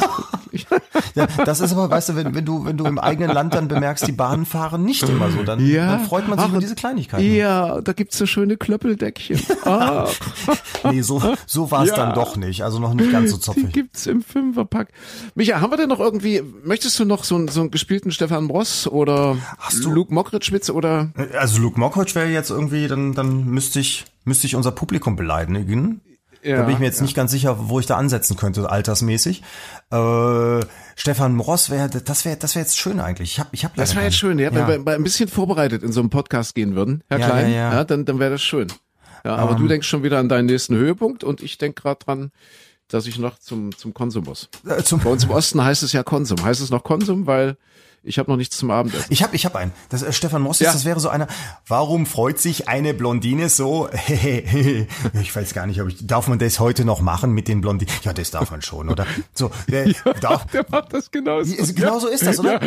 Ja, 1.14 1.28
das 1.46 1.60
ist 1.60 1.72
aber, 1.74 1.90
weißt 1.90 2.10
du, 2.10 2.16
wenn, 2.16 2.34
wenn 2.34 2.46
du, 2.46 2.66
wenn 2.66 2.78
du 2.78 2.86
im 2.86 2.98
eigenen 3.00 3.32
Land 3.32 3.54
dann 3.54 3.68
bemerkst, 3.68 4.08
die 4.08 4.12
Bahnen 4.12 4.46
fahren 4.46 4.84
nicht 4.84 5.04
immer 5.04 5.30
so, 5.30 5.44
dann, 5.44 5.60
dann 5.74 6.06
freut 6.06 6.28
man 6.28 6.38
sich 6.40 6.48
Ach, 6.48 6.52
über 6.52 6.60
diese 6.62 6.76
Kleinigkeiten. 6.76 7.36
Ja, 7.36 7.82
da 7.82 7.94
gibt's 7.94 8.18
so 8.18 8.26
schöne 8.26 8.58
Klöppeldeckchen. 8.58 9.40
Ah, 9.66 10.08
Nee, 10.90 11.02
so, 11.02 11.22
so 11.46 11.70
war 11.72 11.84
es 11.84 11.90
Ja. 11.90 11.96
dann 11.98 12.14
doch 12.16 12.38
nicht. 12.38 12.64
Also 12.64 12.80
noch 12.80 12.94
nicht 12.94 13.12
ganz 13.12 13.32
so 13.32 13.38
die 13.38 13.42
zoffig. 13.44 13.74
gibt's 13.74 14.06
im 14.08 14.22
Fünferpack. 14.22 14.90
Micha, 15.36 15.60
haben 15.60 15.72
wir 15.72 15.78
denn 15.78 15.90
noch 15.90 16.00
irgendwie, 16.00 16.42
möchtest 16.64 16.98
du 17.00 17.06
noch 17.06 17.24
so, 17.26 17.36
einen- 17.36 17.48
so 17.50 17.60
einen 17.62 17.72
gespielten 17.72 18.12
Stefan 18.12 18.48
Ross 18.50 18.88
oder 18.88 19.36
Hast 19.68 19.84
du- 19.86 19.92
Luke 19.92 20.14
Mockridge-Witz 20.14 20.70
oder? 20.70 21.12
Also 21.38 21.62
Luke 21.62 21.80
Mockridge 21.80 22.16
wäre 22.16 22.28
jetzt 22.30 22.50
irgendwie, 22.50 22.88
dann, 22.88 23.14
dann 23.14 23.46
müsste 23.46 23.80
ich, 23.80 24.06
müsste 24.26 24.48
ich 24.48 24.56
unser 24.56 24.72
Publikum 24.72 25.16
beleidigen. 25.16 26.02
Ja, 26.44 26.58
da 26.58 26.64
bin 26.64 26.74
ich 26.76 26.80
mir 26.80 26.86
jetzt 26.86 27.02
nicht 27.02 27.16
ganz 27.16 27.32
sicher, 27.32 27.58
wo 27.70 27.80
ich 27.80 27.88
da 27.88 27.98
ansetzen 27.98 28.38
könnte, 28.38 28.70
altersmäßig. 28.70 29.42
Äh, 29.92 30.60
Stefan 30.96 31.40
Ross 31.40 31.70
wäre, 31.70 31.90
das 31.90 32.26
wäre, 32.26 32.38
das 32.38 32.56
wäre 32.56 32.64
jetzt 32.64 32.78
schön 32.78 33.00
eigentlich. 33.00 33.32
Ich 33.34 33.40
hab, 33.40 33.54
ich 33.54 33.66
hab 33.66 33.76
Das 33.76 33.96
wäre 33.96 34.06
jetzt 34.06 34.18
schön, 34.18 34.40
ja, 34.40 34.52
Ja. 34.52 34.68
wenn 34.68 34.86
wir 34.86 34.94
ein 34.94 35.04
bisschen 35.04 35.28
vorbereitet 35.28 35.84
in 35.84 35.92
so 35.92 36.00
einem 36.00 36.10
Podcast 36.10 36.56
gehen 36.56 36.76
würden, 36.76 37.04
Herr 37.10 37.20
Ja, 37.20 37.26
Klein, 37.26 37.52
ja, 37.52 37.74
ja. 37.74 37.84
dann, 37.84 38.06
dann 38.06 38.20
wäre 38.20 38.32
das 38.32 38.42
schön. 38.44 38.68
Ja, 39.26 39.36
aber 39.36 39.56
du 39.56 39.68
denkst 39.68 39.88
schon 39.88 40.04
wieder 40.04 40.20
an 40.20 40.30
deinen 40.30 40.46
nächsten 40.46 40.76
Höhepunkt 40.76 41.24
und 41.24 41.42
ich 41.42 41.58
denk 41.58 41.76
gerade 41.76 42.00
dran, 42.06 42.32
dass 42.88 43.08
ich 43.08 43.18
noch 43.20 43.38
zum, 43.40 43.76
zum 43.76 43.94
Konsum 43.94 44.24
muss. 44.26 44.48
Äh, 44.66 44.84
zum, 44.84 45.00
Bei 45.02 45.10
uns 45.10 45.26
im 45.26 45.32
Osten 45.32 45.62
heißt 45.62 45.84
es 45.84 45.92
ja 45.92 46.04
Konsum. 46.04 46.42
Heißt 46.42 46.62
es 46.62 46.70
noch 46.70 46.84
Konsum, 46.84 47.26
weil 47.28 47.58
ich 48.04 48.20
habe 48.20 48.30
noch 48.32 48.38
nichts 48.38 48.58
zum 48.58 48.72
Abendessen. 48.72 49.06
Ich 49.10 49.22
habe 49.24 49.36
ich 49.36 49.46
hab 49.46 49.56
einen. 49.56 49.72
Das, 49.90 50.02
äh, 50.04 50.14
Stefan 50.14 50.42
Moss, 50.42 50.60
Ja. 50.60 50.72
das 50.72 50.86
wäre 50.86 51.00
so 51.00 51.10
einer. 51.10 51.28
Warum 51.68 52.06
freut 52.06 52.40
sich 52.40 52.68
eine 52.70 52.94
Blondine 52.94 53.50
so? 53.50 53.90
ich 54.08 55.36
weiß 55.36 55.54
gar 55.54 55.66
nicht, 55.68 55.82
ob 55.82 55.90
ich 55.90 56.06
darf 56.08 56.28
man 56.28 56.40
das 56.40 56.60
heute 56.60 56.86
noch 56.86 57.02
machen 57.02 57.32
mit 57.32 57.48
den 57.48 57.62
Blondinen? 57.62 57.94
Ja, 58.04 58.14
das 58.14 58.32
darf 58.32 58.52
man 58.52 58.62
schon, 58.62 58.90
oder? 58.90 59.06
So, 59.34 59.52
äh, 59.72 59.94
darf, 60.22 60.46
Der 60.48 60.66
macht 60.70 60.94
das 60.94 61.12
genauso. 61.12 61.54
Ja, 61.54 61.66
genau 61.76 62.00
so 62.00 62.08
ist 62.08 62.26
das, 62.26 62.40
oder? 62.40 62.60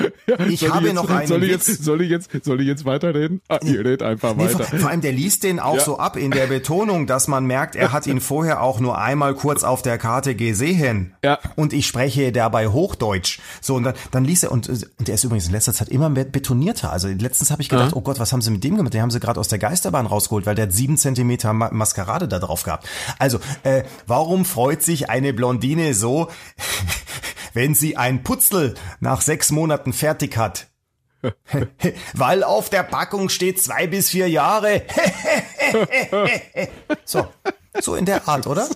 Ich 0.48 0.60
Soll 0.60 0.70
habe 0.72 0.86
jetzt, 0.86 0.94
noch 0.94 1.08
einen 1.10 1.26
soll 1.26 1.44
ich 1.44 1.50
jetzt, 1.50 1.84
soll 1.84 2.02
ich 2.02 2.10
jetzt, 2.10 2.30
soll 2.44 2.60
ich 2.60 2.66
jetzt 2.66 2.84
weiterreden? 2.84 3.40
Ah, 3.48 3.58
ihr 3.64 3.78
redet 3.80 4.02
einfach 4.02 4.34
Nee, 4.36 4.44
weiter. 4.44 4.64
vor, 4.64 4.78
vor 4.78 4.90
allem, 4.90 5.00
der 5.00 5.12
liest 5.12 5.42
den 5.44 5.60
auch 5.60 5.76
Ja. 5.76 5.80
so 5.84 5.98
ab 5.98 6.16
in 6.16 6.30
der 6.30 6.46
Betonung, 6.46 7.06
dass 7.06 7.28
man 7.28 7.46
merkt, 7.46 7.76
er 7.76 7.92
hat 7.92 8.06
ihn 8.06 8.20
vorher 8.20 8.62
auch 8.62 8.80
nur 8.80 8.98
einmal 8.98 9.34
kurz 9.34 9.64
auf 9.64 9.82
der 9.82 9.98
Karte 9.98 10.34
gesehen. 10.34 11.14
Ja. 11.24 11.38
Und 11.56 11.72
ich 11.72 11.86
spreche 11.86 12.32
dabei 12.32 12.68
Hochdeutsch. 12.68 13.40
So, 13.60 13.76
und 13.76 13.84
dann, 13.84 13.94
dann 14.10 14.24
liest 14.24 14.44
er, 14.44 14.52
und, 14.52 14.68
und 14.68 15.08
der 15.08 15.14
ist 15.14 15.24
übrigens 15.30 15.46
in 15.46 15.52
letzter 15.52 15.72
Zeit 15.72 15.88
immer 15.88 16.08
mehr 16.08 16.24
betonierter. 16.24 16.92
Also 16.92 17.08
letztens 17.08 17.50
habe 17.50 17.62
ich 17.62 17.68
gedacht, 17.68 17.94
oh 17.94 18.00
Gott, 18.00 18.18
was 18.18 18.32
haben 18.32 18.42
sie 18.42 18.50
mit 18.50 18.64
dem 18.64 18.76
gemacht? 18.76 18.92
Den 18.92 19.02
haben 19.02 19.10
sie 19.10 19.20
gerade 19.20 19.38
aus 19.38 19.48
der 19.48 19.58
Geisterbahn 19.58 20.06
rausgeholt, 20.06 20.44
weil 20.44 20.54
der 20.54 20.66
hat 20.66 20.72
sieben 20.72 20.96
Zentimeter 20.96 21.52
Ma 21.52 21.70
Maskerade 21.72 22.28
da 22.28 22.38
drauf 22.38 22.64
gehabt. 22.64 22.88
Also, 23.18 23.38
äh, 23.62 23.84
warum 24.06 24.44
freut 24.44 24.82
sich 24.82 25.08
eine 25.08 25.32
Blondine 25.32 25.94
so, 25.94 26.28
wenn 27.54 27.74
sie 27.74 27.96
ein 27.96 28.22
Putzel 28.22 28.74
nach 28.98 29.20
sechs 29.20 29.50
Monaten 29.50 29.92
fertig 29.92 30.36
hat? 30.36 30.66
Weil 32.14 32.44
auf 32.44 32.70
der 32.70 32.82
Packung 32.82 33.28
steht 33.28 33.62
zwei 33.62 33.86
bis 33.86 34.08
vier 34.08 34.28
Jahre. 34.28 34.82
so, 37.04 37.28
so 37.78 37.94
in 37.94 38.06
der 38.06 38.26
Art, 38.26 38.46
oder? 38.46 38.66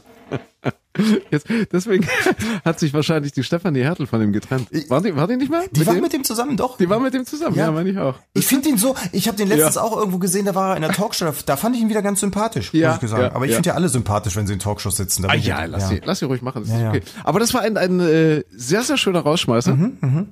Jetzt, 1.30 1.46
deswegen 1.72 2.06
hat 2.64 2.78
sich 2.78 2.94
wahrscheinlich 2.94 3.32
die 3.32 3.42
Stefanie 3.42 3.80
Hertel 3.82 4.06
von 4.06 4.22
ihm 4.22 4.32
getrennt. 4.32 4.68
War 4.88 5.00
die, 5.00 5.16
war 5.16 5.26
die 5.26 5.36
nicht 5.36 5.50
mal? 5.50 5.64
Die 5.72 5.84
war 5.86 5.94
dem? 5.94 6.02
mit 6.02 6.12
dem 6.12 6.22
zusammen, 6.22 6.56
doch. 6.56 6.76
die 6.78 6.88
war 6.88 7.00
mit 7.00 7.12
dem 7.14 7.26
zusammen, 7.26 7.56
ja, 7.56 7.66
Ja. 7.66 7.72
meine 7.72 7.90
ich 7.90 7.98
auch. 7.98 8.14
Ich 8.32 8.46
finde 8.46 8.68
ihn 8.68 8.78
so, 8.78 8.94
ich 9.10 9.26
habe 9.26 9.36
den 9.36 9.48
letztens 9.48 9.74
Ja. 9.74 9.82
auch 9.82 9.96
irgendwo 9.96 10.18
gesehen, 10.18 10.46
da 10.46 10.54
war 10.54 10.70
er 10.70 10.76
in 10.76 10.82
der 10.82 10.92
Talkshow, 10.92 11.32
da 11.46 11.56
fand 11.56 11.74
ich 11.74 11.82
ihn 11.82 11.88
wieder 11.88 12.02
ganz 12.02 12.20
sympathisch, 12.20 12.72
Ja, 12.72 12.94
muss 12.94 13.02
ich 13.02 13.10
sagen. 13.10 13.22
ja, 13.24 13.32
Aber 13.34 13.44
ich 13.46 13.54
finde 13.54 13.70
ja 13.70 13.74
alle 13.74 13.88
sympathisch, 13.88 14.36
wenn 14.36 14.46
sie 14.46 14.52
in 14.52 14.60
Talkshows 14.60 14.96
sitzen. 14.96 15.24
Ah 15.26 15.34
ja, 15.34 15.64
lass, 15.64 15.88
Sie, 15.88 16.00
lass 16.04 16.20
sie 16.20 16.26
ruhig 16.26 16.42
machen. 16.42 16.62
Das 16.66 16.72
ist 16.78 16.84
okay. 16.86 17.02
Aber 17.24 17.40
das 17.40 17.52
war 17.54 17.62
ein, 17.62 17.76
ein 17.76 17.98
äh, 18.00 18.44
sehr, 18.50 18.82
sehr 18.82 18.96
schöner 18.96 19.20
Rausschmeißer. 19.20 19.74
Mhm, 19.74 20.28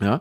Ja. 0.00 0.20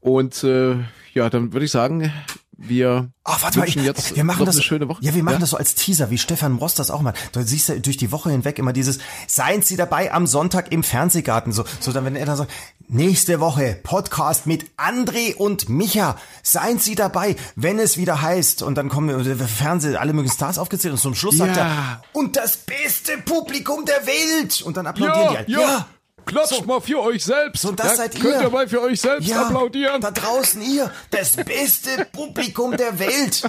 Und 0.00 0.44
äh, 0.44 0.76
ja, 1.14 1.30
dann 1.30 1.52
würde 1.52 1.64
ich 1.64 1.70
sagen, 1.72 2.12
wir 2.56 3.10
Ach, 3.24 3.42
warte 3.42 3.58
mal, 3.58 3.68
ich, 3.68 3.74
jetzt 3.74 4.14
wir 4.16 4.24
machen 4.24 4.44
das, 4.46 4.56
eine 4.56 4.62
schöne 4.62 4.88
Woche. 4.88 5.02
Ja, 5.02 5.14
wir 5.14 5.22
machen 5.22 5.40
das 5.40 5.50
so 5.50 5.56
als 5.56 5.74
Teaser, 5.74 6.10
wie 6.10 6.18
Stefan 6.18 6.56
Ross 6.56 6.74
das 6.74 6.90
auch 6.90 7.00
mal. 7.00 7.14
Da 7.32 7.42
siehst 7.42 7.68
du 7.68 7.80
durch 7.80 7.96
die 7.96 8.12
Woche 8.12 8.30
hinweg 8.30 8.58
immer 8.58 8.72
dieses, 8.72 8.98
seien 9.26 9.62
Sie 9.62 9.76
dabei 9.76 10.12
am 10.12 10.26
Sonntag 10.26 10.70
im 10.72 10.82
Fernsehgarten. 10.82 11.52
So, 11.52 11.64
so 11.80 11.92
dann, 11.92 12.04
wenn 12.04 12.16
er 12.16 12.26
dann 12.26 12.36
sagt, 12.36 12.52
nächste 12.86 13.40
Woche 13.40 13.78
Podcast 13.82 14.46
mit 14.46 14.66
André 14.76 15.34
und 15.34 15.68
Micha. 15.68 16.16
Seien 16.42 16.78
Sie 16.78 16.94
dabei, 16.94 17.36
wenn 17.56 17.78
es 17.78 17.96
wieder 17.96 18.20
heißt. 18.22 18.62
Und 18.62 18.76
dann 18.76 18.88
kommen 18.88 19.08
äh, 19.26 19.34
Fernseh, 19.36 19.96
alle 19.96 20.12
möglichen 20.12 20.36
Stars 20.36 20.58
aufgezählt 20.58 20.92
und 20.92 20.98
zum 21.00 21.14
Schluss 21.14 21.38
sagt 21.38 21.56
Ja. 21.56 21.64
er, 21.66 22.02
und 22.12 22.36
das 22.36 22.56
beste 22.58 23.16
Publikum 23.24 23.84
der 23.86 24.06
Welt. 24.06 24.60
Und 24.62 24.76
dann 24.76 24.86
applaudieren 24.86 25.18
Ja, 25.24 25.30
die 25.30 25.36
halt. 25.36 25.48
ja. 25.48 25.86
Ja. 26.26 26.32
Klatscht 26.32 26.54
So. 26.54 26.62
mal 26.64 26.80
für 26.80 27.00
euch 27.00 27.24
selbst. 27.24 27.62
So, 27.62 27.72
das 27.72 27.96
seid 27.96 28.12
Könnt 28.20 28.36
ihr. 28.36 28.42
ihr 28.42 28.50
mal 28.50 28.68
für 28.68 28.80
euch 28.82 29.00
selbst 29.00 29.28
Ja, 29.28 29.42
applaudieren. 29.46 30.00
da 30.00 30.10
draußen 30.10 30.60
ihr, 30.62 30.90
das 31.10 31.36
beste 31.36 32.06
Publikum 32.12 32.76
der 32.76 32.98
Welt. 32.98 33.42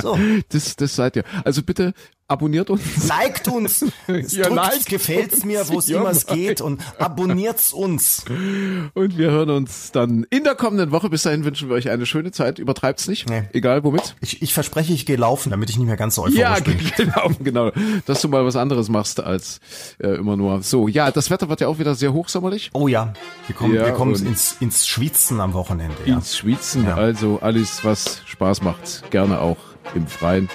So, 0.00 0.18
Das, 0.48 0.76
das 0.76 0.94
seid 0.96 1.16
ihr. 1.16 1.24
Also 1.44 1.62
bitte 1.62 1.92
abonniert 2.28 2.70
uns. 2.70 3.08
liked 3.08 3.48
uns, 3.48 3.84
Ja, 4.08 4.14
drückt, 4.44 4.54
liked 4.54 4.86
gefällt's 4.86 5.44
mir, 5.44 5.68
wo 5.68 5.78
es 5.78 5.88
Ja, 5.88 6.00
immer 6.00 6.10
es 6.10 6.24
geht 6.26 6.62
und 6.62 6.80
abonniert's 6.98 7.74
uns. 7.74 8.24
Und 8.94 9.18
wir 9.18 9.30
hören 9.30 9.50
uns 9.50 9.92
dann 9.92 10.24
in 10.30 10.44
der 10.44 10.54
kommenden 10.54 10.92
Woche. 10.92 11.10
Bis 11.10 11.24
dahin 11.24 11.44
wünschen 11.44 11.68
wir 11.68 11.76
euch 11.76 11.90
eine 11.90 12.06
schöne 12.06 12.32
Zeit. 12.32 12.58
Übertreibt's 12.58 13.06
nicht. 13.06 13.28
Nee. 13.28 13.42
Egal 13.52 13.84
womit. 13.84 14.16
Ich, 14.20 14.40
ich 14.40 14.54
verspreche, 14.54 14.94
ich 14.94 15.04
gehe 15.04 15.16
laufen, 15.16 15.50
damit 15.50 15.68
ich 15.68 15.76
nicht 15.76 15.86
mehr 15.86 15.98
ganz 15.98 16.14
so 16.14 16.22
euphorisch 16.22 16.38
Ja, 16.38 16.58
bin. 16.60 16.78
genau, 16.96 17.30
genau. 17.40 17.70
Dass 18.06 18.22
du 18.22 18.28
mal 18.28 18.46
was 18.46 18.56
anderes 18.56 18.88
machst 18.88 19.20
als 19.20 19.60
äh, 19.98 20.08
immer 20.14 20.36
nur 20.36 20.62
so. 20.62 20.88
Ja, 20.88 21.10
das 21.10 21.28
Wetter 21.28 21.50
wird 21.50 21.60
ja 21.60 21.68
auch 21.68 21.78
wieder 21.78 21.94
sehr 21.94 22.14
hochsommerlich. 22.14 22.70
Oh 22.72 22.88
ja, 22.88 23.12
wir 23.46 23.54
kommen, 23.54 23.74
Ja, 23.74 23.84
wir 23.84 23.92
kommen 23.92 24.14
ins, 24.14 24.56
ins 24.60 24.86
Schwitzen 24.86 25.38
am 25.40 25.52
Wochenende. 25.52 25.96
Ja. 26.06 26.14
Ins 26.14 26.38
Schwitzen. 26.38 26.84
Ja. 26.86 26.94
Also 26.94 27.40
alles, 27.42 27.84
was 27.84 28.22
Spaß 28.24 28.62
macht. 28.62 29.10
Gerne 29.10 29.40
auch 29.40 29.58
im 29.94 30.06
Freien. 30.06 30.48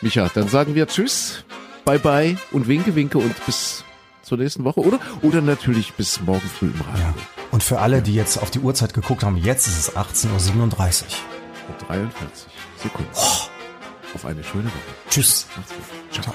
Micha, 0.00 0.30
dann 0.34 0.48
sagen 0.48 0.74
wir 0.74 0.86
Tschüss, 0.86 1.44
Bye 1.84 1.98
Bye 1.98 2.36
und 2.52 2.68
Winke, 2.68 2.94
Winke 2.94 3.18
und 3.18 3.46
bis 3.46 3.84
zur 4.22 4.38
nächsten 4.38 4.64
Woche, 4.64 4.80
oder? 4.80 4.98
Oder 5.22 5.40
natürlich 5.40 5.94
bis 5.94 6.20
morgen 6.20 6.48
früh 6.48 6.66
im 6.66 6.80
Radio. 6.80 7.14
Und 7.52 7.62
für 7.62 7.78
alle, 7.78 8.02
die 8.02 8.14
jetzt 8.14 8.38
auf 8.38 8.50
die 8.50 8.58
Uhrzeit 8.58 8.92
geguckt 8.92 9.22
haben, 9.22 9.36
jetzt 9.36 9.66
ist 9.68 9.78
es 9.78 9.96
18.37 9.96 10.26
Uhr. 10.28 10.70
Und 11.68 11.88
43 11.88 12.52
Sekunden. 12.82 13.10
Auf 13.14 14.24
eine 14.24 14.42
schöne 14.42 14.66
Woche. 14.66 14.94
Tschüss. 15.10 15.46
Macht's 15.56 15.72
gut. 15.72 16.24
Ciao. 16.24 16.34